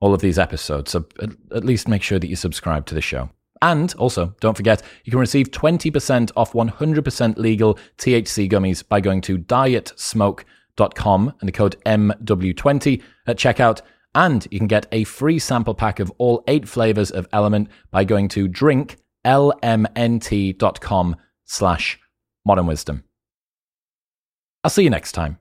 all 0.00 0.14
of 0.14 0.20
these 0.20 0.38
episodes. 0.38 0.92
So 0.92 1.06
at, 1.20 1.64
least 1.64 1.88
make 1.88 2.02
sure 2.02 2.18
that 2.18 2.28
you 2.28 2.36
subscribe 2.36 2.86
to 2.86 2.94
the 2.94 3.00
show. 3.00 3.30
And 3.60 3.92
also, 3.94 4.36
don't 4.40 4.56
forget, 4.56 4.82
you 5.04 5.10
can 5.10 5.18
receive 5.18 5.50
20% 5.50 6.30
off 6.36 6.52
100% 6.52 7.38
legal 7.38 7.76
THC 7.98 8.48
gummies 8.50 8.86
by 8.86 9.00
going 9.00 9.20
to 9.22 9.36
dietsmoke.com 9.36 11.34
and 11.40 11.48
the 11.48 11.52
code 11.52 11.76
MW20 11.84 13.02
at 13.26 13.36
checkout. 13.36 13.80
And 14.14 14.46
you 14.50 14.58
can 14.58 14.68
get 14.68 14.86
a 14.92 15.02
free 15.04 15.40
sample 15.40 15.74
pack 15.74 16.00
of 16.00 16.10
all 16.18 16.44
eight 16.46 16.68
flavors 16.68 17.10
of 17.10 17.26
Element 17.32 17.70
by 17.90 18.04
going 18.04 18.28
to 18.28 18.46
drinklmnt.com 18.48 21.16
slash 21.44 21.98
modern 22.44 22.66
wisdom. 22.66 23.02
I'll 24.62 24.70
see 24.70 24.84
you 24.84 24.90
next 24.90 25.12
time. 25.12 25.38